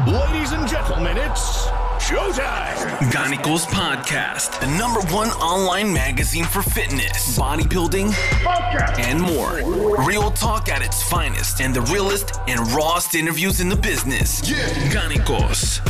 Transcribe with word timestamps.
Ladies 0.00 0.52
and 0.52 0.66
gentlemen, 0.66 1.18
it's 1.18 1.66
showtime. 1.98 2.98
Ganicos 3.12 3.66
Podcast, 3.66 4.58
the 4.58 4.66
number 4.78 5.00
one 5.14 5.28
online 5.32 5.92
magazine 5.92 6.44
for 6.44 6.62
fitness, 6.62 7.38
bodybuilding, 7.38 8.14
and 8.98 9.20
more. 9.20 9.60
Real 10.06 10.30
talk 10.30 10.70
at 10.70 10.80
its 10.80 11.02
finest 11.10 11.60
and 11.60 11.74
the 11.74 11.82
realest 11.82 12.40
and 12.48 12.58
rawest 12.72 13.14
interviews 13.14 13.60
in 13.60 13.68
the 13.68 13.76
business. 13.76 14.48
Yeah. 14.50 14.56
Ganicos. 14.90 15.80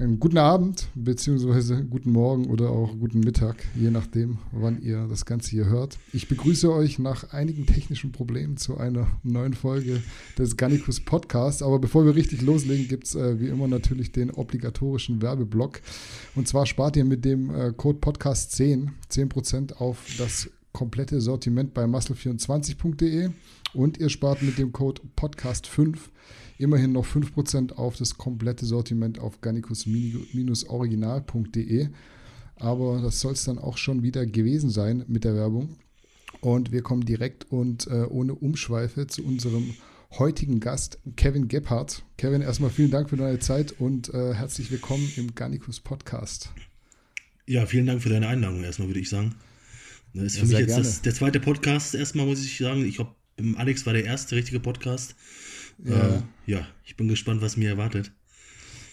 Einen 0.00 0.18
guten 0.18 0.38
Abend, 0.38 0.88
beziehungsweise 0.94 1.84
guten 1.84 2.10
Morgen 2.10 2.46
oder 2.46 2.70
auch 2.70 2.96
guten 2.98 3.20
Mittag, 3.20 3.56
je 3.74 3.90
nachdem, 3.90 4.38
wann 4.50 4.80
ihr 4.80 5.06
das 5.10 5.26
Ganze 5.26 5.50
hier 5.50 5.66
hört. 5.66 5.98
Ich 6.14 6.26
begrüße 6.26 6.72
euch 6.72 6.98
nach 6.98 7.34
einigen 7.34 7.66
technischen 7.66 8.10
Problemen 8.10 8.56
zu 8.56 8.78
einer 8.78 9.08
neuen 9.24 9.52
Folge 9.52 10.02
des 10.38 10.56
Gannikus 10.56 11.00
Podcasts. 11.00 11.62
Aber 11.62 11.78
bevor 11.78 12.06
wir 12.06 12.14
richtig 12.14 12.40
loslegen, 12.40 12.88
gibt 12.88 13.08
es 13.08 13.14
äh, 13.14 13.38
wie 13.40 13.48
immer 13.48 13.68
natürlich 13.68 14.10
den 14.10 14.30
obligatorischen 14.30 15.20
Werbeblock. 15.20 15.82
Und 16.34 16.48
zwar 16.48 16.64
spart 16.64 16.96
ihr 16.96 17.04
mit 17.04 17.26
dem 17.26 17.54
äh, 17.54 17.74
Code 17.76 17.98
Podcast 17.98 18.52
10 18.52 18.92
10% 19.12 19.74
auf 19.74 20.06
das 20.16 20.48
komplette 20.72 21.20
Sortiment 21.20 21.74
bei 21.74 21.84
muscle24.de 21.84 23.28
und 23.74 23.98
ihr 23.98 24.08
spart 24.08 24.40
mit 24.40 24.56
dem 24.56 24.72
Code 24.72 25.02
Podcast 25.14 25.66
5 25.66 26.08
immerhin 26.60 26.92
noch 26.92 27.06
5% 27.06 27.72
auf 27.72 27.96
das 27.96 28.18
komplette 28.18 28.66
Sortiment 28.66 29.18
auf 29.18 29.40
garnicus-original.de. 29.40 31.88
Aber 32.56 33.00
das 33.00 33.20
soll 33.20 33.32
es 33.32 33.44
dann 33.44 33.58
auch 33.58 33.78
schon 33.78 34.02
wieder 34.02 34.26
gewesen 34.26 34.70
sein 34.70 35.04
mit 35.08 35.24
der 35.24 35.34
Werbung. 35.34 35.76
Und 36.40 36.72
wir 36.72 36.82
kommen 36.82 37.04
direkt 37.04 37.50
und 37.50 37.86
äh, 37.86 38.04
ohne 38.08 38.34
Umschweife 38.34 39.06
zu 39.06 39.24
unserem 39.24 39.74
heutigen 40.18 40.60
Gast, 40.60 40.98
Kevin 41.16 41.48
Gebhardt. 41.48 42.02
Kevin, 42.16 42.42
erstmal 42.42 42.70
vielen 42.70 42.90
Dank 42.90 43.10
für 43.10 43.16
deine 43.16 43.38
Zeit 43.38 43.72
und 43.78 44.12
äh, 44.12 44.34
herzlich 44.34 44.70
willkommen 44.70 45.10
im 45.16 45.34
Garnicus 45.34 45.80
Podcast. 45.80 46.50
Ja, 47.46 47.66
vielen 47.66 47.86
Dank 47.86 48.02
für 48.02 48.10
deine 48.10 48.28
Einladung 48.28 48.62
erstmal, 48.62 48.88
würde 48.88 49.00
ich 49.00 49.08
sagen. 49.08 49.34
Das 50.14 50.24
ist 50.24 50.34
Ja, 50.36 50.40
für 50.40 50.46
mich 50.48 50.58
jetzt 50.58 50.78
das, 50.78 51.02
der 51.02 51.14
zweite 51.14 51.40
Podcast 51.40 51.94
erstmal, 51.94 52.26
muss 52.26 52.44
ich 52.44 52.58
sagen. 52.58 52.84
Ich 52.84 52.96
glaube, 52.96 53.14
Alex 53.56 53.86
war 53.86 53.92
der 53.92 54.04
erste 54.04 54.36
richtige 54.36 54.60
Podcast. 54.60 55.14
Ja. 55.84 56.16
Äh, 56.16 56.22
ja, 56.46 56.66
ich 56.84 56.96
bin 56.96 57.08
gespannt, 57.08 57.42
was 57.42 57.56
mir 57.56 57.70
erwartet. 57.70 58.12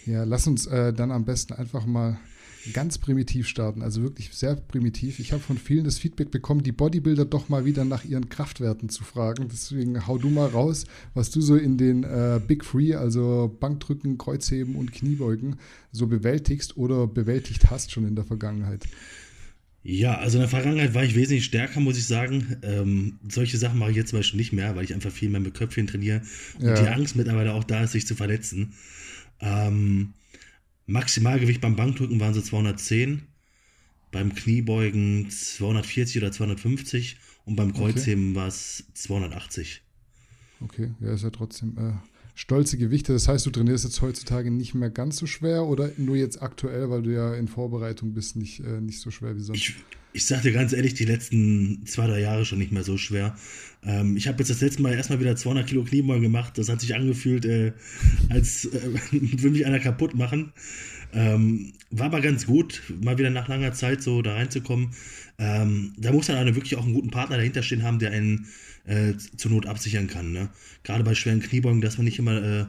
Ja, 0.05 0.23
lass 0.23 0.47
uns 0.47 0.67
äh, 0.67 0.93
dann 0.93 1.11
am 1.11 1.25
besten 1.25 1.53
einfach 1.53 1.85
mal 1.85 2.17
ganz 2.73 2.97
primitiv 2.97 3.47
starten, 3.47 3.81
also 3.81 4.01
wirklich 4.01 4.29
sehr 4.33 4.55
primitiv. 4.55 5.19
Ich 5.19 5.31
habe 5.31 5.41
von 5.41 5.57
vielen 5.57 5.85
das 5.85 5.97
Feedback 5.97 6.31
bekommen, 6.31 6.63
die 6.63 6.71
Bodybuilder 6.71 7.25
doch 7.25 7.49
mal 7.49 7.65
wieder 7.65 7.85
nach 7.85 8.03
ihren 8.03 8.29
Kraftwerten 8.29 8.89
zu 8.89 9.03
fragen. 9.03 9.47
Deswegen 9.51 10.07
hau 10.07 10.17
du 10.17 10.29
mal 10.29 10.47
raus, 10.47 10.85
was 11.13 11.29
du 11.29 11.41
so 11.41 11.55
in 11.55 11.77
den 11.77 12.03
äh, 12.03 12.39
Big 12.45 12.63
Three, 12.63 12.95
also 12.95 13.55
Bankdrücken, 13.59 14.17
Kreuzheben 14.17 14.75
und 14.75 14.91
Kniebeugen, 14.91 15.57
so 15.91 16.07
bewältigst 16.07 16.77
oder 16.77 17.07
bewältigt 17.07 17.69
hast 17.69 17.91
schon 17.91 18.07
in 18.07 18.15
der 18.15 18.25
Vergangenheit. 18.25 18.85
Ja, 19.83 20.17
also 20.17 20.37
in 20.37 20.41
der 20.41 20.49
Vergangenheit 20.49 20.93
war 20.93 21.03
ich 21.03 21.15
wesentlich 21.15 21.45
stärker, 21.45 21.79
muss 21.79 21.97
ich 21.97 22.05
sagen. 22.05 22.57
Ähm, 22.61 23.19
solche 23.29 23.57
Sachen 23.57 23.79
mache 23.79 23.91
ich 23.91 23.97
jetzt 23.97 24.09
zum 24.09 24.19
Beispiel 24.19 24.37
nicht 24.37 24.51
mehr, 24.51 24.75
weil 24.75 24.83
ich 24.83 24.93
einfach 24.93 25.11
viel 25.11 25.29
mehr 25.29 25.39
mit 25.39 25.53
Köpfchen 25.53 25.87
trainiere 25.87 26.21
und 26.59 26.65
Ja. 26.67 26.81
die 26.81 26.87
Angst 26.89 27.15
mittlerweile 27.15 27.53
auch 27.53 27.63
da 27.63 27.83
ist, 27.83 27.93
sich 27.93 28.05
zu 28.05 28.15
verletzen. 28.15 28.73
Ähm, 29.39 30.13
Maximalgewicht 30.87 31.61
beim 31.61 31.75
Bankdrücken 31.75 32.19
waren 32.19 32.33
so 32.33 32.41
210, 32.41 33.23
beim 34.11 34.33
Kniebeugen 34.35 35.29
240 35.29 36.17
oder 36.17 36.31
250 36.31 37.17
und 37.45 37.55
beim 37.55 37.73
Kreuzheben 37.73 38.35
war 38.35 38.47
es 38.47 38.85
280. 38.93 39.81
Okay, 40.59 40.91
ja, 40.99 41.13
ist 41.13 41.23
ja 41.23 41.29
trotzdem 41.29 41.77
äh, 41.77 41.93
stolze 42.37 42.77
Gewichte. 42.77 43.13
Das 43.13 43.27
heißt, 43.27 43.47
du 43.47 43.49
trainierst 43.49 43.83
jetzt 43.83 44.01
heutzutage 44.03 44.51
nicht 44.51 44.75
mehr 44.75 44.91
ganz 44.91 45.17
so 45.17 45.25
schwer 45.25 45.65
oder 45.65 45.89
nur 45.97 46.15
jetzt 46.15 46.39
aktuell, 46.39 46.89
weil 46.91 47.01
du 47.01 47.11
ja 47.11 47.33
in 47.33 47.47
Vorbereitung 47.47 48.13
bist, 48.13 48.35
nicht, 48.35 48.59
äh, 48.59 48.79
nicht 48.79 49.01
so 49.01 49.09
schwer 49.09 49.35
wie 49.35 49.41
sonst? 49.41 49.57
Ich, 49.57 49.75
ich 50.13 50.25
sag 50.27 50.43
dir 50.43 50.51
ganz 50.51 50.71
ehrlich, 50.71 50.93
die 50.93 51.05
letzten 51.05 51.83
zwei, 51.87 52.05
drei 52.05 52.21
Jahre 52.21 52.45
schon 52.45 52.59
nicht 52.59 52.71
mehr 52.71 52.83
so 52.83 52.95
schwer. 52.95 53.35
Ähm, 53.83 54.15
ich 54.15 54.27
habe 54.27 54.37
jetzt 54.37 54.51
das 54.51 54.61
letzte 54.61 54.83
Mal 54.83 54.93
erstmal 54.93 55.19
wieder 55.19 55.35
200 55.35 55.65
Kilo 55.65 55.83
Kniebeugen 55.83 56.21
gemacht. 56.21 56.59
Das 56.59 56.69
hat 56.69 56.79
sich 56.79 56.93
angefühlt, 56.93 57.43
äh, 57.45 57.73
als 58.29 58.65
äh, 58.65 58.81
würde 59.11 59.49
mich 59.49 59.65
einer 59.65 59.79
kaputt 59.79 60.13
machen. 60.13 60.53
Ähm, 61.13 61.73
war 61.89 62.05
aber 62.07 62.21
ganz 62.21 62.45
gut, 62.45 62.83
mal 63.01 63.17
wieder 63.17 63.31
nach 63.31 63.47
langer 63.47 63.73
Zeit 63.73 64.03
so 64.03 64.21
da 64.21 64.33
reinzukommen. 64.33 64.91
Ähm, 65.39 65.93
da 65.97 66.11
muss 66.11 66.27
man 66.27 66.53
wirklich 66.53 66.75
auch 66.75 66.85
einen 66.85 66.93
guten 66.93 67.09
Partner 67.09 67.37
dahinter 67.37 67.63
stehen 67.63 67.81
haben, 67.81 67.97
der 67.97 68.11
einen 68.11 68.45
äh, 68.87 69.13
zur 69.35 69.51
Not 69.51 69.65
absichern 69.65 70.07
kann. 70.07 70.31
Ne? 70.31 70.49
Gerade 70.83 71.03
bei 71.03 71.13
schweren 71.13 71.41
Kniebeugen, 71.41 71.81
dass 71.81 71.97
man 71.97 72.05
nicht 72.05 72.19
immer, 72.19 72.41
äh, 72.41 72.65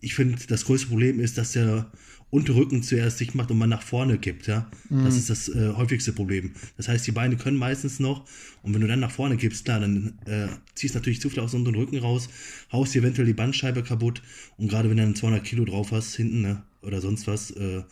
ich 0.00 0.14
finde, 0.14 0.38
das 0.48 0.64
größte 0.64 0.88
Problem 0.88 1.20
ist, 1.20 1.38
dass 1.38 1.52
der 1.52 1.90
Unterrücken 2.30 2.82
zuerst 2.82 3.18
sich 3.18 3.34
macht 3.34 3.50
und 3.50 3.56
man 3.58 3.70
nach 3.70 3.82
vorne 3.82 4.18
kippt. 4.18 4.48
Ja? 4.48 4.70
Das 4.90 5.16
ist 5.16 5.30
das 5.30 5.48
äh, 5.48 5.72
häufigste 5.74 6.12
Problem. 6.12 6.52
Das 6.76 6.88
heißt, 6.88 7.06
die 7.06 7.12
Beine 7.12 7.36
können 7.36 7.56
meistens 7.56 8.00
noch 8.00 8.26
und 8.62 8.74
wenn 8.74 8.82
du 8.82 8.86
dann 8.86 9.00
nach 9.00 9.10
vorne 9.10 9.36
kippst, 9.36 9.64
klar, 9.64 9.80
dann 9.80 10.18
äh, 10.26 10.48
ziehst 10.74 10.94
du 10.94 10.98
natürlich 10.98 11.20
zu 11.20 11.30
viel 11.30 11.40
aus 11.40 11.52
dem 11.52 11.60
unteren 11.60 11.76
Rücken 11.76 11.98
raus, 11.98 12.28
haust 12.70 12.94
dir 12.94 13.00
eventuell 13.00 13.26
die 13.26 13.32
Bandscheibe 13.32 13.82
kaputt 13.82 14.22
und 14.58 14.68
gerade 14.68 14.90
wenn 14.90 14.98
du 14.98 15.04
dann 15.04 15.14
200 15.14 15.42
Kilo 15.42 15.64
drauf 15.64 15.90
hast 15.90 16.16
hinten 16.16 16.42
ne, 16.42 16.62
oder 16.82 17.00
sonst 17.00 17.26
was, 17.26 17.50
äh, 17.52 17.82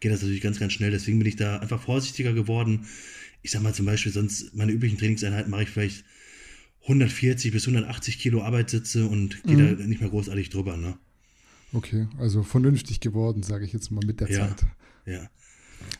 geht 0.00 0.12
das 0.12 0.20
natürlich 0.20 0.42
ganz, 0.42 0.60
ganz 0.60 0.74
schnell. 0.74 0.90
Deswegen 0.90 1.18
bin 1.18 1.28
ich 1.28 1.36
da 1.36 1.58
einfach 1.58 1.80
vorsichtiger 1.80 2.34
geworden. 2.34 2.86
Ich 3.42 3.50
sag 3.50 3.62
mal 3.62 3.74
zum 3.74 3.86
Beispiel, 3.86 4.12
sonst 4.12 4.54
meine 4.54 4.72
üblichen 4.72 4.98
Trainingseinheiten 4.98 5.50
mache 5.50 5.62
ich 5.62 5.70
vielleicht 5.70 6.04
140 6.86 7.52
bis 7.52 7.66
180 7.66 8.18
Kilo 8.18 8.42
Arbeitssitze 8.42 9.06
und 9.06 9.42
gehe 9.44 9.56
da 9.76 9.84
nicht 9.86 10.00
mehr 10.00 10.10
großartig 10.10 10.50
drüber. 10.50 10.76
Ne? 10.76 10.96
Okay, 11.72 12.06
also 12.18 12.42
vernünftig 12.42 13.00
geworden, 13.00 13.42
sage 13.42 13.64
ich 13.64 13.72
jetzt 13.72 13.90
mal 13.90 14.04
mit 14.06 14.20
der 14.20 14.30
Ja. 14.30 14.38
Zeit. 14.48 14.64
Ja. 15.04 15.28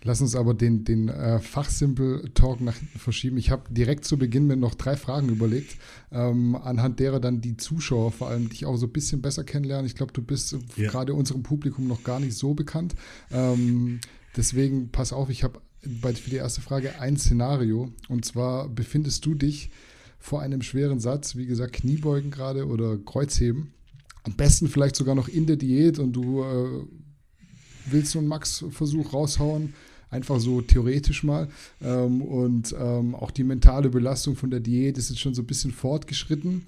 Lass 0.04 0.20
uns 0.20 0.34
aber 0.34 0.54
den, 0.54 0.84
den 0.84 1.08
äh, 1.08 1.38
Fachsimpel-Talk 1.38 2.60
nach 2.60 2.76
hinten 2.76 2.98
verschieben. 2.98 3.36
Ich 3.36 3.50
habe 3.50 3.72
direkt 3.72 4.04
zu 4.04 4.16
Beginn 4.16 4.46
mir 4.46 4.56
noch 4.56 4.74
drei 4.74 4.96
Fragen 4.96 5.28
überlegt, 5.28 5.76
ähm, 6.12 6.54
anhand 6.56 6.98
derer 6.98 7.20
dann 7.20 7.40
die 7.40 7.56
Zuschauer 7.56 8.10
vor 8.12 8.28
allem 8.28 8.48
dich 8.48 8.64
auch 8.64 8.76
so 8.76 8.86
ein 8.86 8.92
bisschen 8.92 9.20
besser 9.22 9.44
kennenlernen. 9.44 9.86
Ich 9.86 9.94
glaube, 9.94 10.12
du 10.12 10.22
bist 10.22 10.56
Ja. 10.76 10.90
gerade 10.90 11.14
unserem 11.14 11.42
Publikum 11.42 11.86
noch 11.88 12.04
gar 12.04 12.20
nicht 12.20 12.36
so 12.36 12.54
bekannt. 12.54 12.94
Ähm, 13.30 14.00
deswegen 14.36 14.90
pass 14.90 15.12
auf, 15.12 15.28
ich 15.30 15.44
habe 15.44 15.60
für 15.82 16.30
die 16.30 16.36
erste 16.36 16.60
Frage 16.62 16.98
ein 17.00 17.16
Szenario. 17.16 17.92
Und 18.08 18.24
zwar 18.24 18.68
befindest 18.68 19.24
du 19.26 19.34
dich 19.34 19.70
vor 20.26 20.42
einem 20.42 20.60
schweren 20.60 20.98
Satz, 20.98 21.36
wie 21.36 21.46
gesagt, 21.46 21.74
Kniebeugen 21.74 22.32
gerade 22.32 22.66
oder 22.66 22.98
Kreuzheben. 22.98 23.72
Am 24.24 24.32
besten 24.32 24.66
vielleicht 24.66 24.96
sogar 24.96 25.14
noch 25.14 25.28
in 25.28 25.46
der 25.46 25.54
Diät 25.54 26.00
und 26.00 26.14
du 26.14 26.42
äh, 26.42 26.84
willst 27.88 28.12
du 28.12 28.18
einen 28.18 28.26
Max-Versuch 28.26 29.12
raushauen, 29.12 29.74
einfach 30.10 30.40
so 30.40 30.62
theoretisch 30.62 31.22
mal. 31.22 31.48
Ähm, 31.80 32.22
und 32.22 32.74
ähm, 32.76 33.14
auch 33.14 33.30
die 33.30 33.44
mentale 33.44 33.88
Belastung 33.88 34.34
von 34.34 34.50
der 34.50 34.58
Diät 34.58 34.98
ist 34.98 35.10
jetzt 35.10 35.20
schon 35.20 35.34
so 35.34 35.42
ein 35.42 35.46
bisschen 35.46 35.70
fortgeschritten. 35.70 36.66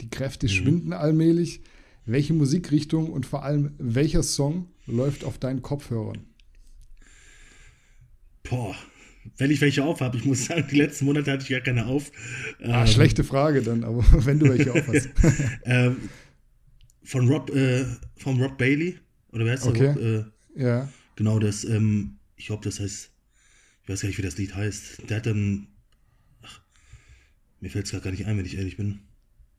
Die 0.00 0.08
Kräfte 0.08 0.48
schwinden 0.48 0.92
allmählich. 0.92 1.62
Welche 2.06 2.32
Musikrichtung 2.32 3.10
und 3.10 3.26
vor 3.26 3.42
allem 3.42 3.72
welcher 3.78 4.22
Song 4.22 4.68
läuft 4.86 5.24
auf 5.24 5.36
deinen 5.36 5.62
Kopfhörern? 5.62 6.26
Boah, 8.44 8.76
wenn 9.36 9.50
ich 9.50 9.60
welche 9.60 9.84
auf 9.84 10.00
habe, 10.00 10.16
ich 10.16 10.24
muss 10.24 10.46
sagen, 10.46 10.64
die 10.70 10.76
letzten 10.76 11.04
Monate 11.04 11.30
hatte 11.30 11.42
ich 11.44 11.50
gar 11.50 11.60
keine 11.60 11.86
auf. 11.86 12.10
Ah, 12.62 12.82
Ähm, 12.82 12.86
schlechte 12.86 13.24
Frage 13.24 13.62
dann, 13.62 13.84
aber 13.84 14.02
wenn 14.26 14.38
du 14.38 14.48
welche 14.48 14.72
aufhast. 14.72 15.08
ähm, 15.64 15.96
von 17.02 17.28
Rob, 17.28 17.50
äh, 17.54 17.84
von 18.16 18.40
Rob 18.40 18.56
Bailey, 18.58 18.98
oder 19.32 19.44
wer 19.44 19.52
heißt 19.52 19.64
der? 19.64 19.70
Okay. 19.70 19.86
Rob, 19.88 19.96
äh, 20.56 20.62
ja, 20.62 20.88
genau, 21.16 21.38
das, 21.38 21.64
ähm, 21.64 22.16
ich 22.36 22.46
glaube, 22.46 22.64
das 22.64 22.80
heißt, 22.80 23.10
ich 23.82 23.88
weiß 23.88 24.00
gar 24.02 24.08
nicht, 24.08 24.18
wie 24.18 24.22
das 24.22 24.36
Lied 24.38 24.54
heißt. 24.54 25.08
Der 25.08 25.16
hat 25.18 25.26
dann, 25.26 25.66
ach, 26.42 26.60
mir 27.60 27.70
fällt 27.70 27.92
es 27.92 28.02
gar 28.02 28.10
nicht 28.10 28.26
ein, 28.26 28.36
wenn 28.38 28.46
ich 28.46 28.56
ehrlich 28.56 28.76
bin. 28.76 29.00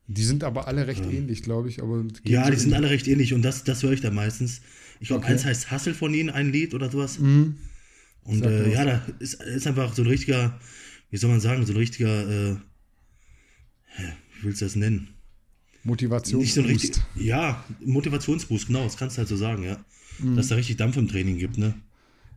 die 0.08 0.24
sind 0.24 0.44
aber 0.44 0.68
alle 0.68 0.88
recht 0.88 1.06
ähnlich, 1.06 1.44
glaube 1.44 1.70
ich. 1.70 1.82
Aber 1.82 2.04
Ja, 2.24 2.46
so 2.46 2.52
die 2.52 2.58
sind 2.58 2.70
in- 2.70 2.76
alle 2.76 2.90
recht 2.90 3.08
ähnlich 3.08 3.34
und 3.34 3.42
das, 3.44 3.64
das 3.64 3.84
höre 3.84 3.92
ich 3.92 4.02
da 4.02 4.12
meistens. 4.12 4.62
Ich 5.00 5.08
glaube, 5.08 5.24
Okay. 5.24 5.34
eins 5.34 5.46
heißt 5.46 5.72
Hustle 5.72 5.94
von 5.94 6.14
ihnen, 6.14 6.30
ein 6.30 6.52
Lied 6.52 6.74
oder 6.74 6.90
sowas. 6.92 7.20
Mhm. 7.20 7.58
Und 8.24 8.46
äh, 8.46 8.72
ja, 8.72 8.86
da 8.86 9.06
ist, 9.20 9.42
ist 9.42 9.68
einfach 9.68 9.94
so 9.94 10.04
ein 10.04 10.08
richtiger, 10.08 10.60
wie 11.10 11.18
soll 11.18 11.30
man 11.30 11.40
sagen, 11.40 11.66
so 11.66 11.74
ein 11.74 11.78
richtiger, 11.78 12.52
äh, 12.52 12.56
wie 13.98 14.44
willst 14.44 14.62
du 14.62 14.66
das 14.66 14.76
nennen? 14.76 15.10
Motivation. 15.84 16.42
Nicht 16.42 16.54
so 16.54 16.62
richtig, 16.62 17.02
ja, 17.16 17.64
Motivationsboost, 17.84 18.68
genau, 18.68 18.84
das 18.84 18.98
kannst 18.98 19.18
du 19.18 19.20
halt 19.20 19.30
so 19.30 19.36
sagen, 19.36 19.64
ja. 19.64 19.84
Mhm. 20.20 20.36
Dass 20.36 20.50
da 20.50 20.56
richtig 20.56 20.78
Dampf 20.78 20.98
im 20.98 21.08
Training 21.08 21.38
gibt, 21.38 21.58
ne? 21.58 21.74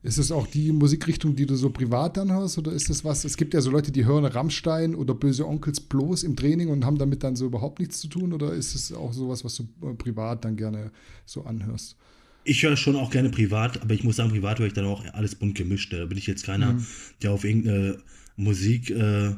Ist 0.02 0.18
es 0.18 0.30
auch 0.30 0.46
die 0.46 0.70
Musikrichtung, 0.70 1.34
die 1.34 1.46
du 1.46 1.56
so 1.56 1.70
privat 1.70 2.18
dann 2.18 2.30
hörst? 2.30 2.58
Oder 2.58 2.72
ist 2.72 2.90
das 2.90 3.04
was? 3.04 3.24
Es 3.24 3.38
gibt 3.38 3.54
ja 3.54 3.62
so 3.62 3.70
Leute, 3.70 3.90
die 3.90 4.04
hören 4.04 4.26
Rammstein 4.26 4.94
oder 4.94 5.14
Böse 5.14 5.46
Onkels 5.46 5.80
bloß 5.80 6.24
im 6.24 6.36
Training 6.36 6.68
und 6.68 6.84
haben 6.84 6.98
damit 6.98 7.22
dann 7.22 7.36
so 7.36 7.46
überhaupt 7.46 7.78
nichts 7.78 8.00
zu 8.00 8.08
tun? 8.08 8.34
Oder 8.34 8.52
ist 8.52 8.74
es 8.74 8.92
auch 8.92 9.14
sowas, 9.14 9.44
was 9.46 9.56
du 9.56 9.62
äh, 9.82 9.94
privat 9.94 10.44
dann 10.44 10.56
gerne 10.56 10.92
so 11.24 11.44
anhörst? 11.44 11.96
Ich 12.44 12.62
höre 12.62 12.76
schon 12.76 12.96
auch 12.96 13.10
gerne 13.10 13.30
privat, 13.30 13.80
aber 13.82 13.94
ich 13.94 14.04
muss 14.04 14.16
sagen, 14.16 14.30
privat 14.30 14.58
höre 14.58 14.66
ich 14.66 14.72
dann 14.74 14.84
auch 14.84 15.04
alles 15.14 15.34
bunt 15.34 15.54
gemischt. 15.56 15.92
Da 15.92 16.04
bin 16.04 16.18
ich 16.18 16.26
jetzt 16.26 16.44
keiner, 16.44 16.74
Mhm. 16.74 16.86
der 17.22 17.30
auf 17.32 17.44
irgendeine 17.44 17.98
Musik 18.36 18.90
äh, 18.90 19.32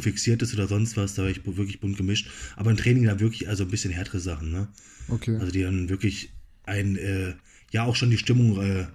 fixiert 0.00 0.42
ist 0.42 0.54
oder 0.54 0.66
sonst 0.66 0.96
was, 0.96 1.14
da 1.14 1.22
war 1.22 1.30
ich 1.30 1.44
wirklich 1.44 1.80
bunt 1.80 1.96
gemischt. 1.96 2.28
Aber 2.56 2.70
im 2.70 2.76
Training 2.76 3.04
dann 3.04 3.20
wirklich 3.20 3.48
also 3.48 3.64
ein 3.64 3.70
bisschen 3.70 3.92
härtere 3.92 4.20
Sachen, 4.20 4.50
ne? 4.50 4.68
Okay. 5.08 5.36
Also 5.36 5.52
die 5.52 5.62
dann 5.62 5.88
wirklich 5.88 6.30
ein, 6.64 6.96
äh, 6.96 7.34
ja 7.72 7.84
auch 7.84 7.94
schon 7.96 8.10
die 8.10 8.18
Stimmung 8.18 8.60
äh, 8.62 8.86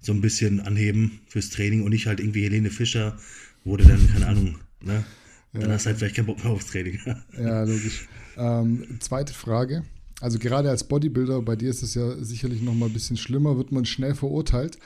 so 0.00 0.12
ein 0.12 0.20
bisschen 0.20 0.60
anheben 0.60 1.20
fürs 1.28 1.50
Training 1.50 1.82
und 1.82 1.90
nicht 1.90 2.06
halt 2.06 2.20
irgendwie 2.20 2.42
Helene 2.42 2.70
Fischer, 2.70 3.18
wurde 3.64 3.84
dann, 3.84 4.10
keine 4.12 4.26
Ahnung, 4.26 4.58
ne? 4.82 5.04
Dann 5.52 5.62
Ja. 5.62 5.68
hast 5.70 5.84
du 5.84 5.88
halt 5.88 5.98
vielleicht 5.98 6.14
keinen 6.14 6.26
Bock 6.26 6.42
mehr 6.44 6.52
aufs 6.52 6.66
Training. 6.66 7.00
Ja, 7.36 7.64
logisch. 7.64 8.06
Ähm, 8.36 8.84
zweite 9.00 9.34
Frage. 9.34 9.84
Also 10.20 10.38
gerade 10.38 10.68
als 10.68 10.84
Bodybuilder, 10.84 11.42
bei 11.42 11.56
dir 11.56 11.70
ist 11.70 11.82
es 11.82 11.94
ja 11.94 12.22
sicherlich 12.22 12.60
noch 12.60 12.74
mal 12.74 12.86
ein 12.86 12.92
bisschen 12.92 13.16
schlimmer, 13.16 13.56
wird 13.56 13.72
man 13.72 13.86
schnell 13.86 14.14
verurteilt. 14.14 14.78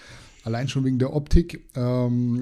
Allein 0.44 0.68
schon 0.68 0.84
wegen 0.84 0.98
der 0.98 1.14
Optik, 1.14 1.66
ähm, 1.74 2.40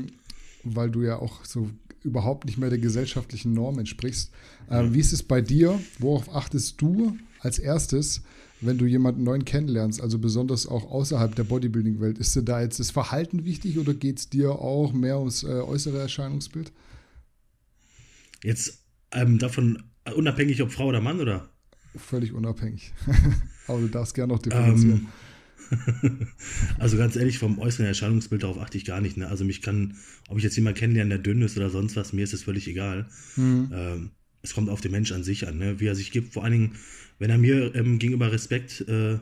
weil 0.63 0.91
du 0.91 1.03
ja 1.03 1.17
auch 1.17 1.45
so 1.45 1.71
überhaupt 2.05 2.47
nicht 2.47 2.59
mehr 2.59 2.69
der 2.69 2.79
gesellschaftlichen 2.79 3.55
Norm 3.55 3.79
entsprichst. 3.79 4.31
Ähm, 4.71 4.93
Wie 4.93 5.01
ist 5.01 5.13
es 5.13 5.23
bei 5.23 5.41
dir? 5.41 5.81
Worauf 5.99 6.35
achtest 6.35 6.81
du 6.81 7.17
als 7.41 7.59
erstes, 7.59 8.23
wenn 8.61 8.79
du 8.79 8.87
jemanden 8.87 9.25
neuen 9.25 9.45
kennenlernst, 9.45 10.01
also 10.01 10.19
besonders 10.19 10.67
auch 10.67 10.91
außerhalb 10.91 11.35
der 11.35 11.45
Bodybuilding-Welt? 11.45 12.19
Ist 12.19 12.35
dir 12.35 12.43
da 12.43 12.61
jetzt 12.61 12.81
das 12.81 12.91
Verhalten 12.91 13.45
wichtig 13.45 13.79
oder 13.79 13.95
geht 13.95 14.19
es 14.19 14.29
dir 14.29 14.53
auch 14.53 14.93
mehr 14.93 15.19
ums 15.19 15.45
äh, 15.45 15.47
äußere 15.47 15.99
Erscheinungsbild? 15.99 16.73
Jetzt 18.43 18.83
ähm, 19.13 19.39
davon 19.39 19.85
äh, 20.05 20.13
unabhängig, 20.13 20.61
ob 20.63 20.73
Frau 20.73 20.87
oder 20.87 21.01
Mann, 21.01 21.21
oder? 21.21 21.49
Völlig 21.97 22.33
unabhängig. 22.33 22.93
Aber 23.67 23.81
du 23.81 23.89
darfst 23.89 24.15
gerne 24.15 24.33
noch 24.33 24.41
differenzieren. 24.41 25.09
Also 26.79 26.99
ganz 26.99 27.17
ehrlich, 27.17 27.39
vom 27.39 27.59
äußeren 27.59 27.87
Erscheinungsbild 27.87 28.43
darauf 28.43 28.59
achte 28.59 28.77
ich 28.77 28.85
gar 28.85 29.01
nicht. 29.01 29.17
Ne? 29.17 29.29
Also 29.29 29.43
mich 29.43 29.63
kann, 29.63 29.95
ob 30.29 30.37
ich 30.37 30.45
jetzt 30.45 30.57
jemanden 30.57 30.79
kennenlerne, 30.79 31.09
der 31.09 31.19
dünn 31.19 31.41
ist 31.41 31.57
oder 31.57 31.71
sonst 31.71 31.97
was, 31.97 32.13
mir 32.13 32.25
ist 32.25 32.35
es 32.35 32.43
völlig 32.43 32.69
egal. 32.69 33.09
Ähm, 33.39 34.11
es 34.43 34.53
kommt 34.53 34.69
auf 34.69 34.83
den 34.83 34.91
Mensch 34.91 35.13
an 35.13 35.25
sich 35.25 35.49
an, 35.49 35.57
ne? 35.57 35.81
wie 35.81 35.87
er 35.87 35.95
sich 35.95 36.11
gibt. 36.11 36.35
Vor 36.35 36.45
allen 36.45 36.53
Dingen, 36.53 36.73
wenn 37.19 37.31
er 37.31 37.39
mir 37.39 37.75
ähm, 37.75 37.99
gegenüber 37.99 38.33
Respekt 38.33 38.83
äh, 38.83 39.19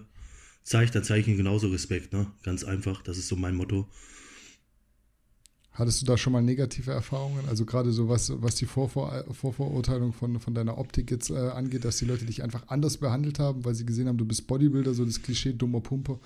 zeigt, 0.64 0.94
dann 0.94 1.05
zeige 1.05 1.20
ich 1.20 1.28
ihm 1.28 1.37
genauso 1.37 1.69
Respekt. 1.69 2.12
Ne? 2.12 2.26
Ganz 2.43 2.64
einfach, 2.64 3.02
das 3.02 3.19
ist 3.19 3.28
so 3.28 3.37
mein 3.37 3.55
Motto. 3.55 3.88
Hattest 5.80 6.02
du 6.02 6.06
da 6.06 6.18
schon 6.18 6.34
mal 6.34 6.42
negative 6.42 6.92
Erfahrungen? 6.92 7.48
Also 7.48 7.64
gerade 7.64 7.90
so 7.90 8.08
was, 8.08 8.30
was 8.42 8.54
die 8.54 8.66
Vorvor 8.66 9.24
Vorverurteilung 9.32 10.12
von, 10.12 10.38
von 10.38 10.54
deiner 10.54 10.76
Optik 10.76 11.10
jetzt 11.10 11.30
äh, 11.30 11.34
angeht, 11.34 11.86
dass 11.86 11.96
die 11.98 12.04
Leute 12.04 12.26
dich 12.26 12.42
einfach 12.42 12.68
anders 12.68 12.98
behandelt 12.98 13.38
haben, 13.38 13.64
weil 13.64 13.74
sie 13.74 13.86
gesehen 13.86 14.06
haben, 14.06 14.18
du 14.18 14.26
bist 14.26 14.46
Bodybuilder, 14.46 14.92
so 14.92 15.06
das 15.06 15.22
Klischee 15.22 15.54
dummer 15.54 15.80
Pumper. 15.80 16.20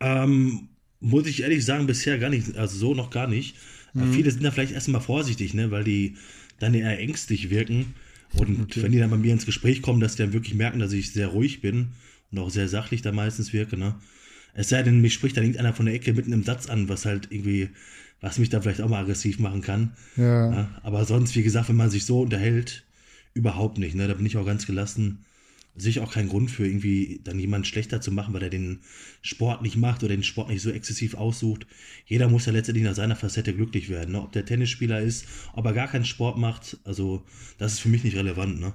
Ähm, 0.00 0.68
muss 1.00 1.26
ich 1.26 1.42
ehrlich 1.42 1.64
sagen, 1.64 1.86
bisher 1.86 2.18
gar 2.18 2.30
nicht, 2.30 2.56
also 2.56 2.76
so 2.76 2.94
noch 2.94 3.10
gar 3.10 3.28
nicht. 3.28 3.56
Äh, 3.94 4.06
Viele 4.06 4.30
sind 4.32 4.42
da 4.42 4.50
vielleicht 4.50 4.72
erstmal 4.72 5.00
vorsichtig, 5.00 5.54
ne, 5.54 5.70
weil 5.70 5.84
die 5.84 6.16
dann 6.58 6.74
eher 6.74 6.98
ängstlich 6.98 7.50
wirken. 7.50 7.94
Und 8.36 8.62
Okay. 8.62 8.82
wenn 8.82 8.90
die 8.90 8.98
dann 8.98 9.10
bei 9.10 9.16
mir 9.16 9.32
ins 9.32 9.46
Gespräch 9.46 9.80
kommen, 9.80 10.00
dass 10.00 10.16
die 10.16 10.22
dann 10.22 10.32
wirklich 10.32 10.54
merken, 10.54 10.80
dass 10.80 10.92
ich 10.92 11.12
sehr 11.12 11.28
ruhig 11.28 11.60
bin 11.60 11.88
und 12.32 12.38
auch 12.40 12.50
sehr 12.50 12.68
sachlich 12.68 13.00
da 13.02 13.12
meistens 13.12 13.52
wirke, 13.52 13.76
ne. 13.76 13.94
Es 14.56 14.68
sei 14.68 14.82
denn, 14.82 15.00
mich 15.00 15.14
spricht 15.14 15.36
dann 15.36 15.44
irgendeiner 15.44 15.74
von 15.74 15.86
der 15.86 15.94
Ecke 15.96 16.12
mitten 16.12 16.32
im 16.32 16.44
Satz 16.44 16.68
an, 16.68 16.88
was 16.88 17.06
halt 17.06 17.28
irgendwie, 17.30 17.70
was 18.24 18.38
mich 18.38 18.48
dann 18.48 18.62
vielleicht 18.62 18.80
auch 18.80 18.88
mal 18.88 19.02
aggressiv 19.02 19.38
machen 19.38 19.60
kann. 19.60 19.92
Ja. 20.16 20.50
Ja, 20.50 20.80
aber 20.82 21.04
sonst, 21.04 21.36
wie 21.36 21.42
gesagt, 21.42 21.68
wenn 21.68 21.76
man 21.76 21.90
sich 21.90 22.06
so 22.06 22.22
unterhält, 22.22 22.86
überhaupt 23.34 23.76
nicht. 23.76 23.94
Ne? 23.94 24.08
Da 24.08 24.14
bin 24.14 24.24
ich 24.24 24.38
auch 24.38 24.46
ganz 24.46 24.66
gelassen. 24.66 25.26
Sehe 25.76 25.90
ich 25.90 26.00
auch 26.00 26.12
keinen 26.12 26.30
Grund 26.30 26.50
für 26.50 26.66
irgendwie 26.66 27.20
dann 27.22 27.38
jemanden 27.38 27.66
schlechter 27.66 28.00
zu 28.00 28.12
machen, 28.12 28.32
weil 28.32 28.44
er 28.44 28.48
den 28.48 28.78
Sport 29.20 29.60
nicht 29.60 29.76
macht 29.76 30.02
oder 30.02 30.14
den 30.14 30.22
Sport 30.22 30.48
nicht 30.48 30.62
so 30.62 30.70
exzessiv 30.70 31.14
aussucht. 31.16 31.66
Jeder 32.06 32.30
muss 32.30 32.46
ja 32.46 32.52
letztendlich 32.52 32.86
nach 32.86 32.94
seiner 32.94 33.16
Facette 33.16 33.52
glücklich 33.52 33.90
werden. 33.90 34.12
Ne? 34.12 34.22
Ob 34.22 34.32
der 34.32 34.46
Tennisspieler 34.46 35.02
ist, 35.02 35.26
ob 35.52 35.66
er 35.66 35.74
gar 35.74 35.88
keinen 35.88 36.06
Sport 36.06 36.38
macht, 36.38 36.78
also 36.84 37.24
das 37.58 37.74
ist 37.74 37.80
für 37.80 37.90
mich 37.90 38.04
nicht 38.04 38.16
relevant. 38.16 38.58
Ne? 38.58 38.72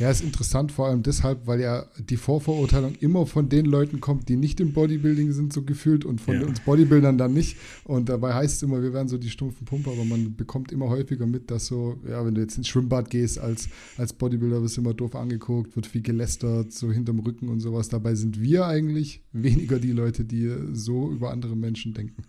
Ja, 0.00 0.10
ist 0.10 0.22
interessant, 0.22 0.72
vor 0.72 0.88
allem 0.88 1.02
deshalb, 1.02 1.46
weil 1.46 1.60
ja 1.60 1.84
die 1.98 2.16
Vorverurteilung 2.16 2.94
immer 3.00 3.26
von 3.26 3.50
den 3.50 3.66
Leuten 3.66 4.00
kommt, 4.00 4.30
die 4.30 4.36
nicht 4.36 4.58
im 4.58 4.72
Bodybuilding 4.72 5.30
sind, 5.32 5.52
so 5.52 5.62
gefühlt, 5.62 6.06
und 6.06 6.22
von 6.22 6.40
Ja. 6.40 6.46
uns 6.46 6.60
Bodybuildern 6.60 7.18
dann 7.18 7.34
nicht. 7.34 7.58
Und 7.84 8.08
dabei 8.08 8.32
heißt 8.32 8.56
es 8.56 8.62
immer, 8.62 8.82
wir 8.82 8.94
wären 8.94 9.08
so 9.08 9.18
die 9.18 9.28
stumpfen 9.28 9.66
Pumper, 9.66 9.90
aber 9.92 10.06
man 10.06 10.34
bekommt 10.36 10.72
immer 10.72 10.88
häufiger 10.88 11.26
mit, 11.26 11.50
dass 11.50 11.66
so, 11.66 11.98
ja, 12.08 12.24
wenn 12.24 12.34
du 12.34 12.40
jetzt 12.40 12.56
ins 12.56 12.66
Schwimmbad 12.68 13.10
gehst 13.10 13.38
als, 13.38 13.68
als 13.98 14.14
Bodybuilder, 14.14 14.62
wirst 14.62 14.78
du 14.78 14.80
immer 14.80 14.94
doof 14.94 15.14
angeguckt, 15.14 15.76
wird 15.76 15.86
viel 15.86 16.00
gelästert, 16.02 16.72
so 16.72 16.90
hinterm 16.90 17.18
Rücken 17.18 17.50
und 17.50 17.60
sowas. 17.60 17.90
Dabei 17.90 18.14
sind 18.14 18.40
wir 18.40 18.66
eigentlich 18.66 19.22
weniger 19.32 19.78
die 19.78 19.92
Leute, 19.92 20.24
die 20.24 20.50
so 20.72 21.10
über 21.10 21.30
andere 21.30 21.54
Menschen 21.56 21.92
denken. 21.92 22.22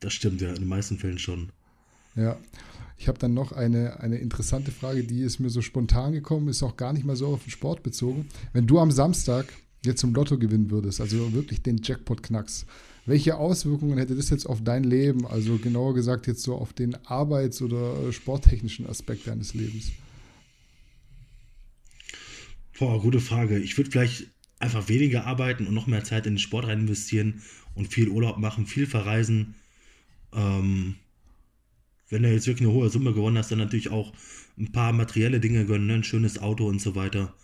Das 0.00 0.14
stimmt 0.14 0.40
ja, 0.40 0.48
in 0.48 0.60
den 0.60 0.68
meisten 0.68 0.96
Fällen 0.96 1.18
schon. 1.18 1.50
Ja, 2.16 2.38
ich 3.00 3.08
habe 3.08 3.18
dann 3.18 3.32
noch 3.32 3.52
eine, 3.52 3.98
eine 4.00 4.18
interessante 4.18 4.70
Frage, 4.70 5.04
die 5.04 5.22
ist 5.22 5.38
mir 5.38 5.48
so 5.48 5.62
spontan 5.62 6.12
gekommen, 6.12 6.48
ist 6.48 6.62
auch 6.62 6.76
gar 6.76 6.92
nicht 6.92 7.06
mal 7.06 7.16
so 7.16 7.28
auf 7.28 7.44
den 7.44 7.50
Sport 7.50 7.82
bezogen. 7.82 8.28
Wenn 8.52 8.66
du 8.66 8.78
am 8.78 8.90
Samstag 8.90 9.46
jetzt 9.82 10.02
zum 10.02 10.12
Lotto 10.12 10.36
gewinnen 10.36 10.70
würdest, 10.70 11.00
also 11.00 11.32
wirklich 11.32 11.62
den 11.62 11.80
Jackpot 11.82 12.22
knackst, 12.22 12.66
welche 13.06 13.38
Auswirkungen 13.38 13.96
hätte 13.96 14.16
das 14.16 14.28
jetzt 14.28 14.44
auf 14.44 14.62
dein 14.62 14.84
Leben, 14.84 15.26
also 15.26 15.56
genauer 15.56 15.94
gesagt 15.94 16.26
jetzt 16.26 16.42
so 16.42 16.56
auf 16.56 16.74
den 16.74 16.94
arbeits- 17.06 17.62
oder 17.62 18.08
äh, 18.08 18.12
sporttechnischen 18.12 18.86
Aspekt 18.86 19.26
deines 19.26 19.54
Lebens? 19.54 19.92
Boah, 22.78 23.00
gute 23.00 23.20
Frage. 23.20 23.58
Ich 23.60 23.78
würde 23.78 23.90
vielleicht 23.90 24.26
einfach 24.58 24.90
weniger 24.90 25.24
arbeiten 25.26 25.66
und 25.66 25.72
noch 25.72 25.86
mehr 25.86 26.04
Zeit 26.04 26.26
in 26.26 26.34
den 26.34 26.38
Sport 26.38 26.66
rein 26.66 26.80
investieren 26.80 27.40
und 27.74 27.88
viel 27.88 28.10
Urlaub 28.10 28.36
machen, 28.36 28.66
viel 28.66 28.86
verreisen. 28.86 29.54
Ähm, 30.34 30.96
wenn 32.10 32.22
du 32.22 32.30
jetzt 32.30 32.46
wirklich 32.46 32.68
eine 32.68 32.76
hohe 32.76 32.90
Summe 32.90 33.12
gewonnen 33.12 33.38
hast, 33.38 33.50
dann 33.50 33.58
natürlich 33.58 33.90
auch 33.90 34.12
ein 34.58 34.72
paar 34.72 34.92
materielle 34.92 35.40
Dinge 35.40 35.64
gönnen, 35.64 35.86
ne? 35.86 35.94
ein 35.94 36.04
schönes 36.04 36.38
Auto 36.40 36.66
und 36.66 36.80
so 36.80 36.94
weiter. 36.94 37.34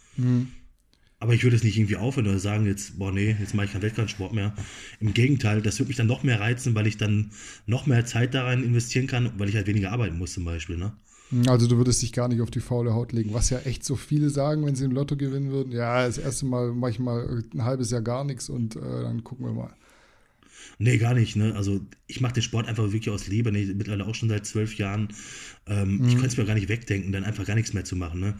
Aber 1.19 1.33
ich 1.33 1.45
würde 1.45 1.57
es 1.57 1.65
nicht 1.65 1.79
irgendwie 1.79 1.97
aufhören 1.97 2.27
oder 2.27 2.39
sagen 2.39 2.67
jetzt, 2.67 2.99
boah, 2.99 3.11
nee, 3.11 3.35
jetzt 3.41 3.55
mache 3.55 3.67
ich 3.67 3.73
keinen 3.73 3.83
Wettkampfsport 3.83 4.35
mehr. 4.35 4.55
Im 5.01 5.15
Gegenteil, 5.15 5.63
das 5.63 5.79
würde 5.79 5.89
mich 5.89 5.97
dann 5.97 6.07
noch 6.07 6.23
mehr 6.23 6.41
reizen, 6.41 6.75
weil 6.75 6.87
ich 6.87 6.99
dann 6.99 7.31
noch 7.65 7.87
mehr 7.87 8.05
Zeit 8.05 8.35
da 8.35 8.45
rein 8.45 8.63
investieren 8.63 9.07
kann, 9.07 9.33
weil 9.39 9.49
ich 9.49 9.57
halt 9.57 9.67
weniger 9.67 9.93
arbeiten 9.93 10.19
muss 10.19 10.35
zum 10.35 10.45
Beispiel, 10.45 10.77
ne? 10.77 10.93
Also 11.49 11.67
du 11.67 11.77
würdest 11.77 12.03
dich 12.03 12.12
gar 12.12 12.29
nicht 12.29 12.41
auf 12.41 12.53
die 12.53 12.61
faule 12.61 12.95
Haut 12.95 13.12
legen, 13.12 13.35
was 13.35 13.51
ja 13.51 13.59
echt 13.61 13.85
so 13.85 13.97
viele 13.97 14.31
sagen, 14.31 14.65
wenn 14.65 14.77
sie 14.77 14.85
im 14.85 14.93
Lotto 14.93 15.17
gewinnen 15.17 15.51
würden. 15.51 15.73
Ja, 15.73 16.07
das 16.07 16.19
erste 16.19 16.47
Mal 16.47 16.73
mache 16.73 16.93
ich 16.93 16.99
mal 17.01 17.43
ein 17.53 17.65
halbes 17.65 17.91
Jahr 17.91 18.03
gar 18.03 18.23
nichts 18.23 18.49
und 18.49 18.77
äh, 18.77 18.81
dann 18.81 19.25
gucken 19.25 19.47
wir 19.47 19.53
mal. 19.53 19.75
Nee, 20.79 20.99
gar 20.99 21.15
nicht. 21.15 21.37
Ne? 21.37 21.55
Also 21.55 21.81
ich 22.07 22.21
mache 22.21 22.35
den 22.35 22.43
Sport 22.43 22.67
einfach 22.69 22.85
wirklich 22.85 23.11
aus 23.11 23.27
Liebe. 23.29 23.53
Ne? 23.53 23.65
Mittlerweile 23.75 24.07
auch 24.07 24.15
schon 24.15 24.29
seit 24.29 24.47
zwölf 24.47 24.77
Jahren. 24.77 25.09
Ähm, 25.67 26.03
Ich 26.07 26.13
könnte 26.15 26.29
es 26.29 26.37
mir 26.37 26.45
gar 26.45 26.55
nicht 26.55 26.69
wegdenken, 26.69 27.13
dann 27.13 27.25
einfach 27.25 27.47
gar 27.47 27.55
nichts 27.55 27.73
mehr 27.73 27.85
zu 27.85 27.97
machen. 27.97 28.21
Ne? 28.21 28.35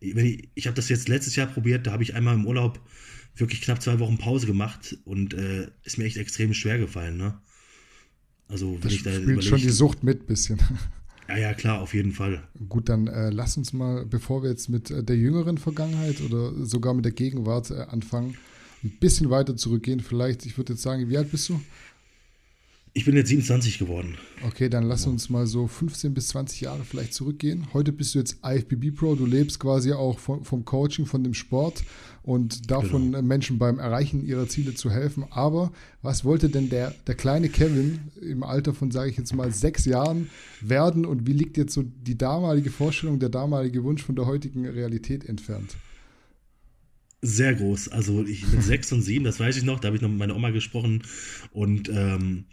Wenn 0.00 0.26
ich 0.26 0.48
ich 0.54 0.66
habe 0.66 0.76
das 0.76 0.88
jetzt 0.88 1.08
letztes 1.08 1.36
Jahr 1.36 1.46
probiert, 1.46 1.86
da 1.86 1.92
habe 1.92 2.02
ich 2.02 2.14
einmal 2.14 2.34
im 2.34 2.46
Urlaub 2.46 2.80
wirklich 3.36 3.60
knapp 3.60 3.80
zwei 3.82 3.98
Wochen 4.00 4.18
Pause 4.18 4.46
gemacht 4.46 4.98
und 5.04 5.34
äh, 5.34 5.68
ist 5.84 5.98
mir 5.98 6.04
echt 6.04 6.16
extrem 6.16 6.54
schwer 6.54 6.78
gefallen. 6.78 7.16
Ne? 7.16 7.38
Also 8.48 8.72
wenn 8.74 8.80
Das 8.80 8.92
ich 8.92 9.02
da 9.02 9.12
spielt 9.12 9.44
schon 9.44 9.58
die. 9.60 9.70
Sucht 9.70 10.02
mit 10.02 10.26
bisschen. 10.26 10.58
Ja, 11.30 11.36
ja, 11.36 11.52
klar, 11.52 11.82
auf 11.82 11.92
jeden 11.92 12.12
Fall. 12.12 12.42
Gut, 12.70 12.88
dann 12.88 13.06
äh, 13.06 13.28
lass 13.28 13.58
uns 13.58 13.74
mal, 13.74 14.06
bevor 14.06 14.42
wir 14.42 14.48
jetzt 14.48 14.70
mit 14.70 14.90
äh, 14.90 15.04
der 15.04 15.16
jüngeren 15.18 15.58
Vergangenheit 15.58 16.22
oder 16.22 16.54
sogar 16.64 16.94
mit 16.94 17.04
der 17.04 17.12
Gegenwart 17.12 17.70
äh, 17.70 17.82
anfangen, 17.82 18.38
ein 18.84 18.90
bisschen 19.00 19.30
weiter 19.30 19.56
zurückgehen. 19.56 20.00
Vielleicht, 20.00 20.46
ich 20.46 20.56
würde 20.56 20.74
jetzt 20.74 20.82
sagen, 20.82 21.08
wie 21.08 21.18
alt 21.18 21.30
bist 21.30 21.48
du? 21.48 21.60
Ich 22.94 23.04
bin 23.04 23.14
jetzt 23.14 23.28
27 23.28 23.78
geworden. 23.78 24.16
Okay, 24.44 24.68
dann 24.68 24.82
lass 24.88 25.06
uns 25.06 25.30
mal 25.30 25.46
so 25.46 25.68
15 25.68 26.14
bis 26.14 26.28
20 26.28 26.62
Jahre 26.62 26.82
vielleicht 26.84 27.14
zurückgehen. 27.14 27.68
Heute 27.72 27.92
bist 27.92 28.14
du 28.14 28.18
jetzt 28.18 28.38
IFBB 28.44 28.96
Pro, 28.96 29.14
du 29.14 29.26
lebst 29.26 29.60
quasi 29.60 29.92
auch 29.92 30.18
vom, 30.18 30.44
vom 30.44 30.64
Coaching, 30.64 31.06
von 31.06 31.22
dem 31.22 31.34
Sport 31.34 31.84
und 32.22 32.70
davon 32.70 33.12
Genau. 33.12 33.22
Menschen 33.22 33.58
beim 33.58 33.78
Erreichen 33.78 34.26
ihrer 34.26 34.48
Ziele 34.48 34.74
zu 34.74 34.90
helfen. 34.90 35.24
Aber 35.30 35.70
was 36.02 36.24
wollte 36.24 36.48
denn 36.48 36.70
der, 36.70 36.92
der 37.06 37.14
kleine 37.14 37.50
Kevin 37.50 38.00
im 38.20 38.42
Alter 38.42 38.74
von, 38.74 38.90
sage 38.90 39.10
ich 39.10 39.16
jetzt 39.16 39.34
mal, 39.34 39.52
sechs 39.52 39.84
Jahren 39.84 40.28
werden 40.60 41.04
und 41.04 41.26
wie 41.26 41.34
liegt 41.34 41.56
jetzt 41.56 41.74
so 41.74 41.84
die 41.84 42.18
damalige 42.18 42.70
Vorstellung, 42.70 43.20
der 43.20 43.28
damalige 43.28 43.84
Wunsch 43.84 44.02
von 44.02 44.16
der 44.16 44.26
heutigen 44.26 44.66
Realität 44.66 45.24
entfernt? 45.24 45.76
Sehr 47.20 47.54
groß. 47.54 47.88
Also 47.88 48.24
ich 48.24 48.46
mit 48.48 48.62
sechs 48.62 48.92
und 48.92 49.02
sieben, 49.02 49.24
das 49.24 49.40
weiß 49.40 49.56
ich 49.56 49.64
noch, 49.64 49.80
da 49.80 49.86
habe 49.86 49.96
ich 49.96 50.02
noch 50.02 50.08
mit 50.08 50.18
meiner 50.18 50.36
Oma 50.36 50.50
gesprochen 50.50 51.02
und 51.52 51.88
ähm, 51.88 52.44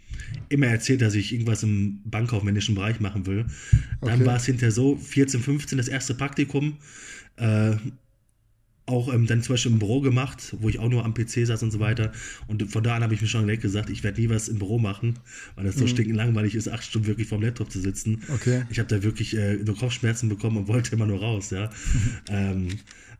immer 0.48 0.66
erzählt, 0.66 1.02
dass 1.02 1.14
ich 1.14 1.32
irgendwas 1.32 1.62
im 1.62 2.00
bankkaufmännischen 2.04 2.74
Bereich 2.74 2.98
machen 3.00 3.26
will. 3.26 3.46
Dann 4.00 4.22
Okay. 4.22 4.26
war 4.26 4.36
es 4.36 4.46
hinterher 4.46 4.72
so, 4.72 4.96
14, 4.96 5.40
15 5.40 5.78
das 5.78 5.88
erste 5.88 6.14
Praktikum. 6.14 6.78
Äh, 7.36 7.76
auch 8.88 9.12
ähm, 9.12 9.26
dann 9.26 9.42
zum 9.42 9.54
Beispiel 9.54 9.72
im 9.72 9.80
Büro 9.80 10.00
gemacht, 10.00 10.54
wo 10.60 10.68
ich 10.68 10.78
auch 10.78 10.88
nur 10.88 11.04
am 11.04 11.12
PC 11.12 11.44
saß 11.44 11.62
und 11.64 11.72
so 11.72 11.80
weiter. 11.80 12.12
Und 12.46 12.70
von 12.70 12.84
da 12.84 12.94
an 12.94 13.02
habe 13.02 13.14
ich 13.14 13.20
mir 13.20 13.26
schon 13.26 13.44
direkt 13.44 13.62
gesagt, 13.62 13.90
ich 13.90 14.04
werde 14.04 14.20
nie 14.20 14.28
was 14.30 14.46
im 14.46 14.58
Büro 14.60 14.78
machen, 14.78 15.18
weil 15.56 15.64
das 15.64 15.76
so 15.76 15.88
stinkend 15.88 16.16
langweilig 16.16 16.54
ist, 16.54 16.68
acht 16.68 16.84
Stunden 16.84 17.08
wirklich 17.08 17.26
vorm 17.26 17.42
Laptop 17.42 17.70
zu 17.72 17.80
sitzen. 17.80 18.22
Okay. 18.28 18.64
Ich 18.70 18.78
habe 18.78 18.88
da 18.88 19.02
wirklich 19.02 19.36
äh, 19.36 19.56
nur 19.56 19.76
Kopfschmerzen 19.76 20.28
bekommen 20.28 20.56
und 20.56 20.68
wollte 20.68 20.94
immer 20.94 21.06
nur 21.06 21.18
raus, 21.18 21.50
ja. 21.50 21.68
ähm, 22.28 22.68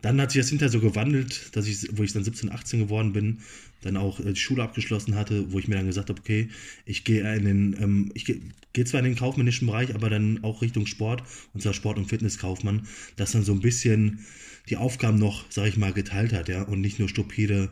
dann 0.06 0.20
hat 0.20 0.30
sich 0.30 0.40
das 0.40 0.50
hinterher 0.50 0.70
so 0.70 0.80
gewandelt, 0.80 1.56
dass 1.56 1.66
ich, 1.66 1.88
wo 1.92 2.02
ich 2.02 2.12
dann 2.12 2.24
17, 2.24 2.50
18 2.52 2.80
geworden 2.80 3.12
bin, 3.12 3.38
dann 3.82 3.96
auch 3.96 4.20
äh, 4.20 4.32
die 4.32 4.40
Schule 4.40 4.62
abgeschlossen 4.62 5.14
hatte, 5.14 5.52
wo 5.52 5.58
ich 5.58 5.68
mir 5.68 5.76
dann 5.76 5.86
gesagt 5.86 6.08
habe, 6.08 6.20
okay, 6.20 6.48
ich 6.84 7.04
gehe 7.04 7.34
in 7.36 7.44
den, 7.44 7.76
ähm, 7.80 8.10
ich 8.14 8.24
gehe 8.24 8.40
geh 8.72 8.84
zwar 8.84 9.00
in 9.00 9.06
den 9.06 9.16
kaufmännischen 9.16 9.66
Bereich, 9.66 9.94
aber 9.94 10.10
dann 10.10 10.44
auch 10.44 10.62
Richtung 10.62 10.86
Sport, 10.86 11.22
und 11.54 11.62
zwar 11.62 11.72
Sport- 11.72 11.96
und 11.96 12.06
Fitnesskaufmann, 12.06 12.86
dass 13.16 13.32
dann 13.32 13.42
so 13.42 13.52
ein 13.52 13.60
bisschen 13.60 14.20
die 14.68 14.76
Aufgaben 14.76 15.18
noch, 15.18 15.46
sag 15.50 15.66
ich 15.68 15.76
mal, 15.76 15.92
geteilt 15.92 16.32
hat, 16.32 16.48
ja, 16.48 16.62
und 16.62 16.80
nicht 16.80 16.98
nur 16.98 17.08
stupide 17.08 17.70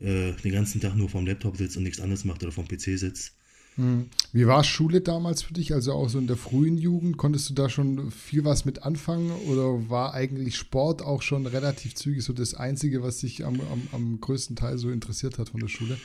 äh, 0.00 0.32
den 0.32 0.52
ganzen 0.52 0.80
Tag 0.80 0.94
nur 0.94 1.08
vom 1.08 1.26
Laptop 1.26 1.56
sitzt 1.56 1.76
und 1.76 1.84
nichts 1.84 2.00
anderes 2.00 2.24
macht 2.24 2.42
oder 2.42 2.52
vom 2.52 2.68
PC 2.68 2.98
sitzt. 2.98 3.34
Hm. 3.76 4.08
Wie 4.32 4.46
war 4.46 4.64
Schule 4.64 5.00
damals 5.00 5.42
für 5.42 5.54
dich? 5.54 5.72
Also 5.72 5.92
auch 5.92 6.08
so 6.08 6.18
in 6.18 6.26
der 6.26 6.36
frühen 6.36 6.76
Jugend, 6.76 7.16
konntest 7.16 7.48
du 7.48 7.54
da 7.54 7.68
schon 7.70 8.10
viel 8.10 8.44
was 8.44 8.64
mit 8.64 8.82
anfangen 8.82 9.30
oder 9.48 9.88
war 9.88 10.14
eigentlich 10.14 10.56
Sport 10.56 11.02
auch 11.02 11.22
schon 11.22 11.46
relativ 11.46 11.94
zügig 11.94 12.22
so 12.22 12.32
das 12.32 12.54
Einzige, 12.54 13.02
was 13.02 13.18
dich 13.18 13.44
am, 13.44 13.60
am, 13.60 13.88
am 13.92 14.20
größten 14.20 14.56
Teil 14.56 14.76
so 14.76 14.90
interessiert 14.90 15.38
hat 15.38 15.50
von 15.50 15.60
der 15.60 15.68
Schule? 15.68 15.96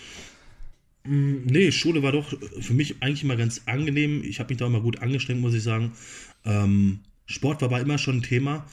Hm, 1.04 1.46
nee, 1.46 1.72
Schule 1.72 2.04
war 2.04 2.14
doch 2.14 2.34
für 2.62 2.74
mich 2.74 3.02
eigentlich 3.02 3.24
immer 3.24 3.38
ganz 3.38 3.62
angenehm. 3.66 4.24
Ich 4.24 4.40
habe 4.40 4.50
mich 4.50 4.60
da 4.60 4.68
immer 4.68 4.82
gut 4.82 5.02
angestrengt, 5.02 5.42
muss 5.42 5.54
ich 5.54 5.64
sagen. 5.64 5.92
Ähm, 6.46 7.00
Sport 7.26 7.62
war 7.62 7.68
aber 7.70 7.82
immer 7.82 7.98
schon 7.98 8.18
ein 8.18 8.24
Thema 8.24 8.66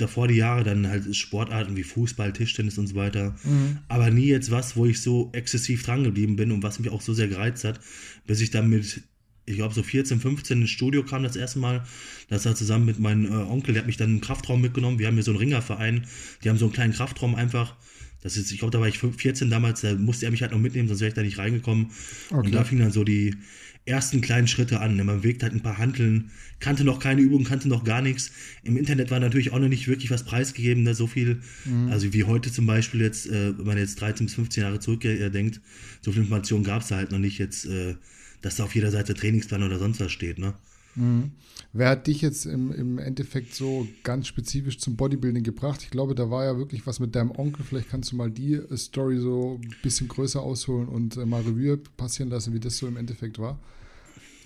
davor 0.00 0.28
die 0.28 0.36
Jahre 0.36 0.64
dann 0.64 0.88
halt 0.88 1.14
Sportarten 1.14 1.76
wie 1.76 1.82
Fußball, 1.82 2.32
Tischtennis 2.32 2.78
und 2.78 2.86
so 2.86 2.94
weiter. 2.94 3.36
Mhm. 3.44 3.78
Aber 3.88 4.10
nie 4.10 4.26
jetzt 4.26 4.50
was, 4.50 4.76
wo 4.76 4.86
ich 4.86 5.00
so 5.00 5.30
exzessiv 5.32 5.84
dran 5.84 6.04
geblieben 6.04 6.36
bin 6.36 6.52
und 6.52 6.62
was 6.62 6.78
mich 6.78 6.90
auch 6.90 7.00
so 7.00 7.14
sehr 7.14 7.28
gereizt 7.28 7.64
hat, 7.64 7.80
bis 8.26 8.40
ich 8.40 8.50
dann 8.50 8.68
mit, 8.68 9.02
ich 9.46 9.56
glaube, 9.56 9.74
so 9.74 9.82
14, 9.82 10.20
15 10.20 10.60
ins 10.60 10.70
Studio 10.70 11.04
kam 11.04 11.22
das 11.22 11.36
erste 11.36 11.60
Mal. 11.60 11.84
Das 12.28 12.44
war 12.44 12.54
zusammen 12.54 12.84
mit 12.84 12.98
meinem 12.98 13.26
äh, 13.26 13.28
Onkel, 13.28 13.74
der 13.74 13.82
hat 13.82 13.86
mich 13.86 13.96
dann 13.96 14.10
im 14.10 14.20
Kraftraum 14.20 14.60
mitgenommen. 14.60 14.98
Wir 14.98 15.06
haben 15.06 15.14
hier 15.14 15.22
so 15.22 15.30
einen 15.30 15.38
Ringerverein, 15.38 16.06
die 16.42 16.50
haben 16.50 16.58
so 16.58 16.66
einen 16.66 16.74
kleinen 16.74 16.92
Kraftraum 16.92 17.34
einfach. 17.34 17.76
Das 18.22 18.36
ist, 18.36 18.50
ich 18.50 18.58
glaube, 18.58 18.72
da 18.72 18.80
war 18.80 18.88
ich 18.88 18.98
14 18.98 19.50
damals, 19.50 19.82
da 19.82 19.94
musste 19.94 20.26
er 20.26 20.32
mich 20.32 20.42
halt 20.42 20.50
noch 20.50 20.58
mitnehmen, 20.58 20.88
sonst 20.88 21.00
wäre 21.00 21.08
ich 21.08 21.14
da 21.14 21.22
nicht 21.22 21.38
reingekommen. 21.38 21.92
Okay. 22.30 22.46
Und 22.46 22.52
da 22.52 22.64
fing 22.64 22.80
dann 22.80 22.90
so 22.90 23.04
die 23.04 23.36
ersten 23.84 24.20
kleinen 24.20 24.48
Schritte 24.48 24.80
an. 24.80 24.96
Man 24.96 25.22
wegt 25.22 25.44
halt 25.44 25.52
ein 25.52 25.62
paar 25.62 25.78
Handeln, 25.78 26.32
kannte 26.58 26.82
noch 26.82 26.98
keine 26.98 27.20
Übung, 27.20 27.44
kannte 27.44 27.68
noch 27.68 27.84
gar 27.84 28.02
nichts. 28.02 28.32
Im 28.64 28.76
Internet 28.76 29.12
war 29.12 29.20
natürlich 29.20 29.52
auch 29.52 29.60
noch 29.60 29.68
nicht 29.68 29.86
wirklich 29.86 30.10
was 30.10 30.24
preisgegeben, 30.24 30.82
ne? 30.82 30.94
so 30.94 31.06
viel, 31.06 31.40
mhm. 31.64 31.88
also 31.88 32.12
wie 32.12 32.24
heute 32.24 32.50
zum 32.50 32.66
Beispiel 32.66 33.00
jetzt, 33.00 33.28
äh, 33.28 33.56
wenn 33.56 33.64
man 33.64 33.78
jetzt 33.78 34.00
13 34.00 34.26
bis 34.26 34.34
15 34.34 34.62
Jahre 34.64 34.80
zurückdenkt, 34.80 35.60
so 36.00 36.10
viel 36.10 36.22
Information 36.22 36.64
gab 36.64 36.82
es 36.82 36.90
halt 36.90 37.12
noch 37.12 37.20
nicht 37.20 37.38
jetzt, 37.38 37.66
äh, 37.66 37.94
dass 38.42 38.56
da 38.56 38.64
auf 38.64 38.74
jeder 38.74 38.90
Seite 38.90 39.14
Trainingsplan 39.14 39.62
oder 39.62 39.78
sonst 39.78 40.00
was 40.00 40.12
steht, 40.12 40.38
ne? 40.38 40.54
Mhm. 40.96 41.32
Wer 41.72 41.90
hat 41.90 42.06
dich 42.06 42.22
jetzt 42.22 42.46
im, 42.46 42.72
im 42.72 42.98
Endeffekt 42.98 43.54
so 43.54 43.86
ganz 44.02 44.26
spezifisch 44.26 44.78
zum 44.78 44.96
Bodybuilding 44.96 45.42
gebracht? 45.42 45.82
Ich 45.82 45.90
glaube, 45.90 46.14
da 46.14 46.30
war 46.30 46.44
ja 46.44 46.56
wirklich 46.56 46.86
was 46.86 47.00
mit 47.00 47.14
deinem 47.14 47.30
Onkel. 47.32 47.64
Vielleicht 47.64 47.90
kannst 47.90 48.12
du 48.12 48.16
mal 48.16 48.30
die 48.30 48.60
Story 48.76 49.18
so 49.18 49.60
ein 49.62 49.74
bisschen 49.82 50.08
größer 50.08 50.40
ausholen 50.40 50.88
und 50.88 51.16
äh, 51.16 51.26
mal 51.26 51.42
Revue 51.42 51.76
passieren 51.96 52.30
lassen, 52.30 52.54
wie 52.54 52.60
das 52.60 52.78
so 52.78 52.86
im 52.86 52.96
Endeffekt 52.96 53.38
war. 53.38 53.60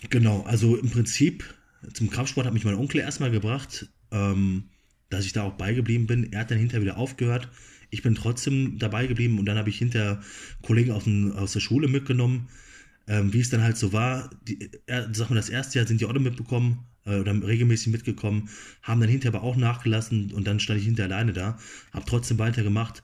Genau, 0.09 0.43
also 0.43 0.77
im 0.77 0.91
Prinzip 0.91 1.45
zum 1.93 2.11
Kampfsport 2.11 2.47
hat 2.47 2.55
mich 2.55 2.65
mein 2.65 2.75
Onkel 2.75 3.01
erstmal 3.01 3.31
gebracht, 3.31 3.89
ähm, 4.11 4.65
dass 5.09 5.25
ich 5.25 5.33
da 5.33 5.45
auch 5.45 5.55
beigeblieben 5.55 6.07
bin. 6.07 6.33
Er 6.33 6.41
hat 6.41 6.51
dann 6.51 6.59
hinterher 6.59 6.83
wieder 6.83 6.97
aufgehört. 6.99 7.49
Ich 7.91 8.03
bin 8.03 8.15
trotzdem 8.15 8.79
dabei 8.79 9.07
geblieben 9.07 9.39
und 9.39 9.47
dann 9.47 9.59
habe 9.59 9.69
ich 9.69 9.79
hinter 9.79 10.23
Kollegen 10.63 10.93
aus, 10.93 11.05
dem, 11.05 11.33
aus 11.33 11.53
der 11.53 11.61
Schule 11.61 11.89
mitgenommen, 11.89 12.49
ähm, 13.11 13.33
wie 13.33 13.41
es 13.41 13.51
dann 13.51 13.63
halt 13.63 13.77
so 13.77 13.93
war. 13.93 14.31
Die, 14.47 14.71
er, 14.87 15.13
sag 15.13 15.31
mal, 15.31 15.37
das 15.37 15.49
erste 15.49 15.79
Jahr 15.79 15.87
sind 15.87 16.01
die 16.01 16.07
auch 16.07 16.13
mitbekommen 16.13 16.87
äh, 17.05 17.17
oder 17.17 17.35
regelmäßig 17.43 17.89
mitgekommen, 17.93 18.49
haben 18.83 19.01
dann 19.01 19.11
hinterher 19.11 19.37
aber 19.37 19.47
auch 19.47 19.57
nachgelassen 19.57 20.33
und 20.33 20.47
dann 20.47 20.61
stand 20.61 20.79
ich 20.79 20.87
hinter 20.87 21.05
alleine 21.05 21.33
da, 21.33 21.59
habe 21.93 22.07
trotzdem 22.07 22.39
weitergemacht, 22.39 23.03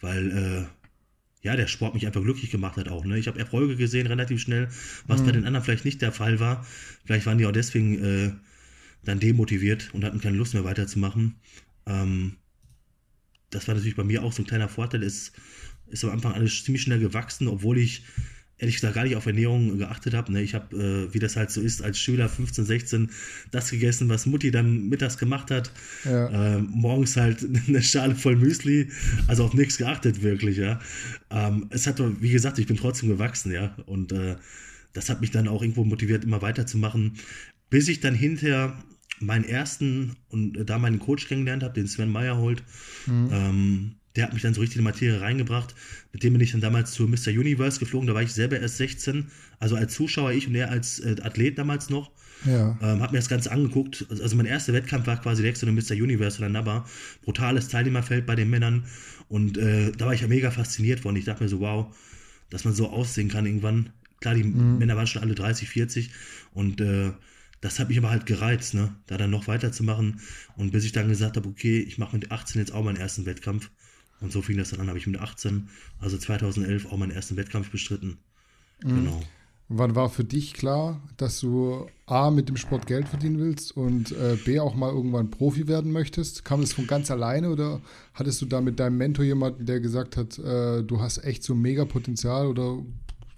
weil 0.00 0.30
äh, 0.30 1.46
ja, 1.46 1.54
der 1.54 1.66
Sport 1.66 1.92
mich 1.92 2.06
einfach 2.06 2.22
glücklich 2.22 2.50
gemacht 2.50 2.78
hat 2.78 2.88
auch. 2.88 3.04
Ne? 3.04 3.18
Ich 3.18 3.28
habe 3.28 3.38
Erfolge 3.38 3.76
gesehen, 3.76 4.06
relativ 4.06 4.40
schnell, 4.40 4.68
was 5.06 5.20
mhm. 5.20 5.26
bei 5.26 5.32
den 5.32 5.44
anderen 5.44 5.64
vielleicht 5.64 5.84
nicht 5.84 6.00
der 6.00 6.12
Fall 6.12 6.40
war. 6.40 6.64
Vielleicht 7.04 7.26
waren 7.26 7.36
die 7.36 7.44
auch 7.44 7.52
deswegen 7.52 8.02
äh, 8.02 8.32
dann 9.04 9.20
demotiviert 9.20 9.90
und 9.92 10.04
hatten 10.04 10.20
keine 10.20 10.36
Lust 10.38 10.54
mehr 10.54 10.64
weiterzumachen. 10.64 11.34
Ähm, 11.84 12.36
das 13.50 13.68
war 13.68 13.74
natürlich 13.74 13.96
bei 13.96 14.04
mir 14.04 14.22
auch 14.22 14.32
so 14.32 14.42
ein 14.42 14.46
kleiner 14.46 14.68
Vorteil. 14.68 15.02
Es 15.02 15.32
ist 15.88 16.04
am 16.04 16.10
Anfang 16.10 16.32
alles 16.32 16.64
ziemlich 16.64 16.82
schnell 16.82 17.00
gewachsen, 17.00 17.48
obwohl 17.48 17.76
ich 17.76 18.04
ehrlich 18.58 18.76
gesagt 18.76 18.94
gar 18.94 19.04
nicht 19.04 19.16
auf 19.16 19.26
Ernährung 19.26 19.78
geachtet 19.78 20.14
habe. 20.14 20.32
Ne? 20.32 20.42
Ich 20.42 20.54
habe, 20.54 20.76
äh, 20.76 21.14
wie 21.14 21.18
das 21.18 21.36
halt 21.36 21.50
so 21.50 21.60
ist, 21.60 21.82
als 21.82 21.98
Schüler 21.98 22.28
15, 22.28 22.64
16 22.64 23.10
das 23.50 23.70
gegessen, 23.70 24.08
was 24.08 24.26
Mutti 24.26 24.50
dann 24.50 24.88
mittags 24.88 25.18
gemacht 25.18 25.50
hat. 25.50 25.72
Ja. 26.04 26.56
Äh, 26.56 26.62
morgens 26.62 27.16
halt 27.16 27.44
eine 27.68 27.82
Schale 27.82 28.14
voll 28.14 28.36
Müsli, 28.36 28.90
also 29.26 29.44
auf 29.44 29.54
nichts 29.54 29.78
geachtet 29.78 30.22
wirklich, 30.22 30.58
ja. 30.58 30.80
Ähm, 31.30 31.66
es 31.70 31.86
hat, 31.86 32.00
wie 32.20 32.30
gesagt, 32.30 32.58
ich 32.58 32.66
bin 32.66 32.76
trotzdem 32.76 33.08
gewachsen, 33.08 33.52
ja. 33.52 33.74
Und 33.86 34.12
äh, 34.12 34.36
das 34.92 35.08
hat 35.08 35.20
mich 35.20 35.30
dann 35.30 35.48
auch 35.48 35.62
irgendwo 35.62 35.84
motiviert, 35.84 36.24
immer 36.24 36.42
weiterzumachen, 36.42 37.14
bis 37.70 37.88
ich 37.88 38.00
dann 38.00 38.14
hinterher 38.14 38.76
meinen 39.20 39.44
ersten 39.44 40.16
und 40.28 40.56
äh, 40.56 40.64
da 40.64 40.78
meinen 40.78 40.98
Coach 40.98 41.26
kennengelernt 41.26 41.62
habe, 41.62 41.74
den 41.74 41.86
Sven 41.86 42.10
Meyerhold. 42.10 42.62
Mhm. 43.06 43.28
Ähm, 43.32 43.94
der 44.16 44.24
hat 44.24 44.32
mich 44.32 44.42
dann 44.42 44.54
so 44.54 44.60
richtig 44.60 44.76
in 44.76 44.82
die 44.82 44.88
Materie 44.90 45.20
reingebracht. 45.20 45.74
Mit 46.12 46.22
dem 46.22 46.34
bin 46.34 46.42
ich 46.42 46.52
dann 46.52 46.60
damals 46.60 46.92
zu 46.92 47.06
Mr. 47.06 47.28
Universe 47.28 47.78
geflogen. 47.78 48.06
Da 48.06 48.14
war 48.14 48.22
ich 48.22 48.32
selber 48.32 48.60
erst 48.60 48.76
16. 48.76 49.26
Also 49.58 49.76
als 49.76 49.94
Zuschauer, 49.94 50.32
ich 50.32 50.46
und 50.46 50.54
er 50.54 50.70
als 50.70 51.00
äh, 51.00 51.16
Athlet 51.22 51.58
damals 51.58 51.88
noch. 51.88 52.10
Ja. 52.44 52.76
Ähm, 52.82 53.00
hab 53.00 53.12
mir 53.12 53.18
das 53.18 53.28
Ganze 53.28 53.50
angeguckt. 53.52 54.06
Also 54.10 54.36
mein 54.36 54.46
erster 54.46 54.72
Wettkampf 54.72 55.06
war 55.06 55.20
quasi 55.20 55.42
der 55.42 55.68
und 55.68 55.74
Mr. 55.74 55.94
Universe 55.94 56.38
oder 56.38 56.48
Nabba. 56.48 56.86
Brutales 57.22 57.68
Teilnehmerfeld 57.68 58.26
bei 58.26 58.34
den 58.34 58.50
Männern. 58.50 58.84
Und 59.28 59.56
äh, 59.56 59.92
da 59.92 60.06
war 60.06 60.14
ich 60.14 60.20
ja 60.20 60.28
mega 60.28 60.50
fasziniert 60.50 61.00
von. 61.00 61.16
Ich 61.16 61.24
dachte 61.24 61.42
mir 61.42 61.48
so, 61.48 61.60
wow, 61.60 61.94
dass 62.50 62.64
man 62.64 62.74
so 62.74 62.90
aussehen 62.90 63.28
kann 63.28 63.46
irgendwann. 63.46 63.90
Klar, 64.20 64.34
die 64.34 64.44
mhm. 64.44 64.78
Männer 64.78 64.96
waren 64.96 65.06
schon 65.06 65.22
alle 65.22 65.34
30, 65.34 65.68
40. 65.68 66.10
Und 66.52 66.80
äh, 66.80 67.12
das 67.62 67.78
hat 67.78 67.88
mich 67.88 67.98
aber 67.98 68.10
halt 68.10 68.26
gereizt, 68.26 68.74
ne? 68.74 68.94
da 69.06 69.16
dann 69.16 69.30
noch 69.30 69.46
weiterzumachen. 69.46 70.20
Und 70.56 70.72
bis 70.72 70.84
ich 70.84 70.92
dann 70.92 71.08
gesagt 71.08 71.36
habe, 71.36 71.48
okay, 71.48 71.78
ich 71.80 71.96
mache 71.96 72.16
mit 72.16 72.30
18 72.30 72.60
jetzt 72.60 72.72
auch 72.72 72.82
meinen 72.82 72.96
ersten 72.96 73.24
Wettkampf. 73.24 73.70
Und 74.22 74.32
so 74.32 74.40
fing 74.40 74.56
das 74.56 74.70
dann 74.70 74.80
an, 74.80 74.88
habe 74.88 74.98
ich 74.98 75.06
mit 75.06 75.20
18, 75.20 75.68
also 76.00 76.16
2011, 76.16 76.86
auch 76.86 76.96
meinen 76.96 77.10
ersten 77.10 77.36
Wettkampf 77.36 77.70
bestritten. 77.70 78.18
Mhm. 78.82 78.88
Genau. 78.88 79.22
Wann 79.74 79.94
war 79.94 80.10
für 80.10 80.24
dich 80.24 80.52
klar, 80.52 81.00
dass 81.16 81.40
du 81.40 81.86
A, 82.04 82.30
mit 82.30 82.48
dem 82.48 82.58
Sport 82.58 82.86
Geld 82.86 83.08
verdienen 83.08 83.38
willst 83.38 83.74
und 83.74 84.12
äh, 84.12 84.36
B, 84.44 84.60
auch 84.60 84.74
mal 84.74 84.92
irgendwann 84.92 85.30
Profi 85.30 85.66
werden 85.66 85.92
möchtest? 85.92 86.44
Kam 86.44 86.60
das 86.60 86.74
von 86.74 86.86
ganz 86.86 87.10
alleine 87.10 87.48
oder 87.48 87.80
hattest 88.12 88.42
du 88.42 88.46
da 88.46 88.60
mit 88.60 88.78
deinem 88.78 88.98
Mentor 88.98 89.24
jemanden, 89.24 89.64
der 89.64 89.80
gesagt 89.80 90.18
hat, 90.18 90.38
äh, 90.38 90.82
du 90.82 91.00
hast 91.00 91.24
echt 91.24 91.42
so 91.42 91.54
mega 91.54 91.86
Potenzial 91.86 92.48
oder 92.48 92.82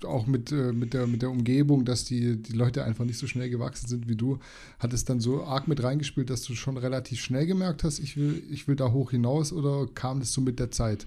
auch 0.04 0.26
mit, 0.26 0.52
äh, 0.52 0.72
mit, 0.72 0.94
der, 0.94 1.06
mit 1.06 1.22
der 1.22 1.30
Umgebung, 1.30 1.84
dass 1.84 2.04
die, 2.04 2.36
die 2.36 2.52
Leute 2.52 2.84
einfach 2.84 3.04
nicht 3.04 3.18
so 3.18 3.26
schnell 3.26 3.50
gewachsen 3.50 3.88
sind 3.88 4.08
wie 4.08 4.16
du, 4.16 4.38
hat 4.78 4.92
es 4.92 5.04
dann 5.04 5.20
so 5.20 5.44
arg 5.44 5.68
mit 5.68 5.82
reingespielt, 5.82 6.30
dass 6.30 6.42
du 6.42 6.54
schon 6.54 6.76
relativ 6.76 7.20
schnell 7.20 7.46
gemerkt 7.46 7.84
hast, 7.84 7.98
ich 7.98 8.16
will, 8.16 8.42
ich 8.50 8.68
will 8.68 8.76
da 8.76 8.92
hoch 8.92 9.10
hinaus 9.10 9.52
oder 9.52 9.86
kam 9.94 10.20
das 10.20 10.32
so 10.32 10.40
mit 10.40 10.58
der 10.58 10.70
Zeit? 10.70 11.06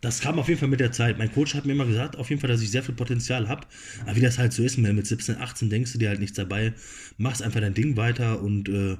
Das 0.00 0.20
kam 0.20 0.38
auf 0.38 0.48
jeden 0.48 0.60
Fall 0.60 0.68
mit 0.68 0.80
der 0.80 0.92
Zeit. 0.92 1.18
Mein 1.18 1.32
Coach 1.32 1.54
hat 1.54 1.66
mir 1.66 1.72
immer 1.72 1.86
gesagt, 1.86 2.16
auf 2.16 2.30
jeden 2.30 2.40
Fall, 2.40 2.48
dass 2.48 2.62
ich 2.62 2.70
sehr 2.70 2.82
viel 2.82 2.94
Potenzial 2.94 3.48
habe. 3.48 3.66
Aber 4.02 4.16
wie 4.16 4.20
das 4.20 4.38
halt 4.38 4.52
so 4.52 4.62
ist, 4.62 4.78
mit 4.78 5.06
17, 5.06 5.36
18 5.36 5.70
denkst 5.70 5.92
du 5.92 5.98
dir 5.98 6.08
halt 6.08 6.20
nichts 6.20 6.36
dabei, 6.36 6.72
machst 7.16 7.42
einfach 7.42 7.60
dein 7.60 7.74
Ding 7.74 7.96
weiter 7.96 8.40
und 8.40 8.68
äh, 8.68 8.96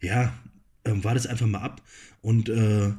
ja, 0.00 0.34
äh, 0.84 0.92
war 1.02 1.14
das 1.14 1.26
einfach 1.26 1.46
mal 1.46 1.60
ab. 1.60 1.82
Und 2.22 2.48
äh, 2.48 2.92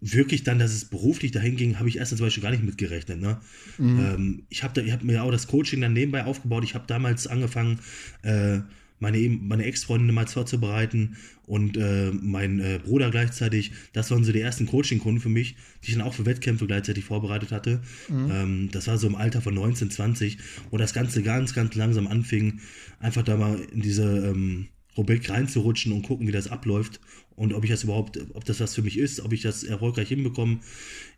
wirklich 0.00 0.44
dann, 0.44 0.58
dass 0.58 0.72
es 0.72 0.84
beruflich 0.84 1.32
dahin 1.32 1.56
ging, 1.56 1.78
habe 1.78 1.88
ich 1.88 1.98
erst 1.98 2.16
zum 2.16 2.24
Beispiel 2.24 2.42
gar 2.42 2.50
nicht 2.50 2.64
mitgerechnet. 2.64 3.20
Ne? 3.20 3.40
Mhm. 3.78 3.98
Ähm, 3.98 4.42
ich 4.48 4.62
habe 4.62 4.80
hab 4.92 5.02
mir 5.02 5.22
auch 5.22 5.30
das 5.30 5.46
Coaching 5.46 5.80
dann 5.80 5.92
nebenbei 5.92 6.24
aufgebaut. 6.24 6.64
Ich 6.64 6.74
habe 6.74 6.84
damals 6.86 7.26
angefangen, 7.26 7.80
äh, 8.22 8.60
meine, 9.00 9.28
meine 9.28 9.64
Ex-Freundin 9.64 10.12
mal 10.12 10.26
vorzubereiten 10.26 11.16
und 11.46 11.76
äh, 11.76 12.10
mein 12.10 12.58
äh, 12.58 12.80
Bruder 12.84 13.10
gleichzeitig. 13.10 13.72
Das 13.92 14.10
waren 14.10 14.24
so 14.24 14.32
die 14.32 14.40
ersten 14.40 14.66
Coaching-Kunden 14.66 15.20
für 15.20 15.28
mich, 15.28 15.56
die 15.84 15.90
ich 15.90 15.96
dann 15.96 16.06
auch 16.06 16.14
für 16.14 16.26
Wettkämpfe 16.26 16.66
gleichzeitig 16.66 17.04
vorbereitet 17.04 17.52
hatte. 17.52 17.80
Mhm. 18.08 18.30
Ähm, 18.30 18.68
das 18.72 18.86
war 18.88 18.98
so 18.98 19.06
im 19.06 19.14
Alter 19.14 19.40
von 19.40 19.54
19, 19.54 19.90
20, 19.90 20.38
wo 20.70 20.76
das 20.78 20.94
Ganze 20.94 21.22
ganz, 21.22 21.54
ganz 21.54 21.74
langsam 21.74 22.06
anfing, 22.06 22.60
einfach 22.98 23.22
da 23.22 23.36
mal 23.36 23.60
in 23.72 23.82
diese 23.82 24.28
ähm, 24.28 24.68
Rubrik 24.96 25.30
reinzurutschen 25.30 25.92
und 25.92 26.02
gucken, 26.02 26.26
wie 26.26 26.32
das 26.32 26.48
abläuft 26.48 27.00
und 27.38 27.54
ob 27.54 27.62
ich 27.62 27.70
das 27.70 27.84
überhaupt, 27.84 28.18
ob 28.34 28.44
das 28.44 28.58
was 28.58 28.74
für 28.74 28.82
mich 28.82 28.98
ist, 28.98 29.20
ob 29.20 29.32
ich 29.32 29.42
das 29.42 29.62
erfolgreich 29.62 30.08
hinbekomme. 30.08 30.58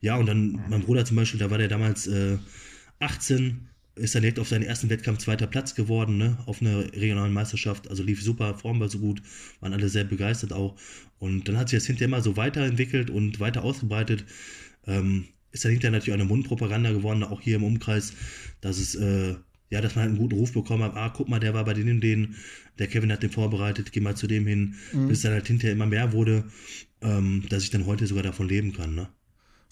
Ja, 0.03 0.17
und 0.17 0.27
dann 0.27 0.62
mein 0.69 0.83
Bruder 0.83 1.05
zum 1.07 1.17
Beispiel, 1.17 1.41
da 1.41 1.50
war 1.50 1.57
der 1.57 1.69
damals 1.69 2.07
äh, 2.07 2.37
18, 2.99 3.69
ist 3.95 4.15
dann 4.15 4.23
direkt 4.23 4.39
auf 4.39 4.49
seinen 4.49 4.62
ersten 4.62 4.91
Wettkampf 4.91 5.19
zweiter 5.19 5.47
Platz 5.47 5.75
geworden, 5.75 6.19
ne, 6.19 6.39
auf 6.45 6.61
einer 6.61 6.93
regionalen 6.93 7.33
Meisterschaft. 7.33 7.89
Also 7.89 8.03
lief 8.03 8.23
super, 8.23 8.55
Form 8.55 8.81
war 8.81 8.91
so 8.91 8.99
gut, 8.99 9.23
waren 9.61 9.73
alle 9.73 9.89
sehr 9.89 10.05
begeistert 10.05 10.53
auch. 10.53 10.77
Und 11.19 11.49
dann 11.49 11.57
hat 11.57 11.71
sich 11.71 11.79
das 11.79 11.87
hinterher 11.87 12.09
immer 12.09 12.21
so 12.21 12.37
weiterentwickelt 12.37 13.09
und 13.09 13.41
weiter 13.41 13.65
ausgebreitet. 13.65 14.27
Ähm, 14.87 15.25
ist 15.53 15.65
dann 15.65 15.73
hinterher 15.73 15.93
natürlich 15.93 16.12
auch 16.12 16.21
eine 16.21 16.29
Mundpropaganda 16.29 16.93
geworden, 16.93 17.25
auch 17.25 17.41
hier 17.41 17.57
im 17.57 17.65
Umkreis, 17.65 18.12
dass 18.61 18.79
es 18.79 18.95
äh, 18.95 19.37
ja, 19.71 19.81
dass 19.81 19.95
man 19.95 20.03
halt 20.03 20.11
einen 20.11 20.19
guten 20.19 20.37
Ruf 20.37 20.53
bekommen 20.53 20.83
hat, 20.83 20.97
ah, 20.97 21.12
guck 21.17 21.29
mal, 21.29 21.41
der 21.41 21.55
war 21.55 21.65
bei 21.65 21.75
denen 21.75 22.00
denen, 22.00 22.37
der 22.79 22.89
Kevin 22.89 23.12
hat 23.12 23.23
den 23.23 23.31
vorbereitet, 23.31 23.93
geh 23.93 24.00
mal 24.00 24.17
zu 24.17 24.27
dem 24.27 24.47
hin, 24.47 24.75
mhm. 24.93 25.09
bis 25.09 25.23
dann 25.23 25.33
halt 25.33 25.47
hinterher 25.47 25.73
immer 25.73 25.87
mehr 25.87 26.12
wurde, 26.12 26.45
ähm, 27.00 27.45
dass 27.49 27.62
ich 27.62 27.71
dann 27.71 27.87
heute 27.87 28.07
sogar 28.07 28.25
davon 28.25 28.49
leben 28.49 28.73
kann, 28.73 28.95
ne? 28.95 29.09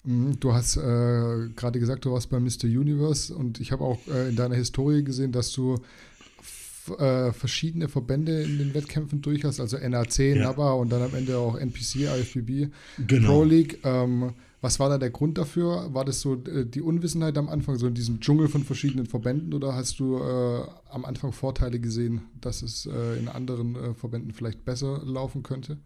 Mhm, 0.05 0.39
du 0.39 0.53
hast 0.53 0.77
äh, 0.77 1.49
gerade 1.55 1.79
gesagt, 1.79 2.05
du 2.05 2.13
warst 2.13 2.29
bei 2.29 2.39
Mr. 2.39 2.63
Universe 2.63 3.35
und 3.35 3.59
ich 3.59 3.73
habe 3.73 3.83
auch 3.83 3.99
äh, 4.07 4.29
in 4.29 4.37
deiner 4.37 4.55
Historie 4.55 5.03
gesehen, 5.03 5.33
dass 5.33 5.51
du 5.51 5.77
äh, 6.97 7.33
verschiedene 7.33 7.89
Verbände 7.89 8.41
in 8.41 8.57
den 8.57 8.73
Wettkämpfen 8.73 9.21
durch 9.21 9.43
hast, 9.43 9.59
also 9.59 9.77
NAC, 9.77 10.19
ja. 10.19 10.35
NABA 10.35 10.71
und 10.73 10.89
dann 10.89 11.01
am 11.01 11.13
Ende 11.13 11.37
auch 11.37 11.57
NPC, 11.57 12.07
IFBB, 12.19 12.71
genau. 13.05 13.27
Pro 13.27 13.43
League. 13.43 13.79
Ähm, 13.83 14.33
was 14.61 14.79
war 14.79 14.89
da 14.89 14.97
der 14.97 15.09
Grund 15.09 15.37
dafür? 15.37 15.93
War 15.93 16.05
das 16.05 16.21
so 16.21 16.35
äh, 16.43 16.65
die 16.65 16.81
Unwissenheit 16.81 17.37
am 17.37 17.49
Anfang, 17.49 17.77
so 17.77 17.87
in 17.87 17.93
diesem 17.93 18.19
Dschungel 18.19 18.47
von 18.47 18.63
verschiedenen 18.63 19.05
Verbänden 19.05 19.53
oder 19.53 19.73
hast 19.73 19.99
du 19.99 20.17
äh, 20.17 20.63
am 20.89 21.05
Anfang 21.05 21.31
Vorteile 21.31 21.79
gesehen, 21.79 22.21
dass 22.41 22.61
es 22.61 22.85
äh, 22.85 23.19
in 23.19 23.27
anderen 23.27 23.75
äh, 23.75 23.93
Verbänden 23.93 24.33
vielleicht 24.33 24.65
besser 24.65 25.01
laufen 25.05 25.43
könnte? 25.43 25.77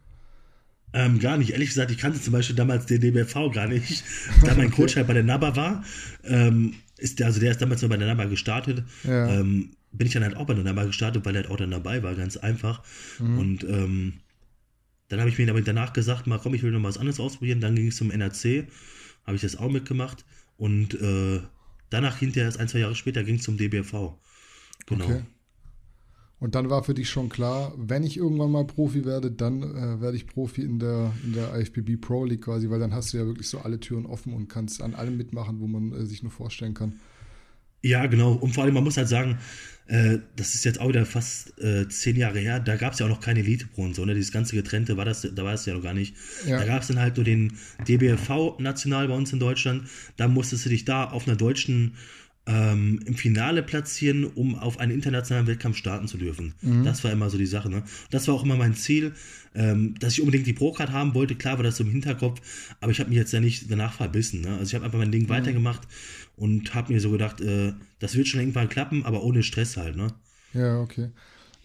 Ähm, 0.94 1.20
gar 1.20 1.38
nicht. 1.38 1.52
Ehrlich 1.52 1.70
gesagt, 1.70 1.92
ich 1.92 1.98
kannte 1.98 2.22
zum 2.22 2.34
Beispiel 2.34 2.56
damals 2.56 2.86
den 2.86 3.02
DBV 3.02 3.52
gar 3.52 3.68
nicht. 3.68 4.04
Da 4.44 4.54
mein 4.56 4.72
Coach 4.72 4.96
halt 4.96 5.08
bei 5.08 5.14
der 5.14 5.24
NABA 5.24 5.56
war, 5.56 5.84
ähm, 6.24 6.76
ist 6.98 7.20
der, 7.20 7.28
also 7.28 7.40
der 7.40 7.52
ist 7.52 7.62
damals 7.62 7.82
nur 7.82 7.90
bei 7.90 7.98
der 7.98 8.08
NABA 8.08 8.26
gestartet. 8.26 8.84
Ja. 9.04 9.28
Ähm, 9.28 9.72
bin 9.92 10.08
ich 10.08 10.14
dann 10.14 10.24
halt 10.24 10.36
auch 10.38 10.46
bei 10.46 10.54
der 10.54 10.64
NABA 10.64 10.86
gestartet, 10.86 11.26
weil 11.26 11.36
er 11.36 11.44
halt 11.44 11.52
auch 11.52 11.58
dann 11.58 11.72
dabei 11.72 12.04
war, 12.04 12.14
ganz 12.16 12.38
einfach. 12.38 12.84
Mhm. 13.20 13.38
Und 13.40 13.64
ähm, 13.64 14.14
dann 15.10 15.20
habe 15.20 15.30
ich 15.30 15.38
mir 15.38 15.46
danach 15.46 15.94
gesagt, 15.94 16.28
mal 16.28 16.40
komm, 16.40 16.54
ich 16.54 16.64
will 16.64 16.72
noch 16.72 16.84
was 16.84 16.98
anderes 16.98 17.20
ausprobieren. 17.20 17.62
Dann 17.62 17.76
ging 17.76 17.88
es 17.88 17.98
zum 17.98 18.12
NRC, 18.12 18.68
habe 19.26 19.36
ich 19.36 19.42
das 19.42 19.56
auch 19.56 19.70
mitgemacht. 19.70 20.26
Und 20.58 20.94
äh, 20.96 21.42
danach 21.90 22.18
hinterher, 22.18 22.52
ein, 22.60 22.68
zwei 22.68 22.80
Jahre 22.80 22.96
später, 22.96 23.24
ging 23.24 23.36
es 23.36 23.44
zum 23.44 23.58
DBV. 23.58 24.18
Genau. 24.86 25.06
Okay. 25.06 25.24
Und 26.40 26.56
dann 26.56 26.70
war 26.70 26.84
für 26.84 26.94
dich 26.94 27.10
schon 27.10 27.30
klar, 27.30 27.74
wenn 27.78 28.04
ich 28.04 28.18
irgendwann 28.18 28.52
mal 28.52 28.66
Profi 28.66 29.06
werde, 29.06 29.32
dann 29.32 29.64
äh, 29.64 30.02
werde 30.02 30.18
ich 30.18 30.28
Profi 30.28 30.62
in 30.62 30.78
der, 30.78 31.14
in 31.24 31.32
der 31.32 31.58
IFBB 31.58 32.02
Pro 32.02 32.26
League 32.26 32.42
quasi, 32.42 32.70
weil 32.70 32.80
dann 32.80 32.94
hast 32.94 33.14
du 33.14 33.18
ja 33.18 33.26
wirklich 33.26 33.48
so 33.48 33.60
alle 33.60 33.80
Türen 33.80 34.06
offen 34.06 34.34
und 34.34 34.50
kannst 34.50 34.82
an 34.82 34.94
allem 34.94 35.16
mitmachen, 35.16 35.62
wo 35.62 35.68
man 35.68 35.94
äh, 35.94 36.06
sich 36.06 36.22
nur 36.22 36.34
vorstellen 36.34 36.74
kann. 36.74 37.00
Ja, 37.84 38.06
genau. 38.08 38.32
Und 38.34 38.54
vor 38.54 38.64
allem, 38.64 38.74
man 38.74 38.84
muss 38.84 38.98
halt 38.98 39.10
sagen, 39.10 39.38
äh, 39.88 40.20
das 40.38 40.56
ist 40.56 40.64
jetzt 40.64 40.80
auch 40.80 40.88
wieder 40.88 41.06
fast 41.06 41.60
äh, 41.62 41.88
zehn 41.90 42.16
Jahre 42.16 42.40
her, 42.40 42.60
da 42.62 42.78
gab 42.78 42.94
es 42.94 43.00
ja 43.00 43.06
auch 43.06 43.10
noch 43.10 43.20
keine 43.20 43.42
Elite 43.42 43.68
Pro 43.68 43.84
und 43.84 43.96
so, 43.96 44.06
ne? 44.06 44.16
Dieses 44.16 44.32
ganze 44.32 44.56
Getrennte 44.56 44.96
war 44.96 45.04
das, 45.04 45.28
da 45.30 45.44
war 45.44 45.54
es 45.54 45.66
ja 45.66 45.74
noch 45.74 45.84
gar 45.84 45.94
nicht. 45.94 46.16
Ja. 46.48 46.60
Da 46.60 46.66
gab 46.66 46.82
es 46.82 46.88
dann 46.88 47.00
halt 47.00 47.18
nur 47.18 47.26
den 47.26 47.54
DBFV 47.88 48.60
national 48.60 49.10
bei 49.10 49.14
uns 49.14 49.34
in 49.34 49.40
Deutschland. 49.40 49.84
Da 50.16 50.30
musstest 50.30 50.66
du 50.66 50.70
dich 50.70 50.86
da 50.86 51.06
auf 51.06 51.28
einer 51.28 51.36
deutschen 51.36 51.96
ähm, 52.46 53.00
im 53.06 53.16
Finale 53.16 53.64
platzieren, 53.64 54.26
um 54.26 54.56
auf 54.56 54.80
einen 54.80 54.92
internationalen 54.92 55.48
Wettkampf 55.48 55.78
starten 55.78 56.08
zu 56.08 56.18
dürfen. 56.18 56.54
Mhm. 56.62 56.84
Das 56.84 57.04
war 57.04 57.12
immer 57.12 57.30
so 57.30 57.38
die 57.38 57.46
Sache. 57.46 57.70
Ne? 57.70 57.84
Das 58.12 58.28
war 58.28 58.36
auch 58.36 58.44
immer 58.44 58.58
mein 58.58 58.76
Ziel, 58.76 59.14
ähm, 59.56 59.96
dass 60.00 60.14
ich 60.14 60.22
unbedingt 60.22 60.46
die 60.46 60.54
Pro-Card 60.54 60.92
haben 60.92 61.14
wollte. 61.14 61.36
Klar 61.36 61.58
war 61.58 61.64
das 61.64 61.78
so 61.78 61.84
im 61.84 61.92
Hinterkopf, 61.92 62.42
aber 62.82 62.92
ich 62.92 63.00
habe 63.00 63.10
mich 63.10 63.18
jetzt 63.18 63.32
ja 63.32 63.40
nicht 63.40 63.72
danach 63.72 63.94
verbissen. 63.94 64.42
Ne? 64.42 64.58
Also 64.58 64.64
ich 64.64 64.76
habe 64.76 64.86
einfach 64.86 65.00
mein 65.00 65.12
Ding 65.12 65.24
mhm. 65.24 65.30
weitergemacht 65.30 65.88
und 66.36 66.74
habe 66.76 66.92
mir 66.92 67.00
so 67.00 67.12
gedacht, 67.12 67.40
äh, 67.40 67.74
das 68.00 68.16
wird 68.16 68.28
schon 68.28 68.42
irgendwann 68.42 68.70
klappen, 68.70 69.06
aber 69.06 69.24
ohne 69.24 69.44
Stress 69.44 69.78
halt. 69.78 69.96
Ne? 69.96 70.08
Ja, 70.54 70.80
okay. 70.82 71.10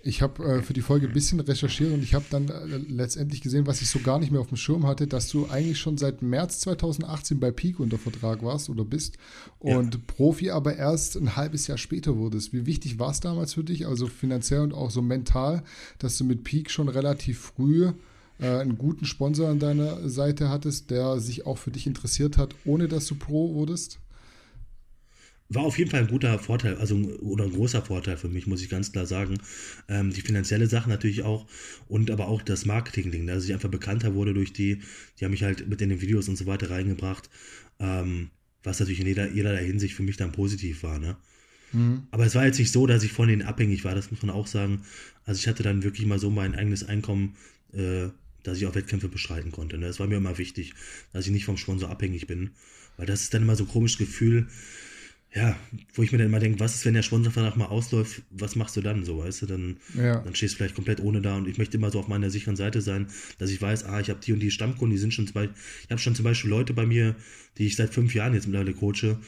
Ich 0.03 0.23
habe 0.23 0.45
äh, 0.45 0.63
für 0.63 0.75
die 0.75 0.81
Folge 0.81 1.09
ein 1.09 1.13
bisschen 1.13 1.41
recherchiert 1.41 1.93
und 1.93 2.03
ich 2.03 2.15
habe 2.15 2.25
dann 2.31 2.49
äh, 2.49 2.77
letztendlich 2.89 3.41
gesehen, 3.41 3.67
was 3.67 3.83
ich 3.83 3.91
so 3.91 3.99
gar 3.99 4.21
nicht 4.21 4.31
mehr 4.31 4.41
auf 4.41 4.49
dem 4.49 4.57
Schirm 4.57 4.87
hatte, 4.87 5.09
dass 5.09 5.29
du 5.29 5.47
eigentlich 5.49 5.79
schon 5.79 5.99
seit 5.99 6.23
März 6.23 6.61
2018 6.61 7.41
bei 7.41 7.51
Peak 7.51 7.81
unter 7.81 7.99
Vertrag 7.99 8.45
warst 8.45 8.71
oder 8.71 8.85
bist 8.85 9.19
und 9.59 9.95
ja. 9.95 10.01
Profi 10.07 10.51
aber 10.51 10.77
erst 10.77 11.17
ein 11.17 11.35
halbes 11.35 11.67
Jahr 11.67 11.79
später 11.79 12.17
wurdest. 12.17 12.53
Wie 12.53 12.65
wichtig 12.65 13.01
war 13.01 13.11
es 13.11 13.19
damals 13.19 13.55
für 13.55 13.65
dich, 13.65 13.89
also 13.89 14.07
finanziell 14.07 14.61
und 14.61 14.73
auch 14.73 14.91
so 14.91 15.03
mental, 15.03 15.65
dass 15.99 16.17
du 16.17 16.25
mit 16.25 16.45
Peak 16.45 16.71
schon 16.71 16.89
relativ 16.89 17.41
früh 17.41 17.91
äh, 18.39 18.47
einen 18.47 18.79
guten 18.79 19.05
Sponsor 19.05 19.49
an 19.49 19.59
deiner 19.59 20.09
Seite 20.09 20.49
hattest, 20.49 20.91
der 20.91 21.19
sich 21.19 21.45
auch 21.45 21.59
für 21.59 21.73
dich 21.73 21.89
interessiert 21.89 22.39
hat, 22.39 22.55
ohne 22.65 22.87
dass 22.87 23.07
du 23.07 23.17
Pro 23.17 23.53
wurdest? 23.55 23.99
War 25.51 25.63
auf 25.63 25.79
jeden 25.79 25.91
Fall 25.91 26.01
ein 26.01 26.09
guter 26.09 26.39
Vorteil, 26.39 26.77
also 26.77 26.97
oder 26.97 27.45
ein 27.45 27.53
großer 27.53 27.83
Vorteil 27.83 28.17
für 28.17 28.29
mich, 28.29 28.47
muss 28.47 28.63
ich 28.63 28.69
ganz 28.69 28.93
klar 28.93 29.07
sagen. 29.07 29.39
Ähm, 29.89 30.13
die 30.13 30.21
finanzielle 30.21 30.67
Sache 30.67 30.91
natürlich 30.91 31.23
auch 31.23 31.47
und 31.89 32.11
aber 32.11 32.29
auch 32.29 32.43
das 32.43 32.67
Marketing-Ding, 32.67 33.27
dass 33.27 33.45
ich 33.45 33.53
einfach 33.55 33.71
bekannter 33.71 34.15
wurde 34.15 34.35
durch 34.35 34.53
die, 34.53 34.83
die 35.19 35.25
haben 35.25 35.33
mich 35.33 35.43
halt 35.43 35.69
mit 35.69 35.81
in 35.81 35.89
den 35.89 36.01
Videos 36.01 36.29
und 36.29 36.37
so 36.37 36.47
weiter 36.47 36.71
reingebracht, 36.71 37.31
ähm, 37.81 38.31
was 38.63 38.81
natürlich 38.81 39.01
in 39.01 39.07
jeder, 39.07 39.31
jeder 39.31 39.57
Hinsicht 39.57 39.95
für 39.95 40.03
mich 40.03 40.17
dann 40.17 40.33
positiv 40.33 40.83
war, 40.83 40.99
ne? 40.99 41.17
Mhm. 41.73 42.07
Aber 42.11 42.25
es 42.25 42.35
war 42.35 42.47
jetzt 42.47 42.59
nicht 42.59 42.73
so, 42.73 42.87
dass 42.87 43.03
ich 43.03 43.13
von 43.13 43.29
denen 43.29 43.43
abhängig 43.43 43.85
war, 43.85 43.95
das 43.95 44.11
muss 44.11 44.23
man 44.23 44.35
auch 44.35 44.47
sagen. 44.47 44.83
Also 45.25 45.39
ich 45.39 45.49
hatte 45.49 45.63
dann 45.63 45.83
wirklich 45.83 46.07
mal 46.07 46.19
so 46.19 46.31
mein 46.31 46.55
eigenes 46.55 46.85
Einkommen, 46.85 47.37
äh, 47.73 48.09
dass 48.43 48.59
ich 48.59 48.67
auch 48.67 48.75
Wettkämpfe 48.75 49.09
bestreiten 49.09 49.53
konnte. 49.53 49.79
Ne? 49.79 49.87
Das 49.87 50.01
war 50.01 50.07
mir 50.07 50.17
immer 50.17 50.39
wichtig, 50.39 50.75
dass 51.13 51.27
ich 51.27 51.33
nicht 51.33 51.45
vom 51.45 51.57
Sponsor 51.57 51.91
abhängig 51.91 52.27
bin, 52.27 52.51
weil 52.97 53.07
das 53.07 53.23
ist 53.23 53.35
dann 53.35 53.43
immer 53.43 53.57
so 53.57 53.65
ein 53.65 53.69
komisches 53.69 53.99
Gefühl, 53.99 54.49
ja, 55.35 55.57
wo 55.95 56.03
ich 56.03 56.11
mir 56.11 56.19
dann 56.19 56.29
immer 56.29 56.39
denke, 56.39 56.59
was 56.59 56.75
ist, 56.75 56.87
wenn 56.87 56.95
der 56.95 57.03
Sponsorvertrag 57.03 57.55
mal 57.57 57.67
ausläuft, 57.67 58.23
was 58.31 58.57
machst 58.57 58.77
du 58.77 58.81
dann 58.81 59.05
so, 59.05 59.19
weißt 59.19 59.43
du, 59.43 59.47
dann, 59.47 59.77
ja. 59.95 60.21
dann 60.21 60.35
stehst 60.35 60.55
du 60.55 60.59
vielleicht 60.59 60.75
komplett 60.75 61.01
ohne 61.01 61.21
da 61.21 61.37
und 61.37 61.47
ich 61.47 61.59
möchte 61.59 61.77
immer 61.77 61.91
so 61.91 62.01
auf 62.01 62.09
meiner 62.09 62.31
sicheren 62.31 62.57
Seite 62.57 62.81
sein, 62.81 63.09
dass 63.39 63.51
ich 63.51 63.61
weiß, 63.61 63.85
ah, 63.85 64.01
ich 64.01 64.09
habe 64.09 64.21
die 64.21 64.33
und 64.33 64.41
die 64.41 64.51
Stammkunden, 64.51 64.95
die 64.95 65.01
sind 65.01 65.13
schon 65.13 65.27
zwei, 65.27 65.51
ich 65.85 65.91
habe 65.91 66.01
schon 66.01 66.15
zum 66.15 66.25
Beispiel 66.25 66.49
Leute 66.49 66.73
bei 66.73 66.87
mir, 66.87 67.15
die 67.59 67.67
ich 67.67 67.77
seit 67.77 67.93
fünf 67.93 68.15
Jahren 68.15 68.33
jetzt 68.33 68.47
mittlerweile 68.47 68.73
coache, 68.73 69.19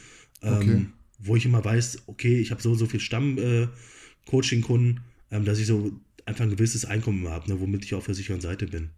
ähm, 0.42 0.56
okay. 0.56 0.86
wo 1.18 1.36
ich 1.36 1.44
immer 1.44 1.62
weiß, 1.62 2.04
okay, 2.06 2.40
ich 2.40 2.50
habe 2.50 2.62
so, 2.62 2.74
so 2.74 2.86
viel 2.86 3.00
Stamm-Coaching-Kunden, 3.00 5.00
äh, 5.30 5.36
ähm, 5.36 5.44
dass 5.44 5.58
ich 5.58 5.66
so 5.66 5.92
einfach 6.24 6.44
ein 6.44 6.50
gewisses 6.50 6.86
Einkommen 6.86 7.28
habe, 7.28 7.50
ne, 7.50 7.60
womit 7.60 7.84
ich 7.84 7.92
auf 7.94 8.06
der 8.06 8.14
sicheren 8.14 8.40
Seite 8.40 8.66
bin. 8.66 8.88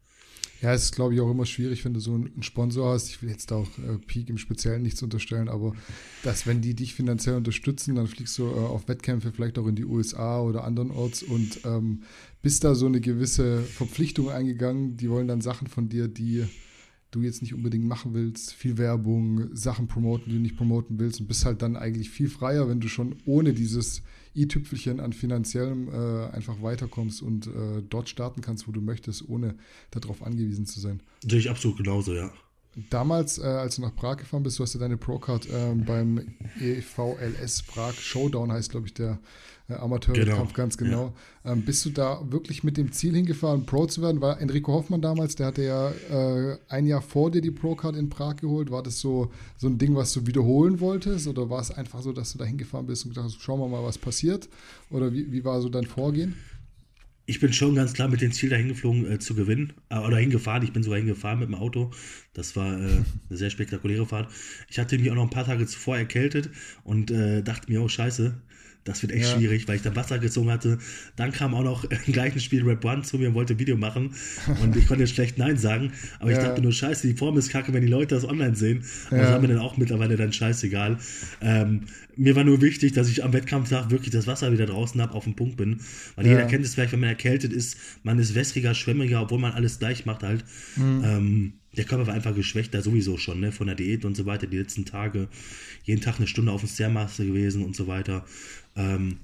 Ja, 0.62 0.72
es 0.72 0.84
ist, 0.84 0.94
glaube 0.94 1.12
ich, 1.12 1.20
auch 1.20 1.30
immer 1.30 1.44
schwierig, 1.44 1.84
wenn 1.84 1.92
du 1.92 1.98
so 1.98 2.14
einen 2.14 2.40
Sponsor 2.44 2.92
hast. 2.92 3.08
Ich 3.08 3.20
will 3.20 3.28
jetzt 3.28 3.50
auch 3.50 3.66
äh, 3.78 3.98
Peak 4.06 4.30
im 4.30 4.38
Speziellen 4.38 4.82
nichts 4.82 5.02
unterstellen, 5.02 5.48
aber 5.48 5.74
dass, 6.22 6.46
wenn 6.46 6.60
die 6.60 6.74
dich 6.74 6.94
finanziell 6.94 7.34
unterstützen, 7.34 7.96
dann 7.96 8.06
fliegst 8.06 8.38
du 8.38 8.44
äh, 8.44 8.54
auf 8.54 8.86
Wettkämpfe 8.86 9.32
vielleicht 9.32 9.58
auch 9.58 9.66
in 9.66 9.74
die 9.74 9.84
USA 9.84 10.40
oder 10.40 10.62
andernorts 10.62 11.24
und 11.24 11.64
ähm, 11.64 12.02
bist 12.42 12.62
da 12.62 12.76
so 12.76 12.86
eine 12.86 13.00
gewisse 13.00 13.62
Verpflichtung 13.62 14.30
eingegangen. 14.30 14.96
Die 14.96 15.10
wollen 15.10 15.26
dann 15.26 15.40
Sachen 15.40 15.66
von 15.66 15.88
dir, 15.88 16.06
die 16.06 16.44
du 17.10 17.22
jetzt 17.22 17.42
nicht 17.42 17.54
unbedingt 17.54 17.84
machen 17.84 18.14
willst, 18.14 18.52
viel 18.52 18.78
Werbung, 18.78 19.54
Sachen 19.56 19.88
promoten, 19.88 20.26
die 20.30 20.36
du 20.36 20.42
nicht 20.42 20.56
promoten 20.56 21.00
willst 21.00 21.20
und 21.20 21.26
bist 21.26 21.44
halt 21.44 21.60
dann 21.62 21.74
eigentlich 21.74 22.08
viel 22.08 22.28
freier, 22.28 22.68
wenn 22.68 22.78
du 22.78 22.86
schon 22.86 23.16
ohne 23.24 23.52
dieses 23.52 24.02
i-Tüpfelchen 24.34 25.00
an 25.00 25.12
finanziellem 25.12 25.88
äh, 25.88 26.26
einfach 26.30 26.62
weiterkommst 26.62 27.22
und 27.22 27.46
äh, 27.46 27.82
dort 27.88 28.08
starten 28.08 28.40
kannst, 28.40 28.66
wo 28.68 28.72
du 28.72 28.80
möchtest, 28.80 29.28
ohne 29.28 29.54
darauf 29.90 30.22
angewiesen 30.22 30.66
zu 30.66 30.80
sein. 30.80 31.00
Sehe 31.26 31.38
ich 31.38 31.50
absolut 31.50 31.78
genauso, 31.78 32.14
ja. 32.14 32.32
Damals, 32.88 33.38
äh, 33.38 33.42
als 33.42 33.76
du 33.76 33.82
nach 33.82 33.94
Prag 33.94 34.16
gefahren 34.16 34.42
bist, 34.42 34.58
du 34.58 34.62
hast 34.62 34.72
ja 34.72 34.80
deine 34.80 34.96
Pro-Card 34.96 35.46
ähm, 35.52 35.84
beim 35.84 36.34
EVLS 36.58 37.64
Prag 37.64 37.92
Showdown, 37.92 38.50
heißt 38.50 38.70
glaube 38.70 38.86
ich 38.86 38.94
der 38.94 39.18
äh, 39.68 39.74
Amateurkampf 39.74 40.26
genau. 40.26 40.48
ganz 40.52 40.76
genau. 40.76 41.14
Ja. 41.44 41.52
Ähm, 41.52 41.64
bist 41.64 41.84
du 41.84 41.90
da 41.90 42.20
wirklich 42.30 42.64
mit 42.64 42.76
dem 42.76 42.92
Ziel 42.92 43.14
hingefahren, 43.14 43.66
Pro 43.66 43.86
zu 43.86 44.02
werden? 44.02 44.20
War 44.20 44.40
Enrico 44.40 44.72
Hoffmann 44.72 45.02
damals, 45.02 45.36
der 45.36 45.46
hatte 45.46 45.62
ja 45.62 45.90
äh, 45.90 46.58
ein 46.68 46.86
Jahr 46.86 47.02
vor 47.02 47.30
dir 47.30 47.40
die 47.40 47.50
Pro-Card 47.50 47.96
in 47.96 48.08
Prag 48.08 48.36
geholt. 48.36 48.70
War 48.70 48.82
das 48.82 49.00
so, 49.00 49.30
so 49.56 49.66
ein 49.68 49.78
Ding, 49.78 49.94
was 49.94 50.12
du 50.12 50.26
wiederholen 50.26 50.80
wolltest? 50.80 51.26
Oder 51.26 51.50
war 51.50 51.60
es 51.60 51.70
einfach 51.70 52.02
so, 52.02 52.12
dass 52.12 52.32
du 52.32 52.38
da 52.38 52.44
hingefahren 52.44 52.86
bist 52.86 53.04
und 53.04 53.10
gedacht 53.10 53.26
hast, 53.26 53.42
schauen 53.42 53.60
wir 53.60 53.68
mal, 53.68 53.84
was 53.84 53.98
passiert? 53.98 54.48
Oder 54.90 55.12
wie, 55.12 55.30
wie 55.32 55.44
war 55.44 55.60
so 55.60 55.68
dein 55.68 55.86
Vorgehen? 55.86 56.34
ich 57.24 57.40
bin 57.40 57.52
schon 57.52 57.74
ganz 57.74 57.92
klar 57.92 58.08
mit 58.08 58.20
dem 58.20 58.32
Ziel 58.32 58.50
dahin 58.50 58.68
geflogen 58.68 59.10
äh, 59.10 59.18
zu 59.18 59.34
gewinnen. 59.34 59.72
Äh, 59.88 59.98
oder 59.98 60.18
hingefahren. 60.18 60.62
Ich 60.64 60.72
bin 60.72 60.82
sogar 60.82 60.98
hingefahren 60.98 61.38
mit 61.38 61.48
dem 61.48 61.54
Auto. 61.54 61.90
Das 62.34 62.56
war 62.56 62.72
äh, 62.72 62.84
eine 62.84 63.04
sehr 63.30 63.50
spektakuläre 63.50 64.06
Fahrt. 64.06 64.30
Ich 64.68 64.78
hatte 64.78 64.98
mich 64.98 65.10
auch 65.10 65.14
noch 65.14 65.24
ein 65.24 65.30
paar 65.30 65.46
Tage 65.46 65.66
zuvor 65.66 65.96
erkältet 65.96 66.50
und 66.84 67.10
äh, 67.10 67.42
dachte 67.42 67.70
mir, 67.70 67.82
oh 67.82 67.88
Scheiße, 67.88 68.40
das 68.84 69.02
wird 69.02 69.12
echt 69.12 69.30
ja. 69.30 69.36
schwierig, 69.36 69.68
weil 69.68 69.76
ich 69.76 69.82
dann 69.82 69.94
Wasser 69.94 70.18
gezogen 70.18 70.50
hatte. 70.50 70.78
Dann 71.16 71.32
kam 71.32 71.54
auch 71.54 71.62
noch 71.62 71.84
im 72.06 72.12
gleichen 72.12 72.40
Spiel 72.40 72.62
Red 72.64 72.84
One 72.84 73.02
zu 73.02 73.18
mir 73.18 73.28
und 73.28 73.34
wollte 73.34 73.54
ein 73.54 73.58
Video 73.58 73.76
machen. 73.76 74.14
Und 74.60 74.76
ich 74.76 74.86
konnte 74.86 75.04
jetzt 75.04 75.14
schlecht 75.14 75.38
Nein 75.38 75.56
sagen. 75.56 75.92
Aber 76.18 76.30
ja. 76.30 76.38
ich 76.38 76.44
dachte 76.44 76.62
nur, 76.62 76.72
scheiße, 76.72 77.06
die 77.06 77.14
Form 77.14 77.36
ist 77.38 77.50
kacke, 77.50 77.72
wenn 77.72 77.82
die 77.82 77.88
Leute 77.88 78.14
das 78.14 78.24
online 78.24 78.56
sehen. 78.56 78.84
Aber 79.08 79.16
ja. 79.16 79.22
das 79.22 79.32
war 79.32 79.40
mir 79.40 79.48
dann 79.48 79.58
auch 79.58 79.76
mittlerweile 79.76 80.16
dann 80.16 80.32
scheißegal. 80.32 80.98
Ähm, 81.40 81.82
mir 82.16 82.36
war 82.36 82.44
nur 82.44 82.60
wichtig, 82.60 82.92
dass 82.92 83.08
ich 83.08 83.24
am 83.24 83.32
Wettkampftag 83.32 83.90
wirklich 83.90 84.10
das 84.10 84.26
Wasser 84.26 84.52
wieder 84.52 84.66
draußen 84.66 85.00
habe, 85.00 85.14
auf 85.14 85.24
dem 85.24 85.34
Punkt 85.34 85.56
bin. 85.56 85.80
Weil 86.16 86.26
jeder 86.26 86.44
kennt 86.44 86.64
es 86.64 86.74
vielleicht, 86.74 86.92
wenn 86.92 87.00
man 87.00 87.08
erkältet 87.08 87.52
ist, 87.52 87.76
man 88.02 88.18
ist 88.18 88.34
wässriger, 88.34 88.74
schwämmiger, 88.74 89.22
obwohl 89.22 89.38
man 89.38 89.52
alles 89.52 89.78
gleich 89.78 90.04
macht 90.06 90.22
halt. 90.22 90.44
Mhm. 90.76 91.02
Ähm, 91.04 91.52
der 91.76 91.84
Körper 91.84 92.06
war 92.06 92.14
einfach 92.14 92.34
geschwächt, 92.34 92.74
da 92.74 92.82
sowieso 92.82 93.16
schon, 93.16 93.40
ne, 93.40 93.50
von 93.50 93.66
der 93.66 93.76
Diät 93.76 94.04
und 94.04 94.14
so 94.14 94.26
weiter, 94.26 94.46
die 94.46 94.58
letzten 94.58 94.84
Tage. 94.84 95.28
Jeden 95.84 96.02
Tag 96.02 96.18
eine 96.18 96.26
Stunde 96.26 96.52
auf 96.52 96.60
dem 96.60 96.68
Stairmaster 96.68 97.24
gewesen 97.24 97.64
und 97.64 97.74
so 97.74 97.86
weiter. 97.86 98.26
Ähm, 98.76 99.18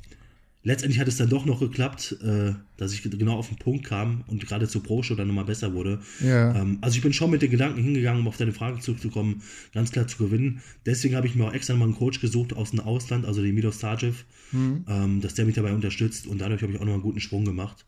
letztendlich 0.63 1.01
hat 1.01 1.09
es 1.09 1.17
dann 1.17 1.29
doch 1.29 1.47
noch 1.47 1.61
geklappt, 1.61 2.17
äh, 2.23 2.53
dass 2.77 2.93
ich 2.93 3.03
genau 3.03 3.37
auf 3.37 3.49
den 3.49 3.59
Punkt 3.59 3.87
kam 3.87 4.25
und 4.27 4.47
gerade 4.47 4.69
zur 4.69 4.83
Pro-Show 4.83 5.15
dann 5.15 5.29
nochmal 5.29 5.45
besser 5.45 5.73
wurde. 5.73 6.01
Ja. 6.21 6.55
Ähm, 6.55 6.79
also 6.81 6.97
ich 6.97 7.03
bin 7.03 7.13
schon 7.13 7.31
mit 7.31 7.43
den 7.43 7.51
Gedanken 7.51 7.83
hingegangen, 7.83 8.21
um 8.23 8.29
auf 8.29 8.37
deine 8.37 8.53
Frage 8.53 8.81
zurückzukommen, 8.81 9.43
ganz 9.73 9.93
klar 9.93 10.07
zu 10.07 10.19
gewinnen. 10.19 10.61
Deswegen 10.87 11.17
habe 11.17 11.27
ich 11.27 11.35
mir 11.35 11.45
auch 11.45 11.53
extra 11.55 11.73
nochmal 11.73 11.89
einen 11.89 11.97
Coach 11.97 12.21
gesucht 12.21 12.53
aus 12.53 12.71
dem 12.73 12.81
Ausland, 12.81 13.25
also 13.25 13.43
den 13.43 13.55
Milos 13.55 13.81
Sarjev, 13.81 14.25
Mhm. 14.53 14.85
ähm, 14.89 15.21
dass 15.21 15.35
der 15.35 15.45
mich 15.45 15.55
dabei 15.57 15.73
unterstützt 15.75 16.27
und 16.27 16.41
dadurch 16.41 16.63
habe 16.63 16.73
ich 16.73 16.79
auch 16.79 16.83
nochmal 16.83 16.95
einen 16.95 17.03
guten 17.03 17.21
Sprung 17.21 17.45
gemacht. 17.45 17.85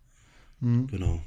Mhm. 0.61 0.87
Genau. 0.89 1.23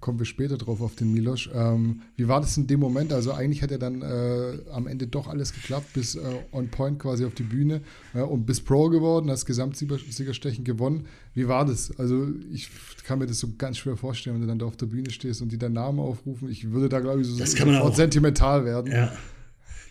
Kommen 0.00 0.18
wir 0.18 0.24
später 0.24 0.56
drauf 0.56 0.80
auf 0.80 0.94
den 0.94 1.12
Milosch. 1.12 1.50
Ähm, 1.54 2.00
wie 2.16 2.26
war 2.26 2.40
das 2.40 2.56
in 2.56 2.66
dem 2.66 2.80
Moment? 2.80 3.12
Also 3.12 3.32
eigentlich 3.32 3.62
hat 3.62 3.70
er 3.70 3.78
dann 3.78 4.00
äh, 4.00 4.58
am 4.72 4.86
Ende 4.86 5.06
doch 5.06 5.28
alles 5.28 5.52
geklappt, 5.52 5.92
bis 5.92 6.14
äh, 6.14 6.20
on 6.52 6.68
point 6.68 6.98
quasi 6.98 7.26
auf 7.26 7.34
die 7.34 7.42
Bühne 7.42 7.82
äh, 8.14 8.22
und 8.22 8.46
bis 8.46 8.60
Pro 8.62 8.88
geworden, 8.88 9.26
das 9.26 9.44
Gesamtsiegerstechen 9.44 10.64
gewonnen. 10.64 11.06
Wie 11.34 11.48
war 11.48 11.66
das? 11.66 11.98
Also 11.98 12.28
ich 12.50 12.70
kann 13.04 13.18
mir 13.18 13.26
das 13.26 13.40
so 13.40 13.48
ganz 13.58 13.76
schwer 13.76 13.96
vorstellen, 13.98 14.36
wenn 14.36 14.42
du 14.42 14.48
dann 14.48 14.58
da 14.58 14.66
auf 14.66 14.76
der 14.76 14.86
Bühne 14.86 15.10
stehst 15.10 15.42
und 15.42 15.52
die 15.52 15.58
deinen 15.58 15.74
Namen 15.74 15.98
aufrufen. 16.00 16.48
Ich 16.50 16.70
würde 16.70 16.88
da, 16.88 17.00
glaube 17.00 17.20
ich, 17.20 17.26
so 17.26 17.38
Das 17.38 17.60
auch. 17.60 17.94
sentimental 17.94 18.64
werden. 18.64 18.90
Ja. 18.90 19.12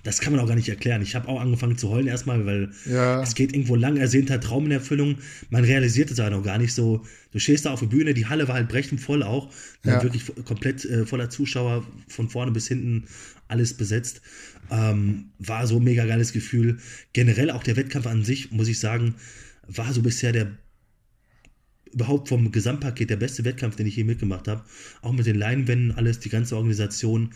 Das 0.04 0.20
kann 0.22 0.34
man 0.34 0.42
auch 0.42 0.48
gar 0.48 0.56
nicht 0.56 0.70
erklären. 0.70 1.02
Ich 1.02 1.16
habe 1.16 1.28
auch 1.28 1.40
angefangen 1.42 1.78
zu 1.78 1.90
heulen 1.90 2.08
erstmal, 2.08 2.46
weil 2.46 2.72
Ja. 2.86 3.22
es 3.22 3.36
geht 3.36 3.54
irgendwo 3.54 3.76
lang 3.76 3.98
ersehnter 3.98 4.40
Traum 4.40 4.66
in 4.66 4.72
Erfüllung. 4.72 5.18
Man 5.50 5.64
realisiert 5.64 6.12
es 6.12 6.20
aber 6.20 6.30
noch 6.30 6.44
gar 6.44 6.58
nicht 6.58 6.74
so. 6.74 7.06
Du 7.32 7.40
stehst 7.40 7.66
da 7.66 7.72
auf 7.72 7.80
der 7.82 7.88
Bühne, 7.88 8.14
die 8.14 8.26
Halle 8.28 8.48
war 8.48 8.56
halt 8.56 8.70
brechend 8.70 9.02
voll 9.02 9.24
auch. 9.24 9.52
Ja. 9.84 10.02
Wirklich 10.02 10.24
komplett 10.46 10.86
äh, 10.86 11.06
voller 11.06 11.30
Zuschauer, 11.30 11.86
von 12.08 12.30
vorne 12.30 12.52
bis 12.52 12.68
hinten 12.68 13.06
alles 13.48 13.74
besetzt. 13.74 14.22
Ähm, 14.72 15.32
war 15.40 15.68
so 15.68 15.78
ein 15.78 15.84
mega 15.84 16.06
geiles 16.06 16.32
Gefühl. 16.32 16.78
Generell 17.14 17.52
auch 17.52 17.64
der 17.64 17.76
Wettkampf 17.76 18.08
an 18.08 18.24
sich, 18.24 18.52
muss 18.52 18.68
ich 18.68 18.80
sagen, 18.80 19.16
war 19.68 19.92
so 19.94 20.02
bisher 20.02 20.32
der 20.32 20.52
überhaupt 21.92 22.30
vom 22.30 22.52
Gesamtpaket 22.52 23.10
der 23.10 23.16
beste 23.18 23.44
Wettkampf, 23.46 23.76
den 23.76 23.88
ich 23.88 23.96
je 23.96 24.04
mitgemacht 24.04 24.48
habe. 24.48 24.64
Auch 25.02 25.12
mit 25.12 25.26
den 25.26 25.36
Leinwänden, 25.38 25.92
alles, 25.92 26.20
die 26.20 26.30
ganze 26.30 26.56
Organisation. 26.56 27.32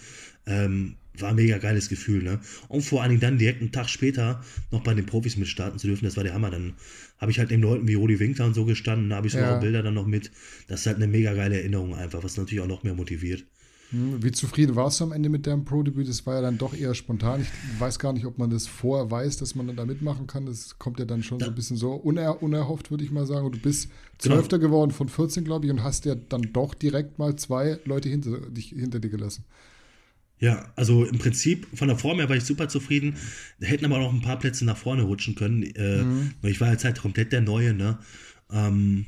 Ähm, 0.46 0.96
war 1.20 1.30
ein 1.30 1.36
mega 1.36 1.58
geiles 1.60 1.90
Gefühl, 1.90 2.24
ne? 2.24 2.40
Und 2.70 2.82
vor 2.82 3.02
allen 3.02 3.10
Dingen 3.10 3.22
dann 3.22 3.38
direkt 3.38 3.62
einen 3.62 3.72
Tag 3.72 3.90
später 3.90 4.44
noch 4.72 4.82
bei 4.84 4.94
den 4.94 5.06
Profis 5.06 5.38
mitstarten 5.38 5.80
zu 5.80 5.88
dürfen, 5.88 6.06
das 6.06 6.18
war 6.18 6.24
der 6.24 6.34
Hammer. 6.34 6.50
Dann 6.52 6.74
habe 7.18 7.32
ich 7.32 7.40
halt 7.40 7.52
neben 7.52 7.62
Leuten 7.64 7.88
wie 7.88 7.94
Rudi 7.94 8.20
Winkler 8.20 8.46
und 8.46 8.54
so 8.54 8.66
gestanden, 8.66 9.10
da 9.10 9.18
habe 9.18 9.28
ich 9.28 9.34
so 9.34 9.40
Ja. 9.40 9.56
auch 9.56 9.60
Bilder 9.60 9.84
dann 9.84 9.94
noch 9.94 10.08
mit. 10.08 10.32
Das 10.68 10.82
ist 10.82 10.86
halt 10.88 10.98
eine 10.98 11.08
mega 11.08 11.34
geile 11.34 11.58
Erinnerung 11.58 11.96
einfach, 11.96 12.24
was 12.24 12.38
natürlich 12.38 12.62
auch 12.64 12.68
noch 12.68 12.84
mehr 12.84 12.96
motiviert. 12.96 13.46
Hm, 13.92 14.24
Wie 14.24 14.32
zufrieden 14.32 14.76
warst 14.76 15.00
du 15.00 15.04
am 15.04 15.12
Ende 15.12 15.30
mit 15.30 15.46
deinem 15.46 15.66
Pro-Debüt? 15.66 16.08
Das 16.10 16.26
war 16.26 16.36
ja 16.36 16.42
dann 16.42 16.58
doch 16.58 16.74
eher 16.74 16.96
spontan. 16.96 17.42
Ich 17.42 17.54
weiß 17.80 18.00
gar 18.00 18.12
nicht, 18.14 18.26
ob 18.26 18.38
man 18.40 18.50
das 18.50 18.66
vorher 18.66 19.12
weiß, 19.12 19.38
dass 19.38 19.54
man 19.56 19.68
dann 19.68 19.76
da 19.76 19.86
mitmachen 19.86 20.26
kann. 20.26 20.46
Das 20.48 20.80
kommt 20.80 21.00
ja 21.00 21.06
dann 21.06 21.22
schon 21.22 21.44
so 21.44 21.52
ein 21.52 21.56
bisschen 21.56 21.78
so 21.78 21.94
uner 21.94 22.42
unerhofft, 22.42 22.90
würde 22.92 23.04
ich 23.04 23.12
mal 23.12 23.28
sagen. 23.28 23.46
Und 23.46 23.56
du 23.56 23.60
bist 23.60 23.90
Genau. 24.22 24.36
Zwölfter 24.36 24.58
geworden 24.58 24.92
von 24.92 25.10
14, 25.10 25.44
glaube 25.44 25.66
ich, 25.66 25.72
und 25.72 25.84
hast 25.84 26.06
ja 26.06 26.16
dann 26.16 26.54
doch 26.54 26.74
direkt 26.74 27.20
mal 27.20 27.36
zwei 27.36 27.80
Leute 27.86 28.10
hinter, 28.10 28.40
dich, 28.50 28.70
hinter 28.70 29.00
dir 29.00 29.10
gelassen. 29.10 29.44
Ja, 30.44 30.66
also 30.76 31.06
im 31.06 31.20
Prinzip 31.20 31.68
von 31.74 31.88
der 31.88 31.98
Form 31.98 32.18
her 32.18 32.28
war 32.28 32.36
ich 32.36 32.44
super 32.44 32.68
zufrieden. 32.68 33.16
Da 33.62 33.68
hätten 33.68 33.86
aber 33.86 33.98
noch 33.98 34.12
ein 34.12 34.20
paar 34.20 34.38
Plätze 34.38 34.66
nach 34.66 34.76
vorne 34.76 35.04
rutschen 35.04 35.36
können. 35.36 35.64
Äh, 35.64 36.04
weil 36.42 36.52
Ich 36.52 36.60
war 36.60 36.70
jetzt 36.70 36.84
halt 36.84 37.00
komplett 37.00 37.32
der 37.32 37.40
Neue, 37.40 37.74
ne? 37.74 37.98
Ähm, 38.52 39.06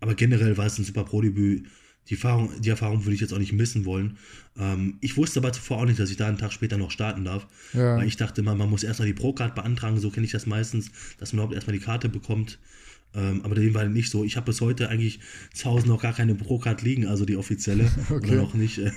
aber 0.00 0.14
generell 0.14 0.58
war 0.58 0.66
es 0.66 0.78
ein 0.78 0.84
super 0.84 1.04
Pro-Debüt. 1.04 1.66
Die 2.10 2.14
Erfahrung, 2.14 2.50
die 2.60 2.68
Erfahrung 2.68 3.06
würde 3.06 3.14
ich 3.14 3.22
jetzt 3.22 3.32
auch 3.32 3.38
nicht 3.38 3.54
missen 3.54 3.86
wollen. 3.86 4.18
Ähm, 4.58 4.98
ich 5.00 5.16
wusste 5.16 5.40
aber 5.40 5.50
zuvor 5.50 5.78
auch 5.78 5.86
nicht, 5.86 5.98
dass 5.98 6.10
ich 6.10 6.18
da 6.18 6.28
einen 6.28 6.36
Tag 6.36 6.52
später 6.52 6.76
noch 6.76 6.90
starten 6.90 7.24
darf. 7.24 7.46
Ja. 7.72 7.96
Weil 7.96 8.06
ich 8.06 8.18
dachte 8.18 8.42
immer, 8.42 8.54
man 8.54 8.68
muss 8.68 8.84
erstmal 8.84 9.08
die 9.08 9.14
Pro-Card 9.14 9.54
beantragen, 9.54 9.98
so 9.98 10.10
kenne 10.10 10.26
ich 10.26 10.32
das 10.32 10.44
meistens, 10.44 10.90
dass 11.16 11.32
man 11.32 11.38
überhaupt 11.38 11.54
erstmal 11.54 11.78
die 11.78 11.82
Karte 11.82 12.10
bekommt. 12.10 12.58
Ähm, 13.14 13.40
aber 13.44 13.54
dem 13.54 13.72
war 13.72 13.86
nicht 13.86 14.10
so. 14.10 14.24
Ich 14.24 14.36
habe 14.36 14.44
bis 14.44 14.60
heute 14.60 14.90
eigentlich 14.90 15.20
zu 15.54 15.70
Hause 15.70 15.88
noch 15.88 16.02
gar 16.02 16.12
keine 16.12 16.34
Pro-Card 16.34 16.82
liegen, 16.82 17.06
also 17.06 17.24
die 17.24 17.36
offizielle. 17.36 17.90
Okay. 18.10 18.32
Oder 18.32 18.42
noch 18.42 18.52
nicht. 18.52 18.78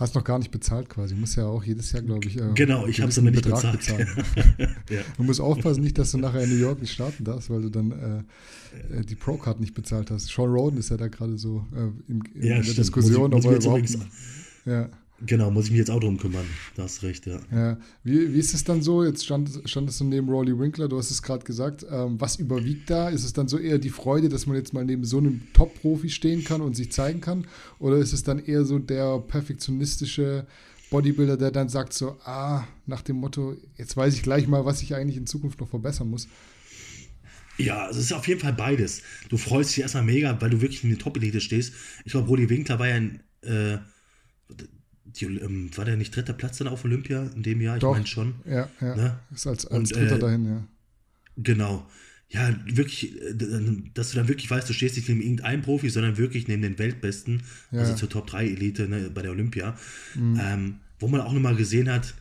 Hast 0.00 0.14
noch 0.14 0.24
gar 0.24 0.38
nicht 0.38 0.50
bezahlt 0.50 0.88
quasi. 0.88 1.14
Muss 1.14 1.36
ja 1.36 1.44
auch 1.46 1.62
jedes 1.62 1.92
Jahr, 1.92 2.02
glaube 2.02 2.26
ich, 2.26 2.38
äh, 2.38 2.52
Genau, 2.54 2.86
ich 2.86 3.02
hab's 3.02 3.16
gewissen 3.16 3.28
aber 3.28 3.30
nicht 3.32 3.44
Betrag 3.44 3.72
bezahlt. 3.72 4.08
ja. 4.90 5.02
Du 5.18 5.22
musst 5.24 5.40
aufpassen, 5.42 5.82
nicht, 5.84 5.98
dass 5.98 6.12
du 6.12 6.18
nachher 6.18 6.42
in 6.42 6.48
New 6.48 6.56
York 6.56 6.80
nicht 6.80 6.92
starten 6.92 7.22
darfst, 7.22 7.50
weil 7.50 7.60
du 7.60 7.68
dann 7.68 7.92
äh, 7.92 8.98
äh, 9.00 9.04
die 9.04 9.14
Pro-Card 9.14 9.60
nicht 9.60 9.74
bezahlt 9.74 10.10
hast. 10.10 10.28
Sean 10.28 10.50
Roden 10.50 10.78
ist 10.78 10.88
ja 10.90 10.96
da 10.96 11.08
gerade 11.08 11.36
so 11.36 11.66
äh, 11.76 12.10
im, 12.10 12.22
in 12.34 12.42
Ja, 12.42 12.54
der 12.56 12.62
stimmt. 12.62 12.78
Diskussion, 12.78 13.34
ob 13.34 13.44
er 13.44 13.56
überhaupt. 13.56 13.98
Ja. 14.64 14.88
Genau, 15.26 15.50
muss 15.50 15.66
ich 15.66 15.70
mich 15.70 15.78
jetzt 15.78 15.90
auch 15.90 16.00
drum 16.00 16.16
kümmern. 16.16 16.46
Da 16.76 16.84
hast 16.84 17.02
recht, 17.02 17.26
ja. 17.26 17.38
Ja, 17.52 17.78
wie, 18.04 18.32
wie 18.32 18.38
ist 18.38 18.54
es 18.54 18.64
dann 18.64 18.80
so? 18.80 19.04
Jetzt 19.04 19.24
stand, 19.24 19.50
standest 19.66 20.00
du 20.00 20.04
neben 20.04 20.28
Rolly 20.28 20.58
Winkler, 20.58 20.88
du 20.88 20.96
hast 20.96 21.10
es 21.10 21.22
gerade 21.22 21.44
gesagt. 21.44 21.84
Ähm, 21.90 22.18
was 22.20 22.36
überwiegt 22.36 22.88
da? 22.88 23.10
Ist 23.10 23.24
es 23.24 23.32
dann 23.32 23.46
so 23.46 23.58
eher 23.58 23.78
die 23.78 23.90
Freude, 23.90 24.28
dass 24.30 24.46
man 24.46 24.56
jetzt 24.56 24.72
mal 24.72 24.84
neben 24.84 25.04
so 25.04 25.18
einem 25.18 25.42
Top-Profi 25.52 26.08
stehen 26.08 26.42
kann 26.44 26.62
und 26.62 26.74
sich 26.74 26.90
zeigen 26.90 27.20
kann? 27.20 27.46
Oder 27.78 27.98
ist 27.98 28.14
es 28.14 28.22
dann 28.22 28.38
eher 28.38 28.64
so 28.64 28.78
der 28.78 29.18
perfektionistische 29.18 30.46
Bodybuilder, 30.90 31.36
der 31.36 31.50
dann 31.50 31.68
sagt 31.68 31.92
so, 31.92 32.18
ah, 32.24 32.66
nach 32.86 33.02
dem 33.02 33.16
Motto, 33.16 33.56
jetzt 33.76 33.96
weiß 33.96 34.14
ich 34.14 34.22
gleich 34.22 34.48
mal, 34.48 34.64
was 34.64 34.82
ich 34.82 34.94
eigentlich 34.94 35.16
in 35.16 35.26
Zukunft 35.26 35.60
noch 35.60 35.68
verbessern 35.68 36.08
muss? 36.08 36.28
Ja, 37.58 37.90
es 37.90 37.98
ist 37.98 38.12
auf 38.12 38.26
jeden 38.26 38.40
Fall 38.40 38.54
beides. 38.54 39.02
Du 39.28 39.36
freust 39.36 39.70
dich 39.70 39.82
erstmal 39.82 40.04
mega, 40.04 40.40
weil 40.40 40.50
du 40.50 40.62
wirklich 40.62 40.82
in 40.82 40.90
der 40.90 40.98
Top-Elite 40.98 41.40
stehst. 41.40 41.74
Ich 42.04 42.12
glaube, 42.12 42.28
Rudi 42.28 42.48
Winkler 42.48 42.78
war 42.78 42.88
ja 42.88 42.94
ein, 42.94 43.22
äh, 43.42 43.78
die, 45.16 45.26
ähm, 45.26 45.70
war 45.76 45.84
der 45.84 45.96
nicht 45.96 46.14
dritter 46.14 46.32
Platz 46.32 46.58
dann 46.58 46.68
auf 46.68 46.84
Olympia 46.84 47.30
in 47.34 47.42
dem 47.42 47.60
Jahr? 47.60 47.76
Ich 47.76 47.82
meine 47.82 48.06
schon. 48.06 48.34
Ja, 48.44 48.68
ja. 48.80 48.96
Ne? 48.96 49.18
Ist 49.34 49.46
als, 49.46 49.66
als 49.66 49.92
Und, 49.92 50.00
Dritter 50.00 50.16
äh, 50.16 50.18
dahin, 50.20 50.46
ja. 50.46 50.64
Genau. 51.36 51.86
Ja, 52.28 52.54
wirklich, 52.66 53.20
äh, 53.20 53.34
dass 53.94 54.10
du 54.10 54.16
dann 54.16 54.28
wirklich 54.28 54.50
weißt, 54.50 54.68
du 54.68 54.72
stehst 54.72 54.96
nicht 54.96 55.08
neben 55.08 55.20
irgendeinem 55.20 55.62
Profi, 55.62 55.90
sondern 55.90 56.16
wirklich 56.16 56.46
neben 56.48 56.62
den 56.62 56.78
Weltbesten, 56.78 57.42
Ja. 57.72 57.80
also 57.80 57.94
zur 57.94 58.08
Top 58.08 58.26
3 58.28 58.46
Elite 58.46 58.88
ne, 58.88 59.10
bei 59.12 59.22
der 59.22 59.32
Olympia. 59.32 59.76
Mhm. 60.14 60.40
Ähm, 60.40 60.74
wo 61.00 61.08
man 61.08 61.22
auch 61.22 61.32
nochmal 61.32 61.56
gesehen 61.56 61.90
hat, 61.90 62.14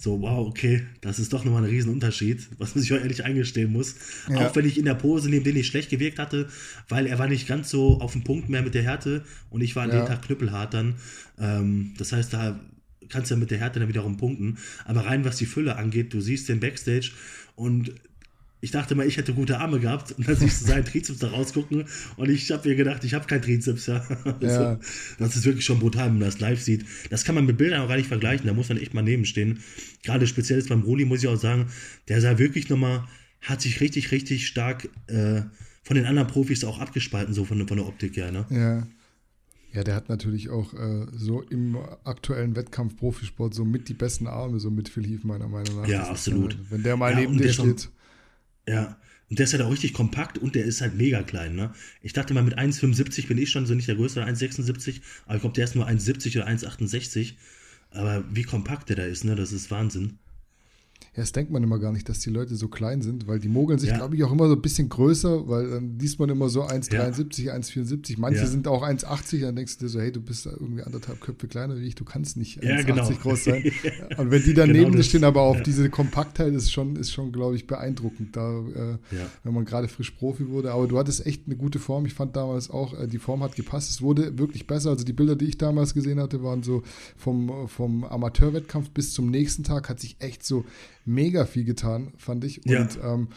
so, 0.00 0.20
wow, 0.22 0.46
okay, 0.46 0.86
das 1.00 1.18
ist 1.18 1.32
doch 1.32 1.44
nochmal 1.44 1.64
ein 1.64 1.70
Riesenunterschied, 1.70 2.48
was 2.58 2.74
man 2.76 2.82
sich 2.82 2.92
auch 2.92 2.98
ehrlich 3.00 3.24
eingestehen 3.24 3.72
muss. 3.72 3.96
Ja. 4.30 4.46
Auch 4.46 4.54
wenn 4.54 4.64
ich 4.64 4.78
in 4.78 4.84
der 4.84 4.94
Pose 4.94 5.28
neben 5.28 5.44
den 5.44 5.54
nicht 5.54 5.66
schlecht 5.66 5.90
gewirkt 5.90 6.20
hatte, 6.20 6.48
weil 6.88 7.06
er 7.06 7.18
war 7.18 7.26
nicht 7.26 7.48
ganz 7.48 7.68
so 7.68 8.00
auf 8.00 8.12
dem 8.12 8.22
Punkt 8.22 8.48
mehr 8.48 8.62
mit 8.62 8.74
der 8.74 8.84
Härte 8.84 9.24
und 9.50 9.60
ich 9.60 9.74
war 9.74 9.82
an 9.82 9.90
Ja. 9.90 9.96
dem 10.04 10.06
Tag 10.06 10.22
knüppelhart 10.22 10.72
dann. 10.72 10.94
Ähm, 11.38 11.94
das 11.98 12.12
heißt, 12.12 12.32
da 12.32 12.60
kannst 13.08 13.30
du 13.30 13.34
ja 13.34 13.40
mit 13.40 13.50
der 13.50 13.58
Härte 13.58 13.80
dann 13.80 13.88
wiederum 13.88 14.16
punkten. 14.18 14.58
Aber 14.84 15.04
rein 15.04 15.24
was 15.24 15.36
die 15.36 15.46
Fülle 15.46 15.76
angeht, 15.76 16.14
du 16.14 16.20
siehst 16.20 16.48
den 16.48 16.60
Backstage 16.60 17.10
und 17.56 17.92
ich 18.60 18.70
dachte 18.72 18.94
mal, 18.94 19.06
ich 19.06 19.16
hätte 19.16 19.34
gute 19.34 19.60
Arme 19.60 19.78
gehabt 19.80 20.12
und 20.12 20.26
dann 20.28 20.36
siehst 20.36 20.62
du 20.62 20.66
seinen 20.66 20.84
Trizeps 20.84 21.18
da 21.20 21.28
rausgucken 21.28 21.84
und 22.16 22.28
ich 22.30 22.50
habe 22.50 22.68
mir 22.68 22.74
gedacht, 22.76 23.04
ich 23.04 23.14
habe 23.14 23.26
keinen 23.26 23.42
Trizeps. 23.42 23.86
Ja. 23.86 24.04
Also, 24.24 24.46
Ja. 24.46 24.78
Das 25.18 25.36
ist 25.36 25.44
wirklich 25.44 25.64
schon 25.64 25.78
brutal, 25.78 26.06
wenn 26.06 26.18
man 26.18 26.28
das 26.28 26.40
live 26.40 26.60
sieht. 26.60 26.84
Das 27.10 27.24
kann 27.24 27.34
man 27.34 27.46
mit 27.46 27.56
Bildern 27.56 27.82
auch 27.82 27.88
gar 27.88 27.96
nicht 27.96 28.08
vergleichen, 28.08 28.46
da 28.46 28.54
muss 28.54 28.68
man 28.68 28.78
echt 28.78 28.94
mal 28.94 29.02
nebenstehen. 29.02 29.60
Gerade 30.02 30.26
speziell 30.26 30.58
jetzt 30.58 30.68
beim 30.68 30.82
Roli 30.82 31.04
muss 31.04 31.22
ich 31.22 31.28
auch 31.28 31.36
sagen, 31.36 31.66
der 32.08 32.20
sah 32.20 32.38
wirklich 32.38 32.68
nochmal, 32.68 33.04
hat 33.40 33.62
sich 33.62 33.80
richtig, 33.80 34.10
richtig 34.10 34.46
stark 34.46 34.88
äh, 35.06 35.42
von 35.84 35.94
den 35.96 36.06
anderen 36.06 36.28
Profis 36.28 36.64
auch 36.64 36.80
abgespalten, 36.80 37.32
so 37.34 37.44
von, 37.44 37.66
von 37.68 37.76
der 37.76 37.86
Optik 37.86 38.16
her. 38.16 38.32
Ne? 38.32 38.46
Ja. 38.50 38.86
Ja, 39.72 39.84
der 39.84 39.94
hat 39.94 40.08
natürlich 40.08 40.48
auch 40.48 40.72
äh, 40.72 41.06
so 41.12 41.42
im 41.42 41.76
aktuellen 42.04 42.56
Wettkampf 42.56 42.96
Profisport 42.96 43.52
so 43.54 43.64
mit 43.66 43.88
die 43.90 43.94
besten 43.94 44.26
Arme, 44.26 44.58
so 44.60 44.70
mit 44.70 44.88
Phil 44.88 45.06
Heath 45.06 45.24
meiner 45.24 45.46
Meinung 45.46 45.82
nach. 45.82 45.86
Ja, 45.86 46.02
ist, 46.04 46.08
absolut. 46.08 46.54
äh, 46.54 46.56
wenn 46.70 46.82
der 46.82 46.96
mal 46.96 47.12
Ja, 47.12 47.20
neben 47.20 47.36
dir 47.36 47.44
ist 47.44 47.56
steht. 47.56 47.90
Ja, 48.68 48.98
und 49.30 49.38
der 49.38 49.44
ist 49.44 49.52
halt 49.52 49.62
auch 49.62 49.70
richtig 49.70 49.94
kompakt 49.94 50.38
und 50.38 50.54
der 50.54 50.64
ist 50.64 50.80
halt 50.80 50.94
mega 50.94 51.22
klein. 51.22 51.54
Ne? 51.54 51.72
Ich 52.02 52.12
dachte 52.12 52.34
mal, 52.34 52.42
mit 52.42 52.58
1,75 52.58 53.26
bin 53.26 53.38
ich 53.38 53.50
schon 53.50 53.66
so 53.66 53.74
nicht 53.74 53.88
der 53.88 53.96
Größte, 53.96 54.24
1,76, 54.24 55.00
aber 55.26 55.36
ich 55.36 55.40
glaube, 55.40 55.54
der 55.54 55.64
ist 55.64 55.74
nur 55.74 55.86
1,70 55.86 56.36
oder 56.36 56.48
1,68. 56.48 57.34
Aber 57.90 58.24
wie 58.30 58.42
kompakt 58.42 58.90
der 58.90 58.96
da 58.96 59.04
ist, 59.04 59.24
ne? 59.24 59.34
das 59.34 59.52
ist 59.52 59.70
Wahnsinn. 59.70 60.18
Ja, 61.18 61.22
das 61.22 61.32
denkt 61.32 61.50
man 61.50 61.64
immer 61.64 61.80
gar 61.80 61.90
nicht, 61.90 62.08
dass 62.08 62.20
die 62.20 62.30
Leute 62.30 62.54
so 62.54 62.68
klein 62.68 63.02
sind, 63.02 63.26
weil 63.26 63.40
die 63.40 63.48
mogeln 63.48 63.80
sich, 63.80 63.90
Ja. 63.90 63.96
glaube 63.96 64.14
ich, 64.14 64.22
auch 64.22 64.30
immer 64.30 64.46
so 64.46 64.54
ein 64.54 64.62
bisschen 64.62 64.88
größer, 64.88 65.48
weil 65.48 65.68
dann 65.68 65.98
liest 65.98 66.20
man 66.20 66.28
immer 66.28 66.48
so 66.48 66.62
1,73, 66.62 67.50
1,74. 67.50 68.18
Manche 68.20 68.42
Ja. 68.42 68.46
sind 68.46 68.68
auch 68.68 68.84
1,80, 68.84 69.40
dann 69.40 69.56
denkst 69.56 69.78
du 69.78 69.86
dir 69.86 69.88
so, 69.88 70.00
hey, 70.00 70.12
du 70.12 70.20
bist 70.20 70.46
irgendwie 70.46 70.82
anderthalb 70.84 71.20
Köpfe 71.20 71.48
kleiner 71.48 71.76
wie 71.76 71.86
ich, 71.86 71.96
du 71.96 72.04
kannst 72.04 72.36
nicht 72.36 72.62
1,80 72.62 72.68
Ja, 72.68 72.82
genau. 72.82 73.10
groß 73.20 73.44
sein. 73.44 73.64
Und 74.16 74.30
wenn 74.30 74.44
die 74.44 74.54
dann 74.54 74.72
Genau 74.72 74.90
das. 74.90 75.06
stehen, 75.06 75.24
aber 75.24 75.42
auf 75.42 75.56
Ja. 75.56 75.62
diese 75.64 75.90
Kompaktheit 75.90 76.52
ist 76.54 76.70
schon, 76.70 76.94
ist 76.94 77.10
schon 77.10 77.32
glaube 77.32 77.56
ich, 77.56 77.66
beeindruckend, 77.66 78.36
da, 78.36 78.60
äh, 78.60 78.90
Ja. 79.16 79.26
wenn 79.42 79.54
man 79.54 79.64
gerade 79.64 79.88
frisch 79.88 80.12
Profi 80.12 80.48
wurde. 80.48 80.70
Aber 80.70 80.86
du 80.86 80.98
hattest 80.98 81.26
echt 81.26 81.46
eine 81.46 81.56
gute 81.56 81.80
Form. 81.80 82.06
Ich 82.06 82.14
fand 82.14 82.36
damals 82.36 82.70
auch, 82.70 82.94
äh, 82.96 83.08
die 83.08 83.18
Form 83.18 83.42
hat 83.42 83.56
gepasst. 83.56 83.90
Es 83.90 84.00
wurde 84.02 84.38
wirklich 84.38 84.68
besser. 84.68 84.90
Also 84.90 85.04
die 85.04 85.12
Bilder, 85.12 85.34
die 85.34 85.46
ich 85.46 85.58
damals 85.58 85.94
gesehen 85.94 86.20
hatte, 86.20 86.44
waren 86.44 86.62
so 86.62 86.84
vom, 87.16 87.66
vom 87.66 88.04
Amateurwettkampf 88.04 88.90
bis 88.90 89.12
zum 89.14 89.30
nächsten 89.32 89.64
Tag 89.64 89.88
hat 89.88 89.98
sich 89.98 90.14
echt 90.20 90.44
so 90.44 90.64
mega 91.08 91.44
viel 91.46 91.64
getan, 91.64 92.12
fand 92.16 92.44
ich. 92.44 92.58
Und 92.66 92.70
Ja. 92.96 93.14
ähm, 93.14 93.28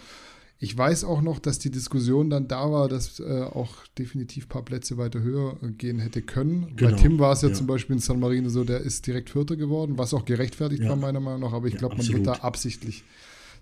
ich 0.59 0.77
weiß 0.77 1.05
auch 1.05 1.21
noch, 1.21 1.39
dass 1.39 1.57
die 1.57 1.71
Diskussion 1.71 2.29
dann 2.29 2.47
da 2.47 2.71
war, 2.71 2.87
dass 2.87 3.19
äh, 3.19 3.23
auch 3.43 3.87
definitiv 3.97 4.45
ein 4.45 4.49
paar 4.49 4.63
Plätze 4.63 4.95
weiter 4.97 5.19
höher 5.21 5.57
gehen 5.79 5.97
hätte 5.97 6.21
können. 6.21 6.75
Bei 6.75 6.87
Genau, 6.91 6.97
Tim 6.97 7.17
war 7.17 7.33
es 7.33 7.41
ja, 7.41 7.49
ja. 7.49 7.55
zum 7.55 7.65
Beispiel 7.65 7.95
in 7.95 7.99
San 8.01 8.19
Marino 8.19 8.47
so, 8.49 8.63
der 8.63 8.81
ist 8.81 9.07
direkt 9.07 9.31
Vierter 9.31 9.55
geworden, 9.55 9.97
was 9.97 10.13
auch 10.13 10.23
gerechtfertigt 10.23 10.83
Ja. 10.83 10.89
war, 10.89 10.97
meiner 10.97 11.19
Meinung 11.19 11.41
nach. 11.41 11.53
Aber 11.53 11.65
ich 11.65 11.73
Ja, 11.73 11.79
glaube, 11.79 11.97
man 11.97 12.07
wird 12.07 12.27
da 12.27 12.33
absichtlich 12.33 13.03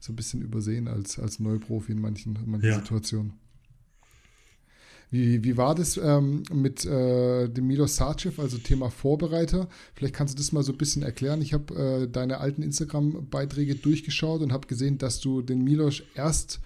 so 0.02 0.12
ein 0.12 0.18
bisschen 0.18 0.42
übersehen 0.42 0.90
als, 0.90 1.20
als 1.20 1.40
Neuprofi 1.40 1.94
in 1.94 2.02
manchen, 2.02 2.36
in 2.36 2.52
manchen. 2.52 2.74
Situationen. 2.74 3.34
Wie, 5.12 5.44
wie 5.44 5.58
war 5.58 5.74
das 5.74 5.98
ähm, 5.98 6.44
mit 6.54 6.86
äh, 6.86 7.50
dem 7.50 7.66
Milos 7.66 7.96
Sarcev, 7.96 8.40
also 8.40 8.60
Thema 8.60 8.92
Vorbereiter? 8.92 9.68
Vielleicht 9.96 10.14
kannst 10.14 10.36
du 10.36 10.38
das 10.38 10.52
mal 10.52 10.62
so 10.62 10.72
ein 10.72 10.78
bisschen 10.78 11.02
erklären. 11.02 11.42
Ich 11.42 11.54
habe 11.54 12.04
äh, 12.04 12.08
deine 12.08 12.40
alten 12.40 12.62
Instagram-Beiträge 12.62 13.76
durchgeschaut 13.76 14.42
und 14.42 14.54
habe 14.54 14.68
gesehen, 14.68 15.00
dass 15.00 15.20
du 15.20 15.42
den 15.42 15.64
Milos 15.64 16.04
erst 16.14 16.60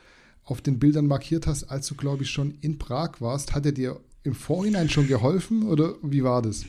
auf 0.44 0.62
den 0.62 0.78
Bildern 0.78 1.08
markiert 1.08 1.48
hast, 1.48 1.64
als 1.66 1.88
du, 1.88 1.96
glaube 1.96 2.24
ich, 2.24 2.32
schon 2.32 2.56
in 2.60 2.78
Prag 2.78 3.22
warst. 3.22 3.56
Hat 3.56 3.66
er 3.66 3.72
dir 3.72 4.00
im 4.24 4.36
Vorhinein 4.36 4.90
schon 4.90 5.08
geholfen 5.08 5.64
oder 5.64 5.96
wie 6.02 6.24
war 6.24 6.42
das? 6.42 6.66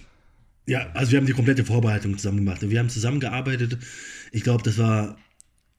Ja, 0.67 0.91
also 0.95 1.13
wir 1.13 1.19
haben 1.19 1.27
die 1.27 1.33
komplette 1.33 1.65
Vorbereitung 1.65 2.17
zusammen 2.17 2.39
gemacht. 2.39 2.63
Wir 2.63 2.79
haben 2.79 2.89
zusammengearbeitet. 2.89 3.79
Ich 4.33 4.45
glaube, 4.45 4.63
das 4.63 4.79
war 4.79 5.17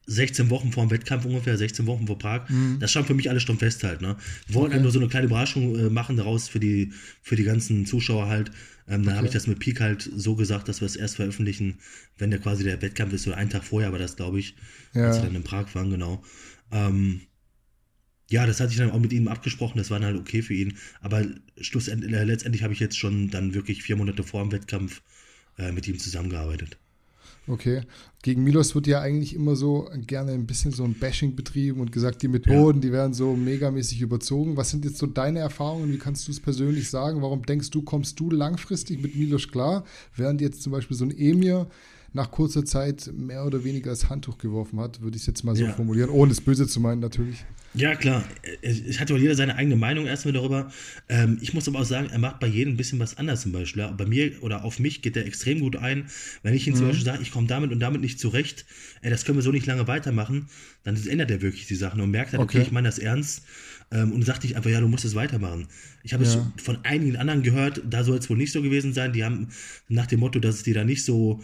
16 0.08 0.50
Wochen 0.50 0.72
vor 0.72 0.86
dem 0.86 0.92
Wettkampf 0.92 1.26
ungefähr, 1.26 1.58
16 1.58 1.86
Wochen 1.88 2.06
vor 2.08 2.18
Prag. 2.20 2.48
Das 2.80 2.92
stand 2.92 3.08
für 3.08 3.14
mich 3.16 3.30
alles 3.30 3.44
schon 3.44 3.58
fest 3.58 3.84
halt. 3.84 4.02
Ne? 4.02 4.18
Wir 4.48 4.56
wollten 4.56 4.74
Okay. 4.76 4.82
nur 4.84 4.92
so 4.92 5.00
eine 5.00 5.08
kleine 5.08 5.26
Überraschung 5.28 5.76
äh, 5.78 5.90
machen 5.90 6.16
daraus 6.18 6.48
für 6.48 6.60
die, 6.60 6.92
für 7.22 7.36
die 7.36 7.44
ganzen 7.44 7.86
Zuschauer 7.86 8.28
halt. 8.28 8.52
Ähm, 8.88 9.04
dann 9.04 9.16
habe 9.16 9.26
ich 9.26 9.34
das 9.34 9.48
mit 9.48 9.58
Peak 9.60 9.82
halt 9.82 10.08
so 10.16 10.36
gesagt, 10.36 10.68
dass 10.70 10.80
wir 10.82 10.86
es 10.86 10.96
erst 10.96 11.16
veröffentlichen, 11.16 11.80
wenn 12.20 12.30
der 12.30 12.40
quasi 12.40 12.64
der 12.64 12.82
Wettkampf 12.84 13.14
ist, 13.14 13.26
oder 13.28 13.38
einen 13.38 13.50
Tag 13.50 13.64
vorher 13.64 13.92
war 13.92 13.98
das, 14.00 14.16
glaube 14.16 14.40
ich, 14.40 14.56
Ja. 14.94 15.06
als 15.08 15.18
wir 15.18 15.24
dann 15.24 15.36
in 15.36 15.44
Prag 15.44 15.74
waren, 15.74 15.90
genau. 15.90 16.24
Ähm, 16.72 17.22
ja, 18.30 18.46
das 18.48 18.60
hatte 18.60 18.72
ich 18.72 18.78
dann 18.78 18.92
auch 18.92 19.00
mit 19.00 19.14
ihm 19.14 19.28
abgesprochen, 19.28 19.78
das 19.78 19.90
war 19.92 20.00
dann 20.00 20.08
halt 20.14 20.20
okay 20.20 20.42
für 20.42 20.54
ihn. 20.54 20.78
Aber 21.02 21.26
schlussendlich, 21.62 22.12
äh, 22.14 22.24
letztendlich 22.24 22.64
habe 22.64 22.74
ich 22.74 22.80
jetzt 22.80 22.98
schon 22.98 23.30
dann 23.30 23.54
wirklich 23.54 23.82
vier 23.84 23.96
Monate 23.96 24.24
vor 24.24 24.44
dem 24.44 24.52
Wettkampf 24.52 25.02
äh, 25.58 25.72
mit 25.72 25.88
ihm 25.88 25.98
zusammengearbeitet. 26.00 26.78
Okay. 27.48 27.82
Gegen 28.24 28.44
Milos 28.44 28.74
wird 28.74 28.88
ja 28.88 29.02
eigentlich 29.02 29.36
immer 29.36 29.56
so 29.56 29.88
gerne 30.08 30.32
ein 30.32 30.48
bisschen 30.48 30.72
so 30.72 30.84
ein 30.84 30.98
Bashing 30.98 31.36
betrieben 31.36 31.80
und 31.80 31.92
gesagt, 31.92 32.24
die 32.24 32.28
Methoden, 32.28 32.82
die 32.82 32.92
werden 32.92 33.14
so 33.14 33.36
megamäßig 33.36 34.02
überzogen. 34.02 34.58
Was 34.58 34.72
sind 34.72 34.84
jetzt 34.84 34.98
so 34.98 35.06
deine 35.06 35.40
Erfahrungen? 35.40 35.92
Wie 35.92 36.00
kannst 36.00 36.28
du 36.28 36.32
es 36.32 36.40
persönlich 36.40 36.90
sagen? 36.90 37.22
Warum 37.22 37.44
denkst 37.44 37.70
du, 37.70 37.84
kommst 37.84 38.20
du 38.20 38.32
langfristig 38.32 39.00
mit 39.00 39.16
Milos 39.16 39.48
klar, 39.48 39.84
während 40.16 40.42
jetzt 40.42 40.64
zum 40.64 40.72
Beispiel 40.72 40.98
so 40.98 41.06
ein 41.06 41.16
Emir 41.16 41.68
nach 42.16 42.32
kurzer 42.32 42.64
Zeit 42.66 43.12
mehr 43.14 43.46
oder 43.46 43.64
weniger 43.66 43.90
das 43.92 44.10
Handtuch 44.10 44.38
geworfen 44.38 44.80
hat, 44.80 45.02
würde 45.02 45.18
ich 45.18 45.24
es 45.24 45.28
jetzt 45.28 45.44
mal 45.44 45.56
so 45.56 45.66
Ja. 45.66 45.74
formulieren, 45.74 46.10
ohne 46.10 46.32
es 46.32 46.40
böse 46.42 46.66
zu 46.66 46.80
meinen 46.80 47.02
natürlich. 47.02 47.44
Ja, 47.74 47.94
klar. 47.96 48.24
Es 48.62 49.02
hat 49.02 49.10
ja 49.10 49.18
auch 49.18 49.20
jeder 49.20 49.36
seine 49.36 49.58
eigene 49.58 49.76
Meinung 49.76 50.06
erstmal 50.06 50.34
darüber. 50.34 50.72
Ähm, 51.10 51.38
ich 51.42 51.54
muss 51.54 51.68
aber 51.68 51.80
auch 51.80 51.86
sagen, 51.86 52.08
er 52.10 52.20
macht 52.20 52.40
bei 52.40 52.48
jedem 52.48 52.76
ein 52.76 52.78
bisschen 52.78 53.00
was 53.00 53.18
anders 53.18 53.42
zum 53.42 53.52
Beispiel. 53.52 53.82
Ja. 53.82 53.92
Bei 53.92 54.06
mir 54.06 54.32
oder 54.42 54.64
auf 54.64 54.80
mich 54.80 55.02
geht 55.02 55.18
er 55.18 55.26
extrem 55.26 55.60
gut 55.60 55.76
ein. 55.76 56.06
Wenn 56.42 56.54
ich 56.54 56.66
ihm 56.68 56.74
Mhm. 56.74 56.78
zum 56.78 56.88
Beispiel 56.88 57.04
sage, 57.06 57.22
ich 57.22 57.32
komme 57.32 57.48
damit 57.48 57.74
und 57.74 57.82
damit 57.82 58.00
nicht 58.00 58.18
zurecht, 58.18 58.66
ey, 59.02 59.10
das 59.10 59.26
können 59.26 59.38
wir 59.38 59.44
so 59.44 59.52
nicht 59.52 59.66
lange 59.66 59.86
weitermachen, 59.90 60.48
dann 60.86 60.96
ändert 61.06 61.30
er 61.32 61.42
wirklich 61.42 61.68
die 61.68 61.76
Sachen 61.76 62.00
und 62.00 62.12
merkt 62.12 62.34
dann, 62.34 62.40
okay, 62.40 62.60
Okay. 62.60 62.68
ich 62.68 62.72
meine 62.72 62.88
das 62.88 62.98
ernst. 62.98 63.44
Ähm, 63.92 64.14
und 64.14 64.24
sagt 64.24 64.44
nicht 64.44 64.56
einfach, 64.56 64.70
ja, 64.72 64.80
du 64.80 64.88
musst 64.88 65.04
es 65.04 65.14
weitermachen. 65.14 65.68
Ich 66.02 66.14
habe 66.14 66.24
Ja. 66.24 66.30
es 66.58 66.64
von 66.64 66.78
einigen 66.86 67.18
anderen 67.18 67.44
gehört, 67.44 67.84
da 67.90 68.06
soll 68.06 68.18
es 68.18 68.30
wohl 68.30 68.38
nicht 68.38 68.54
so 68.54 68.62
gewesen 68.62 68.94
sein. 68.94 69.12
Die 69.12 69.24
haben 69.26 69.50
nach 69.90 70.08
dem 70.08 70.22
Motto, 70.22 70.40
dass 70.40 70.56
es 70.56 70.64
dir 70.64 70.74
da 70.76 70.86
nicht 70.86 71.04
so 71.04 71.44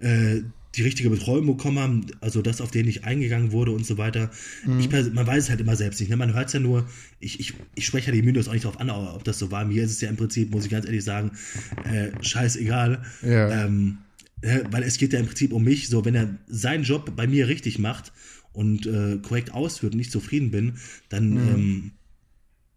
äh, 0.00 0.42
die 0.76 0.82
richtige 0.82 1.10
Betreuung 1.10 1.46
bekommen 1.46 1.78
haben, 1.80 2.06
also 2.20 2.42
das, 2.42 2.60
auf 2.60 2.70
den 2.70 2.86
nicht 2.86 3.04
eingegangen 3.04 3.50
wurde 3.50 3.72
und 3.72 3.84
so 3.84 3.98
weiter. 3.98 4.30
Ich, 4.78 4.86
pers- 4.86 5.12
man 5.12 5.26
weiß 5.26 5.42
es 5.44 5.50
halt 5.50 5.60
immer 5.60 5.74
selbst 5.74 5.98
nicht. 5.98 6.10
Ne? 6.10 6.16
Man 6.16 6.32
hört 6.32 6.46
es 6.46 6.52
ja 6.52 6.60
nur, 6.60 6.88
ich, 7.18 7.40
ich, 7.40 7.54
ich 7.74 7.84
spreche 7.84 8.06
ja 8.06 8.12
die 8.12 8.22
Mythos 8.22 8.46
auch 8.46 8.52
nicht 8.52 8.64
darauf 8.64 8.78
an, 8.78 8.88
ob 8.88 9.24
das 9.24 9.40
so 9.40 9.50
war. 9.50 9.64
Mir 9.64 9.82
ist 9.82 9.90
es 9.90 10.00
ja 10.00 10.08
im 10.08 10.16
Prinzip, 10.16 10.52
muss 10.52 10.64
ich 10.64 10.70
ganz 10.70 10.86
ehrlich 10.86 11.02
sagen, 11.02 11.32
äh, 11.84 12.10
scheißegal. 12.22 13.02
Ja. 13.22 13.64
Ähm, 13.64 13.98
äh, 14.42 14.60
weil 14.70 14.84
es 14.84 14.96
geht 14.96 15.12
ja 15.12 15.18
im 15.18 15.26
Prinzip 15.26 15.52
um 15.52 15.64
mich. 15.64 15.88
So, 15.88 16.04
wenn 16.04 16.14
er 16.14 16.36
seinen 16.46 16.84
Job 16.84 17.16
bei 17.16 17.26
mir 17.26 17.48
richtig 17.48 17.80
macht 17.80 18.12
und 18.52 18.86
äh, 18.86 19.18
korrekt 19.22 19.52
ausführt 19.52 19.94
und 19.94 20.00
ich 20.00 20.12
zufrieden 20.12 20.52
bin, 20.52 20.74
dann 21.08 21.36
ähm, 21.36 21.90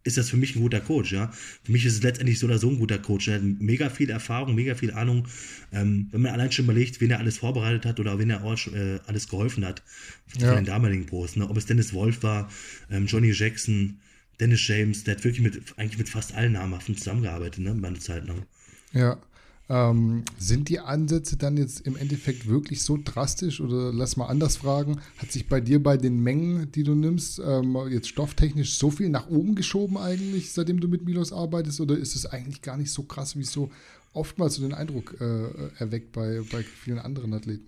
ist 0.04 0.18
das 0.18 0.30
für 0.30 0.38
mich 0.38 0.56
ein 0.56 0.62
guter 0.62 0.82
Coach, 0.82 1.14
ja. 1.14 1.32
Für 1.64 1.72
mich 1.72 1.86
ist 1.86 1.94
es 1.94 2.04
letztendlich 2.04 2.38
so 2.40 2.46
oder 2.48 2.58
so 2.58 2.70
ein 2.70 2.78
guter 2.78 3.00
Coach. 3.00 3.28
Er 3.30 3.36
hat 3.36 3.44
mega 3.44 3.90
viel 3.90 4.10
Erfahrung, 4.10 4.54
mega 4.56 4.76
viel 4.76 4.92
Ahnung. 4.92 5.28
Ähm, 5.72 6.08
wenn 6.12 6.22
man 6.22 6.34
allein 6.34 6.52
schon 6.52 6.66
überlegt, 6.66 7.00
wen 7.00 7.12
er 7.12 7.20
alles 7.20 7.38
vorbereitet 7.38 7.86
hat 7.86 8.00
oder 8.00 8.20
wen 8.20 8.30
er 8.30 8.44
auch, 8.44 8.58
äh, 8.74 9.00
alles 9.08 9.30
geholfen 9.30 9.66
hat 9.66 9.82
für 10.28 10.40
Ja. 10.46 10.56
den 10.56 10.66
damaligen 10.66 11.06
Post. 11.06 11.38
Ne? 11.38 11.50
Ob 11.50 11.56
es 11.58 11.66
Dennis 11.66 11.94
Wolf 11.94 12.22
war, 12.24 12.50
ähm, 12.92 13.06
Johnny 13.06 13.32
Jackson, 13.32 14.00
Dennis 14.40 14.68
James, 14.68 15.04
der 15.06 15.16
hat 15.16 15.24
wirklich 15.24 15.42
mit, 15.42 15.62
eigentlich 15.78 15.98
mit 15.98 16.10
fast 16.10 16.34
allen 16.34 16.54
namhaften 16.54 16.98
zusammengearbeitet, 16.98 17.64
ne, 17.64 17.74
meine 17.74 18.00
Zeit 18.00 18.26
lang. 18.28 18.46
Ja. 18.92 19.22
Ähm, 19.70 20.24
sind 20.38 20.68
die 20.68 20.80
Ansätze 20.80 21.38
dann 21.38 21.56
jetzt 21.56 21.88
im 21.88 21.96
Endeffekt 21.96 22.48
wirklich 22.48 22.84
so 22.84 23.00
drastisch 23.02 23.62
oder 23.62 23.94
lass 23.94 24.18
mal 24.18 24.28
anders 24.28 24.58
fragen, 24.58 25.00
hat 25.18 25.32
sich 25.32 25.48
bei 25.48 25.62
dir 25.62 25.82
bei 25.82 25.96
den 25.96 26.22
Mengen, 26.22 26.70
die 26.74 26.84
du 26.84 26.96
nimmst, 26.96 27.40
ähm, 27.40 27.78
jetzt 27.90 28.10
stofftechnisch 28.10 28.78
so 28.78 28.92
viel 28.92 29.08
nach 29.08 29.30
oben 29.30 29.56
geschoben 29.56 29.98
eigentlich, 29.98 30.52
seitdem 30.52 30.82
du 30.82 30.90
mit 30.90 31.06
Milos 31.06 31.32
arbeitest 31.32 31.80
oder 31.80 31.98
ist 31.98 32.16
es 32.16 32.26
eigentlich 32.26 32.62
gar 32.62 32.76
nicht 32.76 32.92
so 32.92 33.04
krass, 33.04 33.38
wie 33.38 33.42
es 33.42 33.54
so 33.54 33.72
oftmals 34.12 34.56
so 34.56 34.64
den 34.64 34.74
Eindruck 34.74 35.16
äh, 35.22 35.46
erweckt 35.80 36.12
bei, 36.12 36.42
bei 36.52 36.64
vielen 36.64 37.00
anderen 37.00 37.34
Athleten? 37.34 37.68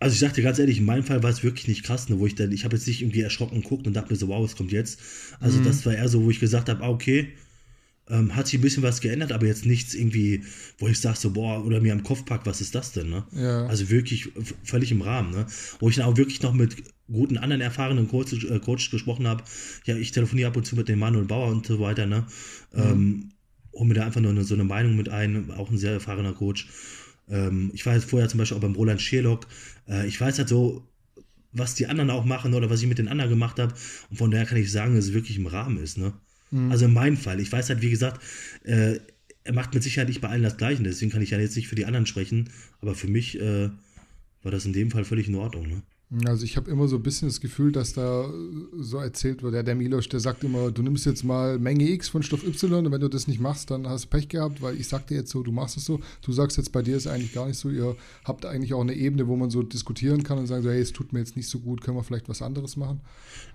Also 0.00 0.14
ich 0.14 0.20
sag 0.20 0.34
dir 0.34 0.42
ganz 0.42 0.58
ehrlich, 0.58 0.78
in 0.78 0.84
meinem 0.84 1.02
Fall 1.02 1.22
war 1.22 1.30
es 1.30 1.42
wirklich 1.42 1.66
nicht 1.66 1.84
krass, 1.84 2.08
ne, 2.08 2.18
wo 2.18 2.26
ich 2.26 2.36
dann, 2.36 2.52
ich 2.52 2.64
habe 2.64 2.76
jetzt 2.76 2.86
nicht 2.86 3.02
irgendwie 3.02 3.22
erschrocken 3.22 3.62
geguckt 3.62 3.86
und 3.86 3.94
dachte 3.94 4.12
mir 4.12 4.18
so, 4.18 4.28
wow, 4.28 4.44
es 4.44 4.56
kommt 4.56 4.70
jetzt. 4.70 5.00
Also 5.40 5.60
das 5.60 5.84
war 5.86 5.94
eher 5.94 6.08
so, 6.08 6.22
wo 6.22 6.30
ich 6.30 6.38
gesagt 6.38 6.68
habe, 6.68 6.84
ah, 6.84 6.88
okay, 6.88 7.32
ähm, 8.10 8.34
hat 8.34 8.46
sich 8.46 8.58
ein 8.58 8.62
bisschen 8.62 8.82
was 8.82 9.00
geändert, 9.00 9.32
aber 9.32 9.46
jetzt 9.46 9.66
nichts 9.66 9.94
irgendwie, 9.94 10.44
wo 10.78 10.88
ich 10.88 11.00
sage 11.00 11.18
so, 11.18 11.30
boah, 11.30 11.64
oder 11.64 11.80
mir 11.80 11.92
am 11.92 12.02
Kopf 12.02 12.24
packt, 12.24 12.46
was 12.46 12.60
ist 12.60 12.74
das 12.74 12.92
denn, 12.92 13.10
ne? 13.10 13.24
Ja. 13.32 13.66
Also 13.66 13.90
wirklich 13.90 14.30
völlig 14.64 14.90
im 14.90 15.02
Rahmen, 15.02 15.30
ne? 15.30 15.46
Wo 15.78 15.88
ich 15.88 15.96
dann 15.96 16.06
auch 16.06 16.16
wirklich 16.16 16.42
noch 16.42 16.54
mit 16.54 16.76
guten 17.10 17.38
anderen 17.38 17.60
erfahrenen 17.60 18.08
Coaches, 18.08 18.44
äh, 18.44 18.58
Coaches 18.60 18.90
gesprochen 18.90 19.26
habe. 19.26 19.44
Ja, 19.84 19.96
ich 19.96 20.12
telefoniere 20.12 20.48
ab 20.48 20.56
und 20.56 20.64
zu 20.64 20.76
mit 20.76 20.88
dem 20.88 20.98
Manuel 20.98 21.24
Bauer 21.24 21.50
und 21.50 21.66
so 21.66 21.80
weiter, 21.80 22.06
ne? 22.06 22.26
Ähm, 22.74 23.30
hol 23.72 23.86
mir 23.86 23.94
da 23.94 24.04
einfach 24.06 24.20
nur 24.20 24.30
eine, 24.30 24.44
so 24.44 24.54
eine 24.54 24.64
Meinung 24.64 24.96
mit 24.96 25.08
ein, 25.08 25.50
auch 25.52 25.70
ein 25.70 25.78
sehr 25.78 25.92
erfahrener 25.92 26.32
Coach. 26.32 26.68
Ähm, 27.28 27.70
ich 27.74 27.84
war 27.86 27.94
jetzt 27.94 28.10
vorher 28.10 28.28
zum 28.28 28.38
Beispiel 28.38 28.56
auch 28.56 28.62
beim 28.62 28.74
Roland 28.74 29.00
Sherlock. 29.00 29.46
Äh, 29.88 30.06
ich 30.06 30.20
weiß 30.20 30.38
halt 30.38 30.48
so, 30.48 30.86
was 31.52 31.74
die 31.74 31.86
anderen 31.86 32.10
auch 32.10 32.24
machen 32.24 32.54
oder 32.54 32.70
was 32.70 32.82
ich 32.82 32.88
mit 32.88 32.98
den 32.98 33.08
anderen 33.08 33.30
gemacht 33.30 33.58
habe. 33.58 33.74
Und 34.10 34.16
von 34.16 34.30
daher 34.30 34.46
kann 34.46 34.58
ich 34.58 34.70
sagen, 34.70 34.94
dass 34.94 35.06
es 35.06 35.12
wirklich 35.14 35.36
im 35.38 35.46
Rahmen 35.46 35.78
ist. 35.78 35.98
Ne? 35.98 36.12
Also 36.70 36.86
in 36.86 36.92
meinem 36.92 37.16
Fall. 37.16 37.40
Ich 37.40 37.52
weiß 37.52 37.68
halt, 37.68 37.82
wie 37.82 37.90
gesagt, 37.90 38.22
äh, 38.64 38.98
er 39.44 39.54
macht 39.54 39.74
mit 39.74 39.82
Sicherheit 39.82 40.08
nicht 40.08 40.20
bei 40.20 40.28
allen 40.28 40.42
das 40.42 40.56
Gleiche. 40.56 40.82
Deswegen 40.82 41.10
kann 41.10 41.22
ich 41.22 41.30
ja 41.30 41.38
jetzt 41.38 41.56
nicht 41.56 41.68
für 41.68 41.74
die 41.74 41.86
anderen 41.86 42.06
sprechen. 42.06 42.50
Aber 42.80 42.94
für 42.94 43.08
mich 43.08 43.40
äh, 43.40 43.70
war 44.42 44.52
das 44.52 44.66
in 44.66 44.72
dem 44.72 44.90
Fall 44.90 45.04
völlig 45.04 45.28
in 45.28 45.34
Ordnung. 45.34 45.68
Ne? 45.68 45.82
Also 46.24 46.44
ich 46.44 46.56
habe 46.56 46.70
immer 46.70 46.88
so 46.88 46.96
ein 46.96 47.02
bisschen 47.02 47.28
das 47.28 47.40
Gefühl, 47.40 47.70
dass 47.70 47.92
da 47.92 48.32
so 48.78 48.96
erzählt 48.96 49.42
wird, 49.42 49.54
ja, 49.54 49.62
der 49.62 49.74
Milos, 49.74 50.08
der 50.08 50.20
sagt 50.20 50.42
immer, 50.42 50.70
du 50.70 50.82
nimmst 50.82 51.04
jetzt 51.04 51.22
mal 51.22 51.58
Menge 51.58 51.86
X 51.90 52.08
von 52.08 52.22
Stoff 52.22 52.46
Y 52.46 52.86
und 52.86 52.92
wenn 52.92 53.00
du 53.00 53.08
das 53.08 53.28
nicht 53.28 53.40
machst, 53.40 53.70
dann 53.70 53.86
hast 53.86 54.06
du 54.06 54.08
Pech 54.08 54.28
gehabt, 54.28 54.62
weil 54.62 54.80
ich 54.80 54.88
sagte 54.88 55.14
jetzt 55.14 55.30
so, 55.30 55.42
du 55.42 55.52
machst 55.52 55.76
es 55.76 55.84
so. 55.84 56.00
Du 56.22 56.32
sagst 56.32 56.56
jetzt, 56.56 56.72
bei 56.72 56.80
dir 56.80 56.96
ist 56.96 57.06
eigentlich 57.06 57.34
gar 57.34 57.46
nicht 57.46 57.58
so, 57.58 57.68
ihr 57.68 57.94
habt 58.24 58.46
eigentlich 58.46 58.72
auch 58.72 58.80
eine 58.80 58.94
Ebene, 58.94 59.28
wo 59.28 59.36
man 59.36 59.50
so 59.50 59.62
diskutieren 59.62 60.22
kann 60.22 60.38
und 60.38 60.46
sagen 60.46 60.62
so, 60.62 60.70
hey, 60.70 60.80
es 60.80 60.94
tut 60.94 61.12
mir 61.12 61.18
jetzt 61.18 61.36
nicht 61.36 61.48
so 61.48 61.58
gut, 61.58 61.82
können 61.82 61.98
wir 61.98 62.04
vielleicht 62.04 62.28
was 62.28 62.40
anderes 62.40 62.76
machen. 62.78 63.02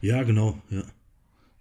Ja, 0.01 0.21
genau. 0.21 0.61
Ja. 0.69 0.83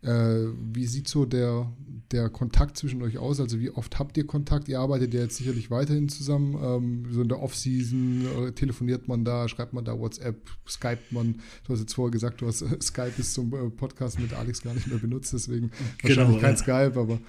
Äh, 0.02 0.48
wie 0.72 0.86
sieht 0.86 1.06
so 1.06 1.24
der, 1.24 1.72
der 2.10 2.28
Kontakt 2.28 2.76
zwischen 2.76 3.02
euch 3.02 3.18
aus? 3.18 3.40
Also 3.40 3.60
wie 3.60 3.70
oft 3.70 3.98
habt 3.98 4.16
ihr 4.16 4.26
Kontakt? 4.26 4.68
Ihr 4.68 4.80
arbeitet 4.80 5.14
ja 5.14 5.20
jetzt 5.20 5.36
sicherlich 5.36 5.70
weiterhin 5.70 6.08
zusammen. 6.08 6.56
Ähm, 6.60 7.06
so 7.12 7.22
in 7.22 7.28
der 7.28 7.40
Off-Season 7.40 8.26
äh, 8.48 8.52
telefoniert 8.52 9.06
man 9.06 9.24
da, 9.24 9.48
schreibt 9.48 9.72
man 9.72 9.84
da 9.84 9.98
WhatsApp, 9.98 10.50
Skypt 10.68 11.12
man. 11.12 11.40
Du 11.64 11.72
hast 11.72 11.80
jetzt 11.80 11.94
vorher 11.94 12.10
gesagt, 12.10 12.40
du 12.40 12.48
hast 12.48 12.62
äh, 12.62 12.80
Skype 12.80 13.12
bis 13.16 13.32
zum 13.32 13.54
äh, 13.54 13.70
Podcast 13.70 14.18
mit 14.18 14.34
Alex 14.34 14.62
gar 14.62 14.74
nicht 14.74 14.88
mehr 14.88 14.98
benutzt, 14.98 15.32
deswegen 15.32 15.70
wahrscheinlich 16.02 16.40
kein 16.40 16.54
ja. 16.54 16.56
Skype, 16.56 17.00
aber 17.00 17.20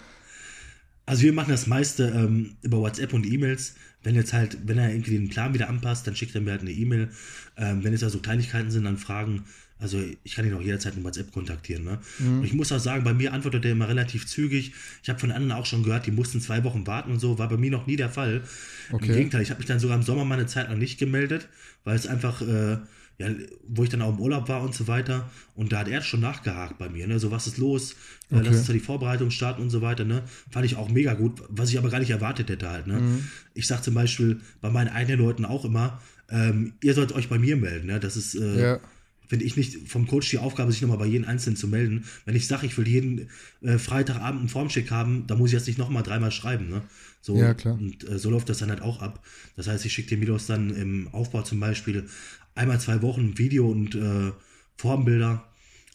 Also 1.05 1.23
wir 1.23 1.33
machen 1.33 1.51
das 1.51 1.67
meiste 1.67 2.05
ähm, 2.07 2.55
über 2.61 2.79
WhatsApp 2.79 3.13
und 3.13 3.25
E-Mails. 3.25 3.75
Wenn 4.03 4.15
jetzt 4.15 4.33
halt, 4.33 4.57
wenn 4.67 4.77
er 4.77 4.89
irgendwie 4.91 5.11
den 5.11 5.29
Plan 5.29 5.53
wieder 5.53 5.69
anpasst, 5.69 6.07
dann 6.07 6.15
schickt 6.15 6.35
er 6.35 6.41
mir 6.41 6.51
halt 6.51 6.61
eine 6.61 6.71
E-Mail. 6.71 7.09
Ähm, 7.57 7.83
wenn 7.83 7.93
es 7.93 8.03
also 8.03 8.19
Kleinigkeiten 8.19 8.71
sind, 8.71 8.85
dann 8.85 8.97
Fragen. 8.97 9.43
Also 9.79 10.01
ich 10.23 10.35
kann 10.35 10.45
ihn 10.45 10.53
auch 10.53 10.61
jederzeit 10.61 10.95
mit 10.95 11.03
WhatsApp 11.03 11.31
kontaktieren. 11.31 11.83
Ne? 11.83 11.99
Und 12.19 12.43
ich 12.45 12.53
muss 12.53 12.71
auch 12.71 12.79
sagen, 12.79 13.03
bei 13.03 13.13
mir 13.13 13.33
antwortet 13.33 13.65
er 13.65 13.71
immer 13.71 13.87
relativ 13.89 14.25
zügig. 14.25 14.73
Ich 15.01 15.09
habe 15.09 15.19
von 15.19 15.31
anderen 15.31 15.51
auch 15.51 15.65
schon 15.65 15.83
gehört, 15.83 16.05
die 16.05 16.11
mussten 16.11 16.39
zwei 16.39 16.63
Wochen 16.63 16.87
warten 16.87 17.11
und 17.11 17.19
so. 17.19 17.37
War 17.37 17.49
bei 17.49 17.57
mir 17.57 17.71
noch 17.71 17.85
nie 17.85 17.97
der 17.97 18.09
Fall. 18.09 18.43
Okay. 18.91 19.07
Im 19.07 19.13
Gegenteil, 19.13 19.41
ich 19.41 19.49
habe 19.49 19.59
mich 19.59 19.67
dann 19.67 19.79
sogar 19.79 19.97
im 19.97 20.03
Sommer 20.03 20.23
mal 20.23 20.39
eine 20.39 20.47
Zeit 20.47 20.69
lang 20.69 20.79
nicht 20.79 20.99
gemeldet, 20.99 21.49
weil 21.83 21.95
es 21.95 22.07
einfach, 22.07 22.41
äh, 22.41 22.77
ja, 23.19 23.27
wo 23.67 23.83
ich 23.83 23.89
dann 23.89 24.01
auch 24.01 24.13
im 24.13 24.19
Urlaub 24.19 24.47
war 24.47 24.61
und 24.61 24.73
so 24.73 24.87
weiter. 24.87 25.29
Und 25.53 25.73
da 25.73 25.79
hat 25.79 25.87
er 25.89 26.01
schon 26.01 26.21
nachgehakt 26.21 26.77
bei 26.77 26.87
mir. 26.87 27.05
Ne? 27.05 27.19
So, 27.19 27.29
was 27.29 27.47
ist 27.47 27.57
los? 27.57 27.95
Okay. 28.31 28.41
Lass 28.45 28.57
uns 28.57 28.67
da 28.67 28.73
die 28.73 28.79
Vorbereitung 28.79 29.31
starten 29.31 29.61
und 29.61 29.69
so 29.69 29.81
weiter. 29.81 30.05
Ne? 30.05 30.23
Fand 30.49 30.65
ich 30.65 30.77
auch 30.77 30.89
mega 30.89 31.13
gut, 31.13 31.41
was 31.49 31.69
ich 31.69 31.77
aber 31.77 31.89
gar 31.89 31.99
nicht 31.99 32.09
erwartet 32.09 32.49
hätte 32.49 32.69
halt. 32.69 32.87
Ne? 32.87 33.19
Ich 33.53 33.67
sag 33.67 33.83
zum 33.83 33.95
Beispiel 33.95 34.39
bei 34.61 34.69
meinen 34.69 34.89
eigenen 34.89 35.19
Leuten 35.19 35.45
auch 35.45 35.65
immer, 35.65 36.01
ähm, 36.29 36.73
ihr 36.81 36.93
sollt 36.93 37.11
euch 37.11 37.29
bei 37.29 37.37
mir 37.37 37.57
melden. 37.57 37.87
Ne? 37.87 37.99
Das 37.99 38.17
ist, 38.17 38.35
äh, 38.35 38.61
ja. 38.61 38.79
Finde 39.27 39.45
ich 39.45 39.55
nicht 39.55 39.87
vom 39.87 40.07
Coach 40.07 40.29
die 40.29 40.37
Aufgabe, 40.37 40.71
sich 40.71 40.81
nochmal 40.81 40.97
bei 40.97 41.05
jedem 41.05 41.27
Einzelnen 41.27 41.55
zu 41.55 41.67
melden. 41.67 42.05
Wenn 42.25 42.35
ich 42.35 42.47
sage, 42.47 42.65
ich 42.65 42.77
will 42.77 42.87
jeden 42.87 43.29
äh, 43.61 43.77
Freitagabend 43.77 44.39
einen 44.39 44.49
Formcheck 44.49 44.91
haben, 44.91 45.25
dann 45.27 45.37
muss 45.37 45.49
ich 45.49 45.53
jetzt 45.53 45.67
nicht 45.67 45.79
nochmal 45.79 46.03
dreimal 46.03 46.31
schreiben. 46.31 46.69
Ne? 46.69 46.81
So, 47.21 47.37
Ja, 47.37 47.53
klar. 47.53 47.75
Und 47.75 48.07
äh, 48.07 48.19
so 48.19 48.29
läuft 48.29 48.49
das 48.49 48.59
dann 48.59 48.69
halt 48.69 48.81
auch 48.81 49.01
ab. 49.01 49.25
Das 49.55 49.67
heißt, 49.67 49.85
ich 49.85 49.93
schicke 49.93 50.09
den 50.09 50.19
Milos 50.19 50.45
dann 50.45 50.75
im 50.75 51.07
Aufbau 51.11 51.41
zum 51.41 51.59
Beispiel 51.59 52.07
einmal 52.55 52.79
zwei 52.79 53.01
Wochen 53.01 53.37
Video 53.37 53.69
und 53.69 53.95
äh, 53.95 54.31
Formbilder 54.77 55.47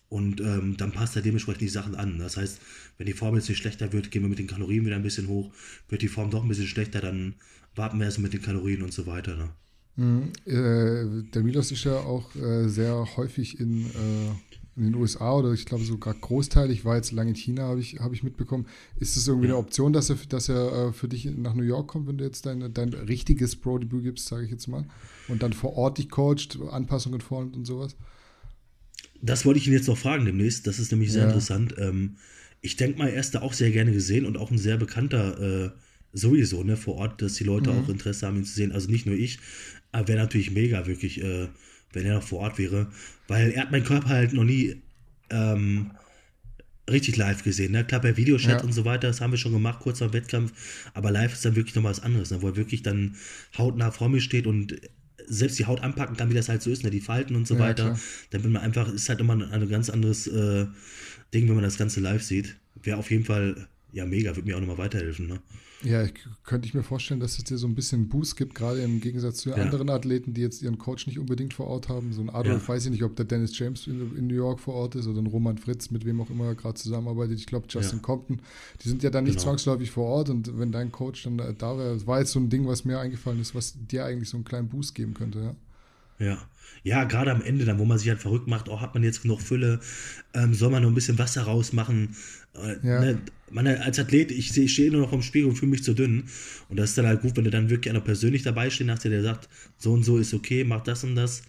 und 0.09 0.41
ähm, 0.41 0.77
dann 0.77 0.93
passt 0.93 1.17
er 1.17 1.23
dementsprechend 1.23 1.61
die 1.61 1.69
Sachen 1.69 1.95
an. 1.95 2.19
Das 2.19 2.37
heißt, 2.37 2.61
wenn 2.97 3.07
die 3.07 3.13
Form 3.13 3.35
jetzt 3.35 3.49
nicht 3.49 3.59
schlechter 3.59 3.93
wird, 3.93 4.11
gehen 4.11 4.23
wir 4.23 4.29
mit 4.29 4.39
den 4.39 4.47
Kalorien 4.47 4.87
wieder 4.87 4.97
ein 4.97 5.03
bisschen 5.03 5.29
hoch. 5.29 5.53
Wird 5.89 6.03
die 6.03 6.09
Form 6.09 6.31
doch 6.31 6.43
ein 6.43 6.49
bisschen 6.49 6.67
schlechter, 6.67 7.01
dann 7.01 7.35
warten 7.75 7.99
wir 7.99 8.07
erst 8.07 8.19
mit 8.19 8.33
den 8.33 8.43
Kalorien 8.43 8.83
und 8.83 8.93
so 8.93 9.07
weiter. 9.07 9.37
Ne? 9.37 9.51
Mhm. 9.99 10.31
Äh, 10.47 11.25
der 11.35 11.43
Milos 11.43 11.73
ist 11.73 11.83
ja 11.83 11.97
auch 11.97 12.35
äh, 12.37 12.69
sehr 12.69 13.17
häufig 13.17 13.59
in, 13.59 13.87
äh, 13.87 14.31
in, 14.77 14.85
den 14.85 14.95
USA 14.95 15.35
oder 15.35 15.53
ich 15.53 15.67
glaube 15.67 15.85
sogar 15.85 16.15
großteilig, 16.15 16.85
war 16.85 16.95
jetzt 16.95 17.11
lange 17.11 17.31
in 17.31 17.37
China, 17.37 17.65
habe 17.65 17.81
ich, 17.81 17.99
hab 17.99 18.13
ich 18.13 18.23
mitbekommen. 18.23 18.67
Ist 19.01 19.17
es 19.17 19.27
irgendwie 19.27 19.49
ja. 19.49 19.55
eine 19.55 19.59
Option, 19.59 19.93
dass 19.93 20.09
er, 20.09 20.17
dass 20.29 20.49
er 20.49 20.93
für 20.93 21.09
dich 21.09 21.25
nach 21.25 21.55
New 21.55 21.65
York 21.65 21.89
kommt, 21.89 22.07
wenn 22.07 22.17
du 22.17 22.25
jetzt 22.25 22.47
dein, 22.47 22.73
dein 22.73 22.95
richtiges 22.95 23.57
Pro-Debüt 23.57 24.05
gibst, 24.05 24.29
sage 24.29 24.45
ich 24.45 24.53
jetzt 24.53 24.69
mal, 24.69 24.85
und 25.27 25.43
dann 25.43 25.53
vor 25.53 25.77
Ort 25.77 25.99
dich 25.99 26.09
coacht, 26.09 26.61
Anpassungen 26.71 27.21
vornimmt 27.21 27.57
und 27.57 27.65
sowas? 27.65 27.97
Das 29.21 29.45
wollte 29.45 29.59
ich 29.59 29.67
ihn 29.67 29.73
jetzt 29.73 29.89
noch 29.89 29.99
fragen 29.99 30.25
demnächst. 30.27 30.69
Das 30.69 30.79
ist 30.79 30.93
nämlich 30.93 31.11
sehr 31.11 31.23
ja. 31.23 31.29
interessant. 31.29 31.75
Ähm, 31.77 32.19
ich 32.61 32.77
denke 32.77 32.99
mal, 32.99 33.09
er 33.09 33.19
ist 33.19 33.35
da 33.35 33.43
auch 33.43 33.53
sehr 33.53 33.73
gerne 33.73 33.91
gesehen 33.91 34.27
und 34.27 34.37
auch 34.37 34.53
ein 34.53 34.59
sehr 34.59 34.77
bekannter 34.77 35.41
äh, 35.67 35.71
sowieso 36.13 36.63
ne, 36.63 36.77
vor 36.77 36.97
Ort, 36.97 37.23
dass 37.23 37.35
die 37.35 37.45
Leute 37.45 37.73
mhm. 37.73 37.79
auch 37.79 37.89
Interesse 37.89 38.27
haben, 38.27 38.37
ihn 38.37 38.45
zu 38.45 38.55
sehen. 38.55 38.73
Also 38.73 38.91
nicht 38.91 39.07
nur 39.07 39.15
ich, 39.15 39.39
aber 39.93 40.09
wäre 40.09 40.19
natürlich 40.19 40.51
mega, 40.51 40.87
wirklich, 40.87 41.23
äh, 41.23 41.49
wenn 41.93 42.07
er 42.07 42.15
noch 42.15 42.23
vor 42.23 42.41
Ort 42.41 42.59
wäre. 42.59 42.89
Weil 43.27 43.53
er 43.53 43.63
hat 43.63 43.73
meinen 43.73 43.85
Körper 43.85 44.09
halt 44.09 44.33
noch 44.33 44.45
nie 44.45 44.83
ähm, 45.31 45.91
richtig 46.89 47.17
live 47.17 47.43
gesehen. 47.43 47.73
Ne? 47.73 47.85
Klar, 47.85 48.01
bei 48.01 48.17
Videochat 48.17 48.61
ja. 48.61 48.65
und 48.65 48.73
so 48.73 48.85
weiter, 48.85 49.09
das 49.09 49.21
haben 49.21 49.33
wir 49.33 49.39
schon 49.39 49.53
gemacht, 49.53 49.81
kurz 49.81 50.03
am 50.03 50.13
Wettkampf. 50.13 50.53
Aber 50.95 51.11
live 51.11 51.33
ist 51.33 51.45
dann 51.45 51.57
wirklich 51.57 51.75
noch 51.75 51.85
was 51.85 52.01
anderes, 52.01 52.31
ne? 52.31 52.43
wo 52.43 52.49
er 52.49 52.57
wirklich 52.57 52.83
dann 52.83 53.17
hautnah 53.57 53.91
vor 53.91 54.09
mir 54.09 54.21
steht 54.21 54.47
und 54.47 54.77
selbst 55.27 55.59
die 55.59 55.67
Haut 55.67 55.83
anpacken 55.83 56.17
kann, 56.17 56.31
wie 56.31 56.35
das 56.35 56.49
halt 56.49 56.63
so 56.63 56.71
ist, 56.71 56.85
ne? 56.85 56.91
die 56.91 57.01
Falten 57.01 57.37
und 57.37 57.47
so 57.47 57.55
ja, 57.55 57.61
weiter. 57.61 57.85
Klar. 57.85 58.01
Dann 58.31 58.43
bin 58.43 58.53
man 58.53 58.63
einfach, 58.63 58.93
ist 58.93 59.09
halt 59.09 59.21
immer 59.21 59.35
ein, 59.35 59.43
ein 59.43 59.69
ganz 59.69 59.91
anderes 59.91 60.27
äh, 60.27 60.67
Ding, 61.35 61.49
wenn 61.49 61.55
man 61.55 61.65
das 61.65 61.79
Ganze 61.79 62.01
live 62.01 62.23
sieht. 62.23 62.57
Wäre 62.83 62.99
auf 62.99 63.11
jeden 63.11 63.25
Fall 63.25 63.69
ja 63.93 64.07
mega, 64.07 64.35
würde 64.37 64.49
mir 64.49 64.57
auch 64.57 64.61
nochmal 64.61 64.79
weiterhelfen. 64.79 65.27
Ne? 65.27 65.41
Ja, 65.85 66.03
ich, 66.03 66.13
könnte 66.45 66.67
ich 66.67 66.75
mir 66.75 66.83
vorstellen, 66.83 67.21
dass 67.21 67.39
es 67.39 67.45
dir 67.45 67.57
so 67.57 67.69
ein 67.69 67.77
bisschen 67.77 68.09
Boost 68.09 68.37
gibt, 68.37 68.57
gerade 68.57 68.83
im 68.83 69.01
Gegensatz 69.01 69.39
zu 69.39 69.51
ja. 69.51 69.57
anderen 69.57 69.89
Athleten, 69.91 70.35
die 70.35 70.41
jetzt 70.41 70.61
ihren 70.61 70.77
Coach 70.77 71.07
nicht 71.07 71.21
unbedingt 71.21 71.55
vor 71.55 71.69
Ort 71.69 71.89
haben. 71.89 72.13
So 72.13 72.21
ein 72.21 72.31
Adolf, 72.31 72.63
ja. 72.63 72.75
weiß 72.75 72.87
ich 72.87 72.91
nicht, 72.91 73.05
ob 73.05 73.15
der 73.15 73.27
Dennis 73.27 73.57
James 73.57 73.87
in, 73.87 74.17
in, 74.17 74.27
New 74.27 74.35
York 74.35 74.59
vor 74.59 74.75
Ort 74.75 74.97
ist 74.97 75.07
oder 75.07 75.21
ein 75.21 75.27
Roman 75.27 75.57
Fritz, 75.57 75.91
mit 75.91 76.05
wem 76.05 76.21
auch 76.21 76.31
immer 76.31 76.47
er 76.47 76.55
gerade 76.57 76.75
zusammenarbeitet. 76.75 77.39
Ich 77.39 77.47
glaube, 77.47 77.67
Justin 77.69 77.99
ja. 77.99 78.03
Compton. 78.03 78.41
Die 78.83 78.89
sind 78.89 79.05
ja 79.05 79.11
dann 79.11 79.25
nicht 79.25 79.35
genau. 79.35 79.51
zwangsläufig 79.51 79.93
vor 79.93 80.07
Ort 80.07 80.31
und 80.31 80.59
wenn 80.59 80.73
dein 80.73 80.91
Coach 80.91 81.23
dann 81.23 81.37
da 81.37 81.79
wäre, 81.79 81.95
das 81.95 82.07
war 82.07 82.19
jetzt 82.19 82.33
so 82.33 82.41
ein 82.41 82.51
Ding, 82.51 82.67
was 82.67 82.85
mir 82.85 82.99
eingefallen 82.99 83.41
ist, 83.41 83.55
was 83.55 83.75
dir 83.89 84.05
eigentlich 84.05 84.29
so 84.29 84.37
einen 84.37 84.45
kleinen 84.45 84.69
Boost 84.69 84.97
geben 84.97 85.15
könnte, 85.15 85.39
ja. 85.39 85.55
Ja. 86.19 86.39
Ja, 86.85 87.05
gerade 87.05 87.33
am 87.33 87.43
Ende, 87.43 87.65
dann, 87.65 87.79
wo 87.79 87.85
man 87.85 87.99
sich 87.99 88.09
halt 88.09 88.21
verrückt 88.21 88.47
macht, 88.47 88.69
oh, 88.69 88.81
hat 88.81 88.95
man 88.95 89.03
jetzt 89.03 89.23
genug 89.23 89.43
Fülle, 89.43 89.81
ähm, 90.33 90.55
soll 90.55 90.71
man 90.71 90.83
noch 90.83 90.91
ein 90.91 90.95
bisschen 90.95 91.19
Wasser 91.19 91.43
rausmachen. 91.43 92.17
Äh, 92.55 92.87
ja. 92.87 93.01
ne, 93.01 93.19
man, 93.51 93.67
als 93.67 93.99
Athlet, 93.99 94.31
ich, 94.31 94.57
ich 94.57 94.73
stehe 94.73 94.91
nur 94.91 95.03
noch 95.03 95.11
vom 95.11 95.23
Spiegel 95.23 95.49
und 95.49 95.57
fühle 95.57 95.71
mich 95.71 95.83
zu 95.83 95.95
dünn. 95.95 96.25
Und 96.69 96.79
das 96.79 96.91
ist 96.91 96.99
dann 96.99 97.07
halt 97.07 97.23
gut, 97.23 97.37
wenn 97.37 97.45
du 97.45 97.51
dann 97.51 97.71
wirklich 97.71 97.91
einer 97.91 98.01
persönlich 98.01 98.43
dabei 98.43 98.71
stehen 98.71 98.91
hast, 98.91 99.05
der 99.05 99.23
sagt, 99.23 99.49
so 99.77 99.93
und 99.93 100.05
so 100.05 100.19
ist 100.19 100.35
okay, 100.35 100.65
mach 100.65 100.83
das 100.83 101.05
und 101.05 101.15
das. 101.15 101.43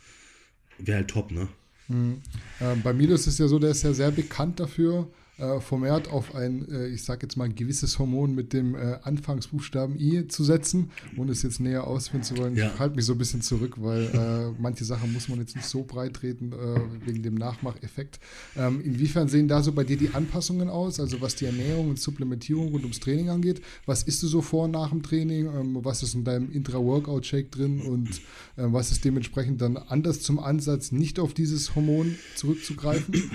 Wäre 0.77 0.97
halt 0.99 1.10
top, 1.10 1.32
ne? 1.32 1.47
Mhm. 1.88 2.21
Äh, 2.60 2.75
bei 2.75 2.93
Milos 2.93 3.21
ist 3.21 3.34
es 3.34 3.38
ja 3.39 3.47
so, 3.47 3.60
der 3.60 3.71
ist 3.71 3.84
ja 3.84 3.93
sehr 3.93 4.12
bekannt 4.12 4.60
dafür, 4.60 5.08
äh, 5.39 5.60
vermehrt 5.60 6.12
auf 6.12 6.36
ein, 6.36 6.69
äh, 6.69 6.88
ich 6.88 7.04
sage 7.04 7.21
jetzt 7.23 7.38
mal, 7.38 7.45
ein 7.45 7.56
gewisses 7.56 7.99
Hormon 7.99 8.36
mit 8.36 8.54
dem 8.54 8.75
äh, 8.75 8.97
Anfangsbuchstaben 9.04 9.99
I 9.99 10.28
zu 10.28 10.43
setzen, 10.43 10.91
ohne 11.17 11.32
es 11.32 11.43
jetzt 11.43 11.60
näher 11.60 11.88
ausführen 11.88 12.23
zu 12.23 12.38
wollen. 12.38 12.56
Ja. 12.56 12.71
Ich 12.73 12.80
halte 12.80 12.95
mich 12.95 13.06
so 13.06 13.13
ein 13.13 13.17
bisschen 13.17 13.41
zurück, 13.41 13.75
weil 13.78 14.04
äh, 14.04 14.62
manche 14.62 14.84
Sachen 14.86 15.13
muss 15.13 15.30
man 15.30 15.39
jetzt 15.39 15.56
nicht 15.56 15.67
so 15.67 15.84
breit 15.84 16.13
treten 16.15 16.52
äh, 16.52 17.08
wegen 17.08 17.23
dem 17.23 17.36
Nachmacheffekt. 17.36 18.19
Ähm, 18.58 18.82
inwiefern 18.82 19.28
sehen 19.28 19.47
da 19.47 19.63
so 19.63 19.71
bei 19.71 19.84
dir 19.84 19.97
die 19.97 20.13
Anpassungen 20.13 20.69
aus, 20.69 20.99
also 20.99 21.21
was 21.21 21.36
die 21.36 21.45
Ernährung 21.45 21.89
und 21.89 21.99
Supplementierung 21.99 22.69
rund 22.69 22.84
ums 22.84 22.99
Training 22.99 23.30
angeht? 23.30 23.62
Was 23.86 24.04
isst 24.04 24.21
du 24.23 24.28
so 24.28 24.41
vor 24.41 24.65
und 24.65 24.71
nach 24.71 24.89
dem 24.89 25.04
Training? 25.04 25.45
Ähm, 25.47 25.78
was 25.84 26.04
ist 26.04 26.15
in 26.15 26.23
deinem 26.23 26.52
Intra-Workout-Shake 26.52 27.52
drin 27.52 27.82
und 27.82 28.10
äh, 28.58 28.65
was 28.65 28.91
ist 28.91 29.06
dementsprechend 29.06 29.62
dann 29.62 29.78
anders 29.78 30.21
zum 30.21 30.39
Ansatz, 30.39 30.91
nicht 30.91 31.19
auf 31.19 31.34
dieses 31.34 31.75
Hormon 31.75 32.15
zurückzugreifen? 32.36 33.32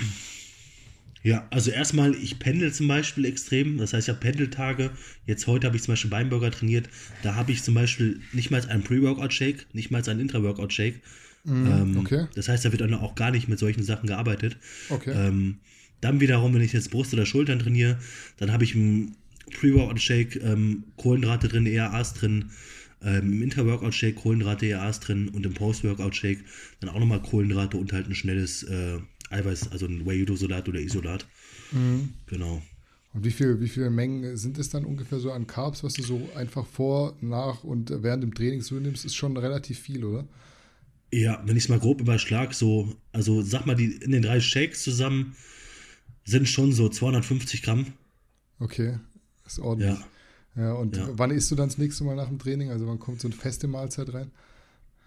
Ja, 1.25 1.47
also 1.51 1.71
erstmal, 1.71 2.15
ich 2.15 2.39
pendel 2.39 2.71
zum 2.71 2.87
Beispiel 2.87 3.25
extrem. 3.25 3.79
Das 3.79 3.95
heißt, 3.95 4.09
ich 4.09 4.15
habe 4.15 4.21
Pendeltage. 4.21 4.91
Jetzt 5.25 5.47
heute 5.47 5.67
habe 5.67 5.75
ich 5.75 5.83
zum 5.83 5.93
Beispiel 5.93 6.11
Beinburger 6.11 6.51
trainiert. 6.51 6.91
Da 7.23 7.35
habe 7.35 7.51
ich 7.51 7.63
zum 7.63 7.73
Beispiel 7.73 8.21
nicht 8.35 8.51
mal 8.51 8.61
einen 8.69 8.85
Pre-Workout-Shake, 8.85 9.67
nicht 9.73 9.91
mal 9.91 10.07
einen 10.07 10.21
Intra-Workout-Shake. 10.21 11.01
Mm, 11.45 11.67
ähm, 11.67 11.97
okay. 11.97 12.27
Das 12.35 12.51
heißt, 12.51 12.67
da 12.67 12.73
wird 12.73 12.83
dann 12.83 12.93
auch 12.93 13.15
gar 13.15 13.31
nicht 13.31 13.49
mit 13.49 13.59
solchen 13.59 13.83
Sachen 13.83 14.07
gearbeitet. 14.07 14.59
Okay. 14.91 15.13
Ähm, 15.13 15.57
dann 16.03 16.21
wiederum, 16.21 16.53
wenn 16.53 16.61
ich 16.61 16.75
jetzt 16.75 16.91
Brust 16.91 17.15
oder 17.15 17.25
Schultern 17.25 17.59
trainiere, 17.59 17.99
dann 18.37 18.53
habe 18.53 18.65
ich 18.65 18.75
im 18.75 19.13
Pre-Workout-Shake 19.51 20.43
ähm, 20.45 20.85
Kohlenhydrate 20.99 21.49
drin, 21.49 21.65
ERAs 21.65 22.13
drin. 22.13 22.51
Ähm, 23.03 23.33
Im 23.33 23.43
Inter-Workout-Shake 23.43 24.17
Kohlenhydrate, 24.17 24.67
ERAs 24.67 25.01
drin 25.01 25.29
und 25.29 25.47
im 25.47 25.55
Post-Workout-Shake 25.55 26.41
dann 26.81 26.91
auch 26.91 26.99
nochmal 26.99 27.23
Kohlenhydrate 27.23 27.79
und 27.79 27.95
halt 27.95 28.09
ein 28.09 28.15
schnelles 28.15 28.63
äh, 28.65 28.99
Eiweiß, 29.35 29.73
also 29.73 29.87
ein 29.87 30.07
Whey-Isolat 30.07 30.69
oder 30.69 30.81
Isolat. 30.81 31.27
Mhm. 31.73 32.11
Genau. 32.27 32.63
Und 33.13 33.25
wie 33.25 33.31
viel, 33.31 33.61
wie 33.61 33.69
viele 33.69 33.91
Mengen 33.91 34.37
sind 34.37 34.59
es 34.59 34.71
dann 34.71 34.85
ungefähr 34.85 35.21
so 35.21 35.31
an 35.31 35.47
Carbs, 35.47 35.85
was 35.85 35.95
du 35.95 36.03
so 36.03 36.29
einfach 36.35 36.67
vor, 36.67 37.17
nach 37.21 37.63
und 37.63 37.93
während 38.03 38.23
dem 38.23 38.35
Training 38.35 38.61
so 38.61 38.75
nimmst, 38.75 39.05
ist 39.05 39.15
schon 39.15 39.37
relativ 39.37 39.79
viel, 39.79 40.05
oder? 40.05 40.27
Ja, 41.13 41.41
wenn 41.47 41.57
ich 41.57 41.65
es 41.65 41.69
mal 41.69 41.79
grob 41.79 42.01
überschlag, 42.01 42.55
so, 42.55 42.97
also 43.13 43.43
sag 43.43 43.67
mal, 43.67 43.77
die 43.77 43.93
in 43.93 44.11
den 44.11 44.23
drei 44.23 44.41
Shakes 44.41 44.83
zusammen 44.83 45.37
sind 46.25 46.49
schon 46.49 46.73
so 46.73 46.89
250 46.89 47.63
Gramm. 47.63 47.87
Okay, 48.59 48.99
ist 49.47 49.61
ordentlich. 49.61 49.97
Ja. 50.57 50.63
ja 50.63 50.73
und 50.73 50.97
ja. 50.97 51.09
wann 51.13 51.31
isst 51.31 51.51
du 51.53 51.55
dann 51.55 51.69
das 51.69 51.79
nächste 51.79 52.03
Mal 52.03 52.17
nach 52.17 52.29
dem 52.29 52.41
Training? 52.41 52.71
Also 52.71 52.89
wann 52.89 52.99
kommt 52.99 53.21
so 53.21 53.29
eine 53.29 53.37
feste 53.37 53.69
Mahlzeit 53.69 54.13
rein? 54.13 54.33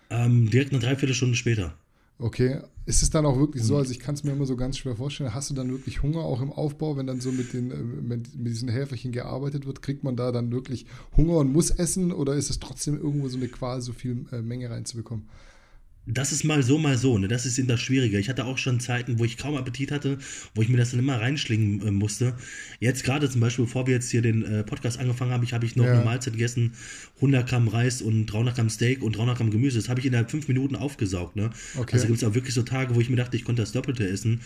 Ähm, 0.09 0.49
direkt 0.49 0.71
eine 0.71 0.79
Dreiviertelstunde 0.79 1.35
später. 1.35 1.75
Okay, 2.19 2.61
ist 2.87 3.03
es 3.03 3.11
dann 3.11 3.27
auch 3.27 3.37
wirklich 3.37 3.63
so, 3.63 3.77
also 3.77 3.91
ich 3.91 3.99
kann 3.99 4.15
es 4.15 4.23
mir 4.23 4.31
immer 4.31 4.47
so 4.47 4.55
ganz 4.55 4.77
schwer 4.77 4.95
vorstellen, 4.95 5.35
hast 5.35 5.51
du 5.51 5.53
dann 5.53 5.69
wirklich 5.69 6.01
Hunger 6.01 6.21
auch 6.21 6.41
im 6.41 6.51
Aufbau, 6.51 6.97
wenn 6.97 7.05
dann 7.05 7.21
so 7.21 7.31
mit, 7.31 7.53
den, 7.53 7.69
äh, 7.69 7.75
mit, 7.75 8.35
mit 8.35 8.47
diesen 8.47 8.69
Helferchen 8.69 9.11
gearbeitet 9.11 9.67
wird, 9.67 9.83
kriegt 9.83 10.03
man 10.03 10.15
da 10.15 10.31
dann 10.31 10.51
wirklich 10.51 10.87
Hunger 11.15 11.37
und 11.37 11.53
muss 11.53 11.69
essen 11.69 12.11
oder 12.11 12.33
ist 12.33 12.49
es 12.49 12.59
trotzdem 12.59 12.97
irgendwo 12.97 13.27
so 13.27 13.37
eine 13.37 13.49
Qual, 13.49 13.81
so 13.81 13.93
viel 13.93 14.25
äh, 14.31 14.41
Menge 14.41 14.71
reinzubekommen? 14.71 15.27
Das 16.07 16.31
ist 16.31 16.45
mal 16.45 16.63
so, 16.63 16.77
mal 16.77 16.97
so, 16.97 17.17
ne? 17.17 17.27
Das 17.27 17.45
ist 17.45 17.59
eben 17.59 17.67
das 17.67 17.81
Schwierige. 17.81 18.17
Ich 18.17 18.29
hatte 18.29 18.45
auch 18.45 18.57
schon 18.57 18.79
Zeiten, 18.79 19.19
wo 19.19 19.25
ich 19.25 19.37
kaum 19.37 19.55
Appetit 19.55 19.91
hatte, 19.91 20.17
wo 20.55 20.61
ich 20.61 20.69
mir 20.69 20.77
das 20.77 20.91
dann 20.91 20.99
immer 20.99 21.19
reinschlingen 21.19 21.85
äh, 21.85 21.91
musste. 21.91 22.33
Jetzt 22.79 23.03
gerade 23.03 23.29
zum 23.29 23.41
Beispiel, 23.41 23.65
bevor 23.65 23.87
wir 23.87 23.95
jetzt 23.95 24.09
hier 24.09 24.21
den 24.21 24.43
äh, 24.43 24.63
Podcast 24.63 24.99
angefangen 24.99 25.31
haben, 25.31 25.43
ich 25.43 25.53
habe 25.53 25.65
ich 25.65 25.75
noch 25.75 25.85
ja. 25.85 25.93
eine 25.93 26.05
Mahlzeit 26.05 26.33
gegessen, 26.33 26.73
100 27.17 27.47
Gramm 27.47 27.67
Reis 27.67 28.01
und 28.01 28.25
300 28.27 28.55
Gramm 28.55 28.69
Steak 28.69 29.03
und 29.03 29.17
300 29.17 29.37
Gramm 29.37 29.51
Gemüse. 29.51 29.77
Das 29.77 29.89
habe 29.89 29.99
ich 29.99 30.05
innerhalb 30.05 30.31
fünf 30.31 30.47
Minuten 30.47 30.77
aufgesaugt, 30.77 31.35
ne? 31.35 31.49
Okay. 31.77 31.93
Also 31.93 32.07
gibt 32.07 32.17
es 32.17 32.23
auch 32.23 32.33
wirklich 32.33 32.53
so 32.53 32.63
Tage, 32.63 32.95
wo 32.95 33.01
ich 33.01 33.09
mir 33.09 33.17
dachte, 33.17 33.35
ich 33.35 33.43
konnte 33.43 33.61
das 33.61 33.73
Doppelte 33.73 34.07
essen. 34.07 34.39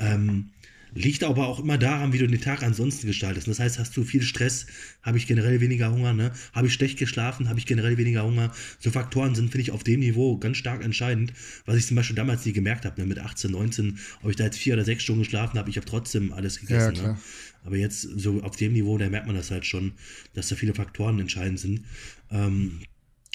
Ähm, 0.00 0.50
Liegt 0.94 1.24
aber 1.24 1.46
auch 1.46 1.60
immer 1.60 1.78
daran, 1.78 2.12
wie 2.12 2.18
du 2.18 2.26
den 2.26 2.40
Tag 2.40 2.62
ansonsten 2.62 3.06
gestaltest. 3.06 3.48
Das 3.48 3.58
heißt, 3.58 3.78
hast 3.78 3.96
du 3.96 4.04
viel 4.04 4.22
Stress, 4.22 4.66
habe 5.02 5.18
ich 5.18 5.26
generell 5.26 5.60
weniger 5.60 5.92
Hunger, 5.92 6.12
ne? 6.12 6.32
Habe 6.52 6.66
ich 6.66 6.74
schlecht 6.74 6.98
geschlafen, 6.98 7.48
habe 7.48 7.58
ich 7.58 7.66
generell 7.66 7.96
weniger 7.96 8.24
Hunger. 8.24 8.52
So 8.78 8.90
Faktoren 8.90 9.34
sind, 9.34 9.50
finde 9.50 9.62
ich, 9.62 9.70
auf 9.70 9.84
dem 9.84 10.00
Niveau 10.00 10.38
ganz 10.38 10.56
stark 10.56 10.84
entscheidend, 10.84 11.32
was 11.66 11.76
ich 11.76 11.86
zum 11.86 11.96
Beispiel 11.96 12.16
damals 12.16 12.44
nie 12.44 12.52
gemerkt 12.52 12.84
habe, 12.84 13.00
ne? 13.00 13.06
mit 13.06 13.18
18, 13.18 13.50
19, 13.50 13.98
ob 14.22 14.30
ich 14.30 14.36
da 14.36 14.44
jetzt 14.44 14.58
vier 14.58 14.74
oder 14.74 14.84
sechs 14.84 15.02
Stunden 15.02 15.22
geschlafen 15.22 15.58
habe, 15.58 15.70
ich 15.70 15.76
habe 15.76 15.86
trotzdem 15.86 16.32
alles 16.32 16.60
gegessen. 16.60 16.96
Ja, 16.96 17.02
ne? 17.02 17.18
Aber 17.64 17.76
jetzt 17.76 18.02
so 18.02 18.42
auf 18.42 18.56
dem 18.56 18.72
Niveau, 18.72 18.96
da 18.98 19.08
merkt 19.10 19.26
man 19.26 19.36
das 19.36 19.50
halt 19.50 19.66
schon, 19.66 19.92
dass 20.34 20.48
da 20.48 20.56
viele 20.56 20.74
Faktoren 20.74 21.18
entscheidend 21.18 21.60
sind. 21.60 21.84
Ähm, 22.30 22.80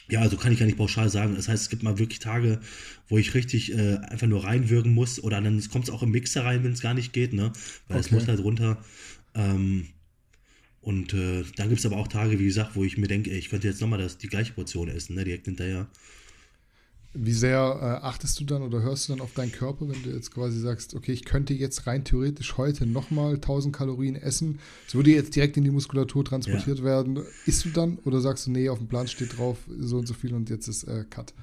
ja, 0.09 0.19
also 0.21 0.37
kann 0.37 0.51
ich 0.51 0.59
ja 0.59 0.65
nicht 0.65 0.77
pauschal 0.77 1.09
sagen. 1.09 1.35
Das 1.35 1.47
heißt, 1.47 1.63
es 1.63 1.69
gibt 1.69 1.83
mal 1.83 1.97
wirklich 1.99 2.19
Tage, 2.19 2.59
wo 3.07 3.17
ich 3.17 3.33
richtig 3.33 3.73
äh, 3.73 3.97
einfach 3.97 4.27
nur 4.27 4.43
reinwürgen 4.43 4.93
muss 4.93 5.21
oder 5.23 5.41
dann 5.41 5.61
kommt 5.69 5.85
es 5.85 5.89
auch 5.89 6.03
im 6.03 6.11
Mixer 6.11 6.43
rein, 6.43 6.63
wenn 6.63 6.73
es 6.73 6.81
gar 6.81 6.93
nicht 6.93 7.13
geht, 7.13 7.33
ne? 7.33 7.53
Weil 7.87 7.99
es 7.99 8.11
muss 8.11 8.27
halt 8.27 8.39
runter. 8.39 8.83
Ähm, 9.33 9.87
und 10.81 11.13
äh, 11.13 11.43
dann 11.55 11.69
gibt 11.69 11.79
es 11.79 11.85
aber 11.85 11.97
auch 11.97 12.09
Tage, 12.09 12.39
wie 12.39 12.45
gesagt, 12.45 12.75
wo 12.75 12.83
ich 12.83 12.97
mir 12.97 13.07
denke, 13.07 13.29
ich 13.31 13.49
könnte 13.49 13.67
jetzt 13.67 13.79
nochmal 13.79 14.05
die 14.21 14.27
gleiche 14.27 14.53
Portion 14.53 14.89
essen, 14.89 15.15
ne? 15.15 15.23
Direkt 15.23 15.45
hinterher. 15.45 15.87
Wie 17.15 17.33
sehr 17.33 17.59
äh, 17.59 18.05
achtest 18.05 18.39
du 18.39 18.43
dann 18.43 18.63
oder 18.63 18.81
hörst 18.81 19.07
du 19.07 19.13
dann 19.13 19.21
auf 19.21 19.33
deinen 19.33 19.51
Körper, 19.51 19.87
wenn 19.87 20.01
du 20.01 20.09
jetzt 20.09 20.31
quasi 20.31 20.59
sagst, 20.59 20.95
okay, 20.95 21.11
ich 21.11 21.25
könnte 21.25 21.53
jetzt 21.53 21.85
rein 21.85 22.03
theoretisch 22.03 22.57
heute 22.57 22.87
nochmal 22.87 23.35
1000 23.35 23.75
Kalorien 23.75 24.15
essen, 24.15 24.59
es 24.87 24.95
würde 24.95 25.11
jetzt 25.11 25.35
direkt 25.35 25.55
in 25.57 25.63
die 25.63 25.69
Muskulatur 25.69 26.25
transportiert 26.25 26.79
ja. 26.79 26.85
werden, 26.85 27.19
isst 27.45 27.65
du 27.65 27.69
dann 27.69 27.99
oder 27.99 28.19
sagst 28.19 28.47
du, 28.47 28.51
nee, 28.51 28.67
auf 28.67 28.79
dem 28.79 28.87
Plan 28.87 29.07
steht 29.07 29.37
drauf, 29.37 29.57
so 29.67 29.97
und 29.97 30.07
so 30.07 30.15
viel 30.15 30.33
und 30.33 30.49
jetzt 30.49 30.67
ist 30.67 30.85
äh, 30.85 31.05
Cut? 31.07 31.35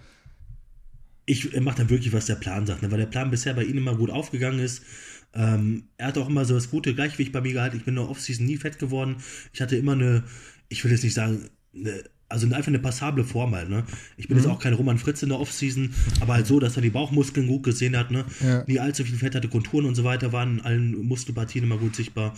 Ich 1.25 1.61
mache 1.61 1.79
dann 1.79 1.91
wirklich, 1.91 2.13
was 2.13 2.27
der 2.27 2.35
Plan 2.35 2.67
sagt, 2.67 2.83
ne? 2.83 2.91
weil 2.91 2.99
der 2.99 3.07
Plan 3.07 3.31
bisher 3.31 3.55
bei 3.55 3.63
ihm 3.63 3.79
immer 3.79 3.95
gut 3.95 4.11
aufgegangen 4.11 4.59
ist. 4.59 4.83
Ähm, 5.33 5.85
er 5.97 6.09
hat 6.09 6.19
auch 6.19 6.29
immer 6.29 6.45
so 6.45 6.55
das 6.55 6.71
gute 6.71 6.95
Gleichgewicht 6.95 7.31
bei 7.31 7.41
mir 7.41 7.53
gehalten. 7.53 7.77
Ich 7.77 7.85
bin 7.85 7.97
in 7.97 8.03
der 8.03 8.11
Offseason 8.11 8.45
nie 8.45 8.57
fett 8.57 8.81
geworden. 8.81 9.19
Ich 9.53 9.61
hatte 9.61 9.77
immer 9.77 9.93
eine, 9.93 10.25
ich 10.69 10.83
will 10.83 10.91
jetzt 10.91 11.05
nicht 11.05 11.15
sagen, 11.15 11.49
eine 11.73 12.03
also 12.31 12.47
einfach 12.47 12.69
eine 12.69 12.79
passable 12.79 13.25
Form 13.25 13.55
halt, 13.55 13.69
ne? 13.69 13.85
Ich 14.17 14.29
bin 14.29 14.37
Mhm. 14.37 14.43
jetzt 14.45 14.51
auch 14.53 14.59
kein 14.61 14.73
Roman 14.73 14.99
Fritz 14.99 15.23
in 15.23 15.29
der 15.31 15.41
Offseason, 15.41 15.93
aber 16.21 16.35
halt 16.35 16.47
so, 16.47 16.61
dass 16.61 16.77
er 16.77 16.83
die 16.83 16.91
Bauchmuskeln 16.91 17.47
gut 17.49 17.65
gesehen 17.65 17.97
hat, 17.97 18.11
ne? 18.11 18.25
Ja. 18.41 18.65
Nie 18.67 18.79
allzu 18.79 19.05
viel 19.05 19.17
Fett 19.17 19.35
hatte, 19.35 19.49
Konturen 19.49 19.85
und 19.85 19.95
so 19.97 20.05
weiter 20.05 20.33
waren 20.33 20.59
in 20.59 20.65
allen 20.65 20.93
Muskelpartien 21.07 21.65
immer 21.65 21.77
gut 21.77 21.97
sichtbar. 21.97 22.37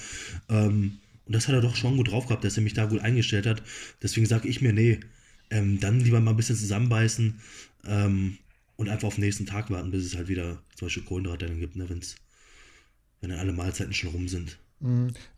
Ähm, 0.48 0.98
und 1.26 1.34
das 1.36 1.46
hat 1.46 1.54
er 1.54 1.60
doch 1.60 1.76
schon 1.76 1.96
gut 1.96 2.10
drauf 2.10 2.26
gehabt, 2.26 2.42
dass 2.44 2.56
er 2.56 2.62
mich 2.62 2.74
da 2.74 2.86
gut 2.86 3.00
eingestellt 3.00 3.46
hat. 3.46 3.62
Deswegen 4.02 4.26
sage 4.26 4.48
ich 4.48 4.60
mir, 4.60 4.72
nee, 4.72 4.98
ähm, 5.50 5.78
dann 5.78 6.00
lieber 6.00 6.20
mal 6.20 6.30
ein 6.32 6.36
bisschen 6.36 6.56
zusammenbeißen 6.56 7.34
ähm, 7.86 8.38
und 8.76 8.88
einfach 8.88 9.08
auf 9.08 9.16
den 9.16 9.24
nächsten 9.24 9.46
Tag 9.46 9.70
warten, 9.70 9.90
bis 9.90 10.04
es 10.04 10.16
halt 10.16 10.28
wieder 10.28 10.62
zum 10.74 10.86
Beispiel 10.86 11.04
Kohlenhydrate 11.04 11.46
dann 11.46 11.60
gibt, 11.60 11.76
ne? 11.76 11.88
Wenn's, 11.88 12.16
wenn 13.20 13.30
dann 13.30 13.38
alle 13.38 13.52
Mahlzeiten 13.52 13.92
schon 13.92 14.10
rum 14.10 14.26
sind. 14.28 14.58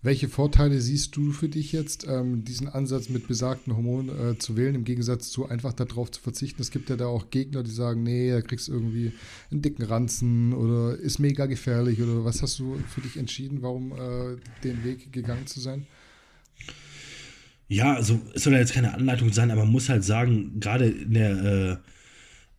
Welche 0.01 0.29
Vorteile 0.29 0.81
siehst 0.81 1.15
du 1.17 1.33
für 1.33 1.51
dich 1.51 1.73
jetzt, 1.73 2.07
ähm, 2.09 2.45
diesen 2.45 2.67
Ansatz 2.67 3.11
mit 3.11 3.29
besagten 3.29 3.77
Hormonen 3.77 4.33
äh, 4.33 4.39
zu 4.39 4.57
wählen, 4.57 4.75
im 4.75 4.85
Gegensatz 4.85 5.31
zu 5.31 5.47
einfach 5.47 5.75
darauf 5.75 6.11
zu 6.11 6.23
verzichten? 6.23 6.63
Es 6.63 6.71
gibt 6.71 6.89
ja 6.89 6.97
da 6.97 7.07
auch 7.07 7.29
Gegner, 7.29 7.63
die 7.63 7.71
sagen, 7.71 8.03
nee, 8.03 8.31
da 8.31 8.41
kriegst 8.41 8.69
du 8.69 8.73
irgendwie 8.73 9.13
einen 9.51 9.61
dicken 9.61 9.83
Ranzen 9.83 10.55
oder 10.55 10.97
ist 10.97 11.19
mega 11.19 11.45
gefährlich 11.45 12.01
oder 12.01 12.25
was 12.25 12.41
hast 12.41 12.59
du 12.59 12.79
für 12.89 13.03
dich 13.03 13.19
entschieden, 13.19 13.61
warum 13.61 13.93
äh, 13.93 14.37
den 14.63 14.83
Weg 14.83 15.13
gegangen 15.13 15.47
zu 15.47 15.61
sein? 15.61 15.87
Ja, 17.69 17.95
also 17.95 18.21
es 18.35 18.45
soll 18.45 18.55
ja 18.55 18.61
jetzt 18.61 18.73
keine 18.73 18.95
Anleitung 18.95 19.33
sein, 19.33 19.51
aber 19.51 19.65
man 19.65 19.73
muss 19.73 19.89
halt 19.89 20.05
sagen, 20.05 20.59
gerade 20.61 20.87
in 20.87 21.13
der, 21.13 21.31
äh, 21.45 21.77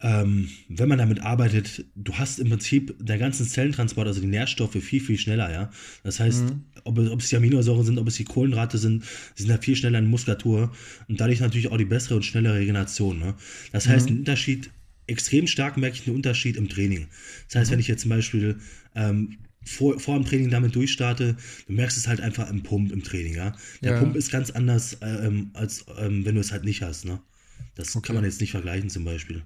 ähm, 0.07 0.49
wenn 0.69 0.87
man 0.87 0.99
damit 0.99 1.19
arbeitet, 1.21 1.83
du 1.95 2.13
hast 2.13 2.37
im 2.39 2.49
Prinzip 2.49 2.95
der 2.99 3.17
ganzen 3.17 3.43
Zellentransport, 3.47 4.05
also 4.07 4.21
die 4.21 4.27
Nährstoffe, 4.27 4.73
viel, 4.73 5.01
viel 5.01 5.17
schneller, 5.17 5.51
ja. 5.51 5.71
Das 6.03 6.19
heißt, 6.19 6.45
ob, 6.83 6.97
es- 6.99 7.09
ob 7.09 7.21
es 7.21 7.29
die 7.29 7.35
Aminosäuren 7.37 7.83
sind, 7.83 7.97
ob 7.97 8.07
es 8.07 8.15
die 8.15 8.23
Kohlenhydrate 8.23 8.77
sind, 8.77 9.03
sie 9.33 9.43
sind 9.43 9.51
halt 9.51 9.65
viel 9.65 9.75
schneller 9.75 9.97
in 9.97 10.05
Muskulatur 10.05 10.71
und 11.07 11.19
dadurch 11.19 11.39
natürlich 11.39 11.71
auch 11.71 11.77
die 11.77 11.85
bessere 11.85 12.15
und 12.17 12.23
schnellere 12.23 12.59
Regeneration. 12.59 13.17
Ne? 13.17 13.33
Das 13.71 13.87
heißt, 13.87 14.09
ein 14.09 14.19
Unterschied, 14.19 14.69
extrem 15.07 15.47
stark 15.47 15.75
merke 15.77 15.95
ich 15.99 16.05
einen 16.07 16.15
Unterschied 16.17 16.55
im 16.57 16.69
Training. 16.69 17.07
Das 17.47 17.55
heißt, 17.61 17.71
wenn 17.71 17.79
ich 17.79 17.87
jetzt 17.87 18.01
zum 18.01 18.09
Beispiel 18.09 18.59
ähm, 18.95 19.37
vor, 19.63 19.99
vor 19.99 20.19
dem 20.19 20.25
Training 20.25 20.51
damit 20.51 20.75
durchstarte, 20.75 21.35
du 21.65 21.73
merkst 21.73 21.97
es 21.97 22.07
halt 22.07 22.21
einfach 22.21 22.47
im 22.51 22.61
Pump 22.61 22.91
im 22.91 23.01
Training, 23.03 23.33
ja. 23.33 23.55
Der 23.83 23.93
Ja. 23.93 23.97
Pump 23.99 24.15
ist 24.15 24.29
ganz 24.31 24.51
anders, 24.51 24.97
ähm, 25.01 25.49
als 25.53 25.85
ähm, 25.97 26.25
wenn 26.25 26.35
du 26.35 26.41
es 26.41 26.51
halt 26.51 26.63
nicht 26.63 26.83
hast, 26.83 27.05
ne? 27.05 27.19
Das 27.73 27.95
Okay. 27.95 28.05
kann 28.07 28.15
man 28.17 28.25
jetzt 28.25 28.39
nicht 28.41 28.51
vergleichen 28.51 28.89
zum 28.91 29.03
Beispiel. 29.03 29.41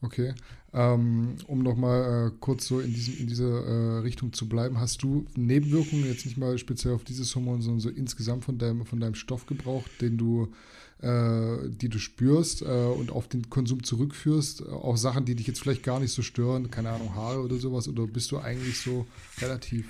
Okay. 0.00 0.34
Ähm, 0.72 1.36
um 1.46 1.62
nochmal 1.62 2.28
äh, 2.28 2.36
kurz 2.40 2.66
so 2.66 2.78
in, 2.78 2.92
diesem, 2.92 3.18
in 3.18 3.26
dieser 3.26 3.64
äh, 3.64 3.98
Richtung 4.00 4.32
zu 4.32 4.48
bleiben, 4.48 4.78
hast 4.78 5.02
du 5.02 5.26
Nebenwirkungen, 5.34 6.04
jetzt 6.04 6.26
nicht 6.26 6.36
mal 6.36 6.58
speziell 6.58 6.94
auf 6.94 7.04
dieses 7.04 7.34
Hormon, 7.34 7.62
sondern 7.62 7.80
so 7.80 7.88
insgesamt 7.88 8.44
von 8.44 8.58
deinem, 8.58 8.84
von 8.84 9.00
deinem 9.00 9.14
Stoffgebrauch, 9.14 9.84
den 10.00 10.18
du, 10.18 10.52
äh, 11.00 11.56
die 11.68 11.88
du 11.88 11.98
spürst 11.98 12.62
äh, 12.62 12.66
und 12.66 13.10
auf 13.10 13.28
den 13.28 13.48
Konsum 13.48 13.82
zurückführst, 13.82 14.68
auch 14.68 14.98
Sachen, 14.98 15.24
die 15.24 15.34
dich 15.34 15.46
jetzt 15.46 15.60
vielleicht 15.60 15.82
gar 15.82 16.00
nicht 16.00 16.12
so 16.12 16.20
stören, 16.20 16.70
keine 16.70 16.90
Ahnung, 16.90 17.14
Haare 17.14 17.40
oder 17.40 17.56
sowas, 17.56 17.88
oder 17.88 18.06
bist 18.06 18.30
du 18.30 18.38
eigentlich 18.38 18.78
so 18.78 19.06
relativ 19.40 19.86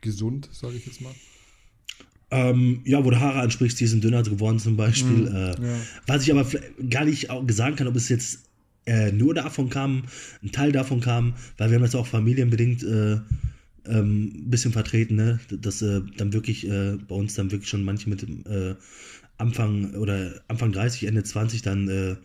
gesund, 0.00 0.48
sage 0.52 0.76
ich 0.76 0.86
jetzt 0.86 1.02
mal? 1.02 1.14
Ähm, 2.34 2.80
ja, 2.84 3.04
wo 3.04 3.10
du 3.10 3.20
Haare 3.20 3.40
ansprichst, 3.40 3.78
die 3.78 3.86
sind 3.86 4.02
dünner 4.02 4.22
geworden 4.22 4.58
zum 4.58 4.76
Beispiel. 4.76 5.28
äh, 5.28 5.50
ja. 5.50 5.76
Was 6.06 6.22
ich 6.22 6.32
aber 6.32 6.46
gar 6.90 7.04
nicht 7.04 7.30
auch 7.30 7.44
sagen 7.50 7.76
kann, 7.76 7.86
ob 7.86 7.96
es 7.96 8.08
jetzt 8.08 8.40
äh, 8.86 9.12
nur 9.12 9.34
davon 9.34 9.70
kam, 9.70 10.04
ein 10.42 10.50
Teil 10.50 10.72
davon 10.72 11.00
kam, 11.00 11.34
weil 11.58 11.70
wir 11.70 11.76
haben 11.76 11.84
jetzt 11.84 11.94
auch 11.94 12.06
familienbedingt 12.06 12.82
äh, 12.82 13.12
ähm, 13.86 14.32
ein 14.46 14.50
bisschen 14.50 14.72
vertreten, 14.72 15.14
ne? 15.14 15.38
dass 15.50 15.82
äh, 15.82 16.00
dann 16.16 16.32
wirklich 16.32 16.68
äh, 16.68 16.96
bei 17.08 17.14
uns 17.14 17.34
dann 17.34 17.50
wirklich 17.50 17.68
schon 17.68 17.84
manche 17.84 18.08
mit 18.08 18.22
äh, 18.22 18.74
Anfang 19.38 19.94
oder 19.94 20.32
Anfang 20.48 20.72
30, 20.72 21.04
Ende 21.06 21.22
20 21.22 21.62
dann 21.62 22.18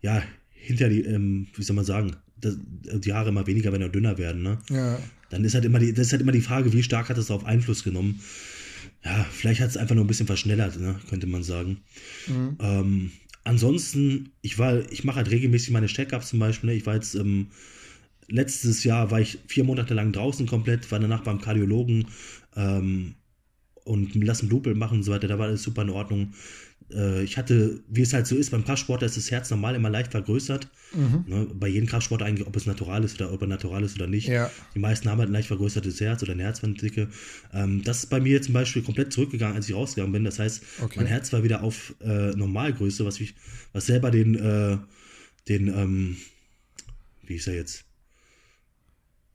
ja 0.00 0.22
hinter 0.52 0.88
die, 0.88 1.02
ähm, 1.02 1.46
wie 1.54 1.62
soll 1.62 1.76
man 1.76 1.84
sagen, 1.84 2.16
das, 2.40 2.56
die 2.82 3.12
Haare 3.12 3.28
immer 3.30 3.46
weniger, 3.46 3.72
wenn 3.72 3.82
er 3.82 3.88
dünner 3.88 4.16
werden, 4.18 4.42
ne? 4.42 4.58
Ja, 4.70 4.98
dann 5.30 5.44
ist 5.44 5.54
halt 5.54 5.64
immer 5.64 5.78
die, 5.78 5.92
das 5.92 6.06
ist 6.06 6.12
halt 6.12 6.22
immer 6.22 6.32
die 6.32 6.40
Frage, 6.40 6.72
wie 6.72 6.82
stark 6.82 7.08
hat 7.08 7.16
das 7.18 7.26
darauf 7.26 7.44
Einfluss 7.44 7.84
genommen. 7.84 8.20
Ja, 9.04 9.24
vielleicht 9.30 9.60
hat 9.60 9.70
es 9.70 9.76
einfach 9.76 9.94
nur 9.94 10.04
ein 10.04 10.08
bisschen 10.08 10.26
verschnellert, 10.26 10.78
ne, 10.78 11.00
könnte 11.08 11.26
man 11.26 11.42
sagen. 11.42 11.78
Ähm, 12.60 13.12
ansonsten, 13.44 14.30
ich 14.42 14.58
war, 14.58 14.90
ich 14.92 15.04
mache 15.04 15.16
halt 15.16 15.30
regelmäßig 15.30 15.70
meine 15.70 15.86
Check-ups 15.86 16.28
zum 16.28 16.38
Beispiel. 16.38 16.70
Ne? 16.70 16.76
Ich 16.76 16.86
war 16.86 16.94
jetzt 16.94 17.14
ähm, 17.14 17.48
letztes 18.28 18.84
Jahr 18.84 19.10
war 19.10 19.20
ich 19.20 19.38
vier 19.46 19.64
Monate 19.64 19.94
lang 19.94 20.12
draußen 20.12 20.46
komplett, 20.46 20.90
war 20.90 21.00
danach 21.00 21.22
beim 21.22 21.40
Kardiologen 21.40 22.06
ähm, 22.56 23.14
und 23.84 24.14
lassen 24.14 24.48
Blutbild 24.48 24.76
machen 24.76 24.98
und 24.98 25.02
so 25.02 25.12
weiter. 25.12 25.28
Da 25.28 25.38
war 25.38 25.46
alles 25.46 25.62
super 25.62 25.82
in 25.82 25.90
Ordnung. 25.90 26.32
Äh, 26.94 27.22
ich 27.22 27.36
hatte, 27.36 27.80
wie 27.88 28.02
es 28.02 28.12
halt 28.12 28.26
so 28.26 28.36
ist, 28.36 28.50
beim 28.50 28.64
Kraftsport 28.64 29.02
ist 29.02 29.16
das 29.16 29.30
Herz 29.30 29.50
normal 29.50 29.74
immer 29.74 29.90
leicht 29.90 30.10
vergrößert. 30.10 30.68
Ne? 31.26 31.46
Bei 31.54 31.68
jedem 31.68 31.88
Kraftsport 31.88 32.22
eigentlich, 32.22 32.46
ob 32.46 32.56
es 32.56 32.66
natural 32.66 33.04
ist 33.04 33.20
oder 33.20 33.32
ob 33.32 33.40
er 33.42 33.46
natural 33.48 33.84
ist 33.84 33.94
oder 33.96 34.06
nicht. 34.06 34.26
Ja. 34.28 34.50
Die 34.74 34.78
meisten 34.80 35.08
haben 35.08 35.18
halt 35.18 35.30
ein 35.30 35.32
leicht 35.32 35.48
vergrößertes 35.48 36.00
Herz 36.00 36.22
oder 36.22 36.32
eine 36.32 36.42
Herzwanddicke. 36.42 37.08
Ähm, 37.52 37.82
das 37.84 37.98
ist 38.00 38.06
bei 38.10 38.20
mir 38.20 38.42
zum 38.42 38.54
Beispiel 38.54 38.82
komplett 38.82 39.12
zurückgegangen, 39.12 39.56
als 39.56 39.68
ich 39.68 39.74
rausgegangen 39.74 40.12
bin. 40.12 40.24
Das 40.24 40.38
heißt, 40.38 40.62
Okay. 40.82 40.94
mein 40.96 41.06
Herz 41.06 41.32
war 41.32 41.42
wieder 41.44 41.62
auf 41.62 41.94
äh, 42.00 42.30
Normalgröße, 42.30 43.04
was 43.04 43.20
ich, 43.20 43.34
was 43.72 43.86
selber 43.86 44.10
den, 44.10 44.34
äh, 44.34 44.78
den, 45.48 45.68
ähm, 45.68 46.16
wie 47.22 47.34
ist 47.36 47.46
er 47.46 47.54
jetzt, 47.54 47.84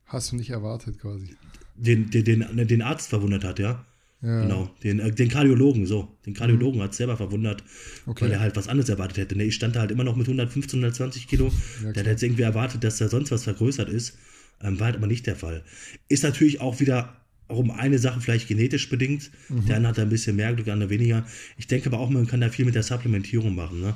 hast 0.04 0.32
du 0.32 0.36
nicht 0.36 0.50
erwartet 0.50 0.98
quasi. 1.00 1.36
den, 1.74 2.10
den, 2.10 2.24
den, 2.24 2.68
den 2.68 2.82
Arzt 2.82 3.08
verwundert 3.08 3.44
hat, 3.44 3.58
ja. 3.58 3.84
Ja. 4.22 4.40
Genau, 4.42 4.70
den, 4.82 4.98
äh, 4.98 5.12
den 5.12 5.28
Kardiologen, 5.28 5.86
so. 5.86 6.16
Den 6.24 6.34
Kardiologen 6.34 6.80
hat 6.82 6.92
es 6.92 6.96
selber 6.96 7.16
verwundert, 7.16 7.62
Okay. 8.06 8.24
weil 8.24 8.32
er 8.32 8.40
halt 8.40 8.56
was 8.56 8.66
anderes 8.66 8.88
erwartet 8.88 9.18
hätte. 9.18 9.36
Ne, 9.36 9.44
ich 9.44 9.54
stand 9.54 9.76
da 9.76 9.80
halt 9.80 9.90
immer 9.90 10.04
noch 10.04 10.16
mit 10.16 10.26
115, 10.26 10.78
120 10.80 11.28
Kilo. 11.28 11.52
Ja, 11.84 11.92
der 11.92 12.02
hat 12.04 12.10
jetzt 12.10 12.22
irgendwie 12.22 12.42
erwartet, 12.42 12.82
dass 12.82 12.96
da 12.98 13.08
sonst 13.08 13.30
was 13.30 13.44
vergrößert 13.44 13.88
ist. 13.88 14.16
Ähm, 14.62 14.80
war 14.80 14.86
halt 14.86 14.96
aber 14.96 15.06
nicht 15.06 15.26
der 15.26 15.36
Fall. 15.36 15.62
Ist 16.08 16.24
natürlich 16.24 16.60
auch 16.60 16.80
wieder 16.80 17.20
um 17.48 17.70
eine 17.70 17.98
Sache 17.98 18.20
vielleicht 18.20 18.48
genetisch 18.48 18.88
bedingt. 18.88 19.30
Mhm. 19.50 19.66
Der 19.66 19.76
eine 19.76 19.88
hat 19.88 19.98
da 19.98 20.02
ein 20.02 20.08
bisschen 20.08 20.34
mehr 20.34 20.52
Glück, 20.54 20.64
der 20.64 20.74
andere 20.74 20.90
weniger. 20.90 21.24
Ich 21.58 21.66
denke 21.66 21.86
aber 21.90 21.98
auch, 22.00 22.08
man 22.10 22.26
kann 22.26 22.40
da 22.40 22.48
viel 22.48 22.64
mit 22.64 22.74
der 22.74 22.82
Supplementierung 22.82 23.54
machen, 23.54 23.80
ne? 23.80 23.94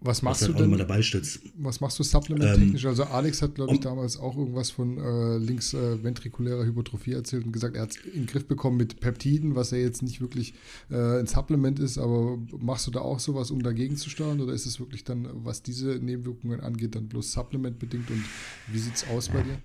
Was 0.00 0.18
Was 0.18 0.22
machst 0.22 0.42
dann 0.42 0.52
du 0.56 0.62
denn? 0.64 0.78
dabei 0.78 1.00
stützt. 1.00 1.40
Was 1.58 1.80
machst 1.80 1.96
du 1.98 2.02
supplementtechnisch? 2.02 2.82
Ähm, 2.82 2.88
also 2.90 3.04
Alex 3.04 3.40
hat, 3.40 3.54
glaube 3.54 3.72
ich, 3.72 3.78
um- 3.78 3.82
damals 3.84 4.16
auch 4.16 4.36
irgendwas 4.36 4.70
von 4.70 4.98
äh, 4.98 5.38
links 5.38 5.74
äh, 5.74 6.02
ventrikulärer 6.02 6.64
Hypertrophie 6.64 7.12
erzählt 7.12 7.44
und 7.46 7.52
gesagt, 7.52 7.76
er 7.76 7.82
hat 7.82 7.90
es 7.92 7.96
in 8.04 8.22
den 8.22 8.26
Griff 8.26 8.46
bekommen 8.46 8.76
mit 8.78 8.98
Peptiden, 8.98 9.54
was 9.54 9.70
ja 9.70 9.78
jetzt 9.78 10.02
nicht 10.02 10.20
wirklich 10.20 10.54
äh, 10.90 11.20
ein 11.20 11.26
Supplement 11.28 11.78
ist, 11.78 11.98
aber 11.98 12.36
machst 12.58 12.86
du 12.88 12.90
da 12.90 13.00
auch 13.00 13.20
sowas, 13.20 13.50
um 13.52 13.62
dagegen 13.62 13.96
zu 13.96 14.10
steuern? 14.10 14.40
Oder 14.40 14.54
ist 14.54 14.66
es 14.66 14.80
wirklich 14.80 15.04
dann, 15.04 15.28
was 15.44 15.62
diese 15.62 16.00
Nebenwirkungen 16.02 16.60
angeht, 16.60 16.96
dann 16.96 17.06
bloß 17.08 17.30
supplementbedingt 17.32 18.10
und 18.10 18.24
wie 18.72 18.78
sieht 18.78 18.96
es 18.96 19.06
aus 19.08 19.28
bei 19.28 19.42
dir? 19.42 19.58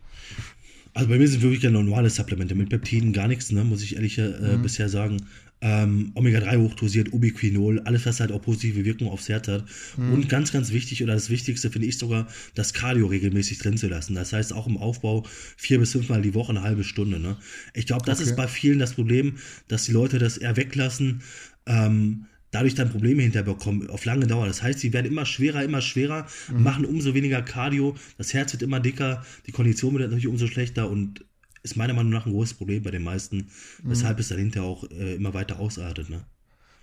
Also 0.93 1.07
bei 1.09 1.17
mir 1.17 1.27
sind 1.27 1.41
wirklich 1.41 1.63
ja 1.63 1.71
normale 1.71 2.09
Supplemente 2.09 2.53
mit 2.53 2.69
Peptiden 2.69 3.13
gar 3.13 3.27
nichts, 3.27 3.51
ne, 3.51 3.63
muss 3.63 3.81
ich 3.81 3.95
ehrlich 3.95 4.17
äh, 4.17 4.57
Mhm. 4.57 4.61
bisher 4.61 4.89
sagen. 4.89 5.17
Ähm, 5.63 6.11
Omega-3 6.15 6.57
hochdosiert, 6.57 7.13
Ubiquinol, 7.13 7.81
alles, 7.81 8.05
was 8.07 8.19
halt 8.19 8.31
auch 8.31 8.41
positive 8.41 8.83
Wirkung 8.83 9.09
aufs 9.09 9.29
Herz 9.29 9.47
hat. 9.47 9.63
Mhm. 9.95 10.13
Und 10.13 10.29
ganz, 10.29 10.51
ganz 10.51 10.71
wichtig 10.71 11.03
oder 11.03 11.13
das 11.13 11.29
Wichtigste 11.29 11.69
finde 11.69 11.87
ich 11.87 11.99
sogar, 11.99 12.27
das 12.55 12.73
Cardio 12.73 13.05
regelmäßig 13.05 13.59
drin 13.59 13.77
zu 13.77 13.87
lassen. 13.87 14.15
Das 14.15 14.33
heißt 14.33 14.53
auch 14.53 14.65
im 14.65 14.77
Aufbau 14.77 15.23
vier 15.57 15.77
bis 15.79 15.91
fünfmal 15.91 16.21
die 16.23 16.33
Woche 16.33 16.49
eine 16.49 16.63
halbe 16.63 16.83
Stunde. 16.83 17.19
Ne? 17.19 17.37
Ich 17.75 17.85
glaube, 17.85 18.05
das 18.05 18.19
Okay. 18.19 18.29
ist 18.31 18.35
bei 18.35 18.47
vielen 18.47 18.79
das 18.79 18.93
Problem, 18.95 19.37
dass 19.67 19.85
die 19.85 19.91
Leute 19.91 20.17
das 20.17 20.37
eher 20.37 20.57
weglassen. 20.57 21.21
Ähm, 21.67 22.25
dadurch 22.49 22.75
dann 22.75 22.89
Probleme 22.89 23.21
hinterbekommen 23.23 23.89
auf 23.89 24.03
lange 24.03 24.27
Dauer. 24.27 24.45
Das 24.47 24.61
heißt, 24.61 24.79
sie 24.79 24.91
werden 24.91 25.05
immer 25.07 25.25
schwerer, 25.25 25.63
immer 25.63 25.81
schwerer, 25.81 26.27
Mhm. 26.51 26.63
machen 26.63 26.85
umso 26.85 27.13
weniger 27.13 27.41
Cardio, 27.43 27.95
das 28.17 28.33
Herz 28.33 28.51
wird 28.51 28.61
immer 28.63 28.79
dicker, 28.81 29.23
die 29.47 29.51
Kondition 29.53 29.93
wird 29.93 30.03
natürlich 30.03 30.27
umso 30.27 30.47
schlechter 30.47 30.89
und 30.89 31.23
ist 31.63 31.75
meiner 31.75 31.93
Meinung 31.93 32.11
nach 32.11 32.25
ein 32.25 32.31
großes 32.31 32.55
Problem 32.55 32.83
bei 32.83 32.91
den 32.91 33.03
meisten, 33.03 33.49
weshalb 33.83 34.19
es 34.19 34.29
dann 34.29 34.39
hinterher 34.39 34.67
auch 34.67 34.83
äh, 34.89 35.15
immer 35.15 35.33
weiter 35.33 35.59
ausartet. 35.59 36.09
Ne? 36.09 36.25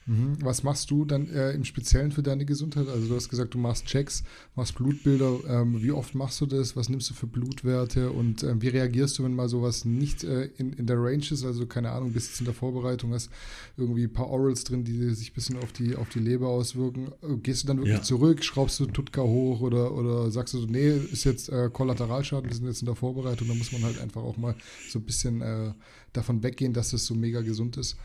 Mhm. 0.08 0.38
Was 0.42 0.62
machst 0.62 0.90
du 0.90 1.04
dann 1.04 1.28
äh, 1.28 1.52
im 1.52 1.64
Speziellen 1.64 2.12
für 2.12 2.22
deine 2.22 2.44
Gesundheit? 2.46 2.88
Also 2.88 3.08
du 3.08 3.14
hast 3.14 3.28
gesagt, 3.28 3.52
du 3.52 3.58
machst 3.58 3.84
Checks, 3.84 4.24
machst 4.56 4.74
Blutbilder. 4.74 5.38
Ähm, 5.46 5.82
wie 5.82 5.92
oft 5.92 6.14
machst 6.14 6.40
du 6.40 6.46
das? 6.46 6.74
Was 6.76 6.88
nimmst 6.88 7.10
du 7.10 7.14
für 7.14 7.26
Blutwerte? 7.26 8.10
Und 8.10 8.42
ähm, 8.42 8.62
wie 8.62 8.68
reagierst 8.68 9.18
du, 9.18 9.24
wenn 9.24 9.34
mal 9.34 9.48
sowas 9.50 9.84
nicht 9.84 10.24
äh, 10.24 10.46
in, 10.56 10.72
in 10.72 10.86
der 10.86 10.96
Range 10.96 11.22
ist? 11.30 11.44
Also 11.44 11.66
keine 11.66 11.90
Ahnung, 11.90 12.12
bist 12.12 12.30
jetzt 12.30 12.40
in 12.40 12.46
der 12.46 12.54
Vorbereitung, 12.54 13.12
hast 13.12 13.28
irgendwie 13.76 14.04
ein 14.04 14.12
paar 14.12 14.28
Orals 14.30 14.64
drin, 14.64 14.82
die 14.84 15.10
sich 15.14 15.30
ein 15.30 15.34
bisschen 15.34 15.58
auf 15.58 15.72
die, 15.72 15.94
auf 15.94 16.08
die 16.08 16.20
Leber 16.20 16.48
auswirken. 16.48 17.08
Äh, 17.22 17.36
Gehst 17.42 17.64
du 17.64 17.66
dann 17.66 17.76
wirklich 17.76 17.96
Ja. 17.98 18.02
zurück? 18.02 18.42
Schraubst 18.42 18.80
du 18.80 18.86
Tutka 18.86 19.22
hoch? 19.22 19.60
Oder, 19.60 19.92
oder 19.92 20.30
sagst 20.30 20.54
du 20.54 20.58
so, 20.58 20.66
nee, 20.66 20.88
ist 21.12 21.24
jetzt 21.24 21.50
äh, 21.50 21.68
Kollateralschaden, 21.70 22.48
wir 22.48 22.56
sind 22.56 22.66
jetzt 22.66 22.80
in 22.80 22.86
der 22.86 22.94
Vorbereitung. 22.96 23.46
Da 23.48 23.54
muss 23.54 23.72
man 23.72 23.82
halt 23.82 24.00
einfach 24.00 24.22
auch 24.22 24.38
mal 24.38 24.54
so 24.88 24.98
ein 24.98 25.04
bisschen 25.04 25.42
äh, 25.42 25.72
davon 26.14 26.42
weggehen, 26.42 26.72
dass 26.72 26.92
das 26.92 27.04
so 27.04 27.14
mega 27.14 27.42
gesund 27.42 27.76
ist. 27.76 27.96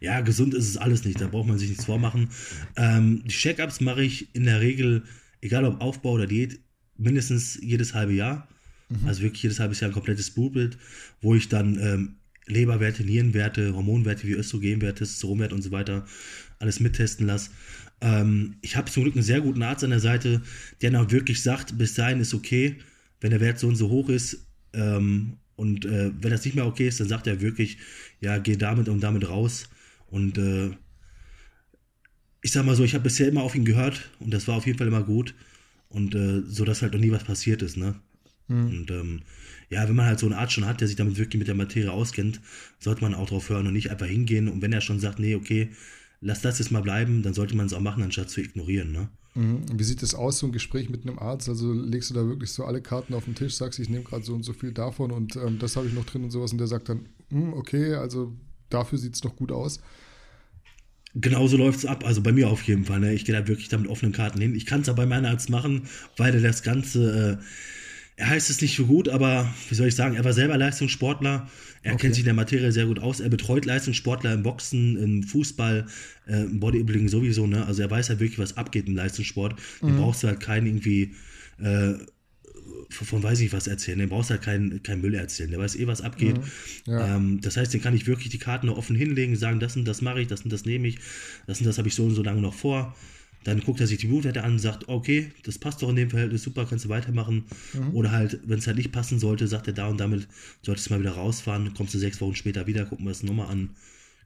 Ja, 0.00 0.20
gesund 0.20 0.54
ist 0.54 0.68
es 0.68 0.76
alles 0.76 1.04
nicht, 1.04 1.20
da 1.20 1.28
braucht 1.28 1.48
man 1.48 1.58
sich 1.58 1.68
nichts 1.68 1.84
vormachen. 1.84 2.28
Ähm, 2.76 3.22
die 3.24 3.34
Check-ups 3.34 3.80
mache 3.80 4.02
ich 4.02 4.34
in 4.34 4.44
der 4.44 4.60
Regel, 4.60 5.02
egal 5.40 5.64
ob 5.64 5.80
Aufbau 5.80 6.12
oder 6.12 6.26
Diät, 6.26 6.60
mindestens 6.96 7.58
jedes 7.62 7.94
halbe 7.94 8.12
Jahr. 8.12 8.48
Also 9.04 9.22
wirklich 9.22 9.42
jedes 9.42 9.58
halbes 9.58 9.80
Jahr 9.80 9.90
ein 9.90 9.94
komplettes 9.94 10.30
Blutbild, 10.30 10.78
wo 11.20 11.34
ich 11.34 11.48
dann 11.48 11.76
ähm, 11.80 12.16
Leberwerte, 12.46 13.02
Nierenwerte, 13.02 13.74
Hormonwerte 13.74 14.28
wie 14.28 14.32
Östrogenwerte, 14.32 15.00
Testosteronwert 15.00 15.52
und 15.52 15.62
so 15.62 15.72
weiter 15.72 16.06
alles 16.60 16.78
mittesten 16.78 17.26
lasse. 17.26 17.50
Ähm, 18.00 18.56
ich 18.62 18.76
habe 18.76 18.90
zum 18.90 19.02
Glück 19.02 19.16
einen 19.16 19.24
sehr 19.24 19.40
guten 19.40 19.62
Arzt 19.62 19.82
an 19.82 19.90
der 19.90 20.00
Seite, 20.00 20.42
der 20.80 20.92
dann 20.92 21.04
auch 21.04 21.10
wirklich 21.10 21.42
sagt, 21.42 21.76
bis 21.78 21.94
dahin 21.94 22.20
ist 22.20 22.34
okay, 22.34 22.76
wenn 23.20 23.30
der 23.30 23.40
Wert 23.40 23.58
so 23.58 23.66
und 23.66 23.76
so 23.76 23.88
hoch 23.88 24.08
ist 24.08 24.46
ähm, 24.72 25.38
und 25.56 25.84
äh, 25.84 26.12
wenn 26.20 26.30
das 26.30 26.44
nicht 26.44 26.54
mehr 26.54 26.66
okay 26.66 26.86
ist, 26.86 27.00
dann 27.00 27.08
sagt 27.08 27.26
er 27.26 27.40
wirklich, 27.40 27.78
ja, 28.20 28.38
geh 28.38 28.56
damit 28.56 28.88
und 28.88 29.00
damit 29.00 29.28
raus. 29.28 29.68
Und 30.16 30.38
äh, 30.38 30.70
ich 32.40 32.52
sag 32.52 32.64
mal 32.64 32.74
so, 32.74 32.84
ich 32.84 32.94
habe 32.94 33.04
bisher 33.04 33.28
immer 33.28 33.42
auf 33.42 33.54
ihn 33.54 33.66
gehört 33.66 34.10
und 34.18 34.32
das 34.32 34.48
war 34.48 34.56
auf 34.56 34.66
jeden 34.66 34.78
Fall 34.78 34.86
immer 34.86 35.02
gut. 35.02 35.34
Und 35.90 36.14
äh, 36.14 36.42
so, 36.46 36.64
dass 36.64 36.80
halt 36.80 36.94
noch 36.94 37.00
nie 37.00 37.10
was 37.10 37.24
passiert 37.24 37.60
ist, 37.60 37.76
ne? 37.76 37.94
Mhm. 38.48 38.66
Und 38.66 38.90
ähm, 38.90 39.22
ja, 39.68 39.86
wenn 39.86 39.94
man 39.94 40.06
halt 40.06 40.18
so 40.18 40.26
einen 40.26 40.34
Arzt 40.34 40.54
schon 40.54 40.64
hat, 40.64 40.80
der 40.80 40.88
sich 40.88 40.96
damit 40.96 41.18
wirklich 41.18 41.38
mit 41.38 41.48
der 41.48 41.54
Materie 41.54 41.92
auskennt, 41.92 42.40
sollte 42.78 43.02
man 43.02 43.14
auch 43.14 43.28
drauf 43.28 43.50
hören 43.50 43.66
und 43.66 43.74
nicht 43.74 43.90
einfach 43.90 44.06
hingehen. 44.06 44.48
Und 44.48 44.62
wenn 44.62 44.72
er 44.72 44.80
schon 44.80 45.00
sagt, 45.00 45.18
nee, 45.18 45.34
okay, 45.34 45.70
lass 46.22 46.40
das 46.40 46.58
jetzt 46.60 46.70
mal 46.70 46.80
bleiben, 46.80 47.22
dann 47.22 47.34
sollte 47.34 47.54
man 47.54 47.66
es 47.66 47.74
auch 47.74 47.80
machen, 47.80 48.02
anstatt 48.02 48.30
zu 48.30 48.40
ignorieren, 48.40 48.92
ne? 48.92 49.08
Mhm. 49.34 49.64
Wie 49.74 49.84
sieht 49.84 50.02
das 50.02 50.14
aus, 50.14 50.38
so 50.38 50.46
ein 50.46 50.52
Gespräch 50.52 50.88
mit 50.88 51.06
einem 51.06 51.18
Arzt? 51.18 51.50
Also 51.50 51.74
legst 51.74 52.08
du 52.08 52.14
da 52.14 52.26
wirklich 52.26 52.50
so 52.52 52.64
alle 52.64 52.80
Karten 52.80 53.12
auf 53.12 53.26
den 53.26 53.34
Tisch, 53.34 53.54
sagst, 53.54 53.78
ich 53.78 53.90
nehme 53.90 54.04
gerade 54.04 54.24
so 54.24 54.32
und 54.32 54.44
so 54.44 54.54
viel 54.54 54.72
davon 54.72 55.10
und 55.10 55.36
ähm, 55.36 55.58
das 55.58 55.76
habe 55.76 55.86
ich 55.86 55.92
noch 55.92 56.06
drin 56.06 56.24
und 56.24 56.30
sowas 56.30 56.52
und 56.52 56.58
der 56.58 56.68
sagt 56.68 56.88
dann, 56.88 57.06
hm, 57.28 57.52
okay, 57.52 57.94
also 57.94 58.32
dafür 58.70 58.98
sieht 58.98 59.14
es 59.14 59.20
doch 59.20 59.36
gut 59.36 59.52
aus. 59.52 59.80
Genauso 61.18 61.56
läuft 61.56 61.78
es 61.78 61.86
ab, 61.86 62.04
also 62.04 62.20
bei 62.20 62.32
mir 62.32 62.48
auf 62.48 62.62
jeden 62.64 62.84
Fall. 62.84 63.00
Ne? 63.00 63.14
Ich 63.14 63.24
gehe 63.24 63.34
da 63.34 63.48
wirklich 63.48 63.68
da 63.68 63.78
mit 63.78 63.88
offenen 63.88 64.12
Karten 64.12 64.38
hin. 64.38 64.54
Ich 64.54 64.66
kann 64.66 64.82
es 64.82 64.86
ja 64.86 64.92
bei 64.92 65.06
meinem 65.06 65.24
Arzt 65.24 65.48
machen, 65.48 65.82
weil 66.18 66.34
er 66.34 66.42
das 66.42 66.62
Ganze, 66.62 67.38
äh, 67.40 67.44
er 68.16 68.28
heißt 68.28 68.50
es 68.50 68.60
nicht 68.60 68.76
so 68.76 68.84
gut, 68.84 69.08
aber 69.08 69.48
wie 69.70 69.74
soll 69.74 69.88
ich 69.88 69.94
sagen, 69.94 70.14
er 70.14 70.24
war 70.24 70.34
selber 70.34 70.58
Leistungssportler, 70.58 71.48
er 71.82 71.92
okay. 71.92 72.02
kennt 72.02 72.14
sich 72.14 72.22
in 72.22 72.26
der 72.26 72.34
Materie 72.34 72.70
sehr 72.70 72.84
gut 72.84 72.98
aus, 72.98 73.20
er 73.20 73.30
betreut 73.30 73.64
Leistungssportler 73.64 74.34
im 74.34 74.42
Boxen, 74.42 74.98
im 74.98 75.22
Fußball, 75.22 75.86
äh, 76.26 76.42
im 76.42 76.60
Bodybuilding 76.60 77.08
sowieso, 77.08 77.46
ne? 77.46 77.64
Also 77.64 77.80
er 77.80 77.90
weiß 77.90 78.10
halt 78.10 78.20
wirklich, 78.20 78.38
was 78.38 78.58
abgeht 78.58 78.86
im 78.86 78.94
Leistungssport. 78.94 79.56
Mhm. 79.80 79.88
Du 79.88 79.96
brauchst 79.96 80.22
halt 80.22 80.40
keinen 80.40 80.66
irgendwie 80.66 81.14
äh, 81.62 81.94
von 82.90 83.22
weiß 83.22 83.40
ich 83.40 83.52
was 83.52 83.66
erzählen. 83.66 83.98
Den 83.98 84.08
brauchst 84.08 84.30
halt 84.30 84.42
keinen 84.42 84.82
kein 84.82 85.00
Müll 85.00 85.14
erzählen. 85.14 85.50
Der 85.50 85.58
weiß 85.58 85.76
eh, 85.76 85.86
was 85.86 86.02
abgeht. 86.02 86.38
Mhm. 86.38 86.92
Ja. 86.92 87.16
Ähm, 87.16 87.40
das 87.40 87.56
heißt, 87.56 87.72
den 87.74 87.80
kann 87.80 87.94
ich 87.94 88.06
wirklich 88.06 88.30
die 88.30 88.38
Karten 88.38 88.66
noch 88.66 88.76
offen 88.76 88.96
hinlegen, 88.96 89.36
sagen, 89.36 89.60
das 89.60 89.76
und 89.76 89.84
das 89.84 90.02
mache 90.02 90.20
ich, 90.20 90.28
das 90.28 90.42
und 90.42 90.52
das 90.52 90.64
nehme 90.64 90.88
ich, 90.88 90.98
das 91.46 91.60
und 91.60 91.66
das 91.66 91.78
habe 91.78 91.88
ich 91.88 91.94
so 91.94 92.04
und 92.04 92.14
so 92.14 92.22
lange 92.22 92.40
noch 92.40 92.54
vor. 92.54 92.94
Dann 93.44 93.60
guckt 93.60 93.80
er 93.80 93.86
sich 93.86 93.98
die 93.98 94.08
Blutwerte 94.08 94.42
an 94.42 94.52
und 94.52 94.58
sagt, 94.58 94.88
okay, 94.88 95.30
das 95.44 95.58
passt 95.58 95.80
doch 95.80 95.88
in 95.88 95.94
dem 95.94 96.10
Verhältnis, 96.10 96.42
super, 96.42 96.66
kannst 96.66 96.84
du 96.84 96.88
weitermachen. 96.88 97.44
Mhm. 97.74 97.94
Oder 97.94 98.10
halt, 98.10 98.40
wenn 98.44 98.58
es 98.58 98.66
halt 98.66 98.76
nicht 98.76 98.90
passen 98.90 99.20
sollte, 99.20 99.46
sagt 99.46 99.68
er 99.68 99.72
da 99.72 99.86
und 99.86 99.98
damit 99.98 100.26
solltest 100.62 100.88
du 100.88 100.94
mal 100.94 101.00
wieder 101.00 101.12
rausfahren, 101.12 101.72
kommst 101.74 101.94
du 101.94 101.98
sechs 101.98 102.20
Wochen 102.20 102.34
später 102.34 102.66
wieder, 102.66 102.84
gucken 102.86 103.04
wir 103.04 103.12
es 103.12 103.22
nochmal 103.22 103.48
an. 103.48 103.70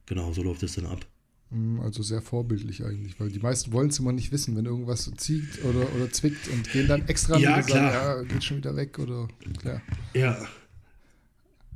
Genau, 0.07 0.33
so 0.33 0.43
läuft 0.43 0.63
es 0.63 0.75
dann 0.75 0.87
ab. 0.87 1.07
Mm, 1.51 1.81
also 1.81 2.03
sehr 2.03 2.23
vorbildlich 2.23 2.85
eigentlich, 2.85 3.19
weil 3.19 3.29
die 3.29 3.41
meisten 3.41 3.73
wollen 3.73 3.89
es 3.89 3.99
immer 3.99 4.13
nicht 4.13 4.31
wissen, 4.31 4.57
wenn 4.57 4.67
irgendwas 4.67 5.11
zieht 5.17 5.65
oder, 5.65 5.93
oder 5.95 6.11
zwickt 6.13 6.49
und 6.49 6.71
gehen 6.71 6.87
dann 6.87 7.09
extra 7.09 7.39
ja, 7.39 7.57
und 7.57 7.67
klar. 7.67 7.93
sagen, 7.93 8.29
ja, 8.29 8.35
geht 8.35 8.45
schon 8.45 8.57
wieder 8.59 8.77
weg 8.77 8.99
oder 8.99 9.27
klar. 9.59 9.83
Ja. 10.15 10.39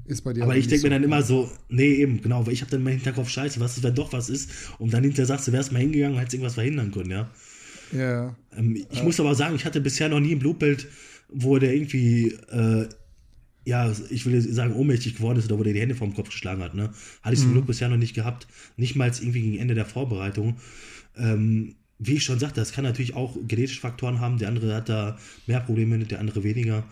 Ist 0.07 0.23
bei 0.23 0.33
dir 0.33 0.45
aber 0.45 0.57
ich 0.57 0.69
denke 0.69 0.83
so 0.83 0.87
mir 0.87 0.95
dann 0.95 1.03
immer 1.03 1.23
so, 1.23 1.51
nee, 1.69 1.95
eben, 1.95 2.21
genau, 2.21 2.47
weil 2.47 2.53
ich 2.53 2.61
habe 2.61 2.71
dann 2.71 2.83
meinen 2.83 2.97
Hinterkopf, 2.97 3.29
scheiße, 3.31 3.59
was 3.59 3.77
ist, 3.77 3.83
wenn 3.83 3.95
doch 3.95 4.13
was 4.13 4.29
ist? 4.29 4.51
Und 4.79 4.93
dann 4.93 5.03
hinterher 5.03 5.27
sagst 5.27 5.49
du, 5.49 5.53
wärst 5.53 5.73
mal 5.73 5.79
hingegangen, 5.81 6.19
hättest 6.19 6.35
irgendwas 6.35 6.55
verhindern 6.55 6.93
können, 6.93 7.11
ja. 7.11 7.31
Ja. 7.93 8.37
Ähm, 8.57 8.77
ich 8.91 8.99
ja. 8.99 9.05
muss 9.05 9.19
aber 9.19 9.35
sagen, 9.35 9.57
ich 9.57 9.65
hatte 9.65 9.81
bisher 9.81 10.09
noch 10.09 10.21
nie 10.21 10.35
ein 10.35 10.39
Blutbild, 10.39 10.87
wo 11.31 11.59
der 11.59 11.75
irgendwie 11.75 12.33
äh, 12.51 12.89
ja, 13.65 13.93
ich 14.11 14.27
will 14.27 14.41
sagen, 14.41 14.75
ohnmächtig 14.75 15.17
geworden 15.17 15.39
ist 15.39 15.47
oder 15.47 15.59
wo 15.59 15.63
der 15.63 15.73
die 15.73 15.81
Hände 15.81 15.95
vom 15.95 16.15
Kopf 16.15 16.31
geschlagen 16.31 16.63
hat. 16.63 16.75
Ne? 16.75 16.91
Hatte 17.23 17.35
ich 17.35 17.41
zum 17.41 17.51
mhm. 17.51 17.55
Glück 17.55 17.67
bisher 17.67 17.89
noch 17.89 17.97
nicht 17.97 18.15
gehabt. 18.15 18.47
Nicht 18.77 18.97
mal 18.97 19.09
irgendwie 19.09 19.41
gegen 19.41 19.59
Ende 19.59 19.75
der 19.75 19.87
Vorbereitung. 19.87 20.57
Ähm, 21.17 21.75
wie 21.99 22.15
ich 22.15 22.25
schon 22.25 22.39
sagte, 22.39 22.61
das 22.61 22.73
kann 22.73 22.85
natürlich 22.85 23.15
auch 23.15 23.37
genetische 23.47 23.81
Faktoren 23.81 24.21
haben. 24.21 24.39
Der 24.39 24.49
andere 24.49 24.75
hat 24.75 24.89
da 24.89 25.19
mehr 25.47 25.61
Probleme 25.61 25.97
mit, 25.97 26.11
der 26.11 26.21
andere 26.21 26.45
weniger. 26.45 26.85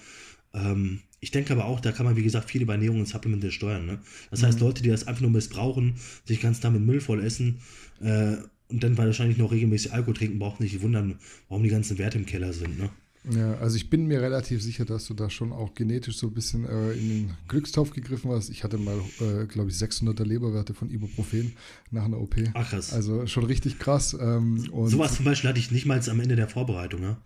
Ähm, 0.54 1.00
ich 1.20 1.30
denke 1.30 1.52
aber 1.52 1.66
auch, 1.66 1.80
da 1.80 1.92
kann 1.92 2.06
man, 2.06 2.16
wie 2.16 2.22
gesagt, 2.22 2.50
viel 2.50 2.62
über 2.62 2.72
Ernährung 2.72 3.00
und 3.00 3.06
Supplemente 3.06 3.52
steuern. 3.52 3.86
Ne? 3.86 3.98
Das 4.30 4.40
mhm. 4.40 4.46
heißt, 4.46 4.60
Leute, 4.60 4.82
die 4.82 4.88
das 4.88 5.06
einfach 5.06 5.22
nur 5.22 5.30
missbrauchen, 5.30 5.94
sich 6.24 6.40
ganz 6.40 6.60
damit 6.60 6.82
Müll 6.82 7.00
voll 7.00 7.22
essen 7.22 7.60
äh, 8.00 8.36
und 8.68 8.82
dann 8.82 8.96
wahrscheinlich 8.96 9.38
noch 9.38 9.52
regelmäßig 9.52 9.92
Alkohol 9.92 10.14
trinken, 10.14 10.38
brauchen 10.38 10.62
nicht 10.62 10.80
wundern, 10.80 11.18
warum 11.48 11.62
die 11.62 11.68
ganzen 11.68 11.98
Werte 11.98 12.18
im 12.18 12.26
Keller 12.26 12.52
sind. 12.52 12.78
Ne? 12.78 12.90
Ja, 13.30 13.54
also 13.58 13.76
ich 13.76 13.88
bin 13.88 14.06
mir 14.06 14.20
relativ 14.20 14.62
sicher, 14.62 14.84
dass 14.84 15.06
du 15.06 15.14
da 15.14 15.30
schon 15.30 15.52
auch 15.52 15.74
genetisch 15.74 16.16
so 16.16 16.26
ein 16.26 16.34
bisschen 16.34 16.64
äh, 16.64 16.92
in 16.92 17.08
den 17.08 17.30
Glückstopf 17.46 17.92
gegriffen 17.92 18.30
hast. 18.32 18.48
Ich 18.48 18.64
hatte 18.64 18.78
mal, 18.78 18.98
äh, 19.20 19.46
glaube 19.46 19.70
ich, 19.70 19.76
600er 19.76 20.24
Leberwerte 20.24 20.74
von 20.74 20.90
Ibuprofen 20.90 21.52
nach 21.92 22.04
einer 22.04 22.20
OP. 22.20 22.34
Ach 22.54 22.68
krass. 22.68 22.92
Also 22.92 23.26
schon 23.28 23.44
richtig 23.44 23.78
krass. 23.78 24.16
Ähm, 24.20 24.58
Sowas 24.58 25.14
zum 25.14 25.24
Beispiel 25.24 25.50
hatte 25.50 25.60
ich 25.60 25.70
nicht 25.70 25.86
mal 25.86 26.00
am 26.08 26.20
Ende 26.20 26.34
der 26.34 26.48
Vorbereitung, 26.48 27.00
ne? 27.00 27.16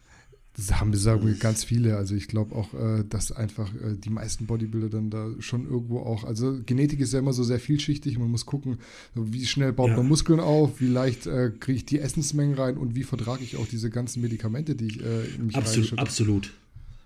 Das 0.56 0.80
haben 0.80 0.90
wir 0.90 0.98
sagen 0.98 1.38
ganz 1.38 1.64
viele. 1.64 1.96
Also 1.98 2.14
ich 2.14 2.28
glaube 2.28 2.56
auch, 2.56 2.72
äh, 2.72 3.04
dass 3.08 3.30
einfach 3.30 3.68
äh, 3.74 3.94
die 3.96 4.08
meisten 4.08 4.46
Bodybuilder 4.46 4.88
dann 4.88 5.10
da 5.10 5.28
schon 5.38 5.68
irgendwo 5.68 6.00
auch, 6.00 6.24
also 6.24 6.58
Genetik 6.64 7.00
ist 7.00 7.12
ja 7.12 7.18
immer 7.18 7.34
so 7.34 7.44
sehr 7.44 7.60
vielschichtig. 7.60 8.18
Man 8.18 8.30
muss 8.30 8.46
gucken, 8.46 8.78
wie 9.14 9.44
schnell 9.44 9.74
baut 9.74 9.90
ja. 9.90 9.96
man 9.98 10.08
Muskeln 10.08 10.40
auf, 10.40 10.80
wie 10.80 10.88
leicht 10.88 11.26
äh, 11.26 11.52
kriege 11.60 11.76
ich 11.76 11.84
die 11.84 12.00
Essensmengen 12.00 12.54
rein 12.54 12.78
und 12.78 12.94
wie 12.94 13.02
vertrage 13.02 13.44
ich 13.44 13.56
auch 13.58 13.66
diese 13.66 13.90
ganzen 13.90 14.22
Medikamente, 14.22 14.74
die 14.74 14.86
ich 14.86 15.00
äh, 15.02 15.26
in 15.26 15.48
mich 15.48 15.56
Absolut, 15.56 15.98
absolut. 15.98 16.52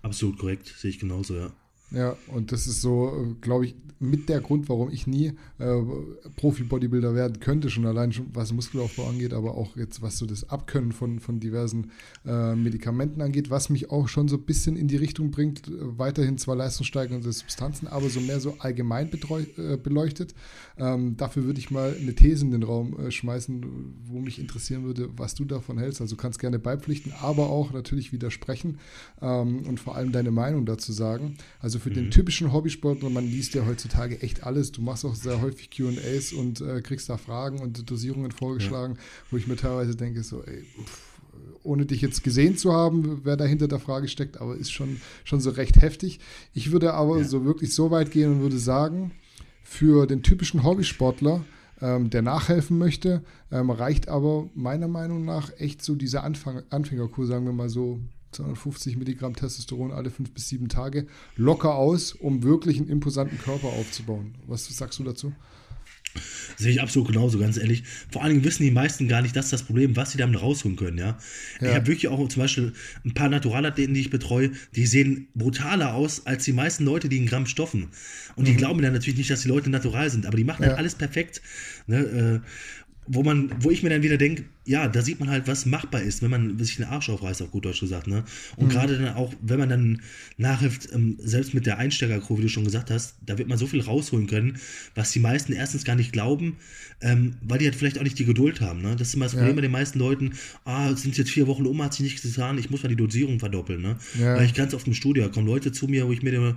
Absolut 0.01 0.39
korrekt, 0.39 0.73
sehe 0.77 0.89
ich 0.89 0.99
genauso, 0.99 1.35
ja. 1.35 1.51
Ja, 1.91 2.15
und 2.27 2.51
das 2.51 2.67
ist 2.67 2.81
so, 2.81 3.35
glaube 3.41 3.65
ich, 3.65 3.75
mit 4.01 4.29
der 4.29 4.41
Grund, 4.41 4.67
warum 4.67 4.89
ich 4.89 5.05
nie 5.05 5.33
äh, 5.59 5.81
Profi-Bodybuilder 6.35 7.13
werden 7.13 7.39
könnte, 7.39 7.69
schon 7.69 7.85
allein 7.85 8.11
schon 8.11 8.25
was 8.33 8.51
Muskelaufbau 8.51 9.07
angeht, 9.07 9.31
aber 9.31 9.55
auch 9.55 9.77
jetzt 9.77 10.01
was 10.01 10.17
so 10.17 10.25
das 10.25 10.49
Abkönnen 10.49 10.91
von, 10.91 11.19
von 11.19 11.39
diversen 11.39 11.91
äh, 12.25 12.55
Medikamenten 12.55 13.21
angeht, 13.21 13.51
was 13.51 13.69
mich 13.69 13.91
auch 13.91 14.07
schon 14.07 14.27
so 14.27 14.37
ein 14.37 14.43
bisschen 14.43 14.75
in 14.75 14.87
die 14.87 14.95
Richtung 14.95 15.29
bringt, 15.29 15.67
äh, 15.67 15.71
weiterhin 15.99 16.39
zwar 16.39 16.55
leistungssteigernde 16.55 17.31
Substanzen, 17.31 17.87
aber 17.87 18.09
so 18.09 18.19
mehr 18.21 18.39
so 18.39 18.55
allgemein 18.57 19.07
äh, 19.11 19.77
beleuchtet. 19.77 20.33
Ähm, 20.77 21.15
dafür 21.15 21.43
würde 21.43 21.59
ich 21.59 21.69
mal 21.69 21.95
eine 21.95 22.15
These 22.15 22.43
in 22.43 22.51
den 22.51 22.63
Raum 22.63 22.99
äh, 22.99 23.11
schmeißen, 23.11 23.63
wo 24.05 24.19
mich 24.19 24.39
interessieren 24.39 24.83
würde, 24.83 25.09
was 25.15 25.35
du 25.35 25.45
davon 25.45 25.77
hältst. 25.77 26.01
Also 26.01 26.15
kannst 26.15 26.39
gerne 26.39 26.57
beipflichten, 26.57 27.13
aber 27.21 27.51
auch 27.51 27.71
natürlich 27.71 28.11
widersprechen 28.11 28.79
ähm, 29.21 29.67
und 29.67 29.79
vor 29.79 29.95
allem 29.95 30.11
deine 30.11 30.31
Meinung 30.31 30.65
dazu 30.65 30.91
sagen. 30.91 31.35
Also 31.59 31.77
für 31.81 31.89
mhm. 31.89 31.95
den 31.95 32.11
typischen 32.11 32.53
Hobbysportler, 32.53 33.09
man 33.09 33.25
liest 33.25 33.53
ja 33.55 33.65
heutzutage 33.65 34.21
echt 34.21 34.43
alles. 34.43 34.71
Du 34.71 34.81
machst 34.81 35.05
auch 35.05 35.15
sehr 35.15 35.41
häufig 35.41 35.69
QAs 35.69 36.33
und 36.33 36.61
äh, 36.61 36.81
kriegst 36.81 37.09
da 37.09 37.17
Fragen 37.17 37.59
und 37.59 37.89
Dosierungen 37.89 38.31
vorgeschlagen, 38.31 38.95
ja. 38.95 39.01
wo 39.29 39.37
ich 39.37 39.47
mir 39.47 39.55
teilweise 39.55 39.95
denke, 39.95 40.23
so, 40.23 40.43
ey, 40.43 40.63
pff, 40.63 41.11
ohne 41.63 41.85
dich 41.85 42.01
jetzt 42.01 42.23
gesehen 42.23 42.57
zu 42.57 42.73
haben, 42.73 43.21
wer 43.23 43.37
da 43.37 43.45
hinter 43.45 43.67
der 43.67 43.79
Frage 43.79 44.07
steckt, 44.07 44.39
aber 44.39 44.55
ist 44.55 44.71
schon, 44.71 45.01
schon 45.23 45.41
so 45.41 45.51
recht 45.51 45.81
heftig. 45.81 46.19
Ich 46.53 46.71
würde 46.71 46.93
aber 46.93 47.19
ja. 47.19 47.23
so 47.23 47.45
wirklich 47.45 47.73
so 47.73 47.91
weit 47.91 48.11
gehen 48.11 48.31
und 48.31 48.41
würde 48.41 48.57
sagen, 48.57 49.11
für 49.63 50.07
den 50.07 50.23
typischen 50.23 50.63
Hobbysportler, 50.63 51.43
ähm, 51.81 52.09
der 52.09 52.21
nachhelfen 52.21 52.77
möchte, 52.77 53.23
ähm, 53.51 53.69
reicht 53.69 54.07
aber 54.07 54.49
meiner 54.53 54.87
Meinung 54.87 55.25
nach 55.25 55.51
echt 55.59 55.83
so 55.83 55.95
dieser 55.95 56.23
Anfang, 56.23 56.63
Anfängerkurs, 56.69 57.29
sagen 57.29 57.45
wir 57.45 57.53
mal 57.53 57.69
so 57.69 57.99
250 58.31 58.97
Milligramm 58.97 59.35
Testosteron 59.35 59.91
alle 59.91 60.09
fünf 60.09 60.31
bis 60.31 60.49
sieben 60.49 60.69
Tage 60.69 61.07
locker 61.35 61.75
aus, 61.75 62.13
um 62.13 62.43
wirklich 62.43 62.77
einen 62.77 62.89
imposanten 62.89 63.37
Körper 63.37 63.67
aufzubauen. 63.67 64.35
Was 64.47 64.65
sagst 64.65 64.99
du 64.99 65.03
dazu? 65.03 65.33
Sehe 66.57 66.71
ich 66.71 66.81
absolut 66.81 67.07
genauso, 67.07 67.39
ganz 67.39 67.57
ehrlich. 67.57 67.83
Vor 68.09 68.21
allen 68.21 68.33
Dingen 68.33 68.43
wissen 68.43 68.63
die 68.63 68.71
meisten 68.71 69.07
gar 69.07 69.21
nicht, 69.21 69.35
dass 69.35 69.49
das 69.49 69.63
Problem, 69.63 69.95
was 69.95 70.11
sie 70.11 70.17
damit 70.17 70.41
rausholen 70.41 70.75
können, 70.75 70.97
ja. 70.97 71.17
ja. 71.61 71.69
Ich 71.69 71.75
habe 71.75 71.87
wirklich 71.87 72.07
auch 72.09 72.27
zum 72.27 72.41
Beispiel 72.41 72.73
ein 73.05 73.13
paar 73.13 73.29
Naturalathleten, 73.29 73.93
die 73.93 74.01
ich 74.01 74.09
betreue, 74.09 74.51
die 74.75 74.85
sehen 74.85 75.27
brutaler 75.35 75.93
aus 75.93 76.25
als 76.25 76.43
die 76.43 76.53
meisten 76.53 76.83
Leute, 76.83 77.07
die 77.07 77.17
einen 77.17 77.27
Gramm 77.27 77.45
stoffen. 77.45 77.87
Und 78.35 78.43
mhm. 78.43 78.45
die 78.45 78.55
glauben 78.57 78.81
dann 78.81 78.93
natürlich 78.93 79.17
nicht, 79.17 79.29
dass 79.29 79.41
die 79.41 79.47
Leute 79.47 79.69
natural 79.69 80.09
sind, 80.09 80.25
aber 80.25 80.35
die 80.35 80.43
machen 80.43 80.63
ja. 80.63 80.69
dann 80.69 80.77
alles 80.77 80.95
perfekt. 80.95 81.41
Ne? 81.87 82.41
Wo 83.07 83.23
man, 83.23 83.51
wo 83.59 83.71
ich 83.71 83.81
mir 83.81 83.89
dann 83.89 84.03
wieder 84.03 84.17
denke, 84.17 84.43
ja, 84.63 84.87
da 84.87 85.01
sieht 85.01 85.19
man 85.19 85.29
halt, 85.29 85.47
was 85.47 85.65
machbar 85.65 86.01
ist, 86.01 86.21
wenn 86.21 86.29
man 86.29 86.59
sich 86.59 86.75
den 86.75 86.85
Arsch 86.85 87.09
aufreißt, 87.09 87.41
auf 87.41 87.49
gut 87.49 87.65
Deutsch 87.65 87.79
gesagt, 87.79 88.05
ne? 88.05 88.23
Und 88.57 88.67
mhm. 88.67 88.69
gerade 88.69 88.97
dann 88.97 89.15
auch, 89.15 89.33
wenn 89.41 89.57
man 89.57 89.69
dann 89.69 90.01
nachhilft, 90.37 90.89
ähm, 90.93 91.17
selbst 91.19 91.55
mit 91.55 91.65
der 91.65 91.79
Einsteigerkurve, 91.79 92.39
wie 92.39 92.43
du 92.43 92.49
schon 92.49 92.63
gesagt 92.63 92.91
hast, 92.91 93.15
da 93.25 93.39
wird 93.39 93.47
man 93.47 93.57
so 93.57 93.65
viel 93.65 93.81
rausholen 93.81 94.27
können, 94.27 94.57
was 94.93 95.11
die 95.11 95.19
meisten 95.19 95.51
erstens 95.51 95.83
gar 95.83 95.95
nicht 95.95 96.13
glauben, 96.13 96.57
ähm, 97.01 97.35
weil 97.41 97.57
die 97.57 97.65
halt 97.65 97.75
vielleicht 97.75 97.97
auch 97.97 98.03
nicht 98.03 98.19
die 98.19 98.25
Geduld 98.25 98.61
haben, 98.61 98.81
ne? 98.81 98.95
Das 98.95 99.07
ist 99.07 99.15
immer 99.15 99.25
das 99.25 99.33
Problem 99.33 99.49
ja. 99.49 99.55
bei 99.55 99.61
den 99.61 99.71
meisten 99.71 99.97
Leuten, 99.97 100.33
ah, 100.65 100.95
sind 100.95 101.17
jetzt 101.17 101.31
vier 101.31 101.47
Wochen 101.47 101.65
um, 101.65 101.81
hat 101.81 101.95
sich 101.95 102.03
nichts 102.03 102.21
getan, 102.21 102.59
ich 102.59 102.69
muss 102.69 102.83
mal 102.83 102.89
die 102.89 102.95
Dosierung 102.95 103.39
verdoppeln, 103.39 103.81
ne? 103.81 103.97
Ja. 104.19 104.35
Weil 104.35 104.45
ich 104.45 104.53
ganz 104.53 104.75
oft 104.75 104.85
im 104.85 104.93
Studio 104.93 105.27
kommen 105.31 105.47
Leute 105.47 105.71
zu 105.71 105.87
mir, 105.87 106.07
wo 106.07 106.11
ich 106.11 106.21
mir 106.21 106.55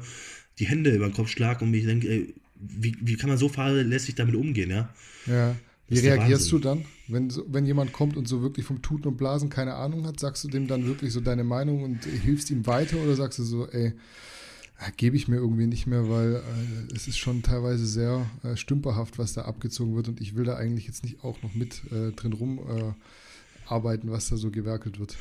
die 0.59 0.67
Hände 0.67 0.95
über 0.95 1.09
den 1.09 1.15
Kopf 1.15 1.31
schlage 1.31 1.65
und 1.65 1.71
mich 1.71 1.87
denke, 1.87 2.09
ey, 2.09 2.35
wie, 2.61 2.97
wie 3.01 3.17
kann 3.17 3.29
man 3.29 3.39
so 3.39 3.49
fahrlässig 3.49 4.15
damit 4.15 4.35
umgehen, 4.35 4.71
ja? 4.71 4.95
Ja. 5.27 5.57
Wie 5.95 6.09
reagierst 6.09 6.51
du 6.53 6.59
dann, 6.59 6.85
wenn, 7.09 7.33
wenn 7.49 7.67
jemand 7.67 7.93
kommt 7.93 8.17
und 8.17 8.29
so 8.29 8.43
wirklich 8.43 8.67
vom 8.67 8.83
Tuten 8.83 9.09
und 9.09 9.17
Blasen 9.17 9.49
keine 9.49 9.75
Ahnung 9.75 10.07
hat? 10.07 10.21
Sagst 10.21 10.45
du 10.45 10.49
dem 10.49 10.67
dann 10.67 10.87
wirklich 10.87 11.13
so 11.13 11.21
deine 11.21 11.45
Meinung 11.45 11.83
und 11.83 12.05
hilfst 12.05 12.51
ihm 12.51 12.67
weiter 12.67 12.97
oder 13.03 13.15
sagst 13.15 13.39
du 13.39 13.45
so, 13.45 13.69
ey, 13.69 13.93
Gebe 14.97 15.17
ich 15.17 15.29
mir 15.29 15.37
irgendwie 15.37 15.67
nicht 15.67 15.87
mehr, 15.87 16.09
weil 16.11 16.35
äh, 16.37 16.95
es 16.95 17.07
ist 17.07 17.17
schon 17.17 17.43
teilweise 17.43 17.87
sehr 17.87 18.27
äh, 18.43 18.57
stümperhaft, 18.57 19.19
was 19.19 19.33
da 19.33 19.43
abgezogen 19.43 19.95
wird 19.95 20.09
und 20.09 20.21
ich 20.21 20.35
will 20.35 20.45
da 20.45 20.57
eigentlich 20.57 20.87
jetzt 20.87 21.05
nicht 21.05 21.23
auch 21.23 21.41
noch 21.43 21.55
mit 21.55 21.83
äh, 21.93 22.11
drin 22.11 22.33
rumarbeiten, 22.33 24.09
äh, 24.09 24.13
was 24.13 24.29
da 24.29 24.37
so 24.37 24.51
gewerkelt 24.51 24.99
wird. 24.99 25.17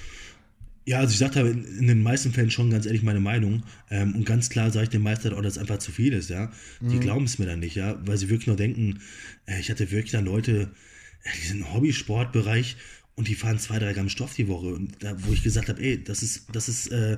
Ja, 0.86 1.00
also 1.00 1.12
ich 1.12 1.18
sage 1.18 1.34
da 1.36 1.42
in, 1.48 1.88
den 1.88 2.04
meisten 2.04 2.34
Fällen 2.34 2.52
schon 2.52 2.70
ganz 2.70 2.86
ehrlich 2.86 3.04
meine 3.04 3.20
Meinung. 3.22 3.64
Ähm, 3.90 4.16
und 4.16 4.26
ganz 4.26 4.50
klar 4.50 4.72
sage 4.72 4.86
ich 4.86 4.90
den 4.90 5.02
meisten 5.02 5.34
auch, 5.34 5.42
dass 5.42 5.54
es 5.54 5.60
einfach 5.60 5.78
zu 5.78 5.92
viel 5.92 6.14
ist, 6.14 6.30
ja. 6.30 6.52
Die 6.82 6.96
mhm. 6.96 7.00
glauben 7.00 7.26
es 7.26 7.40
mir 7.40 7.46
dann 7.46 7.60
nicht, 7.60 7.76
ja, 7.76 7.98
weil 8.06 8.18
sie 8.18 8.30
wirklich 8.30 8.48
nur 8.48 8.58
denken, 8.58 9.00
äh, 9.46 9.60
ich 9.60 9.70
hatte 9.70 9.92
wirklich 9.92 10.12
dann 10.12 10.26
Leute, 10.26 10.72
äh, 11.24 11.30
die 11.42 11.48
sind 11.48 11.60
im 11.60 11.74
Hobbysportbereich 11.74 12.76
und 13.16 13.28
die 13.28 13.36
fahren 13.36 13.60
zwei, 13.60 13.80
drei 13.80 13.94
Gramm 13.94 14.10
Stoff 14.10 14.34
die 14.34 14.48
Woche. 14.48 14.68
Und 14.68 15.04
da, 15.04 15.16
wo 15.26 15.32
ich 15.32 15.44
gesagt 15.44 15.70
habe, 15.70 15.82
ey, 15.82 16.04
das 16.04 16.22
ist, 16.22 16.48
das 16.52 16.68
ist, 16.68 16.88
äh, 16.88 17.18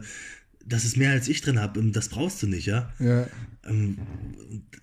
das 0.66 0.86
ist 0.86 0.98
mehr 0.98 1.12
als 1.12 1.28
ich 1.28 1.42
drin 1.42 1.60
habe, 1.60 1.84
das 1.92 2.10
brauchst 2.10 2.42
du 2.44 2.48
nicht, 2.48 2.66
ja. 2.66 2.92
ja. 3.00 3.28
Ähm, 3.66 3.98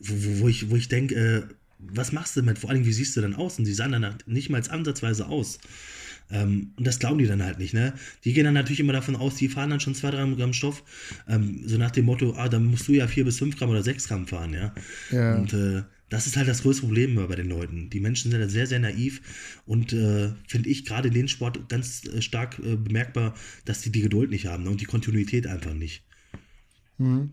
wo, 0.01 0.41
wo, 0.41 0.49
ich, 0.49 0.71
wo 0.71 0.77
ich 0.77 0.89
denke, 0.89 1.15
äh, 1.15 1.43
was 1.79 2.13
machst 2.13 2.37
du 2.37 2.41
damit? 2.41 2.59
Vor 2.59 2.71
allem, 2.71 2.85
wie 2.85 2.93
siehst 2.93 3.17
du 3.17 3.21
denn 3.21 3.35
aus? 3.35 3.59
Und 3.59 3.65
die 3.65 3.75
sahen 3.75 3.93
dann 3.93 4.15
nicht 4.27 4.51
mal 4.51 4.63
ansatzweise 4.69 5.27
aus. 5.27 5.59
Ähm, 6.31 6.73
und 6.77 6.87
das 6.87 6.99
glauben 6.99 7.19
die 7.19 7.27
dann 7.27 7.43
halt 7.43 7.59
nicht, 7.59 7.75
ne? 7.75 7.95
Die 8.25 8.33
gehen 8.33 8.45
dann 8.45 8.55
natürlich 8.55 8.81
immer 8.81 8.93
davon 8.93 9.17
aus, 9.17 9.35
die 9.37 9.49
fahren 9.49 9.71
dann 9.71 9.81
schon 9.81 9.95
2, 9.95 10.11
3 10.11 10.35
Gramm 10.35 10.53
Stoff, 10.53 10.83
ähm, 11.29 11.63
so 11.67 11.77
nach 11.79 11.91
dem 11.91 12.07
Motto, 12.07 12.35
ah, 12.37 12.49
dann 12.49 12.67
musst 12.67 12.89
du 12.89 12.93
ja 12.93 13.07
4 13.07 13.25
bis 13.25 13.39
5 13.39 13.57
Gramm 13.59 13.71
oder 13.71 13.83
6 13.83 14.09
Gramm 14.09 14.27
fahren, 14.27 14.55
ja. 14.55 14.75
ja. 15.11 15.37
Und 15.37 15.53
äh, 15.53 15.83
das 16.13 16.27
ist 16.27 16.37
halt 16.37 16.47
das 16.47 16.61
größte 16.61 16.83
Problem 16.83 17.15
bei 17.15 17.37
den 17.37 17.49
Leuten. 17.49 17.89
Die 17.89 17.99
Menschen 17.99 18.31
sind 18.31 18.39
da 18.39 18.47
sehr, 18.47 18.67
sehr 18.67 18.79
naiv 18.79 19.23
und 19.65 19.95
äh, 19.95 20.31
finde 20.47 20.69
ich 20.69 20.85
gerade 20.85 21.09
in 21.09 21.15
den 21.15 21.29
Sport 21.29 21.71
ganz 21.71 22.05
äh, 22.05 22.21
stark 22.21 22.59
äh, 22.59 22.77
bemerkbar, 22.77 23.35
dass 23.65 23.81
die 23.81 23.91
die 23.91 24.03
Geduld 24.03 24.31
nicht 24.31 24.45
haben 24.45 24.65
ne? 24.65 24.71
und 24.71 24.83
die 24.83 24.85
Kontinuität 24.85 25.47
einfach 25.47 25.73
nicht. 25.73 26.05
Mhm. 26.99 27.31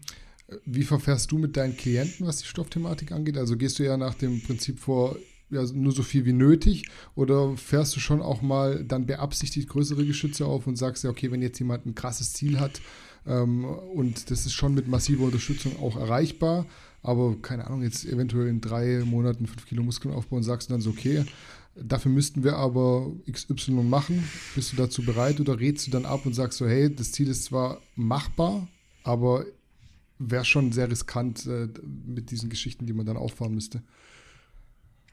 Wie 0.65 0.83
verfährst 0.83 1.29
du 1.31 1.37
mit 1.37 1.57
deinen 1.57 1.75
Klienten, 1.75 2.25
was 2.25 2.37
die 2.37 2.47
Stoffthematik 2.47 3.11
angeht? 3.11 3.37
Also 3.37 3.57
gehst 3.57 3.79
du 3.79 3.83
ja 3.83 3.97
nach 3.97 4.15
dem 4.15 4.41
Prinzip 4.41 4.79
vor, 4.79 5.17
ja, 5.49 5.63
nur 5.73 5.91
so 5.91 6.03
viel 6.03 6.25
wie 6.25 6.33
nötig? 6.33 6.89
Oder 7.15 7.55
fährst 7.57 7.95
du 7.95 7.99
schon 7.99 8.21
auch 8.21 8.41
mal 8.41 8.83
dann 8.83 9.05
beabsichtigt 9.05 9.69
größere 9.69 10.05
Geschütze 10.05 10.45
auf 10.45 10.67
und 10.67 10.77
sagst 10.77 11.03
ja, 11.03 11.09
okay, 11.09 11.31
wenn 11.31 11.41
jetzt 11.41 11.59
jemand 11.59 11.85
ein 11.85 11.95
krasses 11.95 12.33
Ziel 12.33 12.59
hat 12.59 12.81
ähm, 13.25 13.65
und 13.65 14.31
das 14.31 14.45
ist 14.45 14.53
schon 14.53 14.73
mit 14.73 14.87
massiver 14.87 15.25
Unterstützung 15.25 15.79
auch 15.79 15.95
erreichbar, 15.95 16.65
aber 17.01 17.35
keine 17.41 17.67
Ahnung, 17.67 17.83
jetzt 17.83 18.05
eventuell 18.05 18.47
in 18.47 18.61
drei 18.61 19.03
Monaten 19.05 19.45
fünf 19.45 19.65
Kilo 19.65 19.83
Muskeln 19.83 20.13
aufbauen, 20.13 20.43
sagst 20.43 20.69
du 20.69 20.73
dann 20.73 20.81
so, 20.81 20.89
okay, 20.89 21.25
dafür 21.75 22.11
müssten 22.11 22.43
wir 22.43 22.57
aber 22.57 23.11
XY 23.31 23.71
machen. 23.83 24.23
Bist 24.55 24.73
du 24.73 24.75
dazu 24.75 25.03
bereit 25.03 25.39
oder 25.39 25.59
rätst 25.59 25.87
du 25.87 25.91
dann 25.91 26.05
ab 26.05 26.25
und 26.25 26.33
sagst 26.33 26.57
so, 26.57 26.67
hey, 26.67 26.93
das 26.93 27.11
Ziel 27.11 27.29
ist 27.29 27.45
zwar 27.45 27.81
machbar, 27.95 28.67
aber 29.03 29.45
wäre 30.17 30.43
schon 30.43 30.73
sehr 30.73 30.91
riskant 30.91 31.45
äh, 31.45 31.69
mit 32.05 32.31
diesen 32.31 32.49
Geschichten, 32.49 32.85
die 32.85 32.93
man 32.93 33.05
dann 33.05 33.15
auffahren 33.15 33.53
müsste 33.53 33.81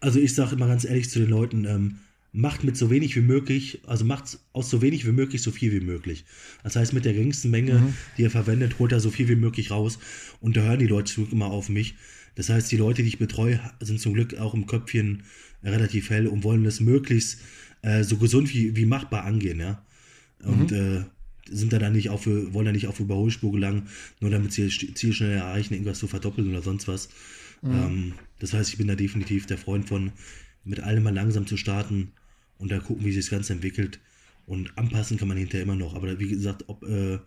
also 0.00 0.18
ich 0.20 0.34
sage 0.34 0.54
immer 0.54 0.66
ganz 0.66 0.84
ehrlich 0.84 1.10
zu 1.10 1.18
den 1.18 1.30
Leuten, 1.30 1.64
ähm, 1.64 1.98
macht 2.32 2.64
mit 2.64 2.76
so 2.76 2.90
wenig 2.90 3.16
wie 3.16 3.22
möglich, 3.22 3.80
also 3.86 4.04
macht 4.04 4.38
aus 4.52 4.68
so 4.68 4.82
wenig 4.82 5.06
wie 5.06 5.12
möglich 5.12 5.40
so 5.40 5.50
viel 5.50 5.72
wie 5.72 5.84
möglich. 5.84 6.24
Das 6.62 6.76
heißt, 6.76 6.92
mit 6.92 7.06
der 7.06 7.14
geringsten 7.14 7.50
Menge, 7.50 7.78
mhm. 7.78 7.94
die 8.16 8.22
ihr 8.22 8.30
verwendet, 8.30 8.78
holt 8.78 8.92
er 8.92 9.00
so 9.00 9.10
viel 9.10 9.28
wie 9.28 9.36
möglich 9.36 9.70
raus. 9.70 9.98
Und 10.40 10.56
da 10.56 10.60
hören 10.60 10.78
die 10.78 10.86
Leute 10.86 11.10
zum 11.10 11.24
Glück 11.24 11.32
immer 11.32 11.46
auf 11.46 11.70
mich. 11.70 11.94
Das 12.34 12.50
heißt, 12.50 12.70
die 12.70 12.76
Leute, 12.76 13.02
die 13.02 13.08
ich 13.08 13.18
betreue, 13.18 13.58
sind 13.80 14.00
zum 14.00 14.12
Glück 14.12 14.36
auch 14.36 14.52
im 14.52 14.66
Köpfchen 14.66 15.22
relativ 15.64 16.10
hell 16.10 16.26
und 16.26 16.44
wollen 16.44 16.62
das 16.62 16.80
möglichst 16.80 17.40
äh, 17.80 18.04
so 18.04 18.18
gesund 18.18 18.52
wie, 18.52 18.76
wie 18.76 18.84
machbar 18.84 19.24
angehen, 19.24 19.58
ja. 19.58 19.82
Und 20.42 20.70
mhm. 20.70 20.76
äh, 20.76 21.04
sind 21.50 21.72
da 21.72 21.78
dann 21.78 21.94
nicht 21.94 22.10
auf, 22.10 22.26
wollen 22.26 22.66
da 22.66 22.72
nicht 22.72 22.86
auf 22.86 23.00
Überholspur 23.00 23.52
gelangen, 23.52 23.88
nur 24.20 24.30
damit 24.30 24.52
sie 24.52 24.66
das 24.66 24.94
Ziel 24.94 25.12
schnell 25.14 25.32
erreichen, 25.32 25.72
irgendwas 25.72 25.98
zu 25.98 26.06
verdoppeln 26.06 26.50
oder 26.50 26.62
sonst 26.62 26.86
was. 26.88 27.08
Mhm. 27.62 27.72
Ähm, 27.72 28.12
das 28.38 28.52
heißt, 28.52 28.70
ich 28.70 28.78
bin 28.78 28.86
da 28.86 28.94
definitiv 28.94 29.46
der 29.46 29.58
Freund 29.58 29.88
von, 29.88 30.12
mit 30.64 30.80
allem 30.80 31.02
mal 31.02 31.14
langsam 31.14 31.46
zu 31.46 31.56
starten 31.56 32.12
und 32.58 32.70
dann 32.70 32.82
gucken, 32.82 33.04
wie 33.04 33.12
sich 33.12 33.24
das 33.24 33.30
Ganze 33.30 33.52
entwickelt. 33.52 34.00
Und 34.46 34.76
anpassen 34.78 35.16
kann 35.16 35.28
man 35.28 35.36
hinterher 35.36 35.64
immer 35.64 35.74
noch. 35.76 35.94
Aber 35.94 36.18
wie 36.20 36.28
gesagt, 36.28 36.64
ob, 36.68 36.84
äh, 36.84 37.18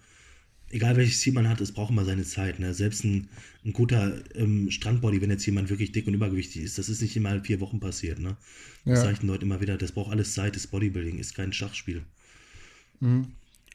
egal 0.72 0.96
welches 0.96 1.20
Ziel 1.20 1.34
man 1.34 1.50
hat, 1.50 1.60
es 1.62 1.74
braucht 1.74 1.92
immer 1.92 2.06
seine 2.06 2.24
Zeit. 2.24 2.60
Ne? 2.60 2.74
Selbst 2.74 3.04
ein, 3.04 3.28
ein 3.66 3.74
guter 3.74 4.22
ähm, 4.36 4.72
Strandbody, 4.72 5.22
wenn 5.22 5.30
jetzt 5.30 5.46
jemand 5.46 5.70
wirklich 5.70 5.92
dick 5.92 6.08
und 6.08 6.14
übergewichtig 6.14 6.64
ist, 6.64 6.78
das 6.78 6.90
ist 6.90 7.02
nicht 7.02 7.16
immer 7.18 7.34
in 7.34 7.44
vier 7.44 7.60
Wochen 7.60 7.80
passiert. 7.80 8.20
Ne? 8.20 8.38
Das 8.86 9.00
ja. 9.00 9.06
zeichnen 9.06 9.30
Leute 9.30 9.46
immer 9.46 9.62
wieder. 9.62 9.78
Das 9.78 9.92
braucht 9.92 10.12
alles 10.12 10.34
Zeit. 10.34 10.56
Das 10.56 10.68
Bodybuilding 10.68 11.18
ist 11.18 11.36
kein 11.36 11.52
Schachspiel. 11.52 12.04
Mhm. 13.00 13.28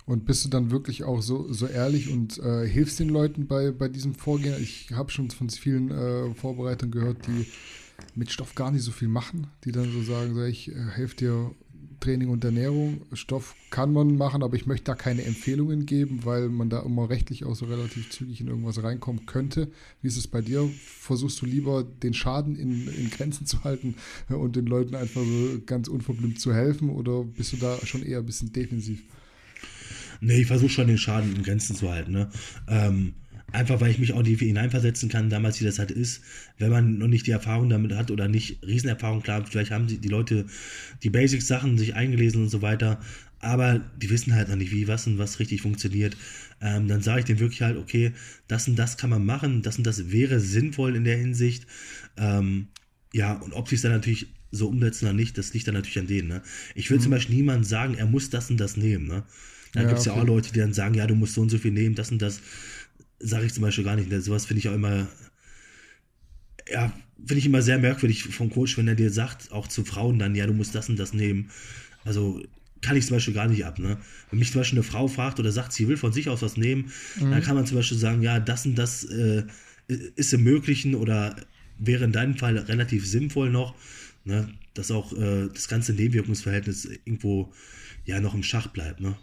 Und 0.07 0.27
bist 0.27 0.45
du 0.45 0.51
dann 0.51 0.71
wirklich 0.71 1.05
auch 1.05 1.23
so, 1.23 1.51
so 1.53 1.67
ehrlich 1.67 2.11
und 2.11 2.39
äh, 2.39 2.69
hilfst 2.69 3.01
den 3.01 3.09
Leuten 3.09 3.47
bei, 3.47 3.71
bei 3.71 3.89
diesem 3.89 4.15
Vorgehen? 4.15 4.63
Ich 4.63 4.91
habe 4.93 5.11
schon 5.11 5.31
von 5.31 5.49
vielen 5.49 5.91
äh, 5.91 6.35
Vorbereitern 6.35 6.91
gehört, 6.91 7.27
die 7.27 7.47
mit 8.15 8.31
Stoff 8.31 8.55
gar 8.55 8.71
nicht 8.71 8.83
so 8.83 8.91
viel 8.91 9.09
machen, 9.09 9.47
die 9.65 9.73
dann 9.73 9.91
so 9.91 10.03
sagen, 10.03 10.35
so, 10.35 10.43
ich 10.43 10.71
äh, 10.71 10.75
helfe 10.75 11.17
dir 11.17 11.55
Training 12.01 12.29
und 12.29 12.45
Ernährung. 12.45 13.01
Stoff 13.15 13.55
kann 13.71 13.95
man 13.95 14.19
machen, 14.19 14.43
aber 14.43 14.57
ich 14.57 14.67
möchte 14.67 14.85
da 14.85 14.95
keine 14.95 15.25
Empfehlungen 15.25 15.87
geben, 15.87 16.21
weil 16.25 16.51
man 16.51 16.69
da 16.69 16.81
immer 16.81 17.09
rechtlich 17.09 17.45
auch 17.45 17.55
so 17.55 17.65
relativ 17.65 18.11
zügig 18.11 18.43
in 18.43 18.49
irgendwas 18.49 18.83
reinkommen 18.83 19.25
könnte. 19.25 19.71
Wie 20.03 20.09
ist 20.09 20.19
es 20.19 20.29
bei 20.29 20.43
dir? 20.43 20.69
Versuchst 21.01 21.41
du 21.41 21.47
lieber 21.47 21.83
den 21.83 22.13
Schaden 22.13 22.57
in, 22.57 22.89
in 22.89 23.09
Grenzen 23.09 23.47
zu 23.47 23.65
halten 23.65 23.95
und 24.29 24.55
den 24.55 24.67
Leuten 24.67 24.95
einfach 24.95 25.23
so 25.23 25.61
ganz 25.65 25.89
unverblümt 25.89 26.39
zu 26.39 26.53
helfen 26.53 26.91
oder 26.91 27.25
bist 27.25 27.55
du 27.55 27.57
da 27.57 27.79
schon 27.87 28.03
eher 28.03 28.19
ein 28.19 28.27
bisschen 28.27 28.53
defensiv? 28.53 29.03
Nee, 30.21 30.43
ich 30.43 30.47
versuche 30.47 30.71
schon 30.71 30.89
den 30.89 30.99
Schaden 30.99 31.35
in 31.35 31.43
Grenzen 31.43 31.77
zu 31.77 31.91
halten. 31.91 32.13
Ne? 32.13 32.29
Ähm, 32.69 33.15
einfach 33.53 33.81
weil 33.81 33.91
ich 33.91 33.99
mich 33.99 34.13
auch 34.13 34.23
nicht 34.23 34.41
hineinversetzen 34.41 35.09
kann, 35.09 35.31
damals 35.31 35.61
wie 35.61 35.65
das 35.65 35.79
halt 35.79 35.91
ist, 35.91 36.23
wenn 36.59 36.71
man 36.71 36.99
noch 36.99 37.07
nicht 37.07 37.27
die 37.27 37.31
Erfahrung 37.31 37.69
damit 37.69 37.93
hat 37.95 38.11
oder 38.11 38.29
nicht 38.29 38.59
Riesenerfahrung, 38.67 39.23
klar, 39.23 39.47
vielleicht 39.47 39.71
haben 39.71 39.87
die, 39.87 39.99
die 39.99 40.09
Leute 40.09 40.47
die 41.03 41.11
Basic-Sachen 41.11 41.79
sich 41.79 41.95
eingelesen 41.95 42.43
und 42.43 42.49
so 42.49 42.63
weiter, 42.63 43.01
aber 43.39 43.81
die 43.97 44.11
wissen 44.11 44.35
halt 44.35 44.49
noch 44.49 44.57
nicht, 44.57 44.73
wie 44.73 44.89
was 44.89 45.07
und 45.07 45.19
was 45.19 45.39
richtig 45.39 45.63
funktioniert. 45.63 46.17
Ähm, 46.61 46.89
dann 46.89 47.03
sage 47.03 47.21
ich 47.21 47.25
denen 47.27 47.41
wirklich 47.41 47.63
halt, 47.63 47.77
okay, 47.77 48.13
das 48.49 48.67
und 48.67 48.77
das 48.77 48.97
kann 48.97 49.11
man 49.11 49.25
machen, 49.25 49.63
das 49.63 49.77
und 49.79 49.87
das 49.87 50.11
wäre 50.11 50.41
sinnvoll 50.41 50.97
in 50.97 51.05
der 51.05 51.17
Hinsicht. 51.17 51.67
Ähm, 52.17 52.69
ja, 53.13 53.35
und 53.35 53.53
ob 53.53 53.69
sie 53.69 53.77
es 53.77 53.83
dann 53.83 53.93
natürlich 53.93 54.29
so 54.51 54.69
umsetzen 54.69 55.07
oder 55.07 55.15
nicht, 55.15 55.37
das 55.37 55.53
liegt 55.53 55.67
dann 55.69 55.75
natürlich 55.75 55.99
an 55.99 56.07
denen. 56.07 56.29
Ne? 56.29 56.43
Ich 56.75 56.91
will 56.91 56.99
mhm. 56.99 57.03
zum 57.03 57.11
Beispiel 57.11 57.37
niemandem 57.37 57.65
sagen, 57.65 57.95
er 57.95 58.07
muss 58.07 58.31
das 58.31 58.51
und 58.51 58.59
das 58.59 58.77
nehmen. 58.77 59.07
Ne? 59.07 59.25
Da 59.75 59.83
ja, 59.83 59.89
gibt 59.89 60.01
es 60.01 60.07
okay. 60.07 60.17
ja 60.17 60.23
auch 60.23 60.27
Leute, 60.27 60.53
die 60.53 60.61
dann 60.61 60.73
sagen, 60.73 60.95
ja, 60.95 61.07
du 61.07 61.15
musst 61.15 61.35
so 61.35 61.43
und 61.43 61.51
so 61.51 61.59
viel 61.59 61.73
nehmen, 61.73 61.95
das 61.95 62.11
und 62.11 62.23
das. 62.23 62.41
Sage 63.19 63.47
ich 63.47 63.53
zum 63.53 63.63
Beispiel 63.63 63.85
gar 63.85 63.97
nicht. 63.97 64.11
Sowas 64.23 64.47
finde 64.47 64.61
ich 64.61 64.69
auch 64.69 64.75
immer, 64.75 65.07
ja, 66.71 66.93
finde 67.19 67.39
ich 67.39 67.47
immer 67.47 67.63
sehr 67.63 67.79
merkwürdig 67.79 68.25
vom 68.25 68.51
Coach, 68.51 68.77
wenn 68.79 68.89
er 68.89 68.95
dir 68.95 69.11
sagt, 69.11 69.53
auch 69.53 69.69
zu 69.69 69.85
Frauen 69.85 70.19
dann, 70.19 70.35
ja, 70.35 70.47
du 70.47 70.53
musst 70.53 70.75
das 70.75 70.89
und 70.89 70.99
das 70.99 71.13
nehmen. 71.13 71.51
Also 72.05 72.43
kann 72.83 72.97
ich 72.97 73.07
zum 73.07 73.17
Beispiel 73.17 73.35
gar 73.35 73.49
nicht 73.49 73.65
ab. 73.65 73.79
Ne? 73.79 73.97
Wenn 74.31 74.39
mich 74.39 74.53
zum 74.53 74.61
Beispiel 74.61 74.79
eine 74.79 74.85
Frau 74.85 75.09
fragt 75.09 75.41
oder 75.41 75.51
sagt, 75.51 75.73
sie 75.73 75.89
will 75.89 75.97
von 75.97 76.13
sich 76.13 76.29
aus 76.29 76.43
was 76.43 76.57
nehmen, 76.57 76.93
mhm. 77.19 77.31
dann 77.31 77.43
kann 77.43 77.57
man 77.57 77.67
zum 77.67 77.79
Beispiel 77.79 77.99
sagen, 77.99 78.23
ja, 78.23 78.41
das 78.41 78.67
und 78.67 78.77
das 78.77 79.05
äh, 79.05 79.45
ist 79.89 80.33
im 80.33 80.43
Möglichen 80.43 80.95
oder 80.95 81.37
wäre 81.79 82.05
in 82.05 82.13
deinem 82.13 82.37
Fall 82.37 82.57
relativ 82.59 83.07
sinnvoll 83.07 83.51
noch, 83.51 83.75
ne? 84.25 84.49
dass 84.75 84.91
auch 84.91 85.13
äh, 85.17 85.49
das 85.53 85.69
ganze 85.69 85.95
Nebenwirkungsverhältnis 85.95 86.85
irgendwo 86.85 87.53
ja 88.05 88.21
noch 88.21 88.35
im 88.35 88.43
Schach 88.43 88.69
bleibt. 88.69 89.01
Ne? 89.01 89.17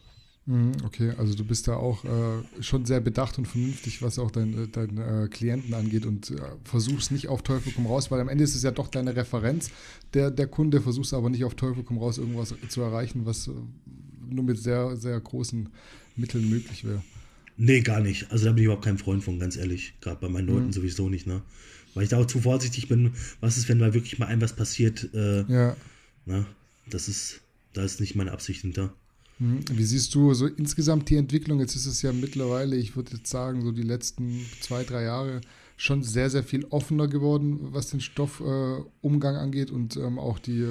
Mhm, 0.47 0.71
okay, 0.83 1.13
also 1.17 1.35
du 1.35 1.45
bist 1.45 1.67
da 1.67 1.75
auch 1.75 2.03
äh, 2.03 2.63
schon 2.63 2.85
sehr 2.85 2.99
bedacht 2.99 3.37
und 3.37 3.47
vernünftig, 3.47 4.01
was 4.01 4.17
auch 4.17 4.31
deine 4.31 4.67
dein, 4.67 4.97
äh, 4.97 5.27
Klienten 5.29 5.73
angeht 5.73 6.05
und 6.05 6.31
äh, 6.31 6.41
versuchst 6.63 7.11
nicht 7.11 7.27
auf 7.27 7.43
Teufel 7.43 7.71
komm 7.75 7.85
raus, 7.85 8.09
weil 8.09 8.19
am 8.19 8.29
Ende 8.29 8.43
ist 8.43 8.55
es 8.55 8.63
ja 8.63 8.71
doch 8.71 8.87
deine 8.87 9.15
Referenz, 9.15 9.69
der, 10.13 10.31
der 10.31 10.47
Kunde, 10.47 10.81
versuchst 10.81 11.13
aber 11.13 11.29
nicht 11.29 11.45
auf 11.45 11.53
Teufel 11.53 11.83
komm 11.83 11.99
raus 11.99 12.17
irgendwas 12.17 12.55
zu 12.69 12.81
erreichen, 12.81 13.25
was 13.25 13.47
äh, 13.47 13.51
nur 14.29 14.43
mit 14.43 14.57
sehr, 14.57 14.95
sehr 14.97 15.19
großen 15.19 15.69
Mitteln 16.15 16.49
möglich 16.49 16.85
wäre. 16.85 17.03
Nee, 17.57 17.81
gar 17.81 17.99
nicht. 17.99 18.31
Also 18.31 18.45
da 18.45 18.51
bin 18.51 18.63
ich 18.63 18.65
überhaupt 18.65 18.85
kein 18.85 18.97
Freund 18.97 19.23
von, 19.23 19.37
ganz 19.39 19.55
ehrlich. 19.55 19.93
Gerade 20.01 20.19
bei 20.19 20.29
meinen 20.29 20.47
Leuten 20.47 20.67
mhm. 20.67 20.73
sowieso 20.73 21.09
nicht, 21.09 21.27
ne? 21.27 21.43
Weil 21.93 22.03
ich 22.03 22.09
da 22.09 22.17
auch 22.17 22.25
zu 22.25 22.39
vorsichtig 22.39 22.87
bin, 22.87 23.11
was 23.41 23.57
ist, 23.57 23.69
wenn 23.69 23.77
mal 23.77 23.93
wirklich 23.93 24.17
mal 24.17 24.27
ein 24.27 24.41
was 24.41 24.55
passiert. 24.55 25.13
Äh, 25.13 25.43
ja. 25.43 25.75
Ne? 26.25 26.45
Das 26.89 27.07
ist, 27.07 27.41
da 27.73 27.83
ist 27.83 27.99
nicht 27.99 28.15
meine 28.15 28.31
Absicht 28.31 28.61
hinter. 28.61 28.93
Mhm. 29.41 29.63
Wie 29.71 29.83
siehst 29.83 30.13
du 30.13 30.33
so 30.35 30.45
insgesamt 30.45 31.09
die 31.09 31.15
Entwicklung? 31.15 31.59
Jetzt 31.59 31.75
ist 31.75 31.87
es 31.87 32.03
ja 32.03 32.13
mittlerweile, 32.13 32.75
ich 32.75 32.95
würde 32.95 33.17
jetzt 33.17 33.29
sagen, 33.29 33.63
so 33.63 33.71
die 33.71 33.81
letzten 33.81 34.45
zwei, 34.61 34.83
drei 34.83 35.03
Jahre 35.03 35.41
schon 35.77 36.03
sehr, 36.03 36.29
sehr 36.29 36.43
viel 36.43 36.65
offener 36.65 37.07
geworden, 37.07 37.57
was 37.73 37.89
den 37.89 38.01
Stoffumgang 38.01 39.35
äh, 39.35 39.39
angeht 39.39 39.71
und 39.71 39.97
ähm, 39.97 40.19
auch 40.19 40.37
die, 40.37 40.67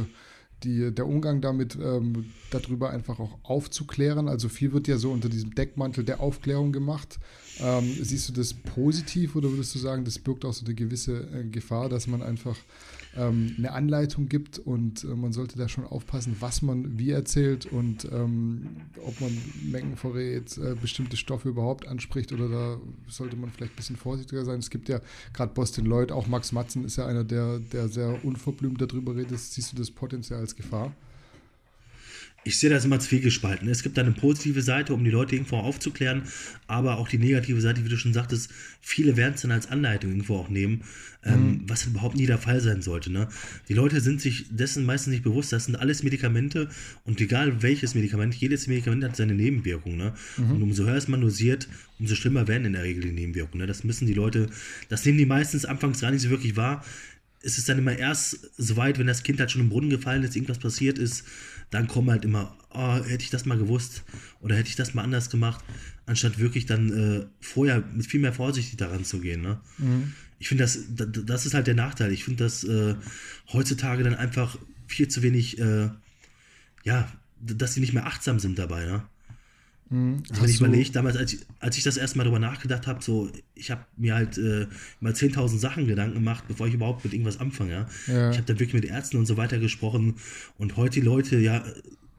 die, 0.62 0.94
der 0.94 1.08
Umgang 1.08 1.40
damit, 1.40 1.76
ähm, 1.82 2.26
darüber 2.50 2.90
einfach 2.90 3.18
auch 3.18 3.38
aufzuklären. 3.42 4.28
Also 4.28 4.48
viel 4.48 4.72
wird 4.72 4.86
ja 4.86 4.98
so 4.98 5.10
unter 5.10 5.28
diesem 5.28 5.52
Deckmantel 5.52 6.04
der 6.04 6.20
Aufklärung 6.20 6.70
gemacht. 6.70 7.18
Ähm, 7.58 7.92
siehst 8.00 8.28
du 8.28 8.32
das 8.32 8.54
positiv 8.54 9.34
oder 9.34 9.50
würdest 9.50 9.74
du 9.74 9.80
sagen, 9.80 10.04
das 10.04 10.20
birgt 10.20 10.44
auch 10.44 10.52
so 10.52 10.64
eine 10.64 10.76
gewisse 10.76 11.26
äh, 11.34 11.42
Gefahr, 11.42 11.88
dass 11.88 12.06
man 12.06 12.22
einfach 12.22 12.56
ähm, 13.16 13.54
eine 13.58 13.72
Anleitung 13.72 14.28
gibt 14.28 14.58
und 14.58 15.04
äh, 15.04 15.08
man 15.08 15.32
sollte 15.32 15.58
da 15.58 15.68
schon 15.68 15.84
aufpassen, 15.84 16.36
was 16.40 16.62
man 16.62 16.98
wie 16.98 17.10
erzählt 17.10 17.66
und 17.66 18.04
ähm, 18.12 18.76
ob 19.04 19.20
man 19.20 19.36
Mengen 19.64 19.96
verrät, 19.96 20.56
äh, 20.58 20.76
bestimmte 20.80 21.16
Stoffe 21.16 21.48
überhaupt 21.48 21.88
anspricht 21.88 22.32
oder 22.32 22.48
da 22.48 22.80
sollte 23.08 23.36
man 23.36 23.50
vielleicht 23.50 23.72
ein 23.72 23.76
bisschen 23.76 23.96
vorsichtiger 23.96 24.44
sein. 24.44 24.60
Es 24.60 24.70
gibt 24.70 24.88
ja 24.88 25.00
gerade 25.32 25.52
Boston 25.52 25.86
Lloyd, 25.86 26.12
auch 26.12 26.28
Max 26.28 26.52
Matzen 26.52 26.84
ist 26.84 26.96
ja 26.96 27.06
einer, 27.06 27.24
der, 27.24 27.58
der 27.58 27.88
sehr 27.88 28.24
unverblümt 28.24 28.80
darüber 28.80 29.16
redet. 29.16 29.38
Siehst 29.38 29.72
du 29.72 29.76
das 29.76 29.90
Potenzial 29.90 30.40
als 30.40 30.54
Gefahr? 30.54 30.92
Ich 32.42 32.58
sehe 32.58 32.70
das 32.70 32.86
immer 32.86 32.98
zwiegespalten. 32.98 33.68
Es 33.68 33.82
gibt 33.82 33.98
eine 33.98 34.12
positive 34.12 34.62
Seite, 34.62 34.94
um 34.94 35.04
die 35.04 35.10
Leute 35.10 35.34
irgendwo 35.34 35.56
aufzuklären, 35.56 36.22
aber 36.66 36.96
auch 36.96 37.08
die 37.08 37.18
negative 37.18 37.60
Seite, 37.60 37.84
wie 37.84 37.88
du 37.88 37.98
schon 37.98 38.14
sagtest, 38.14 38.50
viele 38.80 39.16
werden 39.16 39.34
es 39.34 39.42
dann 39.42 39.50
als 39.50 39.68
Anleitung 39.70 40.10
irgendwo 40.10 40.36
auch 40.36 40.48
nehmen, 40.48 40.82
ähm, 41.22 41.34
mhm. 41.34 41.60
was 41.66 41.84
überhaupt 41.84 42.16
nie 42.16 42.24
der 42.24 42.38
Fall 42.38 42.60
sein 42.60 42.80
sollte. 42.80 43.12
Ne? 43.12 43.28
Die 43.68 43.74
Leute 43.74 44.00
sind 44.00 44.22
sich 44.22 44.46
dessen 44.50 44.86
meistens 44.86 45.12
nicht 45.12 45.22
bewusst, 45.22 45.52
das 45.52 45.66
sind 45.66 45.76
alles 45.76 46.02
Medikamente 46.02 46.70
und 47.04 47.20
egal 47.20 47.62
welches 47.62 47.94
Medikament, 47.94 48.34
jedes 48.34 48.66
Medikament 48.68 49.04
hat 49.04 49.16
seine 49.16 49.34
Nebenwirkungen. 49.34 49.98
Ne? 49.98 50.14
Mhm. 50.38 50.50
Und 50.52 50.62
umso 50.62 50.84
höher 50.84 50.96
es 50.96 51.08
man 51.08 51.20
dosiert, 51.20 51.68
umso 51.98 52.14
schlimmer 52.14 52.48
werden 52.48 52.64
in 52.64 52.72
der 52.72 52.84
Regel 52.84 53.02
die 53.02 53.12
Nebenwirkungen. 53.12 53.60
Ne? 53.60 53.66
Das 53.66 53.84
müssen 53.84 54.06
die 54.06 54.14
Leute, 54.14 54.48
das 54.88 55.04
nehmen 55.04 55.18
die 55.18 55.26
meistens 55.26 55.66
anfangs 55.66 56.00
gar 56.00 56.10
nicht 56.10 56.22
so 56.22 56.30
wirklich 56.30 56.56
wahr. 56.56 56.82
Es 57.42 57.56
ist 57.56 57.68
dann 57.68 57.78
immer 57.78 57.98
erst 57.98 58.50
so 58.58 58.76
weit, 58.76 58.98
wenn 58.98 59.06
das 59.06 59.22
Kind 59.22 59.40
halt 59.40 59.50
schon 59.50 59.62
im 59.62 59.70
Brunnen 59.70 59.88
gefallen 59.88 60.22
ist, 60.22 60.36
irgendwas 60.36 60.58
passiert 60.58 60.98
ist, 60.98 61.24
dann 61.70 61.86
kommen 61.86 62.10
halt 62.10 62.24
immer, 62.24 62.56
oh, 62.70 62.94
hätte 63.04 63.24
ich 63.24 63.30
das 63.30 63.46
mal 63.46 63.58
gewusst 63.58 64.04
oder 64.40 64.56
hätte 64.56 64.68
ich 64.68 64.76
das 64.76 64.94
mal 64.94 65.02
anders 65.02 65.30
gemacht, 65.30 65.64
anstatt 66.06 66.38
wirklich 66.38 66.66
dann 66.66 66.90
äh, 66.90 67.26
vorher 67.40 67.82
mit 67.94 68.06
viel 68.06 68.20
mehr 68.20 68.32
Vorsicht 68.32 68.80
daran 68.80 69.04
zu 69.04 69.20
gehen. 69.20 69.40
Ne? 69.40 69.60
Mhm. 69.78 70.12
Ich 70.38 70.48
finde, 70.48 70.64
das, 70.64 70.78
das 70.88 71.46
ist 71.46 71.54
halt 71.54 71.66
der 71.66 71.74
Nachteil. 71.74 72.12
Ich 72.12 72.24
finde, 72.24 72.44
dass 72.44 72.64
äh, 72.64 72.94
heutzutage 73.52 74.02
dann 74.02 74.14
einfach 74.14 74.58
viel 74.86 75.08
zu 75.08 75.22
wenig, 75.22 75.58
äh, 75.58 75.90
ja, 76.84 77.12
dass 77.40 77.74
sie 77.74 77.80
nicht 77.80 77.92
mehr 77.92 78.06
achtsam 78.06 78.40
sind 78.40 78.58
dabei. 78.58 78.86
Ne? 78.86 79.02
Mhm. 79.90 80.22
Also 80.30 80.42
wenn 80.42 80.50
ich 80.50 80.60
überlege, 80.60 80.90
damals, 80.92 81.16
als 81.16 81.34
ich, 81.34 81.40
als 81.58 81.76
ich 81.76 81.84
das 81.84 81.96
erstmal 81.96 82.24
darüber 82.24 82.38
nachgedacht 82.38 82.86
habe, 82.86 83.02
so, 83.02 83.28
ich 83.54 83.70
habe 83.70 83.84
mir 83.96 84.14
halt 84.14 84.38
äh, 84.38 84.66
mal 85.00 85.12
10.000 85.12 85.58
Sachen 85.58 85.86
Gedanken 85.86 86.14
gemacht, 86.14 86.44
bevor 86.46 86.68
ich 86.68 86.74
überhaupt 86.74 87.04
mit 87.04 87.12
irgendwas 87.12 87.40
anfange. 87.40 87.72
Ja? 87.72 87.88
ja. 88.06 88.30
Ich 88.30 88.36
habe 88.36 88.46
dann 88.46 88.60
wirklich 88.60 88.74
mit 88.74 88.84
Ärzten 88.84 89.16
und 89.16 89.26
so 89.26 89.36
weiter 89.36 89.58
gesprochen 89.58 90.14
und 90.58 90.76
heute 90.76 91.00
die 91.00 91.06
Leute, 91.06 91.38
ja, 91.38 91.64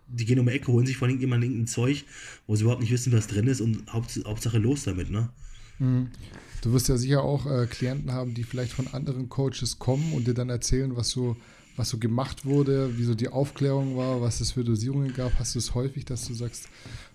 die 0.08 0.26
gehen 0.26 0.40
um 0.40 0.48
die 0.48 0.52
Ecke, 0.52 0.68
holen 0.68 0.86
sich 0.86 0.98
von 0.98 1.10
irgendjemandem 1.10 1.50
irgendein 1.50 1.68
Zeug, 1.68 2.04
wo 2.46 2.56
sie 2.56 2.64
überhaupt 2.64 2.82
nicht 2.82 2.92
wissen, 2.92 3.14
was 3.14 3.28
drin 3.28 3.48
ist 3.48 3.62
und 3.62 3.92
Haupt, 3.92 4.20
Hauptsache 4.26 4.58
los 4.58 4.84
damit, 4.84 5.10
ne? 5.10 5.30
Mhm. 5.80 6.10
Du 6.62 6.74
wirst 6.74 6.90
ja 6.90 6.98
sicher 6.98 7.24
auch 7.24 7.46
äh, 7.48 7.66
Klienten 7.66 8.12
haben, 8.12 8.34
die 8.34 8.44
vielleicht 8.44 8.74
von 8.74 8.88
anderen 8.88 9.30
Coaches 9.30 9.80
kommen 9.80 10.14
und 10.14 10.28
dir 10.28 10.34
dann 10.34 10.50
erzählen, 10.50 10.96
was 10.96 11.10
so, 11.10 11.36
was 11.76 11.90
so 11.90 11.98
gemacht 11.98 12.46
wurde, 12.46 12.98
wie 13.00 13.04
so 13.04 13.16
die 13.16 13.30
Aufklärung 13.30 13.98
war, 13.98 14.22
was 14.22 14.42
es 14.42 14.52
für 14.52 14.64
Dosierungen 14.64 15.14
gab. 15.14 15.40
Hast 15.40 15.56
du 15.56 15.60
es 15.60 15.74
häufig, 15.74 16.06
dass 16.06 16.28
du 16.28 16.36
sagst, 16.36 16.70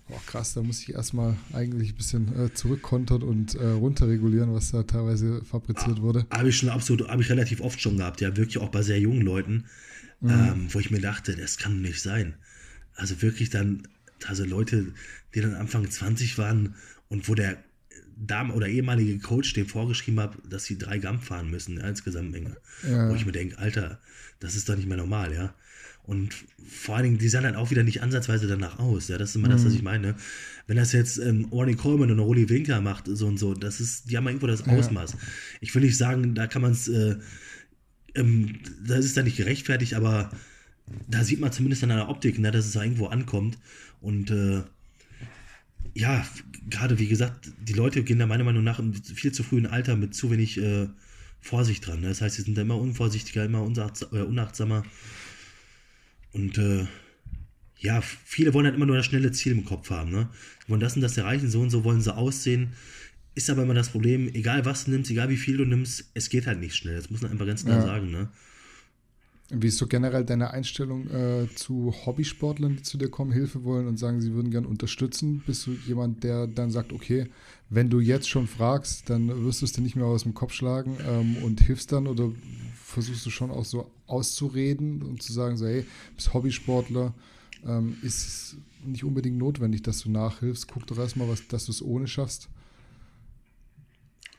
Boah, 0.07 0.21
krass, 0.25 0.53
da 0.53 0.63
muss 0.63 0.81
ich 0.81 0.93
erstmal 0.93 1.35
eigentlich 1.51 1.91
ein 1.91 1.95
bisschen 1.95 2.45
äh, 2.45 2.53
zurückkontern 2.53 3.23
und 3.23 3.55
äh, 3.55 3.67
runterregulieren, 3.67 4.53
was 4.53 4.71
da 4.71 4.83
teilweise 4.83 5.43
fabriziert 5.43 6.01
wurde. 6.01 6.25
Habe 6.31 6.49
ich 6.49 6.57
schon 6.57 6.69
absolut, 6.69 7.07
habe 7.09 7.21
ich 7.21 7.29
relativ 7.29 7.59
oft 7.59 7.81
schon 7.81 7.97
gehabt, 7.97 8.21
ja, 8.21 8.35
wirklich 8.37 8.57
auch 8.59 8.69
bei 8.69 8.83
sehr 8.83 8.99
jungen 8.99 9.21
Leuten, 9.21 9.65
mhm. 10.21 10.29
ähm, 10.29 10.67
wo 10.69 10.79
ich 10.79 10.91
mir 10.91 11.01
dachte, 11.01 11.35
das 11.35 11.57
kann 11.57 11.81
nicht 11.81 12.01
sein. 12.01 12.35
Also 12.95 13.21
wirklich 13.21 13.49
dann, 13.49 13.83
also 14.25 14.45
Leute, 14.45 14.93
die 15.35 15.41
dann 15.41 15.55
Anfang 15.55 15.89
20 15.89 16.37
waren 16.37 16.75
und 17.09 17.27
wo 17.27 17.35
der 17.35 17.57
Dame 18.15 18.53
oder 18.53 18.67
ehemalige 18.67 19.19
Coach 19.19 19.53
dem 19.53 19.67
vorgeschrieben 19.67 20.19
hat, 20.19 20.37
dass 20.49 20.63
sie 20.63 20.77
drei 20.77 20.97
Gramm 20.97 21.21
fahren 21.21 21.51
müssen 21.51 21.79
als 21.81 22.03
Gesamtmenge. 22.03 22.57
Ja. 22.89 23.09
Wo 23.09 23.15
ich 23.15 23.25
mir 23.25 23.31
denke, 23.31 23.59
Alter, 23.59 23.99
das 24.39 24.55
ist 24.55 24.69
doch 24.69 24.75
nicht 24.75 24.87
mehr 24.87 24.97
normal, 24.97 25.33
ja. 25.33 25.53
Und 26.07 26.33
vor 26.65 26.95
allen 26.95 27.03
Dingen, 27.03 27.17
die 27.17 27.27
sahen 27.27 27.43
halt 27.43 27.57
auch 27.57 27.69
wieder 27.69 27.83
nicht 27.83 28.01
ansatzweise 28.01 28.47
danach 28.47 28.79
aus. 28.79 29.09
Ja, 29.09 29.17
das 29.17 29.29
ist 29.29 29.35
immer 29.35 29.49
mhm. 29.49 29.51
das, 29.51 29.65
was 29.65 29.73
mhm. 29.73 29.77
ich 29.77 29.83
meine. 29.83 30.15
Wenn 30.65 30.77
das 30.77 30.93
jetzt 30.93 31.17
ähm, 31.17 31.47
Orny 31.51 31.75
Coleman 31.75 32.11
oder 32.11 32.23
Rolly 32.23 32.49
Winker 32.49 32.81
macht, 32.81 33.05
so 33.07 33.27
und 33.27 33.37
so, 33.37 33.53
das 33.53 33.79
ist, 33.79 34.09
die 34.09 34.17
haben 34.17 34.25
irgendwo 34.25 34.47
das 34.47 34.65
Ausmaß. 34.67 35.13
Ja. 35.13 35.19
Ich 35.59 35.75
will 35.75 35.83
nicht 35.83 35.97
sagen, 35.97 36.33
da 36.33 36.47
kann 36.47 36.61
man 36.61 36.71
es, 36.71 36.87
äh, 36.87 37.17
ähm, 38.15 38.59
das 38.85 39.05
ist 39.05 39.17
da 39.17 39.21
nicht 39.21 39.37
gerechtfertigt, 39.37 39.93
aber 39.93 40.31
da 41.09 41.23
sieht 41.25 41.41
man 41.41 41.51
zumindest 41.51 41.83
an 41.83 41.89
der 41.89 42.09
Optik, 42.09 42.39
ne, 42.39 42.51
dass 42.51 42.65
es 42.65 42.71
da 42.71 42.83
irgendwo 42.83 43.07
ankommt. 43.07 43.57
Und 43.99 44.31
äh, 44.31 44.63
ja, 45.93 46.25
gerade 46.69 46.99
wie 46.99 47.07
gesagt, 47.07 47.51
die 47.67 47.73
Leute 47.73 48.03
gehen 48.03 48.19
da 48.19 48.27
meiner 48.27 48.45
Meinung 48.45 48.63
nach 48.63 48.79
im 48.79 48.93
viel 48.93 49.33
zu 49.33 49.43
frühen 49.43 49.65
Alter 49.65 49.97
mit 49.97 50.15
zu 50.15 50.31
wenig 50.31 50.57
äh, 50.57 50.87
Vorsicht 51.41 51.85
dran. 51.85 52.01
Ne? 52.01 52.07
Das 52.07 52.21
heißt, 52.21 52.35
sie 52.35 52.43
sind 52.43 52.57
da 52.57 52.61
immer 52.61 52.77
unvorsichtiger, 52.77 53.43
immer 53.43 53.59
äh, 53.59 54.21
unachtsamer. 54.21 54.83
Und 56.37 56.57
äh, 56.59 56.85
ja, 57.79 58.01
viele 58.01 58.53
wollen 58.53 58.65
halt 58.65 58.75
immer 58.75 58.85
nur 58.85 58.95
das 58.95 59.05
schnelle 59.05 59.31
Ziel 59.31 59.51
im 59.53 59.65
Kopf 59.65 59.89
haben. 59.89 60.11
Ne? 60.11 60.29
Die 60.63 60.69
wollen 60.69 60.79
das 60.79 60.95
und 60.95 61.01
das 61.01 61.17
erreichen, 61.17 61.49
so 61.49 61.61
und 61.61 61.71
so 61.71 61.83
wollen 61.83 62.01
sie 62.01 62.15
aussehen. 62.15 62.73
Ist 63.35 63.49
aber 63.49 63.63
immer 63.63 63.73
das 63.73 63.89
Problem, 63.89 64.29
egal 64.33 64.65
was 64.65 64.85
du 64.85 64.91
nimmst, 64.91 65.11
egal 65.11 65.29
wie 65.29 65.37
viel 65.37 65.57
du 65.57 65.65
nimmst, 65.65 66.09
es 66.13 66.29
geht 66.29 66.47
halt 66.47 66.59
nicht 66.59 66.75
schnell. 66.75 66.95
Das 66.95 67.09
muss 67.09 67.21
man 67.21 67.31
einfach 67.31 67.45
ganz 67.45 67.65
klar 67.65 67.79
ja. 67.79 67.85
sagen. 67.85 68.11
Ne? 68.11 68.29
Wie 69.49 69.67
ist 69.67 69.77
so 69.77 69.87
generell 69.87 70.25
deine 70.25 70.51
Einstellung 70.51 71.09
äh, 71.09 71.47
zu 71.55 71.93
Hobbysportlern, 72.05 72.77
die 72.77 72.81
zu 72.83 72.97
dir 72.97 73.09
kommen, 73.09 73.31
Hilfe 73.31 73.63
wollen 73.63 73.87
und 73.87 73.97
sagen, 73.97 74.21
sie 74.21 74.33
würden 74.33 74.51
gern 74.51 74.65
unterstützen? 74.65 75.41
Bist 75.45 75.65
du 75.67 75.71
jemand, 75.87 76.23
der 76.23 76.47
dann 76.47 76.69
sagt, 76.69 76.91
okay, 76.91 77.27
wenn 77.69 77.89
du 77.89 77.99
jetzt 77.99 78.29
schon 78.29 78.47
fragst, 78.47 79.09
dann 79.09 79.45
wirst 79.45 79.61
du 79.61 79.65
es 79.65 79.71
dir 79.71 79.81
nicht 79.81 79.95
mehr 79.95 80.05
aus 80.05 80.23
dem 80.23 80.33
Kopf 80.33 80.53
schlagen 80.53 80.97
ähm, 81.07 81.37
und 81.43 81.61
hilfst 81.61 81.91
dann? 81.91 82.07
Oder 82.07 82.31
versuchst 82.87 83.25
du 83.25 83.29
schon 83.29 83.51
auch 83.51 83.65
so 83.65 83.91
auszureden 84.07 85.01
und 85.03 85.21
zu 85.21 85.33
sagen, 85.33 85.57
so, 85.57 85.67
hey, 85.67 85.85
bist 86.15 86.33
Hobbysportler, 86.33 87.13
ähm, 87.65 87.97
ist 88.01 88.25
es 88.25 88.57
nicht 88.85 89.03
unbedingt 89.03 89.37
notwendig, 89.37 89.81
dass 89.81 89.99
du 89.99 90.09
nachhilfst. 90.09 90.69
Guck 90.69 90.87
doch 90.87 90.97
erstmal, 90.97 91.27
was, 91.27 91.45
dass 91.49 91.65
du 91.65 91.73
es 91.73 91.81
ohne 91.81 92.07
schaffst. 92.07 92.47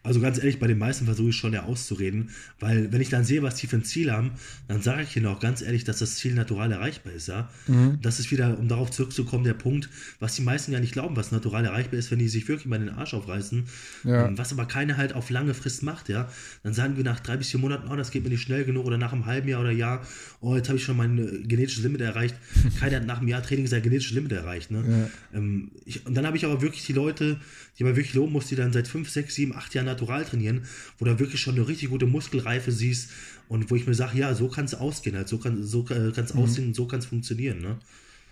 Also 0.03 0.20
ganz 0.20 0.38
ehrlich, 0.38 0.59
bei 0.59 0.66
den 0.66 0.78
meisten 0.78 1.05
versuche 1.07 1.30
ich 1.30 1.36
schon 1.36 1.53
ja 1.53 1.64
auszureden, 1.64 2.30
weil 2.61 2.92
wenn 2.92 3.01
ich 3.01 3.09
dann 3.09 3.24
sehe, 3.24 3.42
was 3.42 3.57
die 3.57 3.66
für 3.66 3.76
ein 3.76 3.84
Ziel 3.84 4.12
haben, 4.12 4.32
dann 4.68 4.80
sage 4.80 5.03
ich 5.03 5.16
ihnen 5.16 5.26
auch 5.26 5.40
ganz 5.40 5.61
ehrlich, 5.61 5.84
dass 5.84 5.99
das 5.99 6.16
Ziel 6.16 6.34
natural 6.34 6.70
erreichbar 6.72 7.12
ist, 7.12 7.28
ja. 7.28 7.49
Mhm. 7.66 7.99
Das 8.01 8.20
ist 8.20 8.30
wieder, 8.30 8.59
um 8.59 8.68
darauf 8.68 8.90
zurückzukommen, 8.90 9.44
der 9.44 9.55
Punkt, 9.55 9.88
was 10.20 10.34
die 10.34 10.42
meisten 10.42 10.72
ja 10.72 10.80
nicht 10.80 10.92
glauben, 10.92 11.16
was 11.16 11.32
natural 11.32 11.64
erreichbar 11.64 11.99
ist, 11.99 12.11
wenn 12.11 12.18
die 12.18 12.28
sich 12.28 12.49
wirklich 12.49 12.66
mal 12.66 12.78
den 12.78 12.90
Arsch 12.90 13.14
aufreißen, 13.14 13.64
ja. 14.05 14.28
Ähm, 14.28 14.38
was 14.38 14.53
aber 14.53 14.66
keiner 14.66 14.96
halt 14.96 15.14
auf 15.14 15.30
lange 15.30 15.55
Frist 15.55 15.82
macht, 15.82 16.09
ja. 16.09 16.28
Dann 16.62 16.74
sagen 16.74 16.96
wir 16.96 17.05
nach 17.05 17.20
drei 17.20 17.36
bis 17.36 17.51
vier 17.51 17.61
Monaten, 17.61 17.88
oh, 17.90 17.96
das 17.96 18.11
geht 18.11 18.22
mir 18.22 18.30
nicht 18.30 18.42
schnell 18.42 18.64
genug 18.64 18.86
oder 18.86 18.99
nach 18.99 19.12
einem 19.12 19.26
halben 19.26 19.49
Jahr 19.49 19.61
oder 19.61 19.72
Jahr, 19.72 20.07
oh, 20.40 20.57
jetzt 20.57 20.68
habe 20.68 20.78
ich 20.78 20.84
schon 20.84 20.96
mein 20.96 21.18
äh, 21.18 21.46
genetisches 21.46 21.82
Limit 21.82 22.01
erreicht. 22.01 22.36
keiner 22.80 22.96
hat 22.96 23.07
nach 23.07 23.18
einem 23.18 23.28
Jahr 23.28 23.42
Training 23.42 23.66
sein 23.66 23.82
genetisches 23.82 24.14
Limit 24.14 24.32
erreicht, 24.32 24.70
ne. 24.70 25.11
Ja. 25.32 25.38
Ähm, 25.38 25.70
ich, 25.84 26.07
und 26.07 26.14
dann 26.14 26.26
habe 26.26 26.36
ich 26.36 26.44
aber 26.44 26.62
wirklich 26.62 26.86
die 26.86 26.92
Leute, 26.92 27.38
die 27.79 27.85
man 27.85 27.97
wirklich 27.97 28.14
loben 28.14 28.33
muss, 28.33 28.47
die 28.47 28.57
dann 28.57 28.72
seit 28.72 28.89
fünf, 28.89 29.09
sechs, 29.09 29.35
sieben, 29.35 29.55
acht 29.55 29.74
Jahren 29.74 29.87
natural 29.87 30.24
trainieren, 30.24 30.62
wo 30.99 31.05
du 31.05 31.18
wirklich 31.18 31.41
schon 31.41 31.55
eine 31.55 31.68
richtig 31.68 31.91
gute 31.91 32.07
Muskelreife 32.07 32.72
siehst 32.72 33.11
und 33.49 33.70
wo 33.70 33.76
ich 33.76 33.87
mir 33.87 33.95
sage, 33.95 34.18
ja, 34.18 34.35
so 34.35 34.49
kann 34.49 34.64
es 34.64 34.74
ausgehen, 34.74 35.16
halt, 35.16 35.29
so 35.29 35.39
kann 35.39 35.61
es 35.61 35.70
so 35.70 35.85
mhm. 35.85 36.43
aussehen, 36.43 36.74
so 36.74 36.87
kann 36.87 36.99
es 36.99 37.07
funktionieren. 37.07 37.61
Ne? 37.61 37.79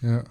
Ja. 0.03 0.25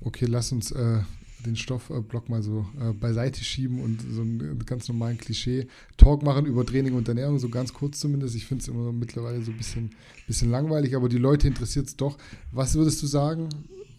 Okay, 0.00 0.26
lass 0.26 0.52
uns 0.52 0.70
äh, 0.72 1.00
den 1.44 1.56
Stoffblock 1.56 2.28
mal 2.28 2.42
so 2.42 2.66
äh, 2.80 2.92
beiseite 2.92 3.42
schieben 3.42 3.80
und 3.80 4.02
so 4.10 4.20
einen 4.20 4.58
ganz 4.64 4.88
normalen 4.88 5.18
Klischee-Talk 5.18 6.22
machen 6.22 6.46
über 6.46 6.64
Training 6.64 6.94
und 6.94 7.08
Ernährung, 7.08 7.38
so 7.38 7.48
ganz 7.48 7.72
kurz 7.72 8.00
zumindest. 8.00 8.36
Ich 8.36 8.46
finde 8.46 8.62
es 8.62 8.68
immer 8.68 8.92
mittlerweile 8.92 9.42
so 9.42 9.50
ein 9.50 9.56
bisschen, 9.56 9.90
bisschen 10.26 10.50
langweilig, 10.50 10.94
aber 10.94 11.08
die 11.08 11.18
Leute 11.18 11.48
interessiert 11.48 11.88
es 11.88 11.96
doch. 11.96 12.18
Was 12.52 12.74
würdest 12.74 13.02
du 13.02 13.06
sagen, 13.06 13.48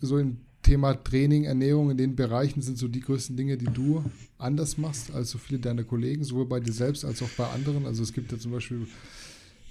so 0.01 0.18
in 0.18 0.38
Thema 0.68 1.01
Training, 1.01 1.45
Ernährung 1.45 1.91
in 1.91 1.97
den 1.97 2.18
Bereichen 2.18 2.61
sind 2.61 2.78
so 2.78 2.89
die 2.89 2.99
größten 2.99 3.38
Dinge, 3.38 3.57
die 3.57 3.72
du 3.72 4.03
anders 4.38 4.78
machst 4.78 5.13
als 5.13 5.32
so 5.32 5.38
viele 5.38 5.59
deiner 5.59 5.86
Kollegen, 5.86 6.26
sowohl 6.26 6.45
bei 6.45 6.59
dir 6.59 6.74
selbst 6.74 7.05
als 7.05 7.24
auch 7.24 7.30
bei 7.38 7.47
anderen. 7.47 7.86
Also 7.86 8.03
es 8.03 8.11
gibt 8.11 8.34
ja 8.34 8.38
zum 8.38 8.51
Beispiel 8.51 8.86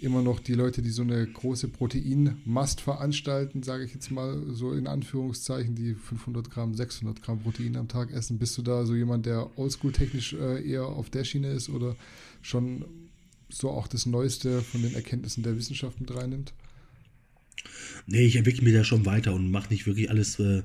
immer 0.01 0.22
noch 0.22 0.40
die 0.40 0.55
Leute, 0.55 0.80
die 0.80 0.88
so 0.88 1.03
eine 1.03 1.26
große 1.26 1.68
Protein-Mast 1.68 2.80
veranstalten, 2.80 3.62
sage 3.62 3.84
ich 3.84 3.92
jetzt 3.92 4.11
mal 4.11 4.42
so 4.55 4.72
in 4.72 4.86
Anführungszeichen, 4.86 5.74
die 5.74 5.92
500 5.92 6.51
Gramm, 6.51 6.74
600 6.74 7.22
Gramm 7.22 7.40
Protein 7.40 7.76
am 7.76 7.88
Tag 7.88 8.11
essen. 8.11 8.38
Bist 8.38 8.57
du 8.57 8.62
da 8.62 8.86
so 8.86 8.94
jemand, 8.94 9.26
der 9.26 9.51
oldschool-technisch 9.59 10.32
äh, 10.32 10.66
eher 10.66 10.86
auf 10.86 11.11
der 11.11 11.24
Schiene 11.24 11.49
ist 11.49 11.68
oder 11.68 11.94
schon 12.40 12.86
so 13.51 13.68
auch 13.68 13.86
das 13.86 14.07
Neueste 14.07 14.62
von 14.62 14.80
den 14.80 14.94
Erkenntnissen 14.94 15.42
der 15.42 15.59
Wissenschaft 15.59 16.01
mit 16.01 16.14
reinnimmt? 16.14 16.55
Nee, 18.07 18.24
ich 18.24 18.36
entwickle 18.36 18.62
mich 18.62 18.74
da 18.74 18.84
schon 18.84 19.04
weiter 19.04 19.34
und 19.34 19.50
mache 19.50 19.70
nicht 19.70 19.86
wirklich 19.86 20.11
alles, 20.11 20.38
äh, 20.38 20.62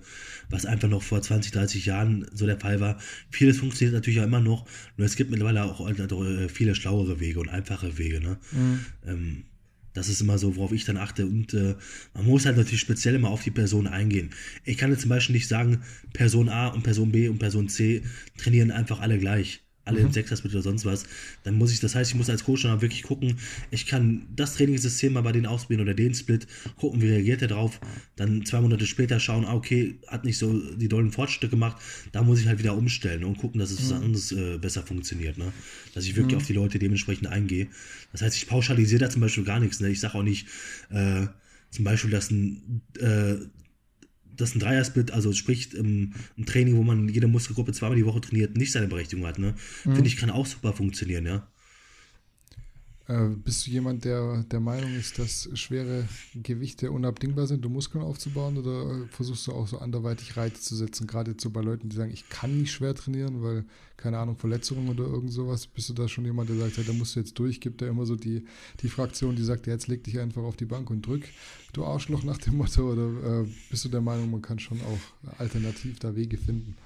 was 0.50 0.66
einfach 0.66 0.90
noch 0.90 1.02
vor 1.02 1.22
20, 1.22 1.52
30 1.52 1.86
Jahren 1.86 2.28
so 2.34 2.46
der 2.46 2.60
Fall 2.60 2.80
war. 2.80 3.00
Vieles 3.30 3.58
funktioniert 3.58 3.96
natürlich 3.96 4.20
auch 4.20 4.26
immer 4.26 4.42
noch, 4.42 4.66
nur 4.98 5.06
es 5.06 5.16
gibt 5.16 5.32
mittlerweile 5.32 5.64
auch 5.64 5.88
äh, 5.90 6.50
viele 6.50 6.76
schlauere 6.76 7.20
Wege 7.20 7.40
und 7.40 7.50
einfache 7.50 7.98
Wege. 7.98 8.20
Ne? 8.20 8.38
Mhm. 8.52 8.86
Ähm, 9.08 9.44
das 9.94 10.08
ist 10.08 10.22
immer 10.22 10.38
so, 10.38 10.56
worauf 10.56 10.72
ich 10.72 10.86
dann 10.86 10.98
achte. 10.98 11.26
Und 11.26 11.54
äh, 11.54 11.76
man 12.14 12.26
muss 12.26 12.46
halt 12.46 12.58
natürlich 12.58 12.80
speziell 12.80 13.16
immer 13.16 13.30
auf 13.30 13.44
die 13.44 13.52
Person 13.52 13.88
eingehen. 13.88 14.30
Ich 14.64 14.78
kann 14.78 14.92
jetzt 14.92 15.02
zum 15.02 15.10
Beispiel 15.10 15.36
nicht 15.36 15.48
sagen, 15.48 15.82
Person 16.14 16.48
A 16.50 16.68
und 16.68 16.84
Person 16.84 17.12
B 17.12 17.28
und 17.28 17.40
Person 17.40 17.68
C 17.68 18.04
trainieren 18.38 18.72
einfach 18.72 19.02
alle 19.02 19.18
gleich. 19.18 19.62
Alle 19.86 20.04
mhm. 20.04 20.12
Sechsersplit 20.12 20.54
oder 20.54 20.62
sonst 20.62 20.86
was, 20.86 21.06
dann 21.44 21.56
muss 21.56 21.72
ich, 21.72 21.80
das 21.80 21.96
heißt, 21.96 22.12
ich 22.12 22.18
muss 22.18 22.30
als 22.30 22.44
Coach 22.44 22.64
dann 22.64 22.82
wirklich 22.82 23.04
gucken, 23.04 23.38
ich 23.72 23.86
kann 23.86 24.28
das 24.36 24.56
Trainingssystem 24.56 25.14
mal 25.14 25.22
bei 25.22 25.32
denen 25.32 25.46
ausprobieren 25.46 25.82
oder 25.82 25.94
den 25.94 26.14
Split, 26.14 26.48
gucken, 26.76 27.02
wie 27.02 27.10
reagiert 27.10 27.42
er 27.42 27.48
drauf, 27.48 27.80
dann 28.16 28.46
zwei 28.46 28.62
Monate 28.62 28.86
später 28.86 29.20
schauen, 29.20 29.46
ah, 29.46 29.54
okay, 29.54 30.00
hat 30.08 30.26
nicht 30.26 30.38
so 30.38 30.54
die 30.76 30.88
dollen 30.88 31.12
Fortschritte 31.12 31.50
gemacht, 31.50 31.78
da 32.12 32.24
muss 32.24 32.40
ich 32.40 32.48
halt 32.48 32.60
wieder 32.60 32.76
umstellen 32.76 33.24
und 33.24 33.38
gucken, 33.38 33.60
dass 33.60 33.72
es 33.72 33.80
mhm. 33.80 33.84
was 33.86 33.92
anderes 33.92 34.32
äh, 34.32 34.58
besser 34.58 34.84
funktioniert, 34.84 35.38
ne? 35.38 35.52
dass 35.94 36.06
ich 36.06 36.16
wirklich 36.16 36.36
mhm. 36.36 36.42
auf 36.42 36.48
die 36.48 36.54
Leute 36.54 36.80
dementsprechend 36.80 37.28
eingehe. 37.28 37.68
Das 38.12 38.22
heißt, 38.22 38.38
ich 38.38 38.48
pauschalisiere 38.48 39.00
da 39.00 39.10
zum 39.10 39.22
Beispiel 39.22 39.44
gar 39.44 39.60
nichts, 39.60 39.80
ne? 39.80 39.90
ich 39.90 40.00
sage 40.00 40.16
auch 40.16 40.24
nicht, 40.24 40.48
äh, 40.90 41.28
zum 41.72 41.86
Beispiel, 41.86 42.12
dass 42.12 42.30
ein 42.30 42.82
äh, 43.00 43.36
dass 44.42 44.56
ein 44.56 44.60
Dreiersplit, 44.60 45.12
also 45.12 45.32
sprich 45.34 45.76
ähm, 45.78 46.14
ein 46.38 46.46
Training, 46.46 46.76
wo 46.78 46.84
man 46.84 47.08
jede 47.08 47.28
Muskelgruppe 47.28 47.74
zweimal 47.74 47.98
die 47.98 48.06
Woche 48.06 48.22
trainiert, 48.22 48.58
nicht 48.58 48.72
seine 48.72 48.88
Berechtigung 48.88 49.26
hat. 49.26 49.40
Ne? 49.40 49.54
Mhm. 49.86 49.96
Finde 49.96 50.08
ich, 50.08 50.18
kann 50.18 50.30
auch 50.30 50.46
super 50.46 50.74
funktionieren, 50.74 51.26
ja. 51.26 51.48
Äh, 53.12 53.36
bist 53.36 53.68
du 53.68 53.72
jemand, 53.72 54.06
der 54.06 54.44
der 54.44 54.62
Meinung 54.62 54.96
ist, 54.96 55.20
dass 55.20 55.50
schwere 55.54 56.08
Gewichte 56.34 56.92
unabdingbar 56.92 57.46
sind, 57.46 57.66
um 57.66 57.74
Muskeln 57.74 58.04
aufzubauen? 58.04 58.58
Oder 58.58 59.06
versuchst 59.10 59.48
du 59.48 59.52
auch 59.52 59.68
so 59.68 59.80
anderweitig 59.80 60.38
Reize 60.38 60.62
zu 60.62 60.76
setzen? 60.78 61.08
Gerade 61.08 61.36
so 61.38 61.50
bei 61.50 61.62
Leuten, 61.62 61.90
die 61.90 61.96
sagen, 61.96 62.12
ich 62.14 62.30
kann 62.30 62.60
nicht 62.60 62.72
schwer 62.72 62.96
trainieren, 62.96 63.44
weil, 63.44 63.66
keine 63.98 64.18
Ahnung, 64.18 64.38
Verletzungen 64.38 64.88
oder 64.88 65.04
irgend 65.04 65.34
sowas. 65.34 65.68
Bist 65.68 65.90
du 65.90 65.94
da 65.94 66.08
schon 66.08 66.24
jemand, 66.24 66.50
der 66.50 66.56
sagt, 66.56 66.78
hey, 66.78 66.86
da 66.86 66.94
musst 66.94 67.16
du 67.16 67.20
jetzt 67.20 67.38
durch? 67.38 67.60
Gibt 67.60 67.82
da 67.82 67.88
immer 67.88 68.06
so 68.06 68.16
die, 68.16 68.46
die 68.82 68.88
Fraktion, 68.88 69.36
die 69.36 69.44
sagt, 69.44 69.68
ja, 69.68 69.74
jetzt 69.74 69.90
leg 69.90 70.06
dich 70.06 70.18
einfach 70.20 70.44
auf 70.44 70.56
die 70.56 70.66
Bank 70.66 70.90
und 70.90 71.06
drück, 71.06 71.24
du 71.74 71.84
Arschloch 71.84 72.24
nach 72.24 72.38
dem 72.38 72.56
Motto? 72.58 72.94
Oder 72.94 73.42
äh, 73.42 73.46
bist 73.70 73.84
du 73.84 73.90
der 73.90 74.02
Meinung, 74.02 74.32
man 74.32 74.42
kann 74.42 74.60
schon 74.60 74.80
auch 74.82 75.38
alternativ 75.38 76.00
da 76.00 76.16
Wege 76.16 76.38
finden? 76.38 76.78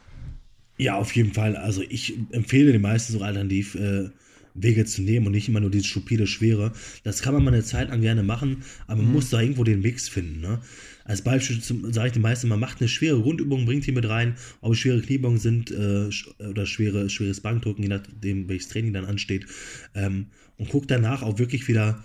Ja, 0.77 0.97
auf 0.97 1.15
jeden 1.15 1.33
Fall. 1.33 1.55
Also 1.55 1.83
ich 1.83 2.17
empfehle 2.31 2.71
den 2.71 2.81
meisten 2.81 3.13
so 3.13 3.21
alternativ. 3.21 3.75
Äh 3.75 4.09
Wege 4.55 4.85
zu 4.85 5.01
nehmen 5.01 5.27
und 5.27 5.33
nicht 5.33 5.49
immer 5.49 5.59
nur 5.59 5.69
dieses 5.69 5.87
stupide 5.87 6.25
Schwere. 6.25 6.71
Das 7.03 7.21
kann 7.21 7.33
man 7.33 7.43
mal 7.43 7.53
eine 7.53 7.63
Zeit 7.63 7.89
lang 7.89 8.01
gerne 8.01 8.23
machen, 8.23 8.63
aber 8.87 8.97
man 8.97 9.07
mhm. 9.07 9.13
muss 9.13 9.29
da 9.29 9.41
irgendwo 9.41 9.63
den 9.63 9.81
Mix 9.81 10.09
finden. 10.09 10.41
Ne? 10.41 10.61
Als 11.03 11.21
Beispiel 11.21 11.61
sage 11.61 12.07
ich 12.07 12.13
den 12.13 12.21
meisten, 12.21 12.47
man 12.47 12.59
macht 12.59 12.79
eine 12.79 12.87
schwere 12.87 13.21
Grundübung, 13.21 13.65
bringt 13.65 13.85
die 13.85 13.91
mit 13.91 14.07
rein, 14.09 14.35
ob 14.61 14.73
es 14.73 14.79
schwere 14.79 15.01
Kniebeugen 15.01 15.37
sind 15.37 15.71
äh, 15.71 16.09
oder 16.43 16.65
schwere, 16.65 17.09
schweres 17.09 17.41
Bankdrücken, 17.41 17.83
je 17.83 17.89
nachdem, 17.89 18.49
welches 18.49 18.69
Training 18.69 18.93
dann 18.93 19.05
ansteht. 19.05 19.45
Ähm, 19.93 20.27
und 20.57 20.69
guckt 20.69 20.89
danach 20.89 21.21
auch 21.21 21.37
wirklich 21.37 21.67
wieder, 21.67 22.03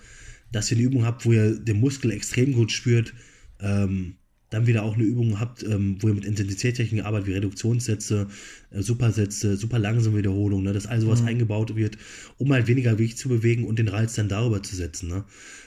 dass 0.53 0.71
ihr 0.71 0.77
eine 0.77 0.87
Übung 0.87 1.05
habt, 1.05 1.25
wo 1.25 1.33
ihr 1.33 1.59
den 1.59 1.79
Muskel 1.79 2.11
extrem 2.11 2.53
gut 2.53 2.73
spürt. 2.73 3.15
Ähm, 3.61 4.17
dann 4.51 4.67
wieder 4.67 4.83
auch 4.83 4.95
eine 4.95 5.05
Übung 5.05 5.39
habt, 5.39 5.63
ähm, 5.63 5.97
wo 6.01 6.09
ihr 6.09 6.15
mit 6.15 6.25
Intensitätstechniken 6.25 7.07
arbeitet, 7.07 7.29
wie 7.29 7.33
Reduktionssätze, 7.35 8.27
äh, 8.71 8.83
Supersätze, 8.83 9.57
super 9.57 9.79
langsame 9.79 10.19
Wiederholungen, 10.19 10.65
ne, 10.65 10.73
dass 10.73 10.87
all 10.87 11.01
sowas 11.01 11.23
mhm. 11.23 11.29
eingebaut 11.29 11.77
wird, 11.77 11.97
um 12.37 12.53
halt 12.53 12.67
weniger 12.67 12.93
Gewicht 12.93 13.17
zu 13.17 13.29
bewegen 13.29 13.65
und 13.65 13.79
den 13.79 13.89
Reiz 13.89 14.15
dann 14.15 14.29
darüber 14.29 14.63
zu 14.63 14.75
setzen. 14.75 15.09
Ne. 15.09 15.25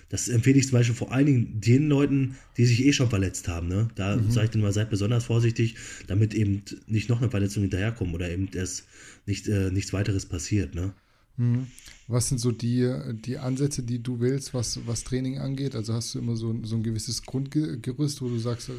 Das 0.10 0.28
empfehle 0.28 0.60
ich 0.60 0.68
zum 0.68 0.78
Beispiel 0.78 0.96
vor 0.96 1.14
allen 1.14 1.26
Dingen 1.26 1.62
den 1.62 1.88
Leuten, 1.88 2.36
die 2.58 2.66
sich 2.66 2.86
eh 2.86 2.94
schon 2.94 3.10
verletzt 3.10 3.48
haben. 3.48 3.70
Ne. 3.70 3.88
Da 3.96 4.18
mhm. 4.18 4.30
sage 4.30 4.46
ich 4.46 4.52
dann 4.52 4.62
mal, 4.62 4.74
seid 4.74 4.90
besonders 4.90 5.24
vorsichtig, 5.24 5.76
damit 6.08 6.34
eben 6.34 6.64
nicht 6.86 7.10
noch 7.10 7.22
eine 7.22 7.32
Verletzung 7.32 7.64
hinterherkommt 7.64 8.14
oder 8.14 8.30
eben 8.30 8.50
erst 8.54 8.86
nicht, 9.26 9.48
äh, 9.48 9.72
nichts 9.72 9.94
weiteres 9.94 10.26
passiert. 10.26 10.76
Ne. 10.76 10.94
Mhm. 11.38 11.68
Was 12.08 12.30
sind 12.30 12.38
so 12.38 12.52
die, 12.52 12.92
die 13.26 13.40
Ansätze, 13.40 13.82
die 13.82 14.04
du 14.04 14.20
willst, 14.20 14.54
was, 14.54 14.86
was 14.86 15.04
Training 15.04 15.40
angeht? 15.40 15.76
Also 15.76 15.94
hast 15.94 16.14
du 16.14 16.20
immer 16.20 16.36
so, 16.36 16.54
so 16.64 16.76
ein 16.76 16.84
gewisses 16.84 17.24
Grundgerüst, 17.24 18.22
wo 18.22 18.28
du 18.28 18.38
sagst, 18.38 18.70
äh, 18.70 18.74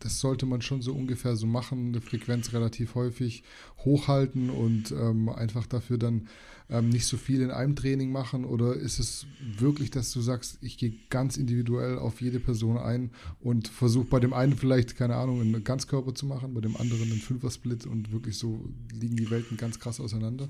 das 0.00 0.18
sollte 0.18 0.46
man 0.46 0.60
schon 0.62 0.82
so 0.82 0.92
ungefähr 0.92 1.36
so 1.36 1.46
machen, 1.46 1.88
eine 1.88 2.00
Frequenz 2.00 2.52
relativ 2.52 2.94
häufig 2.94 3.44
hochhalten 3.78 4.50
und 4.50 4.90
ähm, 4.92 5.28
einfach 5.28 5.66
dafür 5.66 5.98
dann 5.98 6.28
ähm, 6.68 6.88
nicht 6.88 7.06
so 7.06 7.16
viel 7.16 7.42
in 7.42 7.50
einem 7.50 7.76
Training 7.76 8.10
machen? 8.10 8.44
Oder 8.44 8.74
ist 8.74 8.98
es 8.98 9.26
wirklich, 9.58 9.90
dass 9.90 10.12
du 10.12 10.20
sagst, 10.20 10.58
ich 10.62 10.78
gehe 10.78 10.94
ganz 11.10 11.36
individuell 11.36 11.98
auf 11.98 12.20
jede 12.20 12.40
Person 12.40 12.78
ein 12.78 13.10
und 13.40 13.68
versuche 13.68 14.06
bei 14.06 14.20
dem 14.20 14.32
einen 14.32 14.56
vielleicht, 14.56 14.96
keine 14.96 15.16
Ahnung, 15.16 15.40
einen 15.40 15.62
Ganzkörper 15.62 16.14
zu 16.14 16.26
machen, 16.26 16.54
bei 16.54 16.60
dem 16.60 16.76
anderen 16.76 17.10
einen 17.10 17.20
Fünfer-Split 17.20 17.86
und 17.86 18.10
wirklich 18.10 18.38
so 18.38 18.68
liegen 18.92 19.16
die 19.16 19.30
Welten 19.30 19.56
ganz 19.56 19.78
krass 19.78 20.00
auseinander? 20.00 20.48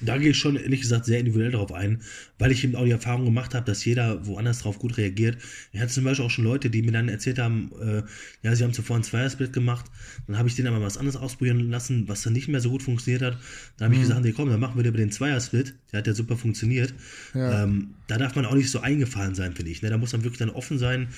Da 0.00 0.16
gehe 0.18 0.30
ich 0.30 0.38
schon 0.38 0.56
ehrlich 0.56 0.80
gesagt 0.80 1.04
sehr 1.04 1.18
individuell 1.18 1.50
darauf 1.50 1.72
ein, 1.72 2.02
weil 2.38 2.52
ich 2.52 2.62
eben 2.64 2.76
auch 2.76 2.84
die 2.84 2.90
Erfahrung 2.90 3.24
gemacht 3.24 3.54
habe, 3.54 3.66
dass 3.66 3.84
jeder 3.84 4.26
woanders 4.26 4.60
drauf 4.60 4.78
gut 4.78 4.96
reagiert. 4.96 5.38
Ich 5.72 5.80
hatte 5.80 5.92
zum 5.92 6.04
Beispiel 6.04 6.24
auch 6.24 6.30
schon 6.30 6.44
Leute, 6.44 6.70
die 6.70 6.82
mir 6.82 6.92
dann 6.92 7.08
erzählt 7.08 7.38
haben, 7.38 7.70
äh, 7.80 8.02
ja, 8.42 8.54
sie 8.54 8.64
haben 8.64 8.72
zuvor 8.72 8.96
ein 8.96 9.02
Zweiersplit 9.02 9.52
gemacht, 9.52 9.86
dann 10.26 10.38
habe 10.38 10.48
ich 10.48 10.54
denen 10.54 10.68
aber 10.68 10.80
was 10.80 10.96
anderes 10.96 11.16
ausprobieren 11.16 11.70
lassen, 11.70 12.08
was 12.08 12.22
dann 12.22 12.32
nicht 12.32 12.48
mehr 12.48 12.60
so 12.60 12.70
gut 12.70 12.82
funktioniert 12.82 13.22
hat. 13.22 13.38
Da 13.76 13.86
habe 13.86 13.94
mhm. 13.94 14.00
ich 14.00 14.08
gesagt, 14.08 14.24
nee, 14.24 14.32
komm, 14.32 14.48
dann 14.48 14.60
machen 14.60 14.76
wir 14.76 14.88
über 14.88 14.98
den 14.98 15.10
Zweiersplit, 15.10 15.74
der 15.92 15.98
hat 15.98 16.06
ja 16.06 16.14
super 16.14 16.36
funktioniert. 16.36 16.94
Ja. 17.34 17.64
Ähm, 17.64 17.94
da 18.08 18.16
darf 18.16 18.34
man 18.34 18.46
auch 18.46 18.54
nicht 18.54 18.70
so 18.70 18.80
eingefahren 18.80 19.34
sein, 19.34 19.54
finde 19.54 19.70
ich. 19.70 19.82
Ne? 19.82 19.90
Da 19.90 19.98
muss 19.98 20.12
man 20.12 20.24
wirklich 20.24 20.38
dann 20.38 20.50
offen 20.50 20.78
sein 20.78 21.08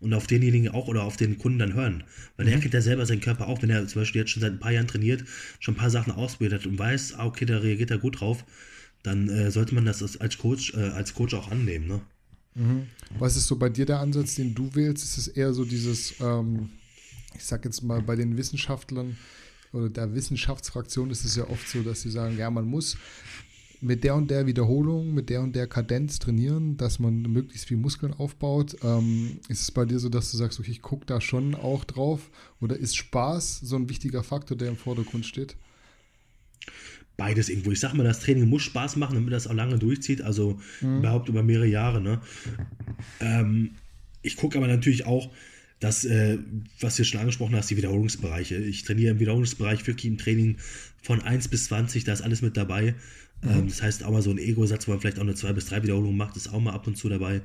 und 0.00 0.12
auf 0.12 0.26
denjenigen 0.26 0.68
auch 0.68 0.88
oder 0.88 1.04
auf 1.04 1.16
den 1.16 1.38
Kunden 1.38 1.60
dann 1.60 1.74
hören. 1.74 2.04
Weil 2.36 2.46
mhm. 2.46 2.50
der 2.50 2.60
kennt 2.60 2.74
ja 2.74 2.82
selber 2.82 3.06
seinen 3.06 3.20
Körper 3.20 3.46
auch, 3.46 3.62
wenn 3.62 3.70
er 3.70 3.86
zum 3.86 4.02
Beispiel 4.02 4.20
jetzt 4.20 4.32
schon 4.32 4.42
seit 4.42 4.52
ein 4.52 4.58
paar 4.58 4.72
Jahren 4.72 4.88
trainiert, 4.88 5.24
schon 5.60 5.74
ein 5.74 5.78
paar 5.78 5.90
Sachen 5.90 6.14
hat 6.14 6.66
und 6.66 6.78
weiß, 6.78 7.14
ah, 7.14 7.26
okay, 7.26 7.46
da 7.46 7.58
reagiert 7.58 7.90
er 7.90 7.98
gut 7.98 8.20
drauf, 8.20 8.44
dann 9.02 9.28
äh, 9.28 9.50
sollte 9.50 9.74
man 9.74 9.84
das 9.84 10.20
als 10.20 10.38
Coach, 10.38 10.74
äh, 10.74 10.80
als 10.80 11.14
Coach 11.14 11.34
auch 11.34 11.50
annehmen. 11.50 11.86
Ne? 11.86 12.00
Mhm. 12.56 12.86
Was 13.18 13.36
ist 13.36 13.46
so 13.46 13.56
bei 13.56 13.68
dir 13.68 13.86
der 13.86 14.00
Ansatz, 14.00 14.34
den 14.34 14.54
du 14.54 14.74
wählst? 14.74 15.04
Ist 15.04 15.18
es 15.18 15.28
eher 15.28 15.54
so 15.54 15.64
dieses, 15.64 16.14
ähm, 16.20 16.70
ich 17.36 17.44
sag 17.44 17.64
jetzt 17.64 17.82
mal, 17.82 18.02
bei 18.02 18.16
den 18.16 18.36
Wissenschaftlern 18.36 19.16
oder 19.72 19.88
der 19.88 20.12
Wissenschaftsfraktion 20.14 21.10
ist 21.10 21.24
es 21.24 21.36
ja 21.36 21.48
oft 21.48 21.68
so, 21.68 21.82
dass 21.82 22.02
sie 22.02 22.10
sagen, 22.10 22.36
ja, 22.36 22.50
man 22.50 22.64
muss 22.64 22.96
mit 23.80 24.04
der 24.04 24.14
und 24.14 24.30
der 24.30 24.46
Wiederholung, 24.46 25.14
mit 25.14 25.30
der 25.30 25.40
und 25.40 25.56
der 25.56 25.66
Kadenz 25.66 26.18
trainieren, 26.18 26.76
dass 26.76 26.98
man 26.98 27.22
möglichst 27.22 27.66
viel 27.66 27.76
Muskeln 27.76 28.12
aufbaut. 28.12 28.76
Ähm, 28.82 29.38
ist 29.48 29.62
es 29.62 29.70
bei 29.70 29.84
dir 29.84 29.98
so, 29.98 30.08
dass 30.08 30.30
du 30.30 30.36
sagst, 30.36 30.60
okay, 30.60 30.70
ich 30.70 30.82
gucke 30.82 31.06
da 31.06 31.20
schon 31.20 31.54
auch 31.54 31.84
drauf? 31.84 32.30
Oder 32.60 32.76
ist 32.76 32.96
Spaß 32.96 33.60
so 33.60 33.76
ein 33.76 33.88
wichtiger 33.88 34.22
Faktor, 34.22 34.56
der 34.56 34.68
im 34.68 34.76
Vordergrund 34.76 35.24
steht? 35.24 35.56
Beides 37.16 37.48
irgendwo. 37.48 37.70
Ich 37.70 37.80
sag 37.80 37.94
mal, 37.94 38.04
das 38.04 38.20
Training 38.20 38.48
muss 38.48 38.62
Spaß 38.62 38.96
machen, 38.96 39.14
damit 39.14 39.32
das 39.32 39.46
auch 39.46 39.54
lange 39.54 39.78
durchzieht, 39.78 40.22
also 40.22 40.58
mhm. 40.80 40.98
überhaupt 40.98 41.28
über 41.28 41.42
mehrere 41.42 41.66
Jahre. 41.66 42.00
Ne? 42.00 42.20
Ähm, 43.20 43.72
ich 44.22 44.36
gucke 44.36 44.58
aber 44.58 44.66
natürlich 44.66 45.06
auch, 45.06 45.30
dass, 45.80 46.04
äh, 46.04 46.38
was 46.78 46.96
du 46.96 47.04
schon 47.04 47.20
angesprochen 47.20 47.56
hast, 47.56 47.70
die 47.70 47.76
Wiederholungsbereiche. 47.76 48.56
Ich 48.56 48.84
trainiere 48.84 49.12
im 49.12 49.20
Wiederholungsbereich 49.20 49.86
wirklich 49.86 50.06
im 50.06 50.18
Training 50.18 50.58
von 51.02 51.22
1 51.22 51.48
bis 51.48 51.64
20, 51.64 52.04
da 52.04 52.12
ist 52.12 52.20
alles 52.20 52.42
mit 52.42 52.56
dabei. 52.56 52.94
Mhm. 53.42 53.50
Ähm, 53.50 53.68
das 53.68 53.82
heißt, 53.82 54.04
auch 54.04 54.10
mal 54.10 54.22
so 54.22 54.30
ein 54.30 54.38
Ego-Satz, 54.38 54.86
wo 54.86 54.92
man 54.92 55.00
vielleicht 55.00 55.18
auch 55.18 55.22
eine 55.22 55.34
zwei 55.34 55.52
bis 55.52 55.66
drei 55.66 55.82
Wiederholungen 55.82 56.16
macht, 56.16 56.36
ist 56.36 56.52
auch 56.52 56.60
mal 56.60 56.72
ab 56.72 56.86
und 56.86 56.96
zu 56.96 57.08
dabei. 57.08 57.42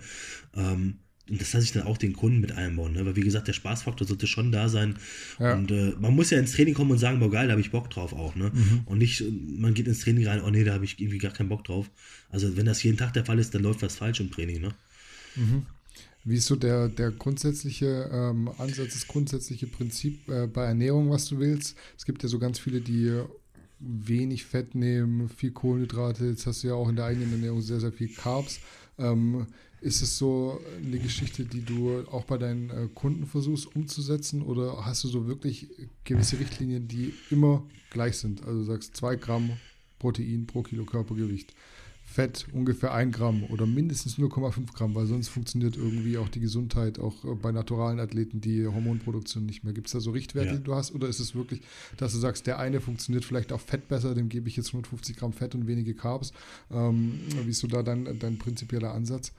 Ähm, 0.55 0.99
und 1.29 1.41
das 1.41 1.53
lasse 1.53 1.65
ich 1.65 1.71
dann 1.71 1.83
auch 1.83 1.97
den 1.97 2.13
Kunden 2.13 2.39
mit 2.39 2.51
einbauen. 2.51 2.93
Ne? 2.93 3.03
Weil, 3.05 3.15
wie 3.15 3.21
gesagt, 3.21 3.47
der 3.47 3.53
Spaßfaktor 3.53 4.07
sollte 4.07 4.27
schon 4.27 4.51
da 4.51 4.69
sein. 4.69 4.97
Ja. 5.39 5.55
Und 5.55 5.71
äh, 5.71 5.93
man 5.99 6.13
muss 6.13 6.29
ja 6.29 6.37
ins 6.37 6.51
Training 6.51 6.75
kommen 6.75 6.91
und 6.91 6.99
sagen, 6.99 7.19
boah, 7.19 7.31
geil, 7.31 7.47
da 7.47 7.51
habe 7.53 7.61
ich 7.61 7.71
Bock 7.71 7.89
drauf 7.89 8.13
auch. 8.13 8.35
Ne? 8.35 8.51
Mhm. 8.53 8.81
Und 8.85 8.99
nicht, 8.99 9.23
man 9.57 9.73
geht 9.73 9.87
ins 9.87 10.01
Training 10.01 10.27
rein, 10.27 10.41
oh 10.41 10.51
nee, 10.51 10.63
da 10.63 10.73
habe 10.73 10.85
ich 10.85 10.99
irgendwie 10.99 11.17
gar 11.17 11.31
keinen 11.31 11.49
Bock 11.49 11.63
drauf. 11.63 11.89
Also, 12.29 12.55
wenn 12.57 12.65
das 12.67 12.83
jeden 12.83 12.97
Tag 12.97 13.13
der 13.13 13.25
Fall 13.25 13.39
ist, 13.39 13.55
dann 13.55 13.63
läuft 13.63 13.81
was 13.81 13.95
falsch 13.95 14.19
im 14.19 14.29
Training. 14.29 14.61
Ne? 14.61 14.75
Mhm. 15.35 15.65
Wie 16.25 16.35
ist 16.35 16.45
so 16.45 16.55
der, 16.55 16.89
der 16.89 17.11
grundsätzliche 17.11 18.09
ähm, 18.11 18.49
Ansatz, 18.57 18.93
das 18.93 19.07
grundsätzliche 19.07 19.67
Prinzip 19.67 20.27
äh, 20.29 20.47
bei 20.47 20.65
Ernährung, 20.65 21.09
was 21.09 21.27
du 21.27 21.39
willst? 21.39 21.75
Es 21.97 22.05
gibt 22.05 22.21
ja 22.21 22.29
so 22.29 22.37
ganz 22.37 22.59
viele, 22.59 22.81
die 22.81 23.21
wenig 23.79 24.45
Fett 24.45 24.75
nehmen, 24.75 25.29
viel 25.29 25.51
Kohlenhydrate. 25.51 26.25
Jetzt 26.25 26.45
hast 26.45 26.63
du 26.63 26.67
ja 26.69 26.73
auch 26.75 26.89
in 26.89 26.95
der 26.95 27.05
eigenen 27.05 27.31
Ernährung 27.33 27.61
sehr, 27.61 27.79
sehr 27.79 27.91
viel 27.91 28.09
Carbs. 28.09 28.59
Ähm, 28.97 29.47
ist 29.81 30.01
es 30.01 30.17
so 30.17 30.59
eine 30.83 30.97
Geschichte, 30.97 31.45
die 31.45 31.61
du 31.61 32.03
auch 32.11 32.23
bei 32.23 32.37
deinen 32.37 32.69
äh, 32.69 32.87
Kunden 32.93 33.25
versuchst 33.27 33.75
umzusetzen 33.75 34.41
oder 34.41 34.85
hast 34.85 35.03
du 35.03 35.07
so 35.07 35.27
wirklich 35.27 35.67
gewisse 36.03 36.39
Richtlinien, 36.39 36.87
die 36.87 37.13
immer 37.29 37.63
gleich 37.91 38.17
sind? 38.17 38.43
Also 38.45 38.59
du 38.59 38.65
sagst 38.65 38.95
zwei 38.95 39.15
Gramm 39.15 39.51
Protein 39.99 40.47
pro 40.47 40.63
Kilo 40.63 40.85
Körpergewicht. 40.85 41.53
Fett 42.15 42.47
ungefähr 42.53 42.93
1 42.93 43.13
Gramm 43.13 43.43
oder 43.49 43.65
mindestens 43.65 44.17
0,5 44.17 44.71
Gramm, 44.73 44.95
weil 44.95 45.05
sonst 45.05 45.27
funktioniert 45.27 45.75
irgendwie 45.75 46.17
auch 46.17 46.29
die 46.29 46.39
Gesundheit, 46.39 46.97
auch 46.97 47.25
äh, 47.25 47.35
bei 47.35 47.51
naturalen 47.51 47.99
Athleten, 47.99 48.39
die 48.39 48.65
Hormonproduktion 48.65 49.45
nicht 49.45 49.65
mehr. 49.65 49.73
Gibt 49.73 49.87
es 49.87 49.93
da 49.93 49.99
so 49.99 50.11
Richtwerte, 50.11 50.51
ja. 50.51 50.55
die 50.55 50.63
du 50.63 50.73
hast? 50.73 50.95
Oder 50.95 51.09
ist 51.09 51.19
es 51.19 51.35
wirklich, 51.35 51.59
dass 51.97 52.13
du 52.13 52.19
sagst, 52.19 52.47
der 52.47 52.57
eine 52.57 52.79
funktioniert 52.79 53.25
vielleicht 53.25 53.51
auch 53.51 53.59
Fett 53.59 53.89
besser, 53.89 54.15
dem 54.15 54.29
gebe 54.29 54.47
ich 54.47 54.55
jetzt 54.55 54.67
150 54.67 55.17
Gramm 55.17 55.33
Fett 55.33 55.55
und 55.55 55.67
wenige 55.67 55.93
Carbs? 55.93 56.31
Ähm, 56.71 57.19
wie 57.43 57.49
ist 57.49 57.59
so 57.59 57.67
da 57.67 57.83
dein, 57.83 58.17
dein 58.17 58.37
prinzipieller 58.37 58.93
Ansatz? 58.93 59.33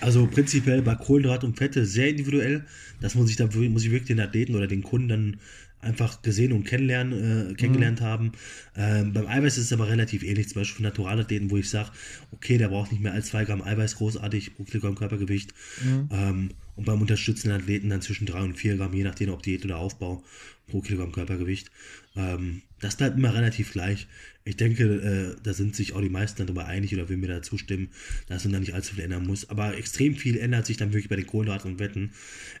Also 0.00 0.26
prinzipiell 0.26 0.82
bei 0.82 0.96
Kohlenhydrate 0.96 1.46
und 1.46 1.56
Fette 1.56 1.86
sehr 1.86 2.08
individuell. 2.08 2.66
Das 3.00 3.14
muss 3.14 3.30
ich 3.30 3.36
dann 3.36 3.50
muss 3.70 3.84
ich 3.84 3.92
wirklich 3.92 4.08
den 4.08 4.20
Athleten 4.20 4.56
oder 4.56 4.66
den 4.66 4.82
Kunden 4.82 5.08
dann 5.08 5.36
einfach 5.82 6.22
gesehen 6.22 6.52
und 6.52 6.64
kennenlernen, 6.64 7.50
äh, 7.50 7.54
kennengelernt 7.54 8.00
mhm. 8.00 8.04
haben. 8.04 8.32
Ähm, 8.76 9.12
beim 9.12 9.26
Eiweiß 9.26 9.58
ist 9.58 9.66
es 9.66 9.72
aber 9.72 9.88
relativ 9.88 10.22
ähnlich, 10.22 10.48
zum 10.48 10.62
Beispiel 10.62 10.76
für 10.76 10.82
Naturalathleten, 10.84 11.50
wo 11.50 11.56
ich 11.56 11.68
sage, 11.68 11.90
okay, 12.30 12.56
der 12.56 12.68
braucht 12.68 12.92
nicht 12.92 13.02
mehr 13.02 13.12
als 13.12 13.28
2 13.28 13.44
Gramm 13.44 13.62
Eiweiß 13.62 13.96
großartig 13.96 14.54
pro 14.56 14.64
Kilogramm 14.64 14.94
Körpergewicht. 14.94 15.52
Mhm. 15.84 16.08
Ähm, 16.10 16.50
und 16.74 16.86
beim 16.86 17.00
unterstützenden 17.00 17.60
Athleten 17.60 17.90
dann 17.90 18.00
zwischen 18.00 18.26
3 18.26 18.42
und 18.42 18.54
4 18.54 18.76
Gramm, 18.76 18.94
je 18.94 19.04
nachdem, 19.04 19.30
ob 19.30 19.42
Diät 19.42 19.64
oder 19.64 19.76
Aufbau 19.76 20.24
pro 20.68 20.80
Kilogramm 20.80 21.12
Körpergewicht. 21.12 21.70
Ähm, 22.16 22.62
das 22.80 22.96
bleibt 22.96 23.18
immer 23.18 23.34
relativ 23.34 23.72
gleich. 23.72 24.06
Ich 24.44 24.56
denke, 24.56 24.84
äh, 24.84 25.36
da 25.42 25.52
sind 25.52 25.76
sich 25.76 25.92
auch 25.92 26.00
die 26.00 26.08
meisten 26.08 26.44
darüber 26.44 26.66
einig 26.66 26.94
oder 26.94 27.08
will 27.08 27.16
mir 27.16 27.28
da 27.28 27.42
zustimmen, 27.42 27.88
dass 28.28 28.44
man 28.44 28.54
da 28.54 28.60
nicht 28.60 28.74
allzu 28.74 28.94
viel 28.94 29.04
ändern 29.04 29.26
muss. 29.26 29.50
Aber 29.50 29.76
extrem 29.76 30.16
viel 30.16 30.36
ändert 30.38 30.66
sich 30.66 30.76
dann 30.76 30.92
wirklich 30.92 31.08
bei 31.08 31.16
den 31.16 31.26
Kohlenhydraten 31.26 31.72
und 31.72 31.78
Wetten. 31.78 32.12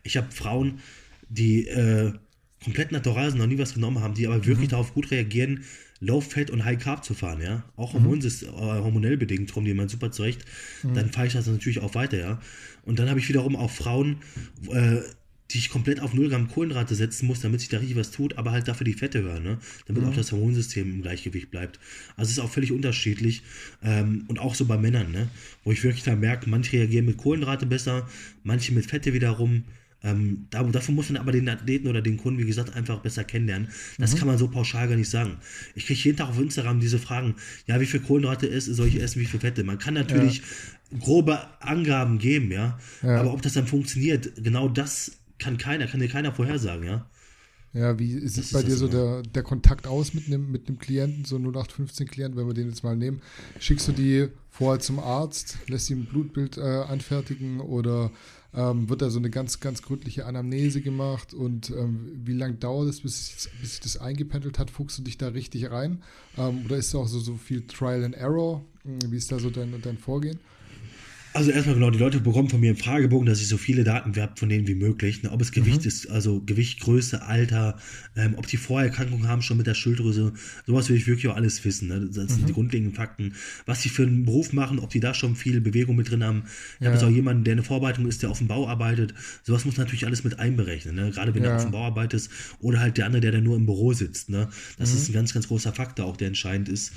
Ich 0.02 0.16
habe 0.16 0.30
Frauen, 0.30 0.80
die 1.28 1.66
äh, 1.68 2.12
komplett 2.62 2.92
natural 2.92 3.30
sind, 3.30 3.38
noch 3.38 3.46
nie 3.46 3.58
was 3.58 3.74
genommen 3.74 4.00
haben, 4.00 4.14
die 4.14 4.26
aber 4.26 4.44
wirklich 4.46 4.68
mhm. 4.68 4.72
darauf 4.72 4.94
gut 4.94 5.10
reagieren, 5.10 5.64
Low 6.00 6.20
Fat 6.20 6.50
und 6.50 6.64
High 6.64 6.82
Carb 6.82 7.04
zu 7.04 7.14
fahren, 7.14 7.40
ja. 7.40 7.64
Auch 7.76 7.94
mhm. 7.94 8.20
äh, 8.20 8.50
hormonell 8.56 9.16
bedingt, 9.16 9.52
kommen 9.52 9.66
die 9.66 9.72
immer 9.72 9.88
super 9.88 10.10
zurecht. 10.10 10.44
Mhm. 10.82 10.94
Dann 10.94 11.12
fahre 11.12 11.28
ich 11.28 11.32
das 11.32 11.46
natürlich 11.46 11.80
auch 11.80 11.94
weiter, 11.94 12.18
ja. 12.18 12.40
Und 12.84 12.98
dann 12.98 13.08
habe 13.08 13.20
ich 13.20 13.28
wiederum 13.28 13.54
auch 13.54 13.70
Frauen, 13.70 14.16
äh, 14.72 15.00
die 15.52 15.58
ich 15.58 15.68
komplett 15.68 16.00
auf 16.00 16.14
0 16.14 16.30
Gramm 16.30 16.48
Kohlenhydrate 16.48 16.94
setzen 16.94 17.26
muss, 17.26 17.40
damit 17.40 17.60
sich 17.60 17.68
da 17.68 17.78
richtig 17.78 17.96
was 17.96 18.10
tut, 18.10 18.38
aber 18.38 18.52
halt 18.52 18.68
dafür 18.68 18.84
die 18.84 18.94
Fette 18.94 19.22
hören, 19.22 19.42
ne? 19.42 19.58
damit 19.86 20.02
mhm. 20.02 20.08
auch 20.08 20.14
das 20.14 20.32
Hormonsystem 20.32 20.90
im 20.90 21.02
Gleichgewicht 21.02 21.50
bleibt. 21.50 21.78
Also 22.16 22.30
es 22.30 22.38
ist 22.38 22.44
auch 22.44 22.50
völlig 22.50 22.72
unterschiedlich 22.72 23.42
ähm, 23.82 24.24
und 24.28 24.38
auch 24.38 24.54
so 24.54 24.64
bei 24.64 24.78
Männern, 24.78 25.12
ne? 25.12 25.28
wo 25.64 25.72
ich 25.72 25.82
wirklich 25.84 26.04
da 26.04 26.16
merke, 26.16 26.48
manche 26.48 26.78
reagieren 26.78 27.04
mit 27.04 27.18
Kohlenhydrate 27.18 27.66
besser, 27.66 28.08
manche 28.44 28.72
mit 28.72 28.86
Fette 28.86 29.12
wiederum. 29.12 29.64
Ähm, 30.04 30.46
da, 30.50 30.62
dafür 30.64 30.94
muss 30.94 31.10
man 31.10 31.20
aber 31.20 31.32
den 31.32 31.48
Athleten 31.48 31.88
oder 31.88 32.02
den 32.02 32.16
Kunden, 32.16 32.40
wie 32.40 32.46
gesagt, 32.46 32.74
einfach 32.74 33.00
besser 33.00 33.24
kennenlernen. 33.24 33.68
Das 33.98 34.14
mhm. 34.14 34.18
kann 34.18 34.28
man 34.28 34.38
so 34.38 34.48
pauschal 34.48 34.88
gar 34.88 34.96
nicht 34.96 35.10
sagen. 35.10 35.38
Ich 35.74 35.86
kriege 35.86 36.00
jeden 36.00 36.18
Tag 36.18 36.28
auf 36.28 36.38
Instagram 36.38 36.80
diese 36.80 36.98
Fragen, 36.98 37.36
ja, 37.66 37.80
wie 37.80 37.86
viel 37.86 38.00
Kohlenhydrate 38.00 38.46
ist, 38.46 38.66
soll 38.66 38.88
ich 38.88 39.00
essen, 39.00 39.20
wie 39.20 39.26
viel 39.26 39.40
Fette? 39.40 39.64
Man 39.64 39.78
kann 39.78 39.94
natürlich 39.94 40.42
ja. 40.90 40.98
grobe 40.98 41.38
Angaben 41.60 42.18
geben, 42.18 42.50
ja? 42.50 42.78
ja, 43.02 43.20
aber 43.20 43.32
ob 43.32 43.42
das 43.42 43.52
dann 43.52 43.66
funktioniert, 43.66 44.32
genau 44.42 44.68
das 44.68 45.18
kann 45.38 45.58
keiner, 45.58 45.86
kann 45.86 46.00
dir 46.00 46.08
keiner 46.08 46.32
vorhersagen, 46.32 46.84
ja. 46.84 47.06
Ja, 47.74 47.98
wie 47.98 48.26
sieht 48.28 48.52
bei 48.52 48.62
dir 48.62 48.76
so 48.76 48.86
der, 48.86 49.22
der 49.22 49.42
Kontakt 49.42 49.86
aus 49.86 50.12
mit 50.12 50.26
einem 50.26 50.50
mit 50.50 50.66
Klienten, 50.78 51.24
so 51.24 51.36
0815 51.36 52.06
Klienten, 52.06 52.38
wenn 52.38 52.46
wir 52.46 52.52
den 52.52 52.68
jetzt 52.68 52.84
mal 52.84 52.96
nehmen? 52.96 53.22
Schickst 53.58 53.88
du 53.88 53.92
die 53.92 54.28
vorher 54.50 54.78
zum 54.80 54.98
Arzt, 54.98 55.56
lässt 55.68 55.86
sie 55.86 55.94
ein 55.94 56.04
Blutbild 56.04 56.58
äh, 56.58 56.60
anfertigen 56.60 57.60
oder 57.60 58.10
ähm, 58.54 58.88
wird 58.88 59.02
da 59.02 59.10
so 59.10 59.18
eine 59.18 59.30
ganz, 59.30 59.60
ganz 59.60 59.82
gründliche 59.82 60.26
Anamnese 60.26 60.82
gemacht 60.82 61.32
und 61.32 61.70
ähm, 61.70 62.12
wie 62.24 62.34
lange 62.34 62.54
dauert 62.54 62.88
es, 62.88 63.00
bis, 63.00 63.48
bis 63.60 63.70
sich 63.70 63.80
das 63.80 63.96
eingependelt 63.96 64.58
hat? 64.58 64.70
Fuchst 64.70 64.98
du 64.98 65.02
dich 65.02 65.18
da 65.18 65.28
richtig 65.28 65.70
rein? 65.70 66.02
Ähm, 66.36 66.64
oder 66.66 66.76
ist 66.76 66.92
da 66.92 66.98
auch 66.98 67.08
so, 67.08 67.18
so 67.18 67.36
viel 67.36 67.66
Trial 67.66 68.04
and 68.04 68.14
Error? 68.14 68.62
Wie 68.84 69.16
ist 69.16 69.32
da 69.32 69.38
so 69.38 69.50
dein, 69.50 69.80
dein 69.80 69.96
Vorgehen? 69.96 70.38
Also 71.34 71.50
erstmal 71.50 71.76
genau, 71.76 71.90
die 71.90 71.98
Leute 71.98 72.20
bekommen 72.20 72.50
von 72.50 72.60
mir 72.60 72.70
einen 72.70 72.76
Fragebogen, 72.76 73.26
dass 73.26 73.40
ich 73.40 73.48
so 73.48 73.56
viele 73.56 73.84
Daten 73.84 74.16
werbe 74.16 74.34
von 74.36 74.48
denen 74.48 74.66
wie 74.66 74.74
möglich. 74.74 75.22
Ne? 75.22 75.30
Ob 75.30 75.40
es 75.40 75.52
Gewicht 75.52 75.82
mhm. 75.82 75.88
ist, 75.88 76.10
also 76.10 76.42
Gewicht, 76.44 76.80
Größe, 76.80 77.22
Alter, 77.22 77.78
ähm, 78.16 78.34
ob 78.36 78.46
die 78.46 78.58
Vorerkrankungen 78.58 79.28
haben 79.28 79.40
schon 79.40 79.56
mit 79.56 79.66
der 79.66 79.74
Schilddrüse, 79.74 80.34
sowas 80.66 80.90
will 80.90 80.96
ich 80.96 81.06
wirklich 81.06 81.28
auch 81.28 81.36
alles 81.36 81.64
wissen. 81.64 81.88
Ne? 81.88 82.10
Das 82.12 82.32
sind 82.32 82.42
mhm. 82.42 82.46
die 82.46 82.52
grundlegenden 82.52 82.94
Fakten. 82.94 83.34
Was 83.64 83.82
sie 83.82 83.88
für 83.88 84.02
einen 84.02 84.26
Beruf 84.26 84.52
machen, 84.52 84.78
ob 84.78 84.90
die 84.90 85.00
da 85.00 85.14
schon 85.14 85.34
viel 85.34 85.60
Bewegung 85.60 85.96
mit 85.96 86.10
drin 86.10 86.22
haben. 86.22 86.44
Ich 86.74 86.80
ja. 86.80 86.86
habe 86.86 86.96
jetzt 86.96 87.04
auch 87.04 87.10
jemanden, 87.10 87.44
der 87.44 87.52
eine 87.52 87.62
Vorarbeitung 87.62 88.06
ist, 88.06 88.22
der 88.22 88.30
auf 88.30 88.38
dem 88.38 88.48
Bau 88.48 88.68
arbeitet. 88.68 89.14
Sowas 89.42 89.64
muss 89.64 89.78
natürlich 89.78 90.04
alles 90.04 90.24
mit 90.24 90.38
einberechnen. 90.38 90.94
Ne? 90.94 91.10
Gerade 91.10 91.34
wenn 91.34 91.42
ja. 91.42 91.50
du 91.50 91.56
auf 91.56 91.62
dem 91.62 91.72
Bau 91.72 91.84
arbeitest 91.84 92.30
oder 92.60 92.80
halt 92.80 92.98
der 92.98 93.06
andere, 93.06 93.22
der, 93.22 93.32
der 93.32 93.40
nur 93.40 93.56
im 93.56 93.64
Büro 93.64 93.94
sitzt. 93.94 94.28
Ne? 94.28 94.48
Das 94.78 94.90
mhm. 94.90 94.96
ist 94.98 95.08
ein 95.08 95.12
ganz, 95.14 95.32
ganz 95.32 95.48
großer 95.48 95.72
Faktor 95.72 96.04
auch, 96.04 96.16
der 96.18 96.28
entscheidend 96.28 96.68
ist. 96.68 96.92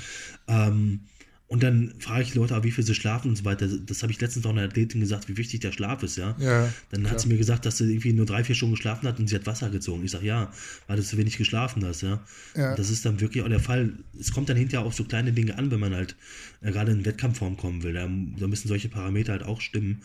Ähm, 0.48 1.00
und 1.48 1.62
dann 1.62 1.94
frage 2.00 2.24
ich 2.24 2.32
die 2.32 2.40
Leute, 2.40 2.64
wie 2.64 2.72
viel 2.72 2.84
sie 2.84 2.96
schlafen 2.96 3.30
und 3.30 3.36
so 3.36 3.46
weiter. 3.46 3.68
Das 3.68 4.02
habe 4.02 4.12
ich 4.12 4.20
letztens 4.20 4.48
auch 4.48 4.50
einer 4.50 4.64
Athletin 4.64 5.00
gesagt, 5.00 5.30
wie 5.30 5.38
wichtig 5.38 5.60
der 5.60 5.72
Schlaf 5.72 6.02
ist, 6.02 6.18
ja. 6.18 6.36
ja 6.40 6.74
dann 6.90 7.02
klar. 7.02 7.12
hat 7.12 7.22
sie 7.22 7.28
mir 7.28 7.38
gesagt, 7.38 7.68
dass 7.68 7.78
sie 7.78 7.92
irgendwie 7.92 8.14
nur 8.14 8.26
drei, 8.26 8.44
vier 8.44 8.56
Stunden 8.56 8.74
geschlafen 8.74 9.08
hat 9.08 9.20
und 9.20 9.28
sie 9.28 9.36
hat 9.36 9.46
Wasser 9.46 9.70
gezogen. 9.70 10.04
Ich 10.04 10.12
sage, 10.12 10.26
ja, 10.26 10.52
weil 10.88 10.98
du 10.98 11.04
zu 11.04 11.18
wenig 11.18 11.38
geschlafen 11.38 11.86
hast, 11.86 12.02
ja. 12.02 12.24
ja. 12.56 12.76
das 12.76 12.90
ist 12.90 13.06
dann 13.06 13.22
wirklich 13.22 13.44
auch 13.44 13.50
der 13.50 13.60
Fall. 13.60 13.94
Es 14.20 14.32
kommt 14.32 14.50
dann 14.50 14.58
hinterher 14.58 14.86
auf 14.86 14.96
so 14.96 15.04
kleine 15.04 15.34
Dinge 15.34 15.56
an, 15.56 15.70
wenn 15.70 15.80
man 15.80 15.94
halt 15.94 16.16
äh, 16.62 16.72
gerade 16.72 16.92
in 16.92 17.06
Wettkampfform 17.06 17.58
kommen 17.58 17.84
will. 17.84 17.94
Da, 17.94 18.10
da, 18.40 18.48
müssen 18.48 18.68
solche 18.68 18.90
Parameter 18.90 19.34
halt 19.34 19.44
auch 19.44 19.62
stimmen. 19.62 20.02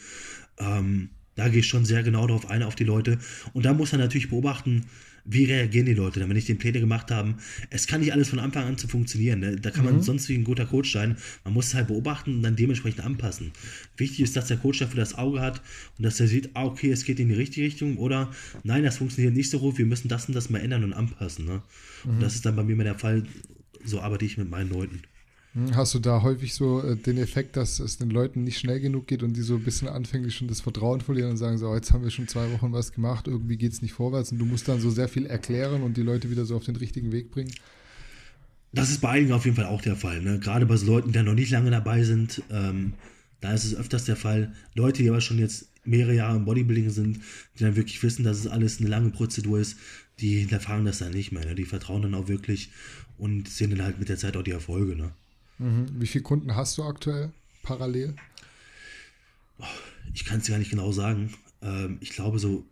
Ähm, 0.59 1.09
da 1.37 1.49
gehe 1.49 1.61
ich 1.61 1.69
schon 1.69 1.87
sehr 1.87 2.03
genau 2.03 2.27
darauf 2.27 2.51
ein, 2.51 2.63
auf 2.63 2.75
die 2.75 2.85
Leute. 2.85 3.19
Und 3.55 3.65
da 3.65 3.73
muss 3.73 3.93
man 3.93 4.03
natürlich 4.03 4.29
beobachten, 4.29 4.85
wie 5.31 5.45
reagieren 5.45 5.87
die 5.87 5.95
Leute, 5.95 6.29
wenn 6.29 6.37
ich 6.37 6.47
den 6.47 6.59
Pläne 6.59 6.81
gemacht 6.81 7.11
habe. 7.11 7.35
Es 7.71 7.87
kann 7.87 8.01
nicht 8.01 8.13
alles 8.13 8.29
von 8.29 8.41
Anfang 8.41 8.65
an 8.65 8.79
zu 8.79 8.89
funktionieren. 8.89 9.41
Ne? 9.41 9.57
Da 9.57 9.71
kann 9.71 9.85
man 9.85 9.97
mhm. 9.97 10.03
sonst 10.03 10.29
wie 10.29 10.35
ein 10.35 10.45
guter 10.45 10.67
Coach 10.67 10.93
sein. 10.93 11.17
Man 11.45 11.55
muss 11.55 11.69
es 11.69 11.75
halt 11.75 11.87
beobachten 11.87 12.35
und 12.37 12.43
dann 12.43 12.57
dementsprechend 12.57 13.05
anpassen. 13.05 13.53
Wichtig 13.97 14.21
ist, 14.21 14.37
dass 14.37 14.49
der 14.49 14.57
Coach 14.57 14.81
dafür 14.81 14.97
das 14.97 15.17
Auge 15.17 15.41
hat 15.41 15.63
und 15.99 16.05
dass 16.05 16.19
er 16.19 16.27
sieht, 16.27 16.51
ah, 16.55 16.65
okay, 16.65 16.91
es 16.91 17.05
geht 17.05 17.21
in 17.21 17.29
die 17.29 17.35
richtige 17.35 17.65
Richtung 17.65 17.97
oder 17.99 18.31
nein, 18.65 18.83
das 18.83 18.99
funktioniert 18.99 19.35
nicht 19.35 19.51
so 19.51 19.61
gut, 19.61 19.79
wir 19.79 19.87
müssen 19.87 20.09
das 20.09 20.27
und 20.27 20.35
das 20.35 20.51
mal 20.51 20.59
ändern 20.59 20.83
und 20.83 20.93
anpassen. 20.93 21.45
Ne? 21.45 21.63
Mhm. 22.05 22.11
Und 22.11 22.21
das 22.21 22.35
ist 22.35 22.45
dann 22.45 22.57
bei 22.57 22.65
mir 22.65 22.73
immer 22.73 22.85
der 22.85 22.99
Fall. 22.99 23.23
So 23.85 24.01
arbeite 24.01 24.25
ich 24.25 24.37
mit 24.37 24.51
meinen 24.51 24.71
Leuten. 24.71 25.03
Hm, 25.55 25.75
hast 25.75 25.95
du 25.95 25.99
da 25.99 26.23
häufig 26.23 26.55
so 26.55 26.83
äh, 26.83 26.97
den 26.97 27.19
Effekt, 27.19 27.57
dass 27.57 27.81
es 27.81 27.99
den 27.99 28.11
Leuten 28.11 28.45
nicht 28.45 28.59
schnell 28.59 28.81
genug 28.81 29.07
geht 29.09 29.23
und 29.23 29.37
die 29.37 29.43
so 29.43 29.57
ein 29.57 29.65
bisschen 29.65 29.89
anfänglich 29.89 30.37
schon 30.37 30.49
das 30.49 30.61
Vertrauen 30.61 31.01
verlieren 31.01 31.31
und 31.31 31.37
sagen 31.37 31.59
so, 31.59 31.75
jetzt 31.75 31.93
haben 31.93 32.05
wir 32.05 32.11
schon 32.11 32.29
zwei 32.29 32.53
Wochen 32.53 32.73
was 32.73 32.93
gemacht, 32.93 33.27
irgendwie 33.27 33.57
geht 33.57 33.73
es 33.73 33.83
nicht 33.83 33.93
vorwärts 33.93 34.31
und 34.31 34.39
du 34.39 34.45
musst 34.45 34.69
dann 34.69 34.81
so 34.81 34.91
sehr 34.91 35.09
viel 35.09 35.27
erklären 35.27 35.83
und 35.83 35.97
die 35.97 36.03
Leute 36.03 36.31
wieder 36.31 36.45
so 36.45 36.57
auf 36.57 36.65
den 36.65 36.77
richtigen 36.77 37.11
Weg 37.11 37.31
bringen? 37.31 37.53
Das 38.73 38.91
ist 38.91 39.01
bei 39.01 39.09
einigen 39.11 39.33
auf 39.33 39.45
jeden 39.45 39.57
Fall 39.57 39.67
auch 39.67 39.83
der 39.83 39.97
Fall. 39.97 40.23
Ne? 40.23 40.39
Gerade 40.39 40.67
bei 40.67 40.77
so 40.77 40.87
Leuten, 40.87 41.11
die 41.11 41.23
noch 41.23 41.35
nicht 41.35 41.51
lange 41.51 41.71
dabei 41.71 42.05
sind, 42.05 42.43
ähm, 42.51 42.95
da 43.41 43.53
ist 43.53 43.65
es 43.65 43.75
öfters 43.75 44.05
der 44.05 44.17
Fall. 44.17 44.53
Leute, 44.75 45.03
die 45.03 45.09
aber 45.09 45.21
schon 45.21 45.39
jetzt 45.39 45.71
mehrere 45.85 46.15
Jahre 46.15 46.37
im 46.37 46.45
Bodybuilding 46.45 46.91
sind, 46.91 47.21
die 47.59 47.65
dann 47.65 47.75
wirklich 47.75 48.01
wissen, 48.03 48.23
dass 48.23 48.39
es 48.39 48.47
alles 48.47 48.79
eine 48.79 48.89
lange 48.89 49.11
Prozedur 49.11 49.59
ist, 49.59 49.79
die 50.21 50.39
hinterfragen 50.39 50.85
das 50.85 50.99
dann 50.99 51.13
nicht 51.13 51.33
mehr. 51.33 51.45
Ne? 51.45 51.55
Die 51.57 51.65
vertrauen 51.65 52.03
dann 52.03 52.15
auch 52.15 52.29
wirklich 52.29 52.71
und 53.19 53.49
sehen 53.49 53.71
dann 53.71 53.83
halt 53.83 53.99
mit 53.99 54.09
der 54.09 54.19
Zeit 54.19 54.37
auch 54.37 54.43
die 54.43 54.51
Erfolge. 54.53 54.95
Ne? 54.95 55.13
Mhm. 55.61 55.87
Wie 56.01 56.07
viele 56.07 56.25
Kunden 56.25 56.57
hast 56.57 56.79
du 56.79 56.85
aktuell 56.85 57.31
parallel? 57.63 58.17
Ich 60.15 60.25
kann 60.25 60.41
es 60.41 60.49
gar 60.49 60.59
nicht 60.59 60.71
genau 60.71 60.91
sagen. 60.91 61.35
Ähm, 61.63 61.99
ich 62.01 62.11
glaube 62.11 62.39
so 62.39 62.65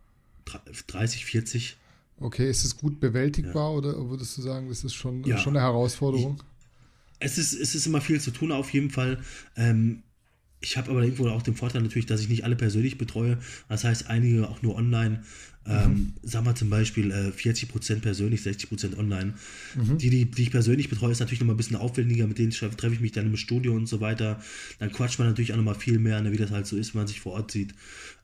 30, 0.87 1.27
40. 1.27 1.77
Okay, 2.21 2.51
ist 2.51 2.65
es 2.65 2.77
gut 2.77 2.99
bewältigbar 2.99 3.71
ja. 3.71 3.77
oder 3.77 4.11
würdest 4.11 4.37
du 4.39 4.43
sagen, 4.43 4.69
das 4.69 4.83
ist 4.83 4.95
schon, 4.95 5.23
ja. 5.25 5.39
schon 5.39 5.57
eine 5.57 5.65
Herausforderung? 5.65 6.43
Ich, 7.21 7.27
es, 7.27 7.39
ist, 7.39 7.53
es 7.53 7.75
ist 7.75 7.87
immer 7.87 8.01
viel 8.01 8.21
zu 8.21 8.31
tun 8.31 8.51
auf 8.51 8.73
jeden 8.73 8.91
Fall. 8.91 9.23
Ähm, 9.57 10.03
ich 10.61 10.77
habe 10.77 10.91
aber 10.91 11.03
irgendwo 11.03 11.29
auch 11.29 11.43
den 11.43 11.55
Vorteil 11.55 11.83
natürlich, 11.83 12.07
dass 12.07 12.21
ich 12.21 12.29
nicht 12.29 12.45
alle 12.45 12.57
persönlich 12.57 12.99
betreue. 12.99 13.39
Das 13.69 13.85
heißt, 13.85 14.09
einige 14.09 14.49
auch 14.49 14.63
nur 14.63 14.75
online. 14.77 15.23
Ähm, 15.67 15.91
mhm. 15.91 16.13
Sagen 16.23 16.47
wir 16.47 16.55
zum 16.55 16.71
Beispiel 16.71 17.11
äh, 17.11 17.29
40% 17.29 18.01
persönlich, 18.01 18.41
60% 18.41 18.97
online. 18.97 19.35
Mhm. 19.77 19.99
Die, 19.99 20.11
die, 20.11 20.25
die 20.25 20.43
ich 20.43 20.51
persönlich 20.51 20.89
betreue, 20.89 21.13
ist 21.13 21.21
natürlich 21.21 21.41
noch 21.41 21.47
mal 21.47 21.53
ein 21.53 21.59
bisschen 21.59 21.77
aufwendiger. 21.77 22.27
Mit 22.27 22.39
denen 22.39 22.51
treffe 22.51 22.95
ich 22.95 23.01
mich 23.01 23.13
dann 23.13 23.27
im 23.27 23.37
Studio 23.37 23.75
und 23.75 23.87
so 23.87 24.01
weiter. 24.01 24.43
Dann 24.79 24.91
quatscht 24.91 25.19
man 25.19 25.29
natürlich 25.29 25.53
auch 25.53 25.57
noch 25.57 25.65
mal 25.65 25.75
viel 25.75 25.99
mehr, 25.99 26.21
ne, 26.23 26.33
wie 26.33 26.39
das 26.39 26.51
halt 26.51 26.67
so 26.67 26.77
ist, 26.77 26.95
wenn 26.95 27.01
man 27.01 27.09
sich 27.09 27.21
vor 27.21 27.33
Ort 27.33 27.51
sieht. 27.51 27.75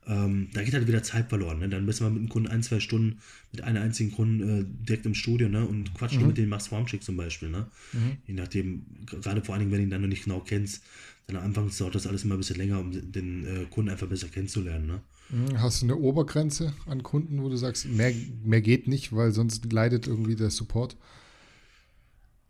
Ähm, 0.07 0.49
da 0.53 0.63
geht 0.63 0.73
halt 0.73 0.87
wieder 0.87 1.03
Zeit 1.03 1.29
verloren. 1.29 1.59
Ne? 1.59 1.69
Dann 1.69 1.85
müssen 1.85 2.05
wir 2.05 2.09
mit 2.09 2.19
einem 2.19 2.29
Kunden 2.29 2.49
ein, 2.49 2.63
zwei 2.63 2.79
Stunden 2.79 3.19
mit 3.51 3.63
einer 3.63 3.81
einzigen 3.81 4.11
Kunden 4.11 4.59
äh, 4.59 4.65
direkt 4.85 5.05
im 5.05 5.15
Studio 5.15 5.47
ne? 5.47 5.65
und 5.65 5.93
quatschen 5.93 6.21
mhm. 6.21 6.27
mit 6.27 6.37
denen, 6.37 6.49
machst 6.49 6.67
Formcheck 6.67 7.03
zum 7.03 7.17
Beispiel. 7.17 7.49
Ne? 7.49 7.67
Mhm. 7.93 8.17
Je 8.27 8.33
nachdem, 8.33 8.85
gerade 9.05 9.43
vor 9.43 9.55
allen 9.55 9.61
Dingen, 9.61 9.71
wenn 9.71 9.79
du 9.79 9.83
ihn 9.83 9.89
dann 9.89 10.01
noch 10.01 10.07
nicht 10.07 10.25
genau 10.25 10.41
kennst, 10.41 10.83
dann 11.27 11.37
anfangs 11.37 11.77
dauert 11.77 11.95
das 11.95 12.07
alles 12.07 12.23
immer 12.23 12.35
ein 12.35 12.39
bisschen 12.39 12.57
länger, 12.57 12.79
um 12.79 12.91
den 13.11 13.45
äh, 13.45 13.65
Kunden 13.65 13.89
einfach 13.89 14.07
besser 14.07 14.27
kennenzulernen. 14.27 14.87
Ne? 14.87 15.01
Mhm. 15.29 15.59
Hast 15.59 15.81
du 15.81 15.87
eine 15.87 15.95
Obergrenze 15.95 16.73
an 16.85 17.03
Kunden, 17.03 17.41
wo 17.41 17.49
du 17.49 17.57
sagst, 17.57 17.87
mehr, 17.87 18.13
mehr 18.43 18.61
geht 18.61 18.87
nicht, 18.87 19.13
weil 19.13 19.31
sonst 19.31 19.71
leidet 19.71 20.07
irgendwie 20.07 20.35
der 20.35 20.51
Support? 20.51 20.97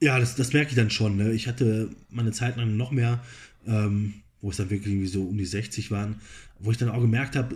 Ja, 0.01 0.19
das, 0.19 0.35
das 0.35 0.51
merke 0.51 0.71
ich 0.71 0.75
dann 0.75 0.89
schon. 0.89 1.15
Ne? 1.15 1.31
Ich 1.31 1.47
hatte 1.47 1.89
meine 2.09 2.31
Zeit 2.31 2.57
lang 2.57 2.75
noch 2.75 2.91
mehr, 2.91 3.23
ähm, 3.65 4.15
wo 4.41 4.49
es 4.49 4.57
dann 4.57 4.69
wirklich 4.69 4.93
irgendwie 4.93 5.07
so 5.07 5.23
um 5.23 5.37
die 5.37 5.45
60 5.45 5.89
waren, 5.89 6.19
wo 6.59 6.71
ich 6.71 6.77
dann 6.77 6.89
auch 6.89 7.01
gemerkt 7.01 7.35
habe, 7.35 7.55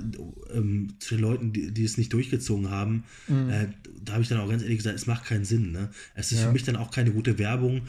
ähm, 0.54 0.94
zu 1.00 1.16
den 1.16 1.22
Leuten, 1.22 1.54
die, 1.54 1.72
die, 1.72 1.84
es 1.84 1.98
nicht 1.98 2.14
durchgezogen 2.14 2.70
haben, 2.70 3.04
mhm. 3.28 3.50
äh, 3.50 3.68
da 4.04 4.14
habe 4.14 4.24
ich 4.24 4.30
dann 4.30 4.40
auch 4.40 4.50
ganz 4.50 4.64
ehrlich 4.64 4.78
gesagt, 4.78 4.96
es 4.96 5.06
macht 5.06 5.26
keinen 5.26 5.46
Sinn. 5.46 5.72
Ne? 5.72 5.90
Es 6.16 6.32
ist 6.32 6.40
ja. 6.40 6.48
für 6.48 6.54
mich 6.54 6.64
dann 6.64 6.78
auch 6.78 6.92
keine 6.92 7.12
gute 7.12 7.38
Werbung. 7.38 7.82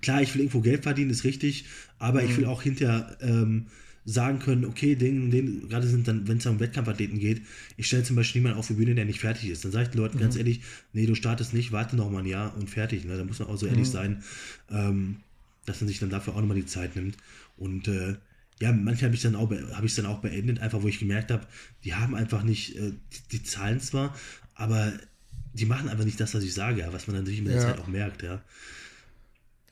Klar, 0.00 0.22
ich 0.22 0.34
will 0.34 0.42
irgendwo 0.42 0.60
Geld 0.60 0.82
verdienen, 0.82 1.10
ist 1.10 1.24
richtig, 1.24 1.64
aber 1.98 2.22
mhm. 2.22 2.28
ich 2.28 2.36
will 2.36 2.44
auch 2.46 2.62
hinterher 2.62 3.16
ähm, 3.20 3.66
sagen 4.04 4.38
können, 4.38 4.64
okay, 4.64 4.96
den, 4.96 5.30
den, 5.30 5.68
gerade 5.68 5.86
sind 5.86 6.06
dann, 6.06 6.28
wenn 6.28 6.38
es 6.38 6.46
um 6.46 6.60
Wettkampfathleten 6.60 7.18
geht, 7.18 7.42
ich 7.76 7.86
stelle 7.86 8.02
zum 8.02 8.16
Beispiel 8.16 8.40
niemanden 8.40 8.58
auf 8.58 8.66
die 8.66 8.74
Bühne, 8.74 8.94
der 8.94 9.06
nicht 9.06 9.20
fertig 9.20 9.48
ist. 9.48 9.64
Dann 9.64 9.72
sage 9.72 9.84
ich 9.84 9.90
den 9.90 10.00
Leuten 10.00 10.18
mhm. 10.18 10.22
ganz 10.22 10.36
ehrlich, 10.36 10.60
nee, 10.92 11.06
du 11.06 11.14
startest 11.14 11.54
nicht, 11.54 11.72
warte 11.72 11.96
noch 11.96 12.10
mal 12.10 12.20
ein 12.20 12.26
Jahr 12.26 12.54
und 12.56 12.68
fertig. 12.68 13.04
Ne? 13.04 13.16
Da 13.16 13.24
muss 13.24 13.38
man 13.38 13.48
auch 13.48 13.56
so 13.56 13.66
ehrlich 13.66 13.88
mhm. 13.88 13.92
sein, 13.92 14.22
ähm, 14.70 15.16
dass 15.64 15.80
man 15.80 15.88
sich 15.88 15.98
dann 15.98 16.10
dafür 16.10 16.34
auch 16.34 16.40
nochmal 16.40 16.56
die 16.56 16.66
Zeit 16.66 16.96
nimmt. 16.96 17.16
Und 17.56 17.88
äh, 17.88 18.16
ja, 18.60 18.72
manchmal 18.72 19.08
habe 19.08 19.14
ich 19.14 19.22
dann 19.22 19.36
auch 19.36 19.50
habe 19.50 19.86
ich 19.86 19.94
dann 19.94 20.06
auch 20.06 20.20
beendet, 20.20 20.60
einfach 20.60 20.82
wo 20.82 20.88
ich 20.88 20.98
gemerkt 20.98 21.30
habe, 21.30 21.46
die 21.84 21.94
haben 21.94 22.14
einfach 22.14 22.42
nicht 22.42 22.76
äh, 22.76 22.92
die, 23.12 23.38
die, 23.38 23.42
Zahlen 23.42 23.80
zwar, 23.80 24.14
aber 24.54 24.92
die 25.54 25.66
machen 25.66 25.88
einfach 25.88 26.04
nicht 26.04 26.20
das, 26.20 26.34
was 26.34 26.44
ich 26.44 26.54
sage, 26.54 26.80
ja, 26.80 26.92
was 26.92 27.06
man 27.06 27.16
natürlich 27.16 27.40
mit 27.40 27.52
der 27.52 27.60
ja. 27.60 27.68
Zeit 27.68 27.78
auch 27.78 27.88
merkt, 27.88 28.22
ja. 28.22 28.42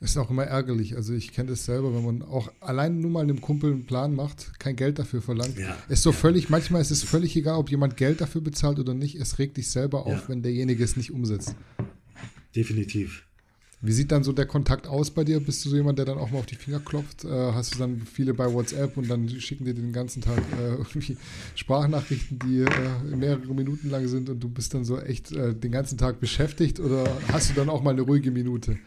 Ist 0.03 0.17
auch 0.17 0.29
immer 0.29 0.43
ärgerlich. 0.43 0.97
Also 0.97 1.13
ich 1.13 1.31
kenne 1.31 1.51
das 1.51 1.63
selber, 1.63 1.95
wenn 1.95 2.03
man 2.03 2.21
auch 2.23 2.51
allein 2.59 2.99
nur 2.99 3.09
mal 3.09 3.21
einem 3.21 3.39
Kumpel 3.39 3.71
einen 3.71 3.85
Plan 3.85 4.13
macht, 4.13 4.59
kein 4.59 4.75
Geld 4.75 4.99
dafür 4.99 5.21
verlangt. 5.21 5.57
Ja, 5.57 5.77
ist 5.87 6.03
so 6.03 6.09
ja. 6.11 6.15
völlig, 6.17 6.49
manchmal 6.49 6.81
ist 6.81 6.91
es 6.91 7.03
völlig 7.03 7.37
egal, 7.37 7.55
ob 7.57 7.71
jemand 7.71 7.95
Geld 7.95 8.19
dafür 8.19 8.41
bezahlt 8.41 8.79
oder 8.79 8.93
nicht. 8.93 9.15
Es 9.15 9.39
regt 9.39 9.55
dich 9.55 9.69
selber 9.71 10.05
auf, 10.05 10.23
Ja. 10.23 10.23
wenn 10.27 10.43
derjenige 10.43 10.83
es 10.83 10.97
nicht 10.97 11.11
umsetzt. 11.11 11.55
Definitiv. 12.53 13.25
Wie 13.85 13.93
sieht 13.93 14.11
dann 14.11 14.23
so 14.23 14.31
der 14.33 14.45
Kontakt 14.45 14.87
aus 14.87 15.11
bei 15.11 15.23
dir? 15.23 15.39
Bist 15.39 15.63
du 15.63 15.69
so 15.69 15.75
jemand, 15.77 15.97
der 15.99 16.05
dann 16.05 16.17
auch 16.17 16.31
mal 16.31 16.39
auf 16.39 16.45
die 16.45 16.55
Finger 16.55 16.79
klopft? 16.81 17.23
Äh, 17.23 17.29
hast 17.29 17.75
du 17.75 17.79
dann 17.79 18.01
viele 18.01 18.33
bei 18.33 18.51
WhatsApp 18.53 18.97
und 18.97 19.09
dann 19.09 19.29
schicken 19.29 19.63
dir 19.63 19.73
den 19.73 19.93
ganzen 19.93 20.21
Tag 20.21 20.39
äh, 20.59 20.75
irgendwie 20.75 21.17
Sprachnachrichten, 21.55 22.39
die 22.39 22.59
äh, 22.59 23.15
mehrere 23.15 23.53
Minuten 23.53 23.89
lang 23.89 24.07
sind 24.07 24.29
und 24.29 24.41
du 24.41 24.49
bist 24.49 24.73
dann 24.73 24.83
so 24.83 24.99
echt 24.99 25.31
äh, 25.31 25.53
den 25.53 25.71
ganzen 25.71 25.97
Tag 25.97 26.19
beschäftigt 26.19 26.79
oder 26.81 27.05
hast 27.31 27.49
du 27.49 27.53
dann 27.53 27.69
auch 27.69 27.81
mal 27.83 27.91
eine 27.91 28.01
ruhige 28.01 28.31
Minute? 28.31 28.77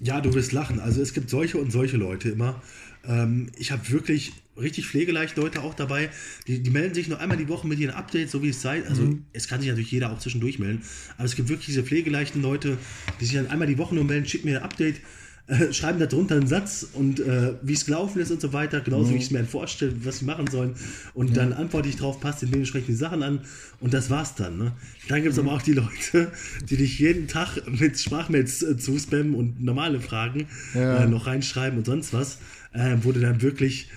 Ja, 0.00 0.20
du 0.20 0.32
wirst 0.34 0.52
lachen. 0.52 0.80
Also 0.80 1.02
es 1.02 1.12
gibt 1.12 1.28
solche 1.30 1.58
und 1.58 1.72
solche 1.72 1.96
Leute 1.96 2.28
immer. 2.28 2.62
Ähm, 3.04 3.48
ich 3.56 3.72
habe 3.72 3.88
wirklich 3.90 4.32
richtig 4.56 4.86
pflegeleicht 4.86 5.36
Leute 5.36 5.62
auch 5.62 5.74
dabei. 5.74 6.10
Die, 6.46 6.62
die 6.62 6.70
melden 6.70 6.94
sich 6.94 7.08
nur 7.08 7.20
einmal 7.20 7.36
die 7.36 7.48
Woche 7.48 7.66
mit 7.66 7.78
ihren 7.78 7.94
Updates, 7.94 8.32
so 8.32 8.42
wie 8.42 8.50
es 8.50 8.60
sei. 8.60 8.84
Also 8.86 9.14
es 9.32 9.48
kann 9.48 9.60
sich 9.60 9.68
natürlich 9.68 9.90
jeder 9.90 10.12
auch 10.12 10.18
zwischendurch 10.18 10.58
melden. 10.58 10.82
Aber 11.16 11.24
es 11.24 11.36
gibt 11.36 11.48
wirklich 11.48 11.66
diese 11.66 11.82
pflegeleichten 11.82 12.42
Leute, 12.42 12.78
die 13.20 13.24
sich 13.24 13.34
dann 13.34 13.48
einmal 13.48 13.68
die 13.68 13.78
Woche 13.78 13.94
nur 13.94 14.04
melden, 14.04 14.26
schicken 14.26 14.48
mir 14.48 14.58
ein 14.58 14.64
Update, 14.64 15.00
äh, 15.48 15.72
schreiben 15.72 15.98
da 15.98 16.06
drunter 16.06 16.36
einen 16.36 16.46
Satz 16.46 16.86
und 16.92 17.20
äh, 17.20 17.54
wie 17.62 17.72
es 17.72 17.86
gelaufen 17.86 18.20
ist 18.20 18.30
und 18.30 18.40
so 18.40 18.52
weiter, 18.52 18.80
genauso 18.80 19.12
wie 19.12 19.16
ich 19.16 19.24
es 19.24 19.30
mir 19.30 19.44
vorstelle, 19.44 19.92
was 20.04 20.18
sie 20.18 20.26
machen 20.26 20.46
sollen. 20.46 20.74
Und 21.14 21.36
dann 21.36 21.52
antworte 21.52 21.88
ich 21.88 21.96
drauf, 21.96 22.20
passt 22.20 22.42
dementsprechend 22.42 22.88
die 22.88 22.94
Sachen 22.94 23.22
an 23.22 23.40
und 23.80 23.94
das 23.94 24.10
war's 24.10 24.34
dann. 24.34 24.58
Ne? 24.58 24.72
Dann 25.08 25.22
gibt 25.22 25.32
es 25.32 25.38
aber 25.38 25.52
auch 25.52 25.62
die 25.62 25.72
Leute, 25.72 26.30
die 26.68 26.76
dich 26.76 26.98
jeden 26.98 27.28
Tag 27.28 27.62
mit 27.66 27.98
Sprachmails 27.98 28.62
äh, 28.62 28.76
zuspammen 28.76 29.34
und 29.34 29.62
normale 29.62 30.00
Fragen 30.00 30.46
Ja. 30.74 31.04
äh, 31.04 31.06
noch 31.08 31.26
reinschreiben 31.26 31.78
und 31.78 31.86
sonst 31.86 32.12
was, 32.12 32.38
äh, 32.72 32.96
wo 33.02 33.12
du 33.12 33.20
dann 33.20 33.40
wirklich 33.42 33.88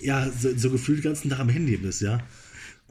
ja, 0.00 0.28
so, 0.30 0.50
so 0.56 0.70
gefühlt 0.70 0.98
den 0.98 1.04
ganzen 1.10 1.30
Tag 1.30 1.40
am 1.40 1.48
Handy 1.48 1.76
bist, 1.76 2.00
ja. 2.00 2.18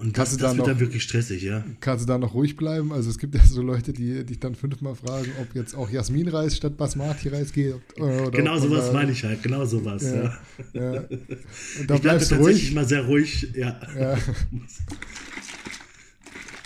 Und 0.01 0.17
das, 0.17 0.29
Kannst 0.29 0.33
du 0.33 0.37
das 0.37 0.51
da 0.51 0.57
wird 0.57 0.57
noch- 0.57 0.65
dann 0.73 0.79
wirklich 0.79 1.03
stressig, 1.03 1.43
ja. 1.43 1.63
Kannst 1.79 2.03
du 2.05 2.07
da 2.07 2.17
noch 2.17 2.33
ruhig 2.33 2.57
bleiben? 2.57 2.91
Also 2.91 3.09
es 3.11 3.19
gibt 3.19 3.35
ja 3.35 3.45
so 3.45 3.61
Leute, 3.61 3.93
die 3.93 4.23
dich 4.25 4.39
dann 4.39 4.55
fünfmal 4.55 4.95
fragen, 4.95 5.31
ob 5.39 5.53
jetzt 5.55 5.75
auch 5.75 5.89
Jasmin-Reis 5.91 6.57
statt 6.57 6.75
Basmati-Reis 6.75 7.53
geht. 7.53 7.75
äh, 7.97 8.01
Oder 8.01 8.31
Genau 8.31 8.55
ob 8.55 8.61
sowas 8.61 8.91
meine 8.91 9.11
ich 9.11 9.23
halt, 9.23 9.43
genau 9.43 9.63
sowas, 9.65 10.01
ja. 10.03 10.37
Ja, 10.73 10.93
ja. 10.93 10.99
Und 11.79 11.89
da 11.89 11.95
Ich 11.95 12.01
bleibe 12.01 12.19
tatsächlich 12.19 12.39
ruhig. 12.39 12.73
mal 12.73 12.87
sehr 12.87 13.05
ruhig, 13.05 13.47
ja. 13.55 13.79
Ja. 13.97 14.17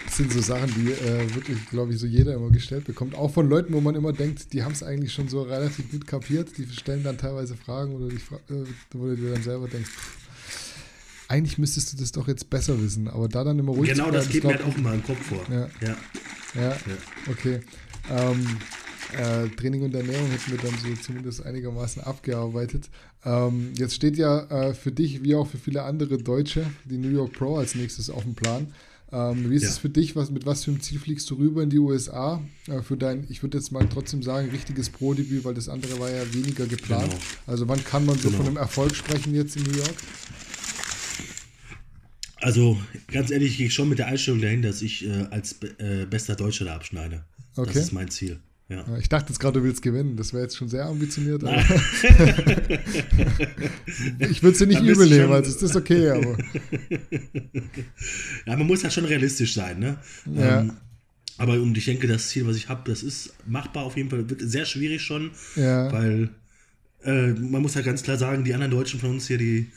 Das 0.05 0.17
sind 0.17 0.31
so 0.31 0.39
Sachen, 0.39 0.73
die 0.75 0.91
äh, 0.91 1.35
wirklich, 1.35 1.57
glaube 1.69 1.91
ich, 1.91 1.99
so 1.99 2.05
jeder 2.07 2.35
immer 2.35 2.49
gestellt 2.49 2.85
bekommt. 2.85 3.15
Auch 3.15 3.33
von 3.33 3.49
Leuten, 3.49 3.73
wo 3.73 3.81
man 3.81 3.95
immer 3.95 4.13
denkt, 4.13 4.53
die 4.53 4.63
haben 4.63 4.71
es 4.71 4.81
eigentlich 4.81 5.11
schon 5.11 5.27
so 5.27 5.41
relativ 5.41 5.91
gut 5.91 6.07
kapiert. 6.07 6.57
Die 6.57 6.65
stellen 6.73 7.03
dann 7.03 7.17
teilweise 7.17 7.57
Fragen 7.57 7.93
oder 7.95 8.07
die, 8.07 8.15
äh, 8.15 8.63
wo 8.93 9.07
du 9.07 9.15
dir 9.17 9.31
dann 9.33 9.43
selber 9.43 9.67
denkst, 9.67 9.89
eigentlich 11.27 11.57
müsstest 11.57 11.93
du 11.93 11.97
das 11.97 12.11
doch 12.11 12.27
jetzt 12.27 12.49
besser 12.49 12.81
wissen. 12.81 13.07
Aber 13.07 13.27
da 13.27 13.43
dann 13.43 13.59
immer 13.59 13.71
ruhig 13.73 13.89
Genau 13.91 14.11
das 14.11 14.29
geht 14.29 14.43
mir 14.43 14.51
halt 14.51 14.63
auch 14.63 14.77
immer 14.77 14.93
im 14.93 15.03
Kopf 15.03 15.21
vor. 15.21 15.41
Ja. 15.49 15.67
ja. 15.81 15.95
Ja, 16.55 16.77
okay. 17.29 17.59
Ähm, 18.09 18.45
äh, 19.17 19.49
Training 19.55 19.83
und 19.83 19.93
Ernährung 19.93 20.27
hätten 20.29 20.51
wir 20.51 20.57
dann 20.57 20.73
so 20.81 21.01
zumindest 21.01 21.45
einigermaßen 21.45 22.01
abgearbeitet. 22.03 22.89
Ähm, 23.25 23.71
jetzt 23.77 23.93
steht 23.95 24.17
ja 24.17 24.43
äh, 24.69 24.73
für 24.73 24.91
dich, 24.91 25.23
wie 25.23 25.35
auch 25.35 25.47
für 25.47 25.57
viele 25.57 25.83
andere 25.83 26.17
Deutsche, 26.17 26.65
die 26.85 26.97
New 26.97 27.09
York 27.09 27.33
Pro 27.33 27.57
als 27.57 27.75
nächstes 27.75 28.09
auf 28.09 28.23
dem 28.23 28.35
Plan. 28.35 28.67
Ähm, 29.11 29.49
wie 29.49 29.55
ist 29.55 29.63
Ja. 29.63 29.69
es 29.69 29.77
für 29.77 29.89
dich? 29.89 30.15
Was, 30.15 30.31
mit 30.31 30.45
was 30.45 30.63
für 30.63 30.71
einem 30.71 30.81
Ziel 30.81 30.99
fliegst 30.99 31.29
du 31.29 31.35
rüber 31.35 31.61
in 31.63 31.69
die 31.69 31.79
USA? 31.79 32.41
Äh, 32.67 32.81
für 32.81 32.97
dein, 32.97 33.25
ich 33.29 33.43
würde 33.43 33.57
jetzt 33.57 33.71
mal 33.71 33.87
trotzdem 33.91 34.23
sagen, 34.23 34.49
richtiges 34.49 34.89
Pro-Debüt, 34.89 35.43
weil 35.43 35.53
das 35.53 35.69
andere 35.69 35.99
war 35.99 36.09
ja 36.09 36.33
weniger 36.33 36.65
geplant. 36.65 37.09
Genau. 37.11 37.21
Also 37.47 37.67
wann 37.67 37.83
kann 37.83 38.05
man 38.05 38.17
so 38.17 38.29
Genau. 38.29 38.37
von 38.37 38.47
einem 38.47 38.57
Erfolg 38.57 38.95
sprechen 38.95 39.35
jetzt 39.35 39.55
in 39.57 39.63
New 39.63 39.77
York? 39.77 39.93
Also, 42.45 42.77
ganz 43.11 43.31
ehrlich, 43.31 43.53
ich 43.53 43.57
gehe 43.57 43.71
schon 43.71 43.89
mit 43.89 43.97
der 43.97 44.05
Einstellung 44.05 44.39
dahin, 44.39 44.61
dass 44.61 44.83
ich 44.83 45.03
äh, 45.03 45.25
als 45.31 45.55
äh, 45.79 46.05
bester 46.07 46.35
Deutscher 46.35 46.65
da 46.65 46.75
abschneide. 46.75 47.23
Okay. 47.55 47.71
Das 47.73 47.85
ist 47.85 47.91
mein 47.91 48.11
Ziel. 48.11 48.37
Ja. 48.69 48.85
Ja, 48.87 48.97
Ich 48.99 49.09
dachte 49.09 49.29
jetzt 49.33 49.39
gerade, 49.39 49.57
du 49.59 49.65
willst 49.65 49.81
gewinnen. 49.81 50.15
Das 50.15 50.31
wäre 50.31 50.43
jetzt 50.43 50.55
schon 50.55 50.69
sehr 50.69 50.85
ambitioniert. 50.85 51.41
Ich 54.29 54.43
würde 54.43 54.55
sie 54.57 54.67
nicht 54.67 54.79
Da 54.79 54.83
bist 54.83 55.01
übel 55.01 55.09
nehmen, 55.09 55.33
also 55.33 55.49
ist 55.49 55.63
das 55.63 55.75
okay. 55.75 56.11
Aber 56.11 56.37
ja, 58.45 58.55
man 58.55 58.67
muss 58.67 58.83
halt 58.83 58.93
schon 58.93 59.05
realistisch 59.05 59.55
sein, 59.55 59.79
ne? 59.79 59.97
Ja. 60.31 60.59
Ähm, 60.61 60.73
aber 61.39 61.53
und 61.53 61.75
ich 61.75 61.85
denke, 61.85 62.05
das 62.07 62.29
Ziel, 62.29 62.45
was 62.45 62.57
ich 62.57 62.69
habe, 62.69 62.87
das 62.91 63.01
ist 63.01 63.33
machbar 63.47 63.85
auf 63.85 63.97
jeden 63.97 64.11
Fall. 64.11 64.29
Wird 64.29 64.41
sehr 64.41 64.65
schwierig 64.65 65.01
schon, 65.01 65.31
Ja. 65.55 65.91
weil 65.91 66.29
äh, 67.03 67.29
man 67.33 67.63
muss 67.63 67.75
halt 67.75 67.85
ganz 67.85 68.03
klar 68.03 68.17
sagen, 68.17 68.43
die 68.43 68.53
anderen 68.53 68.71
Deutschen 68.71 68.99
von 68.99 69.09
uns 69.11 69.27
hier, 69.27 69.39
die 69.39 69.71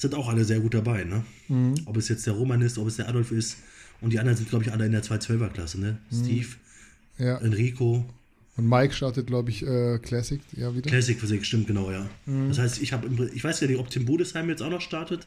sind 0.00 0.14
auch 0.14 0.28
alle 0.28 0.44
sehr 0.44 0.60
gut 0.60 0.74
dabei, 0.74 1.04
ne? 1.04 1.24
Mhm. 1.48 1.74
Ob 1.86 1.96
es 1.96 2.08
jetzt 2.08 2.26
der 2.26 2.34
Roman 2.34 2.60
ist, 2.62 2.78
ob 2.78 2.86
es 2.86 2.96
der 2.96 3.08
Adolf 3.08 3.32
ist. 3.32 3.56
Und 4.00 4.12
die 4.12 4.20
anderen 4.20 4.36
sind, 4.36 4.48
glaube 4.48 4.64
ich, 4.64 4.72
alle 4.72 4.86
in 4.86 4.92
der 4.92 5.02
212er 5.02 5.48
Klasse, 5.48 5.80
ne? 5.80 5.98
Mhm. 6.10 6.24
Steve, 6.24 6.46
ja. 7.18 7.38
Enrico, 7.38 8.04
Und 8.56 8.68
Mike 8.68 8.94
startet, 8.94 9.26
glaube 9.26 9.50
ich, 9.50 9.66
äh, 9.66 9.98
Classic 9.98 10.40
ja 10.56 10.72
wieder. 10.74 10.88
Classic 10.88 11.18
Physik, 11.18 11.44
stimmt, 11.44 11.66
genau, 11.66 11.90
ja. 11.90 12.08
Mhm. 12.26 12.48
Das 12.48 12.58
heißt, 12.58 12.80
ich 12.80 12.92
habe, 12.92 13.08
ich 13.34 13.42
weiß 13.42 13.60
ja 13.60 13.66
nicht, 13.66 13.78
ob 13.78 13.90
Tim 13.90 14.04
Budesheim 14.04 14.48
jetzt 14.48 14.62
auch 14.62 14.70
noch 14.70 14.80
startet. 14.80 15.26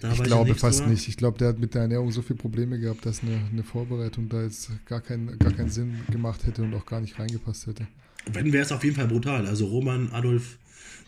Da 0.00 0.12
Ich 0.12 0.22
glaube 0.22 0.48
nichts 0.48 0.60
fast 0.60 0.80
drüber. 0.80 0.90
nicht. 0.90 1.08
Ich 1.08 1.16
glaube, 1.16 1.38
der 1.38 1.48
hat 1.48 1.58
mit 1.58 1.74
der 1.74 1.82
Ernährung 1.82 2.12
so 2.12 2.22
viele 2.22 2.38
Probleme 2.38 2.78
gehabt, 2.78 3.06
dass 3.06 3.22
eine, 3.22 3.40
eine 3.50 3.64
Vorbereitung 3.64 4.28
da 4.28 4.42
jetzt 4.42 4.70
gar, 4.84 5.00
kein, 5.00 5.36
gar 5.38 5.52
keinen 5.52 5.70
Sinn 5.70 5.94
gemacht 6.12 6.46
hätte 6.46 6.62
und 6.62 6.74
auch 6.74 6.84
gar 6.86 7.00
nicht 7.00 7.18
reingepasst 7.18 7.66
hätte. 7.66 7.86
Wenn 8.30 8.52
wäre 8.52 8.64
es 8.64 8.72
auf 8.72 8.84
jeden 8.84 8.94
Fall 8.94 9.08
brutal. 9.08 9.46
Also 9.46 9.66
Roman, 9.66 10.10
Adolf, 10.12 10.58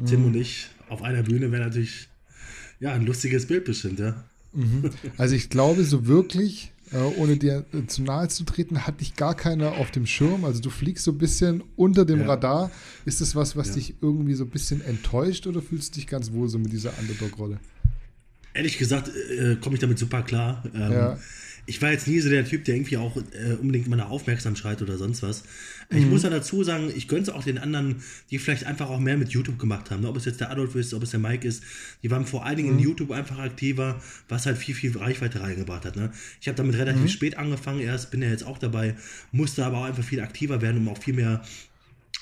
Tim 0.07 0.25
und 0.25 0.35
ich 0.37 0.69
auf 0.89 1.03
einer 1.03 1.23
Bühne 1.23 1.53
wäre 1.53 1.65
natürlich 1.65 2.09
ja 2.81 2.93
ein 2.93 3.05
lustiges 3.07 3.47
Bild 3.47 3.65
bestimmt, 3.65 3.99
ja. 3.99 4.25
Also 5.19 5.35
ich 5.35 5.51
glaube, 5.51 5.85
so 5.85 6.07
wirklich, 6.07 6.73
äh, 6.93 6.97
ohne 6.97 7.37
dir 7.37 7.65
äh, 7.75 7.87
zu 7.87 8.03
nahe 8.03 8.29
zu 8.29 8.45
treten, 8.45 8.87
hat 8.87 9.01
dich 9.01 9.15
gar 9.15 9.35
keiner 9.35 9.73
auf 9.73 9.91
dem 9.91 10.07
Schirm. 10.07 10.45
Also 10.45 10.61
du 10.61 10.71
fliegst 10.71 11.05
so 11.05 11.13
ein 11.13 11.19
bisschen 11.19 11.63
unter 11.77 12.05
dem 12.05 12.21
Ja. 12.21 12.27
Radar. 12.27 12.71
Ist 13.05 13.21
das 13.21 13.37
was, 13.37 13.57
was 13.57 13.69
Ja. 13.69 13.75
dich 13.75 13.95
irgendwie 14.01 14.35
so 14.35 14.45
ein 14.45 14.51
bisschen 14.51 14.81
enttäuscht 14.81 15.47
oder 15.47 15.61
fühlst 15.63 15.95
du 15.95 16.01
dich 16.01 16.07
ganz 16.07 16.33
wohl 16.33 16.49
so 16.49 16.59
mit 16.59 16.73
dieser 16.73 16.93
Underdog-Rolle? 16.99 17.61
Ehrlich 18.55 18.79
gesagt 18.79 19.09
äh, 19.39 19.57
komme 19.57 19.75
ich 19.75 19.81
damit 19.81 19.99
super 19.99 20.23
klar. 20.23 20.65
Ähm, 20.75 20.93
Ja. 20.93 21.19
Ich 21.69 21.83
war 21.83 21.93
jetzt 21.93 22.09
nie 22.09 22.19
so 22.21 22.31
der 22.31 22.47
Typ, 22.47 22.65
der 22.65 22.77
irgendwie 22.77 22.97
auch 22.97 23.15
äh, 23.17 23.53
unbedingt 23.61 23.89
mal 23.89 23.97
nach 23.97 24.09
Aufmerksam 24.09 24.57
schreit 24.57 24.81
oder 24.81 24.97
sonst 24.97 25.23
was. 25.23 25.45
Ich 25.91 26.05
Mhm. 26.05 26.11
muss 26.11 26.23
dann 26.23 26.33
dazu 26.33 26.65
sagen, 26.65 26.91
ich 26.97 27.09
gönne 27.09 27.23
es 27.23 27.29
auch 27.29 27.45
den 27.45 27.59
anderen, 27.59 27.97
die 28.31 28.39
vielleicht 28.39 28.65
einfach 28.65 28.89
auch 28.89 28.99
mehr 28.99 29.19
mit 29.19 29.29
YouTube 29.31 29.59
gemacht 29.59 29.91
haben. 29.91 30.01
ne? 30.01 30.09
Ob 30.09 30.17
es 30.17 30.25
jetzt 30.25 30.41
der 30.41 30.51
Adolf 30.51 30.75
ist, 30.77 30.95
ob 30.95 31.03
es 31.03 31.11
der 31.11 31.21
Mike 31.21 31.47
ist. 31.47 31.63
Die 32.03 32.11
waren 32.11 32.25
vor 32.25 32.47
allen 32.47 32.57
Dingen 32.57 32.73
Mhm. 32.73 32.79
in 32.79 32.85
YouTube 32.85 33.11
einfach 33.11 33.39
aktiver, 33.39 34.01
was 34.31 34.47
halt 34.47 34.57
viel, 34.57 34.75
viel 34.75 34.97
Reichweite 34.97 35.43
reingebracht 35.43 35.85
hat. 35.85 35.97
Ne? 35.97 36.11
Ich 36.41 36.49
habe 36.49 36.57
damit 36.57 36.75
relativ 36.77 37.03
Mhm. 37.03 37.09
spät 37.09 37.37
angefangen 37.37 37.81
erst, 37.81 38.11
bin 38.11 38.23
ja 38.23 38.31
jetzt 38.31 38.45
auch 38.47 38.57
dabei, 38.59 38.97
musste 39.31 39.65
aber 39.67 39.79
auch 39.79 39.85
einfach 39.85 40.05
viel 40.05 40.21
aktiver 40.21 40.63
werden, 40.63 40.79
um 40.79 40.89
auch 40.89 41.03
viel 41.03 41.15
mehr 41.15 41.43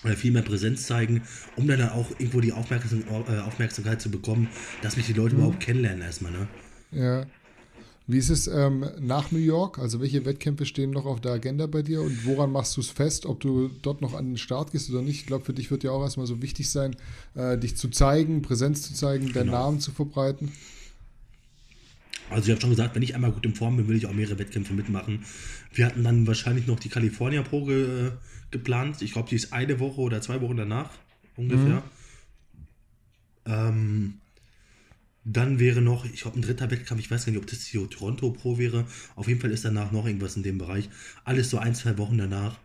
oder 0.02 0.16
viel 0.16 0.32
mehr 0.32 0.42
Präsenz 0.42 0.86
zeigen, 0.88 1.22
um 1.54 1.68
dann 1.68 1.80
auch 1.88 2.10
irgendwo 2.18 2.40
die 2.40 2.52
Aufmerksam, 2.52 3.04
äh, 3.28 3.38
Aufmerksamkeit 3.38 4.02
zu 4.02 4.10
bekommen, 4.10 4.48
dass 4.82 4.96
mich 4.96 5.06
die 5.06 5.12
Mhm. 5.12 5.18
Leute 5.18 5.34
überhaupt 5.36 5.60
kennenlernen 5.60 6.02
erstmal. 6.02 6.32
Ne? 6.32 6.48
Ja. 6.90 7.26
Wie 8.08 8.18
ist 8.18 8.30
es 8.30 8.46
ähm, 8.46 8.86
nach 9.00 9.32
New 9.32 9.38
York? 9.38 9.78
Also 9.80 10.00
welche 10.00 10.24
Wettkämpfe 10.24 10.64
stehen 10.64 10.90
noch 10.92 11.06
auf 11.06 11.20
der 11.20 11.32
Agenda 11.32 11.66
bei 11.66 11.82
dir 11.82 12.02
und 12.02 12.24
woran 12.24 12.52
machst 12.52 12.76
du 12.76 12.80
es 12.80 12.90
fest, 12.90 13.26
ob 13.26 13.40
du 13.40 13.68
dort 13.82 14.00
noch 14.00 14.14
an 14.14 14.26
den 14.26 14.38
Start 14.38 14.70
gehst 14.70 14.90
oder 14.90 15.02
nicht? 15.02 15.20
Ich 15.20 15.26
glaube, 15.26 15.44
für 15.44 15.52
dich 15.52 15.72
wird 15.72 15.82
ja 15.82 15.90
auch 15.90 16.02
erstmal 16.02 16.28
so 16.28 16.40
wichtig 16.40 16.70
sein, 16.70 16.94
äh, 17.34 17.58
dich 17.58 17.76
zu 17.76 17.88
zeigen, 17.88 18.42
Präsenz 18.42 18.82
zu 18.82 18.94
zeigen, 18.94 19.32
deinen 19.32 19.46
Genau. 19.46 19.58
Namen 19.58 19.80
zu 19.80 19.90
verbreiten. 19.90 20.52
Also 22.30 22.44
ich 22.46 22.50
habe 22.50 22.60
schon 22.60 22.70
gesagt, 22.70 22.94
wenn 22.94 23.02
ich 23.02 23.14
einmal 23.14 23.32
gut 23.32 23.44
in 23.44 23.54
Form 23.54 23.76
bin, 23.76 23.88
will 23.88 23.96
ich 23.96 24.06
auch 24.06 24.12
mehrere 24.12 24.38
Wettkämpfe 24.38 24.72
mitmachen. 24.72 25.24
Wir 25.72 25.86
hatten 25.86 26.02
dann 26.04 26.26
wahrscheinlich 26.26 26.66
noch 26.66 26.78
die 26.78 26.88
California 26.88 27.42
Pro 27.42 27.64
ge 27.64 28.12
geplant. 28.52 29.02
Ich 29.02 29.12
glaube, 29.12 29.28
die 29.28 29.36
ist 29.36 29.52
eine 29.52 29.80
Woche 29.80 30.00
oder 30.00 30.20
zwei 30.20 30.40
Wochen 30.40 30.56
danach 30.56 30.90
ungefähr. 31.36 31.82
Ähm, 33.44 34.14
dann 35.28 35.58
wäre 35.58 35.82
noch, 35.82 36.04
ich 36.04 36.20
glaube, 36.22 36.38
ein 36.38 36.42
dritter 36.42 36.70
Wettkampf, 36.70 37.00
ich 37.00 37.10
weiß 37.10 37.26
gar 37.26 37.32
nicht, 37.32 37.40
ob 37.42 37.48
das 37.48 37.64
die 37.64 37.78
Toronto 37.88 38.30
Pro 38.30 38.58
wäre. 38.58 38.86
Auf 39.16 39.26
jeden 39.26 39.40
Fall 39.40 39.50
ist 39.50 39.64
danach 39.64 39.90
noch 39.90 40.06
irgendwas 40.06 40.36
in 40.36 40.44
dem 40.44 40.56
Bereich. 40.56 40.88
Alles 41.24 41.50
so 41.50 41.58
ein, 41.58 41.74
zwei 41.74 41.98
Wochen 41.98 42.16
danach. 42.16 42.58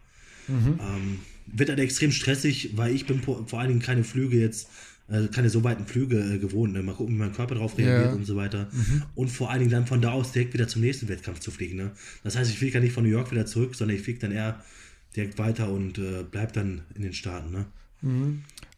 Ähm, 0.47 1.19
wird 1.47 1.69
halt 1.69 1.79
extrem 1.79 2.11
stressig, 2.11 2.71
weil 2.75 2.93
ich 2.93 3.05
bin 3.07 3.21
vor 3.21 3.59
allen 3.59 3.69
Dingen 3.69 3.81
keine 3.81 4.03
Flüge 4.03 4.39
jetzt, 4.39 4.69
äh, 5.09 5.27
keine 5.27 5.49
so 5.49 5.63
weiten 5.63 5.85
Flüge 5.87 6.19
äh, 6.19 6.37
gewohnt. 6.37 6.73
Ne? 6.73 6.83
Mal 6.83 6.93
gucken, 6.93 7.15
wie 7.15 7.19
mein 7.19 7.33
Körper 7.33 7.55
darauf 7.55 7.77
reagiert 7.77 8.11
Ja. 8.11 8.13
und 8.13 8.25
so 8.25 8.35
weiter. 8.35 8.69
Und 9.15 9.29
vor 9.29 9.49
allen 9.49 9.59
Dingen 9.59 9.71
dann 9.71 9.87
von 9.87 9.99
da 10.01 10.11
aus 10.11 10.31
direkt 10.31 10.53
wieder 10.53 10.67
zum 10.67 10.81
nächsten 10.81 11.07
Wettkampf 11.09 11.39
zu 11.39 11.49
fliegen. 11.51 11.77
Ne? 11.77 11.91
Das 12.23 12.35
heißt, 12.35 12.51
ich 12.51 12.57
fliege 12.59 12.75
ja 12.75 12.79
nicht 12.79 12.93
von 12.93 13.03
New 13.03 13.09
York 13.09 13.31
wieder 13.31 13.45
zurück, 13.47 13.75
sondern 13.75 13.97
ich 13.97 14.03
fliege 14.03 14.19
dann 14.19 14.31
eher 14.31 14.63
direkt 15.15 15.37
weiter 15.39 15.69
und 15.71 15.97
äh, 15.97 16.23
bleib 16.29 16.53
dann 16.53 16.81
in 16.95 17.01
den 17.01 17.13
Staaten. 17.13 17.51
Ne? 17.51 17.65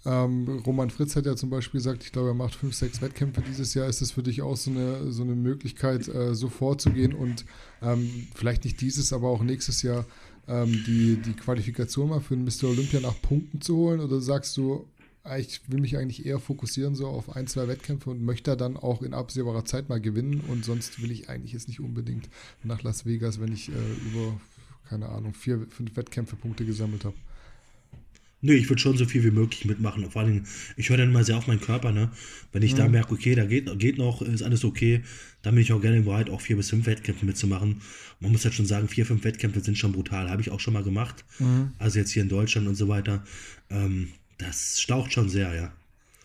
Ähm, 0.06 0.62
Roman 0.66 0.90
Fritz 0.90 1.16
hat 1.16 1.26
ja 1.26 1.36
zum 1.36 1.50
Beispiel 1.50 1.80
gesagt, 1.80 2.04
ich 2.04 2.12
glaube, 2.12 2.30
er 2.30 2.34
macht 2.34 2.56
fünf, 2.56 2.76
sechs 2.76 3.02
Wettkämpfe 3.02 3.42
dieses 3.42 3.74
Jahr. 3.74 3.88
Ist 3.88 4.02
das 4.02 4.12
für 4.12 4.24
dich 4.24 4.42
auch 4.42 4.58
so 4.58 4.72
eine, 4.72 5.12
so 5.12 5.24
eine 5.24 5.36
Möglichkeit, 5.36 6.08
äh, 6.08 6.36
so 6.36 6.50
vorzugehen 6.50 7.14
und 7.14 7.46
ähm, 7.82 8.28
vielleicht 8.36 8.66
nicht 8.66 8.82
dieses, 8.82 9.14
aber 9.14 9.30
auch 9.30 9.44
nächstes 9.44 9.82
Jahr 9.82 10.06
ähm, 10.48 10.84
die, 10.86 11.18
die 11.18 11.34
Qualifikation 11.34 12.10
mal 12.10 12.20
für 12.20 12.36
den 12.36 12.44
Mr. 12.44 12.70
Olympia 12.70 13.00
nach 13.00 13.22
Punkten 13.22 13.62
zu 13.62 13.78
holen? 13.78 14.02
Oder 14.02 14.20
sagst 14.20 14.58
du, 14.58 14.86
ich 15.38 15.62
will 15.70 15.80
mich 15.80 15.98
eigentlich 15.98 16.26
eher 16.26 16.40
fokussieren 16.40 16.96
so 16.96 17.08
auf 17.08 17.34
ein, 17.36 17.48
zwei 17.48 17.70
Wettkämpfe 17.70 18.10
und 18.10 18.22
möchte 18.24 18.58
dann 18.58 18.76
auch 18.76 19.02
in 19.02 19.14
absehbarer 19.14 19.64
Zeit 19.64 19.88
mal 19.88 20.02
gewinnen 20.02 20.42
und 20.50 20.66
sonst 20.66 21.02
will 21.02 21.12
ich 21.12 21.30
eigentlich 21.30 21.54
jetzt 21.54 21.70
nicht 21.70 21.80
unbedingt 21.80 22.30
nach 22.62 22.84
Las 22.84 23.06
Vegas, 23.06 23.40
wenn 23.40 23.54
ich 23.54 23.70
äh, 23.70 23.72
über, 23.72 24.38
keine 24.90 25.08
Ahnung, 25.08 25.34
vier, 25.34 25.66
fünf 25.70 25.96
Wettkämpfe 25.96 26.36
Punkte 26.36 26.66
gesammelt 26.66 27.06
habe. 27.06 27.16
Nee, 28.45 28.56
ich 28.56 28.70
würde 28.70 28.82
schon 28.82 28.98
so 28.98 29.06
viel 29.06 29.24
wie 29.24 29.32
möglich 29.32 29.64
mitmachen. 29.64 30.11
Vor 30.11 30.22
allem, 30.22 30.44
ich 30.76 30.90
höre 30.90 30.98
dann 30.98 31.14
mal 31.14 31.24
sehr 31.24 31.38
auf 31.38 31.48
meinen 31.48 31.61
Körper, 31.61 31.94
ne? 31.94 32.11
Wenn 32.52 32.61
ich 32.61 32.74
mhm. 32.74 32.78
da 32.78 32.88
merke, 32.90 33.14
okay, 33.14 33.36
da 33.36 33.45
geht, 33.45 33.80
geht 33.80 33.98
noch, 33.98 34.22
ist 34.22 34.44
alles 34.44 34.65
okay, 34.65 35.02
dann 35.44 35.56
bin 35.56 35.64
ich 35.64 35.72
auch 35.72 35.80
gerne 35.80 36.02
bereit, 36.02 36.30
auch 36.30 36.41
vier 36.41 36.57
bis 36.57 36.70
fünf 36.70 36.86
Wettkämpfe 36.86 37.26
mitzumachen. 37.26 37.82
Man 38.20 38.34
muss 38.34 38.44
halt 38.44 38.53
schon 38.53 38.65
sagen, 38.65 38.90
vier, 38.90 39.06
fünf 39.06 39.24
Wettkämpfe 39.24 39.61
sind 39.61 39.78
schon 39.78 39.94
brutal. 39.94 40.30
Habe 40.30 40.41
ich 40.41 40.52
auch 40.52 40.60
schon 40.60 40.74
mal 40.74 40.84
gemacht. 40.84 41.24
Mhm. 41.40 41.72
Also 41.80 41.99
jetzt 41.99 42.11
hier 42.11 42.22
in 42.22 42.28
Deutschland 42.28 42.68
und 42.68 42.76
so 42.76 42.90
weiter. 42.90 43.24
Ähm, 43.70 44.10
das 44.38 44.82
staucht 44.82 45.14
schon 45.14 45.30
sehr, 45.30 45.56
ja. 45.56 45.72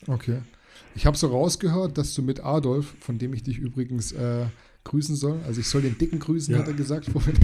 Okay. 0.08 0.40
Ich 0.96 1.06
habe 1.06 1.16
so 1.16 1.28
rausgehört, 1.28 1.98
dass 1.98 2.14
du 2.14 2.22
mit 2.22 2.40
Adolf, 2.40 2.94
von 2.98 3.18
dem 3.18 3.32
ich 3.32 3.44
dich 3.44 3.58
übrigens 3.58 4.10
äh, 4.10 4.46
grüßen 4.84 5.16
soll. 5.16 5.40
Also 5.46 5.60
ich 5.60 5.68
soll 5.68 5.82
den 5.82 5.98
Dicken 5.98 6.18
grüßen, 6.18 6.54
ja. 6.54 6.60
hat 6.60 6.68
er 6.68 6.74
gesagt 6.74 7.06
vorhin. 7.12 7.36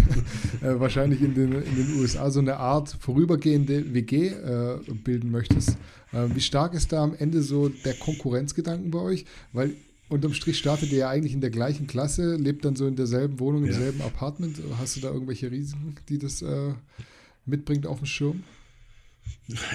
äh, 0.62 0.78
wahrscheinlich 0.80 1.20
in 1.22 1.34
den, 1.34 1.52
in 1.52 1.76
den 1.76 2.00
USA 2.00 2.30
so 2.30 2.40
eine 2.40 2.56
Art 2.56 2.96
vorübergehende 3.00 3.92
WG 3.92 4.28
äh, 4.28 4.78
bilden 5.04 5.30
möchtest. 5.30 5.70
Äh, 6.12 6.34
wie 6.34 6.40
stark 6.40 6.74
ist 6.74 6.92
da 6.92 7.02
am 7.02 7.14
Ende 7.14 7.42
so 7.42 7.68
der 7.68 7.94
Konkurrenzgedanken 7.94 8.90
bei 8.90 9.00
euch? 9.00 9.24
Weil 9.52 9.74
unterm 10.08 10.34
Strich 10.34 10.58
startet 10.58 10.92
ihr 10.92 10.98
ja 10.98 11.10
eigentlich 11.10 11.34
in 11.34 11.40
der 11.40 11.50
gleichen 11.50 11.86
Klasse, 11.86 12.36
lebt 12.36 12.64
dann 12.64 12.76
so 12.76 12.86
in 12.86 12.96
derselben 12.96 13.40
Wohnung, 13.40 13.64
im 13.64 13.70
ja. 13.70 13.78
selben 13.78 14.00
Apartment. 14.02 14.58
Hast 14.78 14.96
du 14.96 15.00
da 15.00 15.10
irgendwelche 15.10 15.50
Risiken, 15.50 15.96
die 16.08 16.18
das 16.18 16.42
äh, 16.42 16.72
mitbringt 17.46 17.86
auf 17.86 17.98
dem 17.98 18.06
Schirm? 18.06 18.42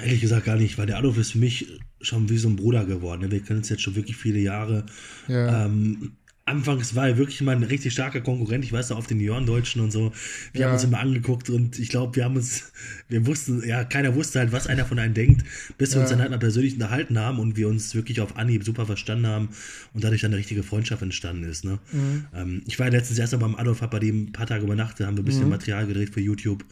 Ehrlich 0.02 0.20
gesagt 0.20 0.46
gar 0.46 0.56
nicht, 0.56 0.78
weil 0.78 0.86
der 0.86 0.98
Adolf 0.98 1.16
ist 1.18 1.32
für 1.32 1.38
mich 1.38 1.80
schon 2.00 2.28
wie 2.28 2.38
so 2.38 2.48
ein 2.48 2.56
Bruder 2.56 2.84
geworden. 2.84 3.30
Wir 3.30 3.40
kennen 3.40 3.60
uns 3.60 3.68
jetzt 3.68 3.82
schon 3.82 3.94
wirklich 3.94 4.16
viele 4.16 4.40
Jahre. 4.40 4.86
Ja. 5.28 5.66
Ähm, 5.66 6.12
anfangs 6.44 6.94
war 6.94 7.08
er 7.08 7.18
wirklich 7.18 7.40
mal 7.42 7.54
ein 7.54 7.62
richtig 7.62 7.92
starker 7.92 8.20
Konkurrent. 8.20 8.64
Ich 8.64 8.72
weiß 8.72 8.90
noch, 8.90 8.98
auf 8.98 9.06
den 9.06 9.20
Junioren-Deutschen 9.20 9.80
und 9.80 9.90
so. 9.90 10.12
Wir 10.52 10.62
ja. 10.62 10.66
haben 10.66 10.74
uns 10.74 10.84
immer 10.84 10.98
angeguckt 10.98 11.48
und 11.50 11.78
ich 11.78 11.88
glaube, 11.88 12.16
wir 12.16 12.24
haben 12.24 12.36
uns, 12.36 12.72
wir 13.08 13.26
wussten, 13.26 13.66
ja, 13.66 13.84
keiner 13.84 14.14
wusste 14.14 14.40
halt, 14.40 14.52
was 14.52 14.66
einer 14.66 14.84
von 14.84 14.98
einem 14.98 15.14
denkt, 15.14 15.44
bis 15.78 15.90
wir 15.90 15.96
ja. 15.96 16.02
uns 16.02 16.10
dann 16.10 16.20
halt 16.20 16.30
mal 16.30 16.38
persönlich 16.38 16.74
unterhalten 16.74 17.18
haben 17.18 17.38
und 17.38 17.56
wir 17.56 17.68
uns 17.68 17.94
wirklich 17.94 18.20
auf 18.20 18.36
Anhieb 18.36 18.64
super 18.64 18.86
verstanden 18.86 19.26
haben 19.26 19.48
und 19.92 20.02
dadurch 20.02 20.22
dann 20.22 20.32
eine 20.32 20.38
richtige 20.38 20.62
Freundschaft 20.62 21.02
entstanden 21.02 21.44
ist. 21.44 21.64
Ne? 21.64 21.78
Mhm. 21.92 22.26
Ähm, 22.34 22.62
ich 22.66 22.78
war 22.78 22.90
letztens 22.90 23.18
erst 23.18 23.32
mal 23.32 23.38
beim 23.38 23.54
Adolf, 23.54 23.80
hab 23.80 23.90
bei 23.90 23.98
dem 23.98 24.24
ein 24.24 24.32
paar 24.32 24.46
Tage 24.46 24.64
übernachtet, 24.64 25.06
haben 25.06 25.16
wir 25.16 25.22
ein 25.22 25.26
bisschen 25.26 25.44
mhm. 25.44 25.50
Material 25.50 25.86
gedreht 25.86 26.10
für 26.12 26.20
YouTube. 26.20 26.64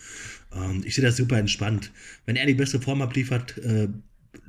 Und 0.51 0.85
ich 0.87 0.95
sehe 0.95 1.05
das 1.05 1.17
super 1.17 1.39
entspannt. 1.39 1.93
Wenn 2.27 2.37
er 2.37 2.47
die 2.47 2.55
beste 2.55 2.81
Form 2.81 3.03
abliefert, 3.03 3.59
äh, 3.59 3.89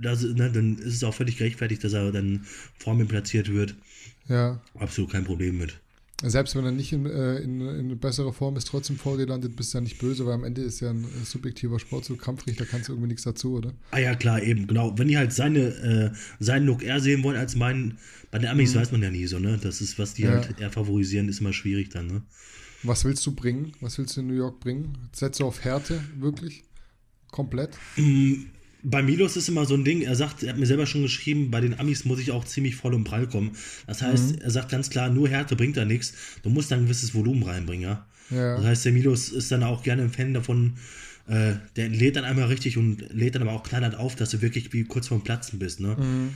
das, 0.01 0.23
ne, 0.23 0.49
dann 0.51 0.77
ist 0.77 0.95
es 0.95 1.03
auch 1.03 1.13
völlig 1.13 1.37
gerechtfertigt, 1.37 1.83
dass 1.83 1.93
er 1.93 2.11
dann 2.11 2.45
vor 2.77 2.95
mir 2.95 3.05
platziert 3.05 3.51
wird. 3.51 3.75
Ja. 4.29 4.61
Absolut 4.75 5.11
kein 5.11 5.25
Problem 5.25 5.57
mit. 5.57 5.79
Selbst 6.21 6.55
wenn 6.55 6.65
er 6.65 6.71
nicht 6.71 6.91
in, 6.91 7.05
äh, 7.05 7.37
in, 7.37 7.61
in 7.61 7.97
besserer 7.97 8.33
Form 8.33 8.57
ist, 8.57 8.67
trotzdem 8.67 8.97
vor 8.97 9.17
dir 9.17 9.25
landet, 9.25 9.55
bist 9.55 9.73
du 9.73 9.77
ja 9.77 9.81
nicht 9.81 9.99
böse, 9.99 10.25
weil 10.25 10.33
am 10.33 10.43
Ende 10.43 10.61
ist 10.61 10.81
ja 10.81 10.89
ein 10.89 11.05
subjektiver 11.23 11.79
Sport, 11.79 12.03
so 12.03 12.17
kampfrig, 12.17 12.57
da 12.57 12.65
kannst 12.65 12.89
du 12.89 12.93
irgendwie 12.93 13.07
nichts 13.07 13.23
dazu, 13.23 13.53
oder? 13.53 13.73
Ah 13.91 13.99
ja, 13.99 14.15
klar, 14.15 14.43
eben, 14.43 14.67
genau. 14.67 14.97
Wenn 14.97 15.07
die 15.07 15.17
halt 15.17 15.31
seine, 15.31 15.59
äh, 15.59 16.11
seinen 16.39 16.65
Look 16.65 16.83
eher 16.83 16.99
sehen 16.99 17.23
wollen 17.23 17.37
als 17.37 17.55
meinen, 17.55 17.97
bei 18.31 18.39
den 18.39 18.49
Amis 18.49 18.75
mhm. 18.75 18.79
weiß 18.79 18.91
man 18.91 19.01
ja 19.01 19.11
nie 19.11 19.27
so, 19.27 19.39
ne? 19.39 19.57
Das 19.61 19.79
ist, 19.79 19.97
was 19.97 20.13
die 20.13 20.23
ja. 20.23 20.31
halt 20.31 20.59
eher 20.59 20.71
favorisieren, 20.71 21.29
ist 21.29 21.39
immer 21.39 21.53
schwierig 21.53 21.89
dann, 21.89 22.07
ne? 22.07 22.21
Was 22.83 23.05
willst 23.05 23.25
du 23.25 23.33
bringen? 23.33 23.73
Was 23.79 23.97
willst 23.97 24.17
du 24.17 24.21
in 24.21 24.27
New 24.27 24.35
York 24.35 24.59
bringen? 24.59 24.97
Setzt 25.13 25.39
du 25.39 25.45
auf 25.45 25.63
Härte, 25.63 26.01
wirklich? 26.17 26.63
Komplett? 27.31 27.77
Mm, 27.95 28.45
bei 28.83 29.01
Milos 29.03 29.35
ist 29.35 29.49
immer 29.49 29.65
so 29.65 29.73
ein 29.73 29.83
Ding, 29.83 30.01
er 30.01 30.15
sagt, 30.15 30.43
er 30.43 30.49
hat 30.49 30.59
mir 30.59 30.65
selber 30.65 30.85
schon 30.85 31.01
geschrieben, 31.01 31.51
bei 31.51 31.61
den 31.61 31.79
Amis 31.79 32.05
muss 32.05 32.19
ich 32.19 32.31
auch 32.31 32.45
ziemlich 32.45 32.75
voll 32.75 32.93
und 32.93 33.03
prall 33.03 33.27
kommen. 33.27 33.51
Das 33.87 34.01
heißt, 34.01 34.37
mhm. 34.37 34.41
er 34.41 34.51
sagt 34.51 34.69
ganz 34.69 34.89
klar, 34.89 35.09
nur 35.09 35.27
Härte 35.27 35.55
bringt 35.55 35.77
da 35.77 35.85
nichts. 35.85 36.13
Du 36.43 36.49
musst 36.49 36.71
dann 36.71 36.79
ein 36.79 36.85
gewisses 36.85 37.13
Volumen 37.13 37.43
reinbringen, 37.43 37.83
ja. 37.83 38.05
ja. 38.29 38.55
Das 38.55 38.65
heißt, 38.65 38.85
der 38.85 38.93
Milos 38.93 39.29
ist 39.29 39.51
dann 39.51 39.63
auch 39.63 39.83
gerne 39.83 40.03
ein 40.03 40.09
Fan 40.09 40.33
davon, 40.33 40.75
äh, 41.27 41.53
der 41.75 41.89
lädt 41.89 42.15
dann 42.15 42.23
einmal 42.23 42.45
richtig 42.45 42.77
und 42.77 43.13
lädt 43.13 43.35
dann 43.35 43.41
aber 43.41 43.51
auch 43.51 43.63
knallhart 43.63 43.95
auf, 43.95 44.15
dass 44.15 44.31
du 44.31 44.41
wirklich 44.41 44.73
wie 44.73 44.83
kurz 44.85 45.07
vorm 45.07 45.23
Platzen 45.23 45.59
bist, 45.59 45.79
ne? 45.79 45.95
Mhm. 45.99 46.29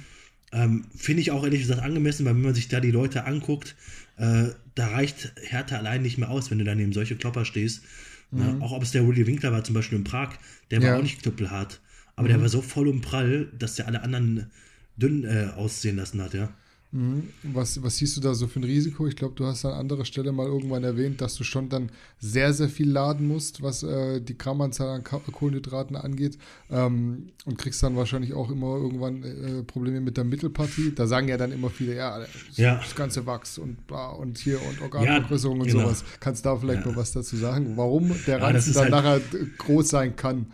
Ähm, 0.52 0.86
Finde 0.96 1.22
ich 1.22 1.32
auch 1.32 1.44
ehrlich 1.44 1.62
gesagt 1.62 1.82
angemessen, 1.82 2.26
weil 2.26 2.36
wenn 2.36 2.42
man 2.44 2.54
sich 2.54 2.68
da 2.68 2.80
die 2.80 2.92
Leute 2.92 3.26
anguckt, 3.26 3.76
äh, 4.18 4.50
da 4.76 4.88
reicht 4.88 5.34
Härte 5.42 5.78
allein 5.80 6.04
nicht 6.04 6.20
mehr 6.20 6.30
aus, 6.30 6.52
wenn 6.52 6.60
du 6.60 6.64
dann 6.64 6.78
neben 6.78 6.94
solche 6.94 7.16
Klopper 7.16 7.44
stehst. 7.44 7.82
Ne? 8.30 8.44
Mhm. 8.44 8.60
Ne? 8.60 8.64
Auch 8.66 8.72
ob 8.72 8.84
es 8.84 8.92
der 8.92 9.08
Willy 9.08 9.26
Winkler 9.26 9.52
war, 9.52 9.64
zum 9.64 9.74
Beispiel 9.74 9.98
im 9.98 10.04
Prag, 10.04 10.34
der 10.70 10.80
ja. 10.80 10.90
war 10.90 11.00
auch 11.00 11.04
nicht 11.04 11.24
knüppelhart. 11.24 11.82
Aber 12.16 12.28
mhm. 12.28 12.32
der 12.32 12.42
war 12.42 12.50
so 12.50 12.62
voll 12.62 12.88
und 12.88 13.02
prall, 13.02 13.52
dass 13.58 13.76
der 13.76 13.88
alle 13.88 14.02
anderen 14.02 14.52
dünn 14.98 15.24
äh, 15.24 15.52
aussehen 15.56 15.98
lassen 15.98 16.22
hat, 16.22 16.34
ja. 16.34 16.54
Mhm. 16.94 17.30
Was, 17.42 17.82
was 17.82 17.98
siehst 17.98 18.18
du 18.18 18.22
da 18.22 18.36
so 18.36 18.46
für 18.46 18.60
ein 18.60 18.66
Risiko? 18.66 19.08
Ich 19.08 19.16
glaube, 19.16 19.34
du 19.34 19.48
hast 19.48 19.66
an 19.66 19.74
anderer 19.74 20.06
Stelle 20.06 20.32
mal 20.32 20.46
irgendwann 20.46 20.84
erwähnt, 20.84 21.22
dass 21.22 21.34
du 21.36 21.44
schon 21.44 21.68
dann 21.68 21.90
sehr, 22.20 22.54
sehr 22.54 22.70
viel 22.70 22.88
laden 22.88 23.28
musst, 23.28 23.64
was 23.64 23.82
äh, 23.82 24.22
die 24.22 24.38
Grammanzahl 24.38 24.90
an 24.90 25.04
Kohlenhydraten 25.04 25.96
angeht. 25.96 26.38
Ähm, 26.70 27.32
und 27.46 27.58
kriegst 27.58 27.82
dann 27.82 27.96
wahrscheinlich 27.96 28.36
auch 28.36 28.52
immer 28.52 28.76
irgendwann 28.76 29.24
äh, 29.24 29.64
Probleme 29.64 30.02
mit 30.02 30.18
der 30.18 30.24
Mittelpartie. 30.24 30.94
Da 30.94 31.08
sagen 31.08 31.28
ja 31.30 31.38
dann 31.38 31.52
immer 31.52 31.72
viele, 31.72 31.96
ja, 31.96 32.20
das, 32.20 32.30
ja. 32.58 32.76
das 32.76 32.94
ganze 32.94 33.26
Wachs 33.26 33.58
und 33.58 33.88
bla 33.88 34.10
und 34.10 34.38
hier 34.38 34.62
und 34.62 34.80
Organvergrößerung 34.80 35.58
ja, 35.58 35.64
und 35.64 35.70
genau. 35.70 35.84
sowas. 35.86 36.06
Kannst 36.20 36.46
du 36.46 36.50
da 36.50 36.58
vielleicht 36.58 36.86
ja. 36.86 36.92
noch 36.92 36.96
was 36.96 37.12
dazu 37.12 37.36
sagen, 37.38 37.76
warum 37.76 38.14
der 38.28 38.40
Ranzen 38.40 38.72
dann 38.74 38.94
halt 39.04 39.34
nachher 39.34 39.48
groß 39.58 39.90
sein 39.90 40.16
kann? 40.16 40.46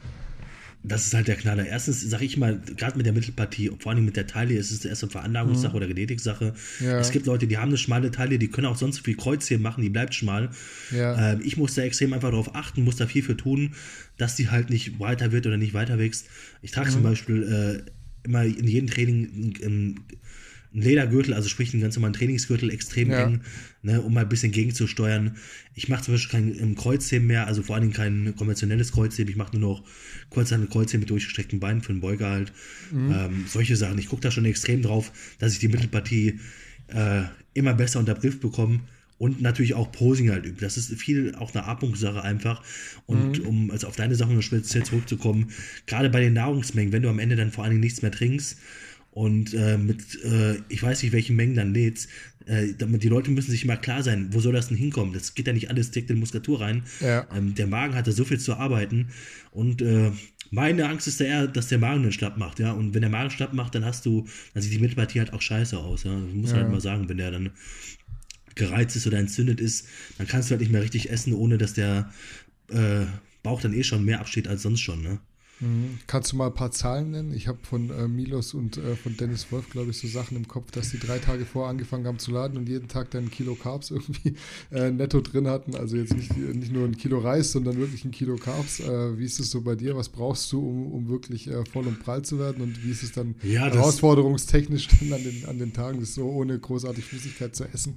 Das 0.82 1.08
ist 1.08 1.14
halt 1.14 1.28
der 1.28 1.36
Knaller. 1.36 1.66
Erstens, 1.66 2.02
sage 2.02 2.24
ich 2.24 2.38
mal, 2.38 2.62
gerade 2.78 2.96
mit 2.96 3.06
der 3.06 3.12
Mittelpartie, 3.12 3.72
vor 3.80 3.92
allem 3.92 4.06
mit 4.06 4.16
der 4.16 4.28
Taille, 4.28 4.58
ist 4.58 4.72
es 4.72 4.86
erst 4.86 5.04
eine 5.04 5.12
Veranlagungssache 5.12 5.72
mhm. 5.72 5.76
oder 5.76 5.88
Genetiksache. 5.88 6.54
Ja. 6.80 7.00
Es 7.00 7.12
gibt 7.12 7.26
Leute, 7.26 7.48
die 7.48 7.58
haben 7.58 7.70
eine 7.70 7.78
schmale 7.78 8.12
Taille, 8.12 8.40
die 8.40 8.48
können 8.48 8.68
auch 8.68 8.78
sonst 8.78 9.00
viel 9.00 9.18
Kreuzheben 9.18 9.62
machen, 9.62 9.82
die 9.82 9.90
bleibt 9.90 10.16
schmal. 10.16 10.52
Ja. 10.92 11.34
Ähm, 11.34 11.42
ich 11.44 11.58
muss 11.58 11.76
da 11.76 11.82
extrem 11.82 12.14
einfach 12.14 12.30
darauf 12.30 12.56
achten, 12.56 12.84
muss 12.84 12.96
da 12.96 13.08
viel 13.08 13.24
für 13.24 13.36
tun, 13.36 13.74
dass 14.18 14.36
die 14.36 14.50
halt 14.50 14.70
nicht 14.70 15.00
weiter 15.00 15.34
wird 15.34 15.48
oder 15.48 15.58
nicht 15.58 15.74
weiter 15.74 16.00
wächst. 16.00 16.28
Ich 16.62 16.72
trage 16.72 16.90
mhm. 16.90 16.94
zum 16.94 17.04
Beispiel 17.04 17.84
äh, 17.84 18.28
immer 18.28 18.44
in 18.44 18.68
jedem 18.68 18.90
Training 18.90 19.24
ein, 19.26 19.66
ein 19.66 20.00
Ledergürtel, 20.72 21.34
also 21.34 21.50
sprich 21.50 21.74
einen 21.74 21.82
ganz 21.82 21.96
normalen 21.96 22.14
Trainingsgürtel, 22.14 22.70
extrem 22.70 23.10
ja. 23.10 23.24
eng, 23.24 23.42
ne, 23.82 24.02
um 24.02 24.14
mal 24.14 24.22
ein 24.22 24.30
bisschen 24.30 24.52
gegenzusteuern. 24.52 25.36
Ich 25.74 25.90
mache 25.90 26.04
zum 26.04 26.14
Beispiel 26.14 26.32
kein 26.32 26.76
Kreuzheben 26.76 27.28
mehr, 27.28 27.48
also 27.48 27.64
vor 27.64 27.76
allen 27.76 27.84
Dingen 27.84 27.94
kein 27.94 28.36
konventionelles 28.36 28.92
Kreuzheben. 28.92 29.32
Ich 29.32 29.38
mache 29.38 29.58
nur 29.58 29.84
noch 30.36 30.52
eine 30.52 30.68
Kreuzheben 30.68 31.02
mit 31.02 31.10
durchgestreckten 31.10 31.60
Beinen 31.60 31.82
für 31.82 31.94
den 31.94 32.02
Beuger 32.02 32.30
halt. 32.30 32.54
Mhm. 32.92 33.12
Ähm, 33.12 33.46
solche 33.48 33.76
Sachen. 33.76 33.98
Ich 33.98 34.08
gucke 34.08 34.22
da 34.22 34.32
schon 34.32 34.46
extrem 34.46 34.82
drauf, 34.82 35.12
dass 35.40 35.54
ich 35.54 35.60
die 35.60 35.70
Mittelpartie 35.70 36.40
äh, 36.88 37.24
immer 37.54 37.74
besser 37.74 38.00
unter 38.00 38.14
Griff 38.14 38.40
bekomme 38.40 38.82
und 39.18 39.42
natürlich 39.42 39.74
auch 39.74 39.92
Posing 39.92 40.32
halt 40.32 40.46
übt. 40.46 40.62
Das 40.62 40.78
ist 40.78 40.94
viel 40.94 41.36
auch 41.36 41.54
eine 41.54 41.66
Atmungssache 41.66 42.24
einfach. 42.24 42.64
Und 43.06 43.40
mhm. 43.40 43.48
um 43.48 43.72
also 43.72 43.88
auf 43.88 43.96
deine 43.96 44.16
Sachen 44.16 44.42
speziell 44.42 44.84
zurückzukommen, 44.84 45.52
gerade 45.88 46.10
bei 46.10 46.22
den 46.22 46.34
Nahrungsmengen, 46.34 46.94
wenn 46.94 47.02
du 47.02 47.10
am 47.10 47.20
Ende 47.20 47.36
dann 47.36 47.52
vor 47.52 47.64
allen 47.64 47.72
Dingen 47.72 47.84
nichts 47.84 48.02
mehr 48.02 48.12
trinkst, 48.12 48.58
und 49.12 49.54
äh, 49.54 49.78
mit, 49.78 50.24
äh, 50.24 50.58
ich 50.70 50.82
weiß 50.82 51.04
nicht, 51.04 51.12
welchen 51.12 51.36
Mengen 51.36 51.56
dann 51.56 51.74
lädst. 51.74 52.10
Äh, 52.46 52.74
damit 52.78 53.04
die 53.04 53.10
Leute 53.10 53.32
müssen 53.32 53.52
sich 53.52 53.64
immer 53.64 53.78
klar 53.78 54.02
sein, 54.02 54.30
wo 54.32 54.40
soll 54.40 54.54
das 54.54 54.70
denn 54.70 54.78
hinkommen? 54.78 55.14
Das 55.14 55.36
geht 55.36 55.48
ja 55.48 55.54
nicht 55.54 55.70
alles 55.70 55.92
direkt 55.92 56.10
in 56.10 56.16
die 56.16 56.20
Muskulatur 56.22 56.62
rein. 56.62 56.84
Ja. 57.00 57.28
Ähm, 57.36 57.54
der 57.54 57.68
Magen 57.68 57.96
hat 57.96 58.08
da 58.08 58.12
so 58.12 58.26
viel 58.26 58.40
zu 58.40 58.56
arbeiten 58.56 59.10
und 59.52 59.82
äh, 59.82 60.12
meine 60.52 60.90
Angst 60.90 61.08
ist 61.08 61.20
da 61.20 61.26
eher, 61.26 61.48
dass 61.48 61.68
der 61.68 61.78
Magen 61.78 62.02
dann 62.02 62.12
schlapp 62.12 62.38
macht, 62.38 62.60
ja. 62.60 62.72
Und 62.72 62.94
wenn 62.94 63.02
der 63.02 63.12
Magen 63.12 63.30
schlapp 63.30 63.54
macht, 63.54 63.76
dann 63.76 63.86
hast 63.86 64.06
du, 64.06 64.28
dann 64.54 64.64
sieht 64.64 64.74
die 64.74 64.80
Mittelpartie 64.80 65.20
halt 65.20 65.34
auch 65.34 65.42
scheiße 65.42 65.78
aus, 65.78 66.04
ja. 66.04 66.20
Das 66.20 66.34
muss 66.34 66.52
ja. 66.52 66.58
halt 66.58 66.72
mal 66.72 66.82
sagen, 66.82 67.08
wenn 67.08 67.18
der 67.18 67.32
dann 67.32 67.52
gereizt 68.56 68.96
ist 68.96 69.06
oder 69.06 69.20
entzündet 69.20 69.62
ist, 69.62 69.88
dann 70.18 70.28
kannst 70.28 70.50
du 70.50 70.54
halt 70.54 70.62
nicht 70.62 70.72
mehr 70.72 70.82
richtig 70.82 71.12
essen, 71.12 71.34
ohne 71.34 71.58
dass 71.58 71.74
der 71.74 72.12
äh, 72.70 73.06
Bauch 73.44 73.62
dann 73.62 73.74
eh 73.74 73.84
schon 73.84 74.04
mehr 74.04 74.20
absteht 74.20 74.48
als 74.48 74.64
sonst 74.64 74.82
schon, 74.82 75.02
ne? 75.02 75.20
Mhm. 75.60 76.00
Kannst 76.08 76.32
du 76.32 76.38
mal 76.38 76.48
ein 76.48 76.54
paar 76.54 76.72
Zahlen 76.72 77.12
nennen? 77.12 77.34
Ich 77.34 77.48
habe 77.48 77.60
von 77.64 77.90
äh, 77.90 78.08
Milos 78.08 78.54
und 78.54 78.78
äh, 78.78 78.96
von 78.96 79.18
Dennis 79.18 79.52
Wolf, 79.52 79.70
glaube 79.70 79.92
ich, 79.92 79.98
so 79.98 80.08
Sachen 80.08 80.38
im 80.38 80.48
Kopf, 80.48 80.72
dass 80.72 80.92
die 80.92 81.00
drei 81.00 81.20
Tage 81.20 81.46
vorher 81.46 81.70
angefangen 81.70 82.08
haben 82.08 82.20
zu 82.20 82.32
laden 82.32 82.58
und 82.58 82.70
jeden 82.70 82.88
Tag 82.88 83.12
dann 83.12 83.26
ein 83.26 83.32
Kilo 83.32 83.56
Carbs 83.56 83.92
irgendwie 83.92 84.36
äh, 84.72 84.92
netto 84.92 85.22
drin 85.22 85.48
hatten. 85.48 85.76
Also 85.76 85.98
jetzt 85.98 86.16
nicht, 86.16 86.36
nicht 86.38 86.72
nur 86.72 86.86
ein 86.86 86.98
Kilo 86.98 87.20
Reis, 87.20 87.52
sondern 87.52 87.78
wirklich 87.78 88.06
ein 88.06 88.12
Kilo 88.12 88.38
Carbs. 88.38 88.80
Äh, 88.80 89.18
wie 89.18 89.26
ist 89.26 89.40
es 89.40 89.52
so 89.52 89.62
bei 89.62 89.76
dir? 89.76 89.96
Was 89.96 90.10
brauchst 90.10 90.52
du, 90.52 90.60
um, 90.60 90.92
um 90.92 91.10
wirklich 91.10 91.48
äh, 91.48 91.66
voll 91.66 91.88
und 91.88 92.00
prall 92.00 92.22
zu 92.22 92.40
werden? 92.40 92.62
Und 92.64 92.84
wie 92.84 92.92
ist 92.92 93.04
es 93.04 93.12
dann 93.12 93.36
ja, 93.44 93.62
herausforderungstechnisch 93.62 94.88
dann 95.00 95.14
an 95.14 95.24
den, 95.24 95.46
an 95.46 95.60
den 95.60 95.74
Tagen, 95.74 96.00
das 96.00 96.14
so 96.16 96.30
ohne 96.30 96.58
großartig 96.58 97.04
Flüssigkeit 97.04 97.56
zu 97.56 97.66
essen? 97.66 97.96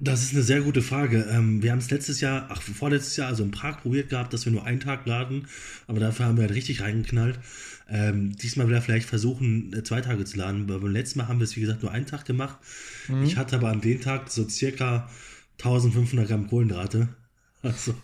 Das 0.00 0.22
ist 0.22 0.32
eine 0.32 0.42
sehr 0.42 0.60
gute 0.60 0.82
Frage. 0.82 1.26
Ähm, 1.30 1.62
wir 1.62 1.70
haben 1.70 1.78
es 1.78 1.90
letztes 1.90 2.20
Jahr, 2.20 2.48
ach, 2.50 2.60
vorletztes 2.60 3.16
Jahr, 3.16 3.28
also 3.28 3.44
in 3.44 3.52
Prag 3.52 3.80
probiert 3.82 4.10
gehabt, 4.10 4.32
dass 4.32 4.44
wir 4.44 4.52
nur 4.52 4.64
einen 4.64 4.80
Tag 4.80 5.06
laden, 5.06 5.46
aber 5.86 6.00
dafür 6.00 6.26
haben 6.26 6.36
wir 6.36 6.42
halt 6.42 6.54
richtig 6.54 6.80
reingeknallt. 6.80 7.38
Ähm, 7.88 8.34
diesmal 8.36 8.68
wieder 8.68 8.82
vielleicht 8.82 9.08
versuchen, 9.08 9.72
äh, 9.72 9.84
zwei 9.84 10.00
Tage 10.00 10.24
zu 10.24 10.38
laden, 10.38 10.68
weil 10.68 10.80
beim 10.80 10.92
letzten 10.92 11.18
Mal 11.18 11.28
haben 11.28 11.38
wir 11.38 11.44
es, 11.44 11.54
wie 11.56 11.60
gesagt, 11.60 11.82
nur 11.82 11.92
einen 11.92 12.06
Tag 12.06 12.24
gemacht. 12.24 12.58
Mhm. 13.08 13.24
Ich 13.24 13.36
hatte 13.36 13.56
aber 13.56 13.68
an 13.68 13.82
dem 13.82 14.00
Tag 14.00 14.30
so 14.30 14.48
circa 14.48 15.08
1500 15.58 16.26
Gramm 16.26 16.48
Kohlenhydrate. 16.48 17.08
Also, 17.62 17.94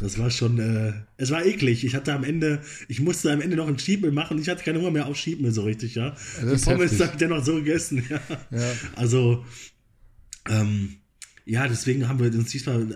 das 0.00 0.18
war 0.18 0.30
schon, 0.30 0.58
äh, 0.60 0.92
es 1.16 1.30
war 1.30 1.44
eklig. 1.44 1.84
Ich 1.84 1.96
hatte 1.96 2.12
am 2.12 2.22
Ende, 2.22 2.62
ich 2.86 3.00
musste 3.00 3.32
am 3.32 3.40
Ende 3.40 3.56
noch 3.56 3.66
ein 3.66 3.78
Schiebmüll 3.78 4.12
machen. 4.12 4.38
Ich 4.38 4.48
hatte 4.48 4.62
keine 4.62 4.78
Hunger 4.78 4.92
mehr 4.92 5.06
auf 5.06 5.16
Schiebmüll 5.16 5.50
so 5.50 5.62
richtig, 5.62 5.96
ja. 5.96 6.14
ja 6.40 6.54
Die 6.54 6.62
Pommes 6.62 7.00
habe 7.00 7.10
ich 7.12 7.18
dennoch 7.18 7.44
so 7.44 7.56
gegessen, 7.56 8.04
ja. 8.10 8.20
ja. 8.50 8.72
Also, 8.94 9.44
ähm, 10.48 10.96
ja, 11.44 11.66
deswegen 11.66 12.08
haben 12.08 12.20
wir 12.20 12.32
uns 12.32 12.50
diesmal 12.50 12.86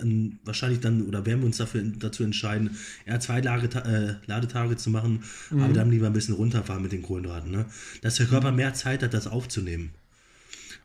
wahrscheinlich 0.44 0.80
dann, 0.80 1.02
oder 1.06 1.26
werden 1.26 1.40
wir 1.40 1.46
uns 1.46 1.56
dafür, 1.56 1.82
dazu 1.82 2.22
entscheiden, 2.22 2.76
eher 3.04 3.20
zwei 3.20 3.40
Lage, 3.40 3.68
äh, 3.78 4.14
Ladetage 4.26 4.76
zu 4.76 4.90
machen, 4.90 5.24
mhm. 5.50 5.62
aber 5.62 5.72
dann 5.72 5.90
lieber 5.90 6.06
ein 6.06 6.12
bisschen 6.12 6.34
runterfahren 6.34 6.82
mit 6.82 6.92
den 6.92 7.02
Kohlenhydraten, 7.02 7.50
ne? 7.50 7.66
Dass 8.02 8.16
der 8.16 8.26
Körper 8.26 8.52
mehr 8.52 8.74
Zeit 8.74 9.02
hat, 9.02 9.14
das 9.14 9.26
aufzunehmen. 9.26 9.90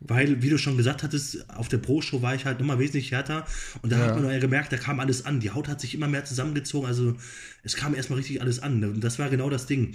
Weil, 0.04 0.42
wie 0.42 0.50
du 0.50 0.58
schon 0.58 0.78
gesagt 0.78 1.04
hattest, 1.04 1.48
auf 1.52 1.68
der 1.68 1.78
Pro-Show 1.78 2.24
war 2.24 2.34
ich 2.34 2.46
halt 2.46 2.60
nochmal 2.60 2.80
wesentlich 2.80 3.12
härter 3.12 3.46
und 3.84 3.92
da 3.92 4.00
ja. 4.00 4.06
hat 4.08 4.16
man 4.16 4.32
ja 4.32 4.40
gemerkt, 4.40 4.74
da 4.74 4.78
kam 4.78 5.00
alles 5.00 5.26
an. 5.26 5.40
Die 5.40 5.52
Haut 5.52 5.68
hat 5.68 5.80
sich 5.80 5.94
immer 5.94 6.08
mehr 6.08 6.26
zusammengezogen, 6.26 6.88
also 6.88 7.16
es 7.64 7.76
kam 7.76 7.94
erstmal 7.94 8.18
richtig 8.18 8.42
alles 8.42 8.60
an. 8.60 8.84
Und 8.84 9.04
das 9.04 9.20
war 9.20 9.30
genau 9.30 9.52
das 9.52 9.68
Ding. 9.68 9.94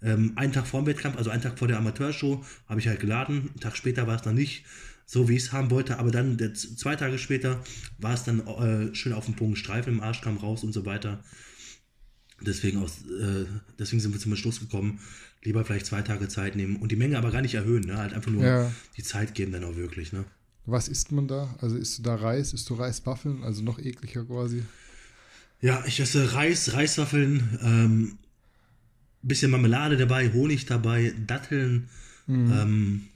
Ähm, 0.00 0.34
einen 0.36 0.52
Tag 0.52 0.68
vor 0.68 0.80
dem 0.80 0.86
Wettkampf, 0.86 1.16
also 1.16 1.30
einen 1.30 1.42
Tag 1.42 1.58
vor 1.58 1.66
der 1.66 1.78
Amateurshow, 1.78 2.44
habe 2.68 2.78
ich 2.78 2.86
halt 2.86 3.00
geladen. 3.00 3.48
Einen 3.50 3.60
Tag 3.60 3.76
später 3.76 4.06
war 4.06 4.14
es 4.14 4.22
dann 4.22 4.36
nicht 4.36 4.64
so, 5.10 5.26
wie 5.26 5.36
ich 5.36 5.44
es 5.44 5.52
haben 5.52 5.70
wollte, 5.70 5.98
aber 5.98 6.10
dann 6.10 6.36
der, 6.36 6.52
zwei 6.52 6.94
Tage 6.94 7.16
später 7.16 7.64
war 7.96 8.12
es 8.12 8.24
dann 8.24 8.46
äh, 8.46 8.94
schön 8.94 9.14
auf 9.14 9.24
dem 9.24 9.34
Punkt. 9.34 9.56
Streifen 9.56 9.94
im 9.94 10.00
Arsch 10.02 10.20
kam 10.20 10.36
raus 10.36 10.64
und 10.64 10.74
so 10.74 10.84
weiter. 10.84 11.24
Deswegen, 12.42 12.82
aus, 12.82 13.06
äh, 13.06 13.46
deswegen 13.78 14.00
sind 14.00 14.12
wir 14.12 14.20
zum 14.20 14.36
Schluss 14.36 14.60
gekommen, 14.60 15.00
lieber 15.42 15.64
vielleicht 15.64 15.86
zwei 15.86 16.02
Tage 16.02 16.28
Zeit 16.28 16.56
nehmen 16.56 16.76
und 16.76 16.92
die 16.92 16.96
Menge 16.96 17.16
aber 17.16 17.30
gar 17.30 17.40
nicht 17.40 17.54
erhöhen, 17.54 17.84
ne? 17.84 17.96
halt 17.96 18.12
einfach 18.12 18.30
nur 18.30 18.44
ja. 18.44 18.70
die 18.98 19.02
Zeit 19.02 19.34
geben 19.34 19.50
dann 19.50 19.64
auch 19.64 19.76
wirklich. 19.76 20.12
Ne? 20.12 20.26
Was 20.66 20.88
isst 20.88 21.10
man 21.10 21.26
da? 21.26 21.56
Also 21.62 21.78
isst 21.78 21.98
du 21.98 22.02
da 22.02 22.14
Reis, 22.14 22.52
isst 22.52 22.68
du 22.68 22.74
Reiswaffeln, 22.74 23.42
also 23.44 23.62
noch 23.62 23.78
ekliger 23.78 24.26
quasi? 24.26 24.62
Ja, 25.62 25.82
ich 25.86 26.00
esse 26.00 26.34
Reis, 26.34 26.74
Reiswaffeln, 26.74 27.58
ähm, 27.62 28.18
bisschen 29.22 29.50
Marmelade 29.50 29.96
dabei, 29.96 30.30
Honig 30.34 30.66
dabei, 30.66 31.14
Datteln, 31.26 31.88
mhm. 32.26 32.52
ähm, 32.52 33.08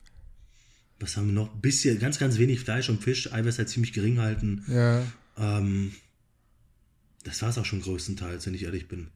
was 1.02 1.16
haben 1.16 1.26
wir 1.26 1.34
noch? 1.34 1.48
Bisschen, 1.56 1.98
ganz, 1.98 2.18
ganz 2.18 2.38
wenig 2.38 2.60
Fleisch 2.60 2.88
und 2.88 3.02
Fisch, 3.02 3.32
Eiweiß 3.32 3.58
halt 3.58 3.68
ziemlich 3.68 3.92
gering 3.92 4.20
halten. 4.20 4.64
Ja. 4.68 5.02
Ähm, 5.36 5.92
das 7.24 7.42
war 7.42 7.50
es 7.50 7.58
auch 7.58 7.64
schon 7.64 7.82
größtenteils, 7.82 8.46
wenn 8.46 8.54
ich 8.54 8.64
ehrlich 8.64 8.88
bin. 8.88 9.08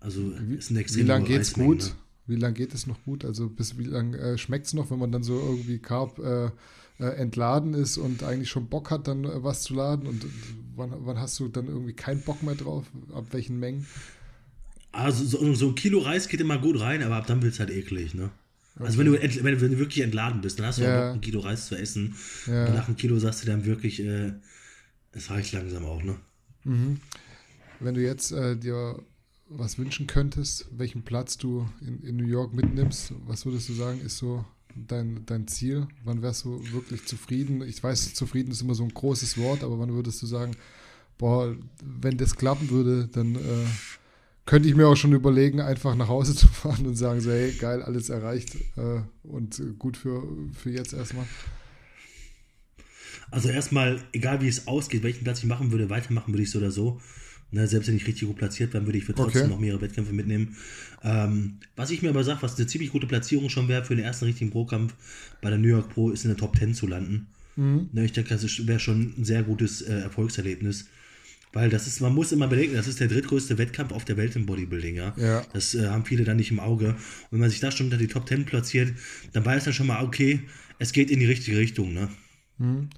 Also 0.00 0.32
wie, 0.40 0.54
ist 0.54 0.70
ein 0.70 0.76
extrem 0.76 1.04
Wie 1.04 1.08
lange 1.08 1.26
geht's 1.26 1.52
gut? 1.52 1.78
Ne? 1.78 1.90
Wie 2.26 2.36
lange 2.36 2.54
geht 2.54 2.74
es 2.74 2.86
noch 2.86 3.02
gut? 3.04 3.24
Also 3.24 3.48
bis 3.48 3.78
wie 3.78 3.84
lange 3.84 4.16
äh, 4.18 4.38
schmeckt 4.38 4.66
es 4.66 4.74
noch, 4.74 4.90
wenn 4.90 4.98
man 4.98 5.12
dann 5.12 5.22
so 5.22 5.38
irgendwie 5.38 5.78
Carb 5.78 6.18
äh, 6.18 6.50
äh, 6.98 7.16
entladen 7.16 7.74
ist 7.74 7.98
und 7.98 8.22
eigentlich 8.22 8.48
schon 8.48 8.68
Bock 8.68 8.90
hat, 8.90 9.08
dann 9.08 9.24
äh, 9.24 9.42
was 9.42 9.62
zu 9.62 9.74
laden? 9.74 10.06
Und 10.06 10.24
wann, 10.76 10.92
wann, 11.00 11.18
hast 11.18 11.38
du 11.40 11.48
dann 11.48 11.66
irgendwie 11.66 11.94
keinen 11.94 12.22
Bock 12.22 12.42
mehr 12.42 12.54
drauf? 12.54 12.86
Ab 13.14 13.26
welchen 13.32 13.58
Mengen? 13.58 13.86
Also 14.92 15.24
so, 15.24 15.54
so 15.54 15.68
ein 15.68 15.74
Kilo 15.74 16.00
Reis 16.00 16.28
geht 16.28 16.40
immer 16.40 16.58
gut 16.58 16.80
rein, 16.80 17.02
aber 17.02 17.16
ab 17.16 17.26
dann 17.26 17.42
wird 17.42 17.54
es 17.54 17.60
halt 17.60 17.70
eklig, 17.70 18.14
ne? 18.14 18.30
Okay. 18.74 18.84
Also 18.84 18.98
wenn 18.98 19.06
du, 19.06 19.12
wenn, 19.12 19.58
du 19.58 19.78
wirklich 19.78 20.02
entladen 20.02 20.40
bist, 20.40 20.58
dann 20.58 20.66
hast 20.66 20.78
du 20.78 20.84
ja. 20.84 20.96
auch 20.96 21.06
Bock, 21.08 21.14
ein 21.16 21.20
Kilo 21.20 21.40
Reis 21.40 21.66
zu 21.66 21.76
essen. 21.76 22.14
Ja. 22.46 22.66
Und 22.66 22.74
nach 22.74 22.86
einem 22.86 22.96
Kilo 22.96 23.18
sagst 23.18 23.42
du 23.42 23.46
dann 23.46 23.64
wirklich, 23.64 24.02
äh, 24.02 24.32
es 25.12 25.30
reicht 25.30 25.52
langsam 25.52 25.84
auch, 25.84 26.02
ne? 26.02 26.16
Mhm. 26.64 27.00
Wenn 27.80 27.94
du 27.94 28.02
jetzt 28.02 28.32
äh, 28.32 28.56
dir 28.56 28.98
was 29.48 29.78
wünschen 29.78 30.06
könntest, 30.06 30.66
welchen 30.70 31.02
Platz 31.02 31.36
du 31.36 31.68
in, 31.80 32.02
in 32.02 32.16
New 32.16 32.26
York 32.26 32.54
mitnimmst, 32.54 33.12
was 33.26 33.44
würdest 33.44 33.68
du 33.68 33.74
sagen, 33.74 34.00
ist 34.00 34.18
so 34.18 34.44
dein, 34.74 35.26
dein 35.26 35.46
Ziel? 35.48 35.86
Wann 36.04 36.22
wärst 36.22 36.44
du 36.44 36.62
wirklich 36.72 37.04
zufrieden? 37.04 37.62
Ich 37.62 37.82
weiß, 37.82 38.14
zufrieden 38.14 38.52
ist 38.52 38.62
immer 38.62 38.74
so 38.74 38.84
ein 38.84 38.94
großes 38.94 39.36
Wort, 39.38 39.62
aber 39.64 39.78
wann 39.78 39.92
würdest 39.92 40.22
du 40.22 40.26
sagen, 40.26 40.56
boah, 41.18 41.54
wenn 41.84 42.16
das 42.16 42.36
klappen 42.36 42.70
würde, 42.70 43.08
dann 43.08 43.34
äh, 43.34 43.66
könnte 44.44 44.68
ich 44.68 44.74
mir 44.74 44.88
auch 44.88 44.96
schon 44.96 45.12
überlegen, 45.12 45.60
einfach 45.60 45.94
nach 45.94 46.08
Hause 46.08 46.34
zu 46.36 46.48
fahren 46.48 46.86
und 46.86 46.96
sagen, 46.96 47.20
so, 47.20 47.30
hey, 47.30 47.52
geil, 47.52 47.82
alles 47.82 48.08
erreicht 48.10 48.56
äh, 48.76 49.00
und 49.22 49.62
gut 49.78 49.96
für, 49.96 50.22
für 50.52 50.70
jetzt 50.70 50.92
erstmal. 50.92 51.26
Also 53.30 53.48
erstmal, 53.48 54.02
egal 54.12 54.42
wie 54.42 54.48
es 54.48 54.66
ausgeht, 54.66 55.02
welchen 55.02 55.24
Platz 55.24 55.38
ich 55.38 55.46
machen 55.46 55.72
würde, 55.72 55.88
weitermachen 55.88 56.34
würde 56.34 56.42
ich 56.42 56.50
so 56.50 56.58
oder 56.58 56.70
so. 56.70 57.00
Ne, 57.54 57.66
selbst 57.66 57.88
wenn 57.88 57.96
ich 57.96 58.06
richtig 58.06 58.26
gut 58.26 58.38
platziert 58.38 58.72
wäre, 58.72 58.86
würde 58.86 58.96
ich 58.96 59.04
für 59.04 59.14
trotzdem 59.14 59.42
okay. 59.42 59.50
noch 59.50 59.60
mehrere 59.60 59.82
Wettkämpfe 59.82 60.14
mitnehmen. 60.14 60.56
Ähm, 61.02 61.58
was 61.76 61.90
ich 61.90 62.00
mir 62.00 62.08
aber 62.08 62.24
sage, 62.24 62.40
was 62.40 62.56
eine 62.56 62.66
ziemlich 62.66 62.90
gute 62.90 63.06
Platzierung 63.06 63.50
schon 63.50 63.68
wäre 63.68 63.84
für 63.84 63.94
den 63.94 64.06
ersten 64.06 64.24
richtigen 64.24 64.50
Pro-Kampf 64.50 64.94
bei 65.42 65.50
der 65.50 65.58
New 65.58 65.68
York 65.68 65.90
Pro, 65.90 66.10
ist 66.10 66.24
in 66.24 66.30
der 66.30 66.38
Top 66.38 66.56
10 66.56 66.74
zu 66.74 66.86
landen. 66.86 67.26
Mhm. 67.56 67.90
Ne, 67.92 68.06
ich 68.06 68.12
denke, 68.12 68.30
das 68.30 68.66
wäre 68.66 68.80
schon 68.80 69.14
ein 69.18 69.24
sehr 69.24 69.42
gutes 69.42 69.82
äh, 69.82 70.00
Erfolgserlebnis. 70.00 70.86
Weil 71.52 71.68
das 71.68 71.86
ist, 71.86 72.00
man 72.00 72.14
muss 72.14 72.32
immer 72.32 72.48
bedenken, 72.48 72.76
das 72.76 72.86
ist 72.86 73.00
der 73.00 73.08
drittgrößte 73.08 73.58
Wettkampf 73.58 73.92
auf 73.92 74.04
der 74.04 74.16
Welt 74.16 74.36
im 74.36 74.46
Bodybuilding, 74.46 74.96
ja. 74.96 75.14
ja. 75.18 75.44
Das 75.52 75.74
äh, 75.74 75.86
haben 75.88 76.04
viele 76.04 76.24
dann 76.24 76.38
nicht 76.38 76.50
im 76.50 76.60
Auge. 76.60 76.88
Und 76.88 76.98
wenn 77.30 77.40
man 77.40 77.50
sich 77.50 77.60
da 77.60 77.70
schon 77.70 77.86
unter 77.86 77.98
die 77.98 78.08
Top 78.08 78.26
10 78.26 78.46
platziert, 78.46 78.94
dann 79.32 79.44
weiß 79.44 79.66
man 79.66 79.74
schon 79.74 79.86
mal, 79.86 80.02
okay, 80.02 80.40
es 80.78 80.92
geht 80.92 81.10
in 81.10 81.20
die 81.20 81.26
richtige 81.26 81.58
Richtung, 81.58 81.92
ne? 81.92 82.08
Mhm. 82.58 82.88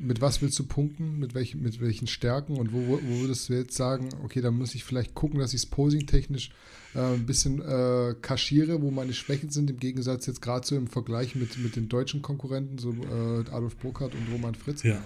Mit 0.00 0.22
was 0.22 0.40
willst 0.40 0.58
du 0.58 0.64
punkten? 0.64 1.18
Mit, 1.18 1.34
welch, 1.34 1.54
mit 1.54 1.78
welchen 1.80 2.06
Stärken? 2.06 2.56
Und 2.56 2.72
wo, 2.72 2.88
wo 2.88 3.20
würdest 3.20 3.48
du 3.48 3.52
jetzt 3.52 3.76
sagen, 3.76 4.08
okay, 4.24 4.40
da 4.40 4.50
muss 4.50 4.74
ich 4.74 4.82
vielleicht 4.82 5.14
gucken, 5.14 5.40
dass 5.40 5.52
ich 5.52 5.60
es 5.62 5.66
posing-technisch 5.66 6.50
äh, 6.94 7.00
ein 7.00 7.26
bisschen 7.26 7.60
äh, 7.60 8.14
kaschiere, 8.20 8.80
wo 8.80 8.90
meine 8.90 9.12
Schwächen 9.12 9.50
sind, 9.50 9.70
im 9.70 9.78
Gegensatz 9.78 10.24
jetzt 10.24 10.40
gerade 10.40 10.66
so 10.66 10.74
im 10.74 10.86
Vergleich 10.86 11.34
mit, 11.34 11.58
mit 11.58 11.76
den 11.76 11.90
deutschen 11.90 12.22
Konkurrenten, 12.22 12.78
so 12.78 12.92
äh, 12.92 13.50
Adolf 13.50 13.76
Burkhardt 13.76 14.14
und 14.14 14.32
Roman 14.32 14.54
Fritz. 14.54 14.84
Ja. 14.84 15.02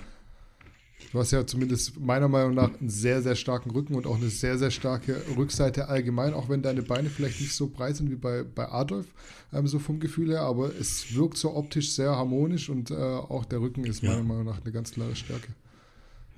Du 1.10 1.18
hast 1.18 1.30
ja 1.30 1.46
zumindest 1.46 1.98
meiner 2.00 2.28
Meinung 2.28 2.54
nach 2.54 2.70
einen 2.78 2.88
sehr, 2.88 3.22
sehr 3.22 3.34
starken 3.34 3.70
Rücken 3.70 3.94
und 3.94 4.06
auch 4.06 4.16
eine 4.16 4.28
sehr, 4.28 4.58
sehr 4.58 4.70
starke 4.70 5.22
Rückseite 5.36 5.88
allgemein, 5.88 6.34
auch 6.34 6.48
wenn 6.48 6.62
deine 6.62 6.82
Beine 6.82 7.10
vielleicht 7.10 7.40
nicht 7.40 7.54
so 7.54 7.68
breit 7.68 7.96
sind 7.96 8.10
wie 8.10 8.16
bei, 8.16 8.44
bei 8.44 8.68
Adolf, 8.68 9.06
ähm, 9.52 9.66
so 9.66 9.78
vom 9.78 10.00
Gefühl 10.00 10.30
her, 10.30 10.42
aber 10.42 10.74
es 10.74 11.14
wirkt 11.14 11.36
so 11.36 11.54
optisch 11.54 11.92
sehr 11.92 12.10
harmonisch 12.10 12.68
und 12.68 12.90
äh, 12.90 12.94
auch 12.94 13.44
der 13.44 13.60
Rücken 13.60 13.84
ist 13.84 14.02
meiner 14.02 14.22
Meinung 14.22 14.44
nach 14.44 14.62
eine 14.62 14.72
ganz 14.72 14.92
klare 14.92 15.16
Stärke. 15.16 15.48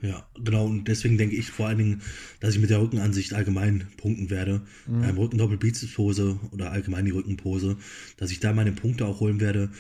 Ja, 0.05 0.27
genau. 0.43 0.67
Und 0.67 0.87
deswegen 0.87 1.17
denke 1.17 1.35
ich 1.35 1.51
vor 1.51 1.67
allen 1.67 1.79
Dingen, 1.79 2.03
dass 2.41 2.55
ich 2.55 2.61
mit 2.61 2.69
der 2.69 2.81
Rückenansicht 2.81 3.33
allgemein 3.33 3.87
punkten 3.97 4.29
werde. 4.29 4.61
Mhm. 4.87 5.05
Ähm, 5.05 5.19
Rücken 5.19 5.39
Doppelbizeps-Pose 5.39 6.39
oder 6.51 6.73
allgemein 6.73 7.07
die 7.07 7.11
Rückenpose, 7.13 7.79
dass 8.19 8.31
ich 8.31 8.41
da 8.41 8.53
meine 8.53 8.73
Punkte 8.73 9.07
auch 9.07 9.21
holen 9.21 9.41
werde. 9.41 9.71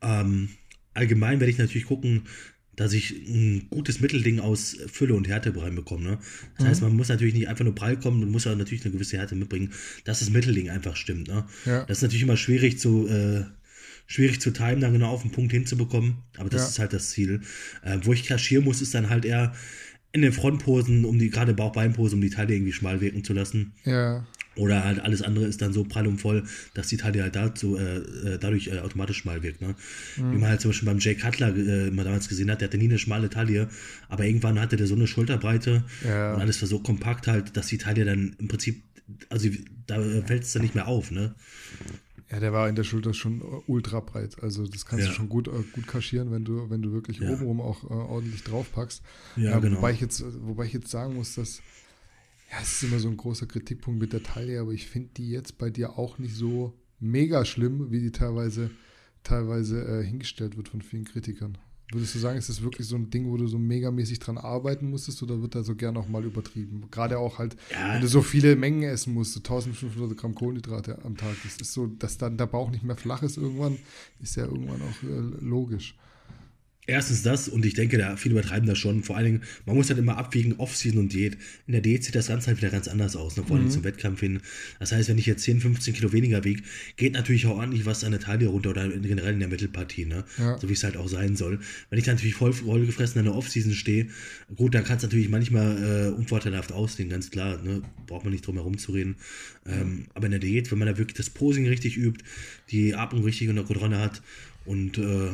Ähm, 0.00 0.48
allgemein 0.94 1.40
werde 1.40 1.50
ich 1.50 1.58
natürlich 1.58 1.86
gucken, 1.86 2.22
dass 2.76 2.92
ich 2.92 3.10
ein 3.10 3.66
gutes 3.70 4.00
Mittelding 4.00 4.40
aus 4.40 4.76
Fülle 4.92 5.14
und 5.14 5.28
Härte 5.28 5.54
reinbekomme. 5.56 6.02
Ne? 6.02 6.18
Das 6.56 6.64
mhm. 6.64 6.68
heißt, 6.68 6.82
man 6.82 6.96
muss 6.96 7.08
natürlich 7.08 7.34
nicht 7.34 7.48
einfach 7.48 7.64
nur 7.64 7.74
prall 7.74 7.98
kommen, 7.98 8.20
man 8.20 8.30
muss 8.30 8.44
ja 8.44 8.54
natürlich 8.54 8.84
eine 8.84 8.92
gewisse 8.92 9.16
Härte 9.16 9.34
mitbringen, 9.34 9.72
dass 10.04 10.20
das 10.20 10.30
Mittelding 10.30 10.70
einfach 10.70 10.96
stimmt. 10.96 11.28
Ne? 11.28 11.44
Ja. 11.64 11.84
Das 11.84 11.98
ist 11.98 12.02
natürlich 12.02 12.22
immer 12.22 12.36
schwierig 12.36 12.78
zu, 12.78 13.08
äh, 13.08 13.44
schwierig 14.06 14.40
zu 14.40 14.50
timen, 14.52 14.80
dann 14.80 14.92
genau 14.92 15.10
auf 15.10 15.22
den 15.22 15.32
Punkt 15.32 15.52
hinzubekommen, 15.52 16.16
aber 16.36 16.50
das 16.50 16.62
ja. 16.62 16.68
ist 16.68 16.78
halt 16.78 16.92
das 16.92 17.10
Ziel. 17.10 17.40
Äh, 17.82 17.98
wo 18.02 18.12
ich 18.12 18.24
kaschieren 18.24 18.64
muss, 18.64 18.82
ist 18.82 18.94
dann 18.94 19.10
halt 19.10 19.24
eher 19.24 19.54
in 20.12 20.22
den 20.22 20.32
Frontposen, 20.32 21.04
um 21.04 21.18
die, 21.18 21.28
gerade 21.28 21.54
Bauch-Beinpose, 21.54 22.14
um 22.14 22.20
die 22.20 22.30
Taille 22.30 22.54
irgendwie 22.54 22.72
schmal 22.72 23.00
wirken 23.00 23.24
zu 23.24 23.32
lassen. 23.32 23.72
Ja. 23.84 24.24
Oder 24.56 24.84
halt 24.84 25.00
alles 25.00 25.22
andere 25.22 25.46
ist 25.46 25.62
dann 25.62 25.72
so 25.72 25.84
prall 25.84 26.06
und 26.06 26.20
voll, 26.20 26.44
dass 26.74 26.88
die 26.88 26.96
Taille 26.96 27.22
halt 27.22 27.36
dazu, 27.36 27.76
äh, 27.76 27.96
äh, 27.96 28.38
dadurch 28.38 28.68
äh, 28.68 28.78
automatisch 28.78 29.24
mal 29.24 29.42
wirkt. 29.42 29.60
Ne? 29.60 29.74
Mhm. 30.16 30.32
Wie 30.32 30.38
man 30.38 30.50
halt 30.50 30.60
zum 30.60 30.70
Beispiel 30.70 30.86
beim 30.86 30.98
Jay 30.98 31.14
Cutler 31.14 31.56
äh, 31.56 31.90
mal 31.90 32.04
damals 32.04 32.28
gesehen 32.28 32.50
hat, 32.50 32.60
der 32.60 32.68
hatte 32.68 32.78
nie 32.78 32.84
eine 32.84 32.98
schmale 32.98 33.30
Taille, 33.30 33.68
aber 34.08 34.24
irgendwann 34.24 34.60
hatte 34.60 34.76
der 34.76 34.86
so 34.86 34.94
eine 34.94 35.06
Schulterbreite 35.06 35.84
ja. 36.04 36.34
und 36.34 36.40
alles 36.40 36.60
war 36.62 36.68
so 36.68 36.78
kompakt 36.78 37.26
halt, 37.26 37.56
dass 37.56 37.66
die 37.66 37.78
Taille 37.78 38.04
dann 38.04 38.36
im 38.38 38.48
Prinzip, 38.48 38.82
also 39.28 39.48
da 39.86 40.00
fällt 40.24 40.44
es 40.44 40.52
dann 40.52 40.62
nicht 40.62 40.74
mehr 40.74 40.86
auf. 40.86 41.10
Ne? 41.10 41.34
Ja, 42.30 42.40
der 42.40 42.52
war 42.52 42.68
in 42.68 42.74
der 42.74 42.84
Schulter 42.84 43.14
schon 43.14 43.42
ultra 43.66 44.00
breit. 44.00 44.42
Also 44.42 44.66
das 44.66 44.86
kannst 44.86 45.04
ja. 45.04 45.10
du 45.10 45.16
schon 45.16 45.28
gut, 45.28 45.46
äh, 45.48 45.62
gut 45.72 45.86
kaschieren, 45.86 46.32
wenn 46.32 46.44
du, 46.44 46.70
wenn 46.70 46.82
du 46.82 46.92
wirklich 46.92 47.18
ja. 47.18 47.30
obenrum 47.30 47.60
auch 47.60 47.84
äh, 47.84 47.92
ordentlich 47.92 48.42
draufpackst. 48.42 49.02
Ja, 49.36 49.58
genau. 49.58 49.76
Wobei 49.76 49.92
ich, 49.92 50.00
jetzt, 50.00 50.24
wobei 50.42 50.64
ich 50.64 50.72
jetzt 50.72 50.90
sagen 50.90 51.14
muss, 51.14 51.34
dass 51.34 51.60
ja, 52.54 52.62
es 52.62 52.74
ist 52.74 52.84
immer 52.84 53.00
so 53.00 53.08
ein 53.08 53.16
großer 53.16 53.46
Kritikpunkt 53.46 54.00
mit 54.00 54.12
der 54.12 54.22
Taille, 54.22 54.60
aber 54.60 54.72
ich 54.72 54.86
finde 54.86 55.10
die 55.16 55.30
jetzt 55.30 55.58
bei 55.58 55.70
dir 55.70 55.98
auch 55.98 56.18
nicht 56.18 56.34
so 56.34 56.72
mega 57.00 57.44
schlimm, 57.44 57.90
wie 57.90 58.00
die 58.00 58.12
teilweise, 58.12 58.70
teilweise 59.22 59.84
äh, 59.84 60.04
hingestellt 60.04 60.56
wird 60.56 60.68
von 60.68 60.80
vielen 60.80 61.04
Kritikern. 61.04 61.58
Würdest 61.92 62.14
du 62.14 62.18
sagen, 62.18 62.38
ist 62.38 62.48
das 62.48 62.62
wirklich 62.62 62.86
so 62.86 62.96
ein 62.96 63.10
Ding, 63.10 63.28
wo 63.30 63.36
du 63.36 63.46
so 63.46 63.58
megamäßig 63.58 64.18
dran 64.18 64.38
arbeiten 64.38 64.88
musstest 64.88 65.22
oder 65.22 65.42
wird 65.42 65.54
da 65.54 65.62
so 65.62 65.74
gern 65.74 65.96
auch 65.96 66.08
mal 66.08 66.24
übertrieben? 66.24 66.84
Gerade 66.90 67.18
auch 67.18 67.38
halt, 67.38 67.56
ja. 67.70 67.94
wenn 67.94 68.00
du 68.00 68.08
so 68.08 68.22
viele 68.22 68.56
Mengen 68.56 68.84
essen 68.84 69.12
musst, 69.12 69.34
so 69.34 69.40
1500 69.40 70.16
Gramm 70.16 70.34
Kohlenhydrate 70.34 71.04
am 71.04 71.16
Tag, 71.16 71.36
das 71.42 71.56
ist 71.56 71.72
so, 71.72 71.86
dass 71.86 72.16
dann 72.18 72.38
der 72.38 72.46
Bauch 72.46 72.70
nicht 72.70 72.84
mehr 72.84 72.96
flach 72.96 73.22
ist 73.22 73.36
irgendwann, 73.36 73.78
ist 74.22 74.36
ja 74.36 74.44
irgendwann 74.44 74.80
auch 74.80 75.02
äh, 75.02 75.44
logisch. 75.44 75.96
Erstens 76.86 77.22
das 77.22 77.48
und 77.48 77.64
ich 77.64 77.74
denke, 77.74 77.96
da 77.96 78.16
viele 78.16 78.34
übertreiben 78.34 78.68
das 78.68 78.78
schon. 78.78 79.02
Vor 79.02 79.16
allen 79.16 79.24
Dingen, 79.24 79.42
man 79.64 79.76
muss 79.76 79.88
halt 79.88 79.98
immer 79.98 80.18
abwiegen, 80.18 80.54
Off-Season 80.54 80.98
und 80.98 81.12
Diät. 81.12 81.38
In 81.66 81.72
der 81.72 81.80
Diät 81.80 82.04
sieht 82.04 82.14
das 82.14 82.26
Ganze 82.26 82.48
halt 82.48 82.58
wieder 82.58 82.70
ganz 82.70 82.88
anders 82.88 83.16
aus, 83.16 83.36
ne? 83.36 83.44
vor 83.44 83.56
allem 83.56 83.66
mhm. 83.66 83.70
zum 83.70 83.84
Wettkampf 83.84 84.20
hin. 84.20 84.40
Das 84.78 84.92
heißt, 84.92 85.08
wenn 85.08 85.18
ich 85.18 85.26
jetzt 85.26 85.44
10, 85.44 85.60
15 85.60 85.94
Kilo 85.94 86.12
weniger 86.12 86.44
wiege, 86.44 86.62
geht 86.96 87.14
natürlich 87.14 87.46
auch 87.46 87.56
ordentlich 87.56 87.86
was 87.86 88.04
an 88.04 88.12
der 88.12 88.20
Taille 88.20 88.48
runter 88.48 88.70
oder 88.70 88.88
generell 88.88 89.34
in 89.34 89.40
der 89.40 89.48
Mittelpartie, 89.48 90.04
ne? 90.04 90.24
Ja. 90.38 90.58
so 90.58 90.68
wie 90.68 90.74
es 90.74 90.84
halt 90.84 90.96
auch 90.96 91.08
sein 91.08 91.36
soll. 91.36 91.60
Wenn 91.88 91.98
ich 91.98 92.06
natürlich 92.06 92.34
voll, 92.34 92.52
voll 92.52 92.84
gefressen 92.84 93.18
in 93.18 93.24
der 93.24 93.34
Off-Season 93.34 93.72
stehe, 93.72 94.08
gut, 94.54 94.74
dann 94.74 94.84
kann 94.84 94.98
es 94.98 95.02
natürlich 95.02 95.28
manchmal 95.28 95.82
äh, 95.82 96.08
unvorteilhaft 96.10 96.72
aussehen, 96.72 97.08
ganz 97.08 97.30
klar. 97.30 97.62
Ne? 97.62 97.82
Braucht 98.06 98.24
man 98.24 98.32
nicht 98.32 98.46
drum 98.46 98.56
herum 98.56 98.76
zu 98.76 98.92
reden. 98.92 99.16
Ähm, 99.66 100.06
aber 100.14 100.26
in 100.26 100.32
der 100.32 100.40
Diät, 100.40 100.70
wenn 100.70 100.78
man 100.78 100.88
da 100.88 100.98
wirklich 100.98 101.16
das 101.16 101.30
Posing 101.30 101.66
richtig 101.66 101.96
übt, 101.96 102.22
die 102.70 102.94
Atmung 102.94 103.24
richtig 103.24 103.48
unter 103.48 103.64
Kontrolle 103.64 103.98
hat 103.98 104.22
und 104.66 104.98
äh, 104.98 105.30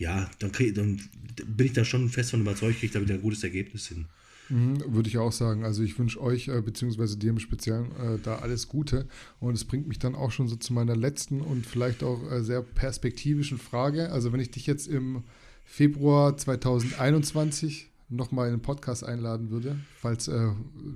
ja, 0.00 0.30
dann, 0.38 0.50
krieg, 0.50 0.74
dann 0.74 0.98
bin 1.46 1.66
ich 1.66 1.74
da 1.74 1.84
schon 1.84 2.08
fest 2.08 2.30
von 2.30 2.40
überzeugt, 2.40 2.78
kriege 2.78 2.86
ich 2.86 2.92
da 2.92 3.02
wieder 3.02 3.14
ein 3.14 3.20
gutes 3.20 3.44
Ergebnis 3.44 3.86
hin. 3.86 4.06
Mhm, 4.48 4.82
würde 4.94 5.10
ich 5.10 5.18
auch 5.18 5.30
sagen. 5.30 5.62
Also 5.62 5.82
ich 5.82 5.98
wünsche 5.98 6.20
euch, 6.20 6.48
äh, 6.48 6.62
beziehungsweise 6.62 7.18
dir 7.18 7.30
im 7.30 7.38
Speziellen, 7.38 7.92
äh, 7.96 8.18
da 8.22 8.36
alles 8.36 8.66
Gute. 8.66 9.06
Und 9.40 9.54
es 9.54 9.64
bringt 9.64 9.86
mich 9.86 9.98
dann 9.98 10.14
auch 10.14 10.32
schon 10.32 10.48
so 10.48 10.56
zu 10.56 10.72
meiner 10.72 10.96
letzten 10.96 11.42
und 11.42 11.66
vielleicht 11.66 12.02
auch 12.02 12.32
äh, 12.32 12.42
sehr 12.42 12.62
perspektivischen 12.62 13.58
Frage. 13.58 14.10
Also 14.10 14.32
wenn 14.32 14.40
ich 14.40 14.50
dich 14.50 14.66
jetzt 14.66 14.88
im 14.88 15.22
Februar 15.66 16.34
2021 16.34 17.89
nochmal 18.10 18.48
in 18.48 18.56
den 18.56 18.62
Podcast 18.62 19.04
einladen 19.04 19.50
würde, 19.50 19.78
falls 19.96 20.28
äh, 20.28 20.50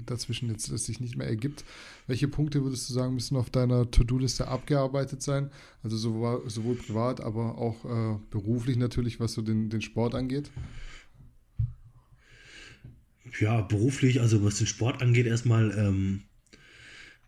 dazwischen 0.05 0.51
jetzt 0.51 0.69
es 0.69 0.85
sich 0.85 1.01
nicht 1.01 1.17
mehr 1.17 1.29
ergibt. 1.29 1.65
Welche 2.07 2.29
Punkte 2.29 2.63
würdest 2.63 2.89
du 2.89 2.93
sagen, 2.93 3.15
müssen 3.15 3.37
auf 3.37 3.51
deiner 3.51 3.91
To-Do-Liste 3.91 4.49
abgearbeitet 4.49 5.23
sein? 5.23 5.51
Also 5.83 5.97
sowohl, 5.97 6.49
sowohl 6.51 6.75
privat, 6.75 7.21
aber 7.21 7.57
auch 7.57 7.85
äh, 7.85 8.19
beruflich 8.31 8.77
natürlich, 8.77 9.21
was 9.21 9.33
so 9.33 9.43
den, 9.43 9.71
den 9.71 9.81
Sport 9.81 10.15
angeht? 10.15 10.51
Ja, 13.41 13.63
beruflich, 13.63 14.21
also 14.21 14.45
was 14.45 14.59
den 14.59 14.67
Sport 14.67 15.01
angeht, 15.01 15.27
erstmal 15.27 15.71
ähm, 15.79 16.23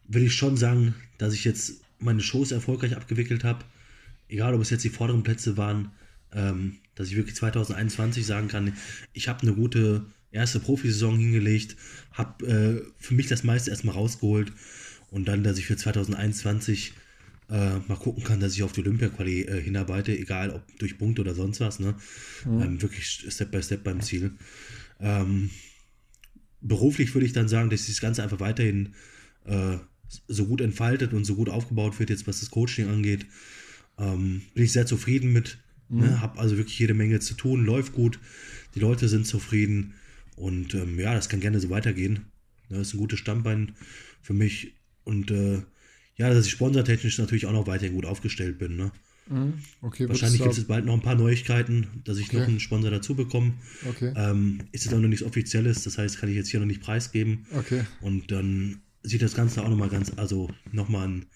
will 0.08 0.24
ich 0.24 0.34
schon 0.34 0.56
sagen, 0.56 0.94
dass 1.18 1.32
ich 1.32 1.44
jetzt 1.44 1.82
meine 1.98 2.20
Shows 2.20 2.52
erfolgreich 2.52 2.96
abgewickelt 2.96 3.44
habe. 3.44 3.64
Egal, 4.28 4.54
ob 4.54 4.60
es 4.60 4.70
jetzt 4.70 4.84
die 4.84 4.90
vorderen 4.90 5.22
Plätze 5.22 5.56
waren, 5.56 5.92
ähm, 6.32 6.76
dass 6.94 7.08
ich 7.08 7.16
wirklich 7.16 7.36
2021 7.36 8.24
sagen 8.24 8.48
kann, 8.48 8.72
ich 9.12 9.28
habe 9.28 9.42
eine 9.42 9.54
gute 9.54 10.06
erste 10.30 10.60
Profisaison 10.60 11.18
hingelegt, 11.18 11.76
habe 12.12 12.46
äh, 12.46 12.92
für 12.98 13.14
mich 13.14 13.26
das 13.26 13.44
meiste 13.44 13.70
erstmal 13.70 13.94
rausgeholt 13.94 14.52
und 15.10 15.26
dann, 15.28 15.42
dass 15.42 15.58
ich 15.58 15.66
für 15.66 15.76
2021 15.76 16.94
äh, 17.48 17.78
mal 17.86 17.96
gucken 17.96 18.24
kann, 18.24 18.40
dass 18.40 18.54
ich 18.54 18.62
auf 18.62 18.72
die 18.72 18.80
Olympia-Quali 18.80 19.42
äh, 19.42 19.62
hinarbeite, 19.62 20.16
egal 20.16 20.50
ob 20.50 20.78
durch 20.78 20.98
Punkte 20.98 21.22
oder 21.22 21.34
sonst 21.34 21.60
was, 21.60 21.78
ne? 21.78 21.94
Mhm. 22.44 22.62
Ähm, 22.62 22.82
wirklich 22.82 23.06
Step 23.06 23.52
by 23.52 23.62
Step 23.62 23.84
beim 23.84 24.00
Ziel. 24.00 24.32
Ähm, 25.00 25.50
beruflich 26.60 27.14
würde 27.14 27.26
ich 27.26 27.32
dann 27.32 27.48
sagen, 27.48 27.70
dass 27.70 27.86
das 27.86 28.00
Ganze 28.00 28.22
einfach 28.22 28.40
weiterhin 28.40 28.94
äh, 29.44 29.76
so 30.28 30.46
gut 30.46 30.60
entfaltet 30.60 31.12
und 31.12 31.24
so 31.24 31.36
gut 31.36 31.48
aufgebaut 31.48 31.98
wird, 31.98 32.10
jetzt 32.10 32.26
was 32.26 32.40
das 32.40 32.50
Coaching 32.50 32.88
angeht. 32.88 33.26
Ähm, 33.98 34.42
bin 34.54 34.64
ich 34.64 34.72
sehr 34.72 34.86
zufrieden 34.86 35.32
mit. 35.32 35.58
Ne? 35.88 36.02
Mhm. 36.02 36.08
Ne, 36.08 36.20
hab 36.20 36.38
also 36.38 36.56
wirklich 36.56 36.78
jede 36.78 36.94
Menge 36.94 37.20
zu 37.20 37.34
tun, 37.34 37.64
läuft 37.64 37.92
gut, 37.92 38.18
die 38.74 38.80
Leute 38.80 39.08
sind 39.08 39.26
zufrieden 39.26 39.94
und 40.36 40.74
ähm, 40.74 40.98
ja, 40.98 41.14
das 41.14 41.28
kann 41.28 41.40
gerne 41.40 41.60
so 41.60 41.70
weitergehen. 41.70 42.26
Das 42.68 42.88
ist 42.88 42.94
ein 42.94 42.98
gutes 42.98 43.18
Stammbein 43.18 43.72
für 44.22 44.34
mich 44.34 44.74
und 45.04 45.30
äh, 45.30 45.62
ja, 46.16 46.30
dass 46.30 46.46
ich 46.46 46.52
sponsortechnisch 46.52 47.18
natürlich 47.18 47.46
auch 47.46 47.52
noch 47.52 47.66
weiterhin 47.66 47.94
gut 47.94 48.06
aufgestellt 48.06 48.58
bin. 48.58 48.76
Ne? 48.76 48.90
Mhm. 49.28 49.54
Okay, 49.82 50.08
Wahrscheinlich 50.08 50.42
gibt 50.42 50.56
es 50.56 50.64
bald 50.64 50.84
noch 50.84 50.94
ein 50.94 51.02
paar 51.02 51.14
Neuigkeiten, 51.14 51.86
dass 52.04 52.18
ich 52.18 52.28
okay. 52.28 52.38
noch 52.38 52.48
einen 52.48 52.60
Sponsor 52.60 52.90
dazu 52.90 53.14
bekomme. 53.14 53.54
Okay. 53.88 54.12
Ähm, 54.16 54.60
ist 54.72 54.84
jetzt 54.84 54.94
auch 54.94 55.00
noch 55.00 55.08
nichts 55.08 55.24
Offizielles, 55.24 55.84
das 55.84 55.98
heißt, 55.98 56.18
kann 56.18 56.28
ich 56.28 56.36
jetzt 56.36 56.48
hier 56.48 56.60
noch 56.60 56.66
nicht 56.66 56.80
preisgeben. 56.80 57.46
Okay. 57.52 57.84
Und 58.00 58.30
dann 58.30 58.80
sieht 59.02 59.22
das 59.22 59.34
Ganze 59.34 59.62
auch 59.62 59.68
nochmal 59.68 59.88
ganz, 59.88 60.12
also 60.16 60.50
nochmal 60.72 61.08
ein 61.08 61.26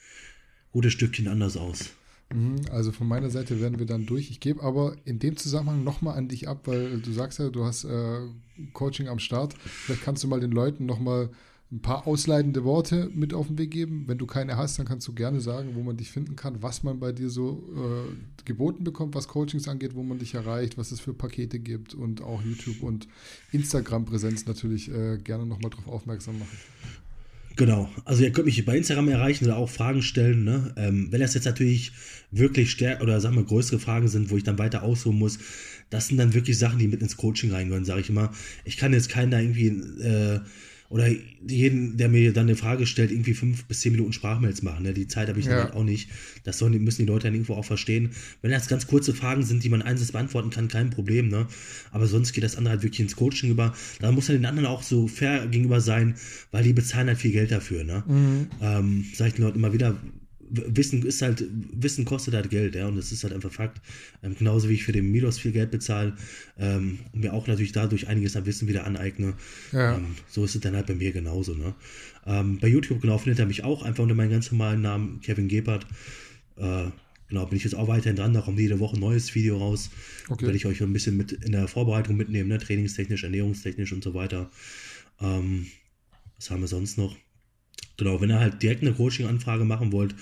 gutes 0.73 0.93
Stückchen 0.93 1.29
anders 1.29 1.57
aus. 1.57 1.91
Mhm, 2.33 2.57
also 2.71 2.93
von 2.93 3.09
meiner 3.09 3.31
Seite 3.31 3.61
werden 3.61 3.79
wir 3.79 3.87
dann 3.87 4.07
durch. 4.07 4.31
Ich 4.31 4.41
gebe 4.41 4.63
aber 4.63 4.97
in 5.05 5.19
dem 5.19 5.37
Zusammenhang 5.37 5.83
nochmal 5.83 6.17
an 6.17 6.29
dich 6.29 6.49
ab, 6.49 6.63
weil 6.67 7.01
du 7.01 7.13
sagst 7.13 7.39
ja, 7.39 7.49
du 7.49 7.65
hast 7.65 7.85
äh, 7.85 8.21
Coaching 8.73 9.09
am 9.09 9.19
Start. 9.19 9.55
Vielleicht 9.55 10.03
kannst 10.03 10.23
du 10.23 10.29
mal 10.29 10.41
den 10.41 10.53
Leuten 10.53 10.87
nochmal 10.87 11.31
ein 11.73 11.83
paar 11.83 12.07
ausleitende 12.07 12.65
Worte 12.65 13.11
mit 13.15 13.33
auf 13.33 13.47
den 13.47 13.57
Weg 13.57 13.71
geben. 13.71 14.05
Wenn 14.09 14.19
du 14.19 14.27
keine 14.27 14.57
hast, 14.57 14.79
dann 14.79 14.87
kannst 14.87 15.07
du 15.07 15.13
gerne 15.13 15.41
sagen, 15.41 15.75
wo 15.75 15.83
man 15.83 15.97
dich 15.97 16.11
finden 16.11 16.35
kann, 16.35 16.63
was 16.63 16.83
man 16.83 16.99
bei 16.99 17.13
dir 17.13 17.31
so 17.31 17.63
äh, 17.77 18.45
geboten 18.45 18.83
bekommt, 18.83 19.15
was 19.15 19.29
Coachings 19.29 19.69
angeht, 19.69 19.95
wo 19.95 20.03
man 20.03 20.19
dich 20.19 20.35
erreicht, 20.35 20.79
was 20.79 20.91
es 20.91 20.99
für 20.99 21.15
Pakete 21.15 21.61
gibt 21.61 21.95
und 21.95 22.23
auch 22.23 22.43
YouTube 22.43 22.83
und 22.83 23.07
Instagram-Präsenz 23.53 24.47
natürlich 24.47 24.91
äh, 24.91 25.19
gerne 25.19 25.47
nochmal 25.47 25.71
darauf 25.71 25.87
aufmerksam 25.87 26.41
machen. 26.41 26.59
Genau, 27.61 27.91
also 28.07 28.23
ihr 28.23 28.33
könnt 28.33 28.47
mich 28.47 28.65
bei 28.65 28.75
Instagram 28.75 29.11
erreichen 29.11 29.45
oder 29.45 29.59
auch 29.59 29.69
Fragen 29.69 30.01
stellen. 30.01 30.45
Ne? 30.45 30.73
Ähm, 30.79 31.09
wenn 31.11 31.21
das 31.21 31.35
jetzt 31.35 31.45
natürlich 31.45 31.93
wirklich 32.31 32.71
stärker 32.71 33.03
oder 33.03 33.21
sagen 33.21 33.37
wir 33.37 33.45
größere 33.45 33.79
Fragen 33.79 34.09
sind, 34.09 34.31
wo 34.31 34.39
ich 34.39 34.45
dann 34.45 34.59
weiter 34.59 34.83
ausholen 34.83 35.19
muss, 35.19 35.39
das 35.91 36.09
sind 36.09 36.17
dann 36.17 36.33
wirklich 36.33 36.57
Sachen, 36.57 36.79
die 36.79 36.89
mit 36.89 37.03
ins 37.03 37.19
Coaching 37.19 37.53
reingehören, 37.53 37.85
sage 37.85 38.01
ich 38.01 38.09
immer. 38.09 38.33
Ich 38.65 38.79
kann 38.79 38.95
jetzt 38.95 39.11
keinen 39.11 39.31
da 39.31 39.41
irgendwie 39.41 39.67
äh, 39.67 40.41
oder 40.91 41.09
jeden, 41.47 41.97
der 41.97 42.09
mir 42.09 42.33
dann 42.33 42.47
eine 42.47 42.57
Frage 42.57 42.85
stellt, 42.85 43.13
irgendwie 43.13 43.33
fünf 43.33 43.65
bis 43.67 43.81
zehn 43.81 43.93
Minuten 43.93 44.13
Sprachmails 44.13 44.63
machen. 44.63 44.83
Ne? 44.83 44.93
Die 44.93 45.07
Zeit 45.07 45.29
habe 45.29 45.39
ich 45.39 45.47
ja. 45.47 45.53
dann 45.53 45.65
halt 45.67 45.75
auch 45.75 45.85
nicht. 45.85 46.11
Das 46.43 46.59
sollen, 46.59 46.77
müssen 46.83 47.03
die 47.03 47.07
Leute 47.07 47.29
dann 47.29 47.35
irgendwo 47.35 47.55
auch 47.55 47.65
verstehen. 47.65 48.11
Wenn 48.43 48.51
das 48.51 48.67
ganz 48.67 48.89
kurze 48.89 49.15
Fragen 49.15 49.45
sind, 49.45 49.63
die 49.63 49.69
man 49.69 49.83
einseitig 49.83 50.13
beantworten 50.13 50.51
kann, 50.51 50.67
kein 50.67 50.91
Problem. 50.91 51.29
Ne? 51.29 51.47
Aber 51.93 52.09
sonst 52.09 52.33
geht 52.33 52.43
das 52.43 52.57
andere 52.57 52.73
halt 52.73 52.83
wirklich 52.83 53.01
ins 53.01 53.15
Coaching 53.15 53.51
über. 53.51 53.73
Da 54.01 54.11
muss 54.11 54.27
man 54.27 54.39
den 54.39 54.47
anderen 54.47 54.67
auch 54.67 54.83
so 54.83 55.07
fair 55.07 55.47
gegenüber 55.47 55.81
sein, 55.81 56.17
weil 56.51 56.65
die 56.65 56.73
bezahlen 56.73 57.07
halt 57.07 57.19
viel 57.19 57.33
Geld 57.33 57.53
dafür. 57.53 57.85
Ne? 57.85 58.03
Mhm. 58.09 58.47
Ähm, 58.61 59.05
Sage 59.15 59.29
ich 59.29 59.35
den 59.37 59.45
Leuten 59.45 59.59
immer 59.59 59.73
wieder, 59.73 59.97
Wissen 60.51 61.05
ist 61.05 61.23
halt, 61.23 61.45
Wissen 61.51 62.05
kostet 62.05 62.35
halt 62.35 62.51
Geld, 62.51 62.75
ja, 62.75 62.89
und 62.89 62.97
das 62.97 63.13
ist 63.13 63.23
halt 63.23 63.33
einfach 63.33 63.53
Fakt. 63.53 63.81
Ähm, 64.23 64.35
genauso 64.37 64.69
wie 64.69 64.75
ich 64.75 64.85
für 64.85 64.93
den 64.93 65.11
Milos 65.11 65.39
viel 65.39 65.53
Geld 65.53 65.71
bezahle 65.71 66.17
ähm, 66.59 66.99
und 67.13 67.21
mir 67.21 67.33
auch 67.33 67.47
natürlich 67.47 67.73
dadurch 67.73 68.09
einiges 68.09 68.37
an 68.37 68.47
Wissen 68.47 68.69
wieder 68.69 68.85
aneigne. 68.85 69.35
Ja. 69.73 69.97
Ähm, 69.97 70.17
so 70.29 70.45
ist 70.45 70.55
es 70.55 70.61
dann 70.61 70.75
halt 70.75 70.87
bei 70.87 70.95
mir 70.95 71.13
genauso, 71.13 71.55
ne? 71.55 71.75
Ähm, 72.27 72.59
bei 72.59 72.69
YouTube, 72.69 73.01
genau, 73.01 73.19
findet 73.19 73.39
er 73.39 73.47
mich 73.47 73.65
auch 73.65 73.83
einfach 73.83 74.03
unter 74.03 74.15
meinem 74.15 74.31
ganz 74.31 74.51
normalen 74.51 74.83
Namen, 74.83 75.21
Kevin 75.21 75.49
Gebhardt. 75.49 75.87
Äh, 76.57 76.87
genau, 77.29 77.47
bin 77.47 77.57
ich 77.57 77.65
jetzt 77.65 77.75
auch 77.75 77.89
weiterhin 77.89 78.17
dran, 78.17 78.35
da 78.35 78.41
kommt 78.41 78.59
jede 78.59 78.81
Woche 78.81 78.97
ein 78.97 79.01
neues 79.01 79.35
Video 79.35 79.59
raus. 79.59 79.91
Okay. 80.29 80.47
Werde 80.47 80.57
ich 80.57 80.67
euch 80.67 80.83
ein 80.83 80.93
bisschen 80.93 81.17
mit 81.17 81.33
in 81.33 81.53
der 81.53 81.69
Vorbereitung 81.69 82.17
mitnehmen, 82.17 82.49
ne? 82.49 82.59
trainingstechnisch, 82.59 83.25
ernährungstechnisch 83.25 83.93
und 83.93 84.05
so 84.05 84.15
weiter. 84.15 84.51
Ähm, 85.21 85.67
was 86.37 86.51
haben 86.51 86.61
wir 86.61 86.69
sonst 86.69 86.99
noch? 86.99 87.17
Genau, 88.01 88.19
wenn 88.23 88.31
ihr 88.31 88.41
halt 88.41 88.63
direkt 88.63 88.81
eine 88.81 88.95
Coaching-Anfrage 88.95 89.67
machen 89.67 89.93
wollt, 89.93 90.15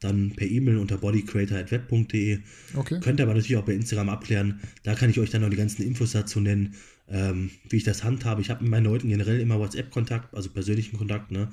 dann 0.00 0.32
per 0.34 0.46
E-Mail 0.46 0.78
unter 0.78 0.96
bodycreator.web.de. 0.96 2.38
Okay. 2.74 3.00
Könnt 3.00 3.20
ihr 3.20 3.24
aber 3.24 3.34
natürlich 3.34 3.58
auch 3.58 3.64
bei 3.66 3.74
Instagram 3.74 4.08
abklären. 4.08 4.60
Da 4.84 4.94
kann 4.94 5.10
ich 5.10 5.20
euch 5.20 5.28
dann 5.28 5.42
noch 5.42 5.50
die 5.50 5.56
ganzen 5.56 5.82
Infos 5.82 6.12
dazu 6.12 6.40
nennen, 6.40 6.76
ähm, 7.10 7.50
wie 7.68 7.76
ich 7.76 7.84
das 7.84 8.04
handhabe. 8.04 8.40
Ich 8.40 8.48
habe 8.48 8.62
mit 8.62 8.70
meinen 8.70 8.86
Leuten 8.86 9.10
generell 9.10 9.38
immer 9.38 9.58
WhatsApp-Kontakt, 9.58 10.34
also 10.34 10.48
persönlichen 10.48 10.96
Kontakt. 10.96 11.30
Ne? 11.30 11.50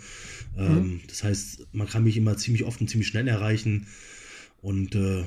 Ähm, 0.57 0.76
mhm. 0.76 1.01
Das 1.07 1.26
heißt, 1.26 1.68
man 1.73 1.89
kann 1.89 2.05
mich 2.05 2.15
immer 2.15 2.38
ziemlich 2.38 2.64
oft 2.64 2.80
und 2.80 2.88
ziemlich 2.88 3.10
schnell 3.10 3.27
erreichen. 3.27 3.88
Und 4.61 4.95
äh, 4.95 5.26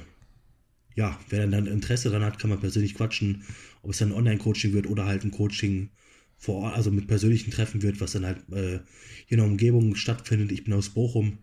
ja, 0.95 1.21
wer 1.29 1.47
dann 1.47 1.67
Interesse 1.67 2.09
daran 2.09 2.25
hat, 2.25 2.39
kann 2.39 2.49
man 2.49 2.61
persönlich 2.61 2.95
quatschen, 2.95 3.43
ob 3.83 3.91
es 3.91 3.99
dann 3.99 4.09
ein 4.09 4.15
Online-Coaching 4.15 4.73
wird 4.73 4.87
oder 4.87 5.05
halt 5.05 5.23
ein 5.23 5.33
Coaching 5.33 5.91
vor 6.39 6.57
Ort, 6.57 6.77
also 6.77 6.91
mit 6.91 7.07
persönlichen 7.07 7.51
Treffen 7.51 7.83
wird, 7.83 8.01
was 8.01 8.13
dann 8.13 8.27
halt 8.27 8.39
äh, 8.51 8.81
hier 9.27 9.39
in 9.39 9.39
der 9.39 9.47
Umgebung 9.47 9.95
stattfindet. 9.95 10.53
Ich 10.53 10.65
bin 10.65 10.75
aus 10.75 10.91
Bochum. 10.91 11.39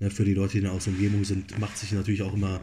Ne, 0.00 0.10
für 0.10 0.24
die 0.24 0.34
Leute, 0.34 0.60
die 0.60 0.66
aus 0.66 0.84
der 0.84 0.92
Umgebung 0.92 1.24
sind, 1.24 1.56
macht 1.60 1.78
sich 1.78 1.92
natürlich 1.92 2.22
auch 2.22 2.34
immer 2.34 2.60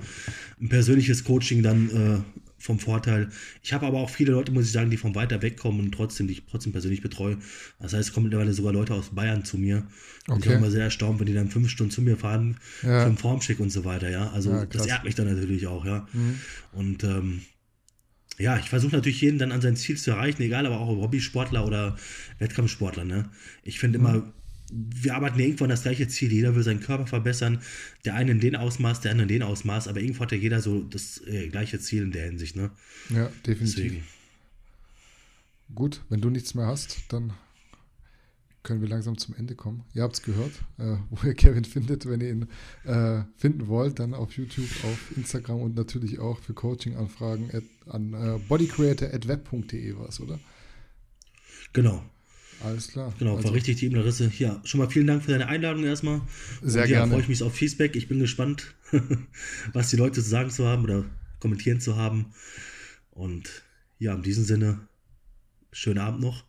ein 0.59 0.67
persönliches 0.67 1.23
Coaching 1.23 1.63
dann 1.63 1.89
äh, 1.89 2.41
vom 2.61 2.79
Vorteil. 2.79 3.29
Ich 3.63 3.73
habe 3.73 3.87
aber 3.87 3.99
auch 3.99 4.09
viele 4.09 4.33
Leute, 4.33 4.51
muss 4.51 4.65
ich 4.65 4.71
sagen, 4.71 4.89
die 4.89 4.97
von 4.97 5.15
weiter 5.15 5.41
weg 5.41 5.57
kommen 5.57 5.79
und 5.79 5.91
trotzdem, 5.91 6.27
die 6.27 6.33
ich 6.33 6.43
trotzdem 6.49 6.71
persönlich 6.71 7.01
betreue. 7.01 7.37
Das 7.79 7.93
heißt, 7.93 8.09
es 8.09 8.13
kommen 8.13 8.25
mittlerweile 8.25 8.53
sogar 8.53 8.73
Leute 8.73 8.93
aus 8.93 9.15
Bayern 9.15 9.43
zu 9.43 9.57
mir. 9.57 9.87
Okay. 10.23 10.31
Und 10.31 10.39
ich 10.39 10.45
bin 10.45 10.57
immer 10.57 10.71
sehr 10.71 10.83
erstaunt, 10.83 11.19
wenn 11.19 11.25
die 11.25 11.33
dann 11.33 11.49
fünf 11.49 11.69
Stunden 11.69 11.91
zu 11.91 12.01
mir 12.01 12.17
fahren, 12.17 12.57
ja. 12.83 13.05
zum 13.05 13.17
Formschick 13.17 13.59
und 13.59 13.71
so 13.71 13.83
weiter, 13.85 14.09
ja. 14.09 14.29
Also 14.31 14.51
ja, 14.51 14.65
das 14.65 14.85
ehrt 14.85 15.03
mich 15.03 15.15
dann 15.15 15.33
natürlich 15.33 15.67
auch, 15.67 15.85
ja. 15.85 16.07
Mhm. 16.13 16.39
Und 16.73 17.03
ähm, 17.03 17.41
ja, 18.41 18.57
ich 18.57 18.69
versuche 18.69 18.95
natürlich 18.95 19.21
jeden 19.21 19.37
dann 19.37 19.51
an 19.51 19.61
sein 19.61 19.75
Ziel 19.75 19.97
zu 19.97 20.11
erreichen, 20.11 20.41
egal, 20.41 20.65
aber 20.65 20.79
auch 20.79 20.87
Hobbysportler 20.87 21.65
oder 21.65 21.97
Wettkampfsportler. 22.39 23.05
Ne? 23.05 23.29
Ich 23.63 23.79
finde 23.79 23.99
mhm. 23.99 24.05
immer, 24.05 24.33
wir 24.71 25.15
arbeiten 25.15 25.39
ja 25.39 25.45
irgendwo 25.45 25.65
an 25.65 25.69
das 25.69 25.83
gleiche 25.83 26.07
Ziel. 26.07 26.31
Jeder 26.31 26.55
will 26.55 26.63
seinen 26.63 26.79
Körper 26.79 27.05
verbessern. 27.05 27.61
Der 28.05 28.15
eine 28.15 28.31
in 28.31 28.39
den 28.39 28.55
Ausmaß, 28.55 29.01
der 29.01 29.11
andere 29.11 29.23
in 29.23 29.33
den 29.33 29.43
Ausmaß, 29.43 29.87
aber 29.87 29.99
irgendwo 29.99 30.21
hat 30.21 30.31
ja 30.31 30.37
jeder 30.37 30.61
so 30.61 30.81
das 30.81 31.21
äh, 31.27 31.49
gleiche 31.49 31.79
Ziel 31.79 32.03
in 32.03 32.11
der 32.11 32.25
Hinsicht. 32.25 32.55
Ne? 32.55 32.71
Ja, 33.09 33.29
definitiv. 33.45 33.75
Deswegen. 33.75 34.03
Gut, 35.75 36.01
wenn 36.09 36.21
du 36.21 36.29
nichts 36.29 36.53
mehr 36.55 36.67
hast, 36.67 36.97
dann 37.09 37.33
können 38.63 38.81
wir 38.81 38.89
langsam 38.89 39.17
zum 39.17 39.35
Ende 39.35 39.55
kommen. 39.55 39.83
Ihr 39.93 40.03
habt 40.03 40.15
es 40.15 40.21
gehört, 40.21 40.51
äh, 40.77 40.97
wo 41.09 41.27
ihr 41.27 41.33
Kevin 41.33 41.65
findet, 41.65 42.05
wenn 42.05 42.21
ihr 42.21 42.29
ihn 42.29 42.47
äh, 42.83 43.23
finden 43.37 43.67
wollt, 43.67 43.99
dann 43.99 44.13
auf 44.13 44.33
YouTube, 44.33 44.69
auf 44.83 45.17
Instagram 45.17 45.61
und 45.61 45.75
natürlich 45.75 46.19
auch 46.19 46.39
für 46.39 46.53
Coaching-Anfragen 46.53 47.49
an 47.87 48.13
äh, 48.13 48.39
bodycreator.web.de 48.47 49.97
war 49.97 50.09
es, 50.09 50.19
oder? 50.19 50.39
Genau. 51.73 52.03
Alles 52.63 52.89
klar. 52.89 53.13
Genau, 53.17 53.35
also, 53.35 53.47
war 53.47 53.55
richtig 53.55 53.77
die 53.77 53.87
E-Mail-Adresse. 53.87 54.31
Ja, 54.37 54.61
schon 54.63 54.79
mal 54.79 54.89
vielen 54.89 55.07
Dank 55.07 55.23
für 55.23 55.31
deine 55.31 55.47
Einladung 55.47 55.83
erstmal. 55.83 56.21
Sehr 56.61 56.83
und, 56.83 56.89
ja, 56.89 56.97
gerne. 56.97 57.11
freue 57.11 57.21
ich 57.21 57.27
mich 57.27 57.41
auf 57.41 57.55
Feedback. 57.55 57.95
Ich 57.95 58.07
bin 58.07 58.19
gespannt, 58.19 58.75
was 59.73 59.89
die 59.89 59.95
Leute 59.95 60.21
zu 60.21 60.29
sagen 60.29 60.51
zu 60.51 60.67
haben 60.67 60.83
oder 60.83 61.05
kommentieren 61.39 61.79
zu 61.79 61.95
haben. 61.95 62.33
Und 63.09 63.63
ja, 63.97 64.13
in 64.13 64.21
diesem 64.21 64.43
Sinne, 64.43 64.87
schönen 65.71 65.99
Abend 65.99 66.21
noch. 66.21 66.43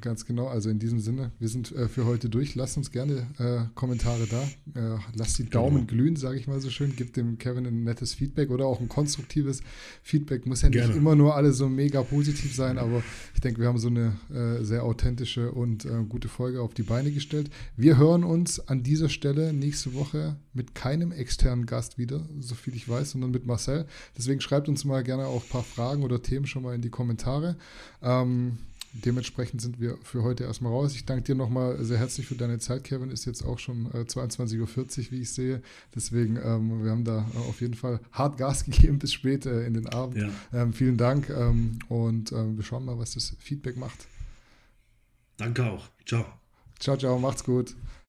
Ganz 0.00 0.24
genau, 0.24 0.46
also 0.46 0.70
in 0.70 0.78
diesem 0.78 1.00
Sinne, 1.00 1.32
wir 1.40 1.48
sind 1.48 1.72
äh, 1.72 1.88
für 1.88 2.04
heute 2.04 2.28
durch. 2.28 2.54
Lasst 2.54 2.76
uns 2.76 2.92
gerne 2.92 3.26
äh, 3.38 3.62
Kommentare 3.74 4.26
da. 4.30 4.42
Äh, 4.78 4.98
lasst 5.14 5.38
die 5.38 5.50
Daumen 5.50 5.86
genau. 5.86 5.88
glühen, 5.88 6.16
sage 6.16 6.38
ich 6.38 6.46
mal 6.46 6.60
so 6.60 6.70
schön. 6.70 6.94
Gebt 6.94 7.16
dem 7.16 7.38
Kevin 7.38 7.66
ein 7.66 7.82
nettes 7.82 8.14
Feedback 8.14 8.50
oder 8.50 8.66
auch 8.66 8.80
ein 8.80 8.88
konstruktives 8.88 9.62
Feedback. 10.02 10.46
Muss 10.46 10.62
ja 10.62 10.68
nicht 10.68 10.78
gerne. 10.78 10.94
immer 10.94 11.16
nur 11.16 11.34
alle 11.34 11.52
so 11.52 11.68
mega 11.68 12.02
positiv 12.02 12.54
sein, 12.54 12.78
aber 12.78 13.02
ich 13.34 13.40
denke, 13.40 13.60
wir 13.60 13.66
haben 13.66 13.78
so 13.78 13.88
eine 13.88 14.16
äh, 14.32 14.64
sehr 14.64 14.84
authentische 14.84 15.50
und 15.50 15.84
äh, 15.84 16.04
gute 16.08 16.28
Folge 16.28 16.62
auf 16.62 16.72
die 16.72 16.84
Beine 16.84 17.10
gestellt. 17.10 17.50
Wir 17.76 17.98
hören 17.98 18.22
uns 18.22 18.60
an 18.60 18.84
dieser 18.84 19.08
Stelle 19.08 19.52
nächste 19.52 19.94
Woche 19.94 20.36
mit 20.52 20.76
keinem 20.76 21.10
externen 21.10 21.66
Gast 21.66 21.98
wieder, 21.98 22.28
soviel 22.38 22.76
ich 22.76 22.88
weiß, 22.88 23.10
sondern 23.12 23.32
mit 23.32 23.44
Marcel. 23.44 23.86
Deswegen 24.16 24.40
schreibt 24.40 24.68
uns 24.68 24.84
mal 24.84 25.02
gerne 25.02 25.26
auch 25.26 25.42
ein 25.42 25.48
paar 25.48 25.64
Fragen 25.64 26.04
oder 26.04 26.22
Themen 26.22 26.46
schon 26.46 26.62
mal 26.62 26.76
in 26.76 26.82
die 26.82 26.90
Kommentare. 26.90 27.56
Ähm, 28.02 28.58
dementsprechend 28.92 29.60
sind 29.60 29.80
wir 29.80 29.96
für 30.02 30.22
heute 30.22 30.44
erstmal 30.44 30.72
raus. 30.72 30.94
Ich 30.94 31.04
danke 31.04 31.24
dir 31.24 31.34
nochmal 31.34 31.82
sehr 31.84 31.98
herzlich 31.98 32.26
für 32.26 32.34
deine 32.34 32.58
Zeit, 32.58 32.84
Kevin. 32.84 33.10
Ist 33.10 33.24
jetzt 33.24 33.42
auch 33.42 33.58
schon 33.58 33.86
äh, 33.92 33.98
22.40 33.98 34.60
Uhr, 34.60 35.10
wie 35.10 35.20
ich 35.20 35.32
sehe. 35.32 35.62
Deswegen, 35.94 36.36
ähm, 36.36 36.84
wir 36.84 36.90
haben 36.90 37.04
da 37.04 37.26
äh, 37.34 37.38
auf 37.48 37.60
jeden 37.60 37.74
Fall 37.74 38.00
hart 38.12 38.38
Gas 38.38 38.64
gegeben 38.66 38.98
bis 38.98 39.12
spät 39.12 39.46
äh, 39.46 39.64
in 39.66 39.74
den 39.74 39.88
Abend. 39.88 40.18
Ja. 40.18 40.28
Ähm, 40.52 40.72
vielen 40.72 40.96
Dank 40.96 41.30
ähm, 41.30 41.78
und 41.88 42.32
ähm, 42.32 42.56
wir 42.56 42.64
schauen 42.64 42.84
mal, 42.84 42.98
was 42.98 43.14
das 43.14 43.36
Feedback 43.38 43.76
macht. 43.76 44.06
Danke 45.36 45.64
auch. 45.64 45.88
Ciao. 46.04 46.24
Ciao, 46.78 46.96
ciao. 46.96 47.18
Macht's 47.18 47.44
gut. 47.44 47.74